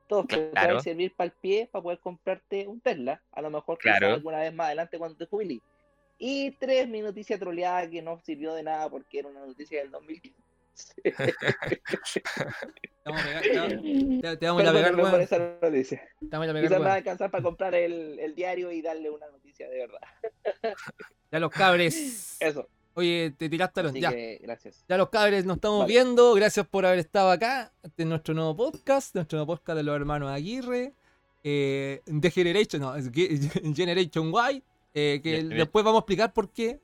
Dos, 0.09 0.25
que 0.25 0.35
te 0.37 0.45
va 0.47 0.51
Claro. 0.51 0.77
a 0.77 0.81
servir 0.81 1.13
para 1.15 1.25
el 1.25 1.33
pie 1.33 1.67
para 1.71 1.83
poder 1.83 1.99
comprarte 1.99 2.65
un 2.67 2.79
Tesla, 2.81 3.21
a 3.31 3.41
lo 3.41 3.49
mejor 3.49 3.77
Claro. 3.77 4.13
alguna 4.13 4.39
vez 4.39 4.53
más 4.53 4.67
adelante 4.67 4.97
cuando 4.97 5.17
te 5.17 5.25
jubiles. 5.25 5.59
Y 6.17 6.51
tres, 6.51 6.87
mi 6.87 7.01
noticia 7.01 7.37
troleada 7.37 7.89
que 7.89 8.01
no 8.01 8.19
sirvió 8.23 8.53
de 8.53 8.63
nada 8.63 8.89
porque 8.89 9.19
era 9.19 9.27
una 9.27 9.45
noticia 9.45 9.79
del 9.81 9.91
2015. 9.91 10.35
te 11.03 11.13
vamos 13.05 13.21
a 13.21 13.25
pegar, 13.25 13.41
te 13.41 13.49
te- 14.37 14.45
vamos 14.45 14.63
a 14.63 14.71
pegar, 14.73 15.21
esa 15.21 15.59
noticia. 15.61 15.97
Te 16.19 16.25
vamos 16.31 16.47
a 16.49 16.53
pegar, 16.53 16.63
Quizás 16.63 16.69
me 16.69 16.69
va 16.69 16.75
a 16.75 16.79
weón. 16.79 16.97
alcanzar 16.97 17.31
para 17.31 17.43
comprar 17.43 17.75
el, 17.75 18.19
el 18.19 18.35
diario 18.35 18.71
y 18.71 18.81
darle 18.81 19.09
una 19.09 19.27
noticia 19.29 19.69
de 19.69 19.77
verdad. 19.79 19.99
Ya 21.31 21.39
los 21.39 21.51
cabres. 21.51 22.37
Eso. 22.39 22.69
Oye, 22.97 23.31
te 23.37 23.47
tiraste 23.47 23.79
a 23.79 23.83
los. 23.83 23.91
Así 23.91 24.01
Ya. 24.01 24.09
que 24.09 24.39
gracias. 24.41 24.83
Ya 24.89 24.97
los 24.97 25.09
cabres 25.09 25.45
nos 25.45 25.57
estamos 25.57 25.81
Vale. 25.81 25.93
viendo. 25.93 26.33
Gracias 26.33 26.65
por 26.67 26.83
haber 26.83 26.97
estado 26.97 27.29
acá. 27.29 27.71
Este 27.83 28.01
es 28.01 28.09
nuestro 28.09 28.33
nuevo 28.33 28.55
podcast. 28.55 29.13
Nuestro 29.13 29.37
nuevo 29.37 29.53
podcast 29.53 29.77
de 29.77 29.83
los 29.83 29.95
hermanos 29.95 30.31
Aguirre. 30.31 30.93
Eh, 31.43 32.01
The 32.19 32.31
Generation, 32.31 32.81
no, 32.81 32.93
Generation 33.75 34.33
Y. 34.51 34.63
eh, 34.95 35.19
que 35.21 35.43
después 35.43 35.85
vamos 35.85 35.99
a 35.99 36.01
explicar 36.01 36.33
por 36.33 36.49
qué. 36.51 36.79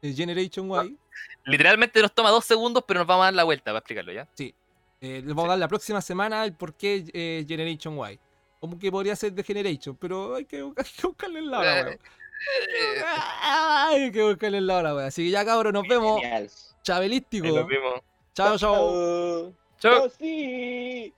Generation 0.00 0.70
Y. 0.86 0.96
Literalmente 1.44 2.00
nos 2.00 2.14
toma 2.14 2.30
dos 2.30 2.44
segundos, 2.44 2.84
pero 2.86 3.00
nos 3.00 3.06
vamos 3.08 3.22
a 3.22 3.26
dar 3.26 3.34
la 3.34 3.42
vuelta 3.44 3.64
para 3.72 3.78
explicarlo 3.78 4.12
ya. 4.12 4.28
Eh, 4.38 4.52
les 5.00 5.26
vamos 5.26 5.46
a 5.46 5.48
dar 5.48 5.58
la 5.58 5.66
próxima 5.66 6.00
semana 6.00 6.44
el 6.44 6.52
por 6.54 6.74
qué 6.74 7.04
eh, 7.12 7.44
Generation 7.48 7.98
Y. 8.12 8.20
Como 8.60 8.78
que 8.78 8.92
podría 8.92 9.16
ser 9.16 9.34
The 9.34 9.42
Generation, 9.42 9.96
pero 9.96 10.36
hay 10.36 10.44
que, 10.44 10.58
hay 10.76 10.84
que 10.96 11.06
buscarle 11.08 11.40
el 11.40 11.50
lado, 11.50 11.64
Eh, 11.64 11.82
weón. 11.82 11.88
eh, 11.94 11.98
Hay 13.42 14.10
que 14.12 14.22
buscarle 14.22 14.58
el 14.58 14.66
lado, 14.66 14.96
weón. 14.96 15.08
Así 15.08 15.24
que 15.24 15.30
ya, 15.30 15.44
cabros, 15.44 15.72
nos 15.72 15.86
vemos. 15.86 16.20
Genial. 16.20 16.50
Chabelístico. 16.82 17.46
nos 17.46 17.66
vemos. 17.66 18.00
Chao, 18.34 18.58
chao. 18.58 18.74
Chao. 18.74 19.52
Chao. 19.78 20.04
¡Oh, 20.04 20.08
sí! 20.08 21.12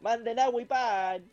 ¡Manden 0.00 0.38
agua 0.38 0.62
y 0.62 0.64
pan! 0.64 1.30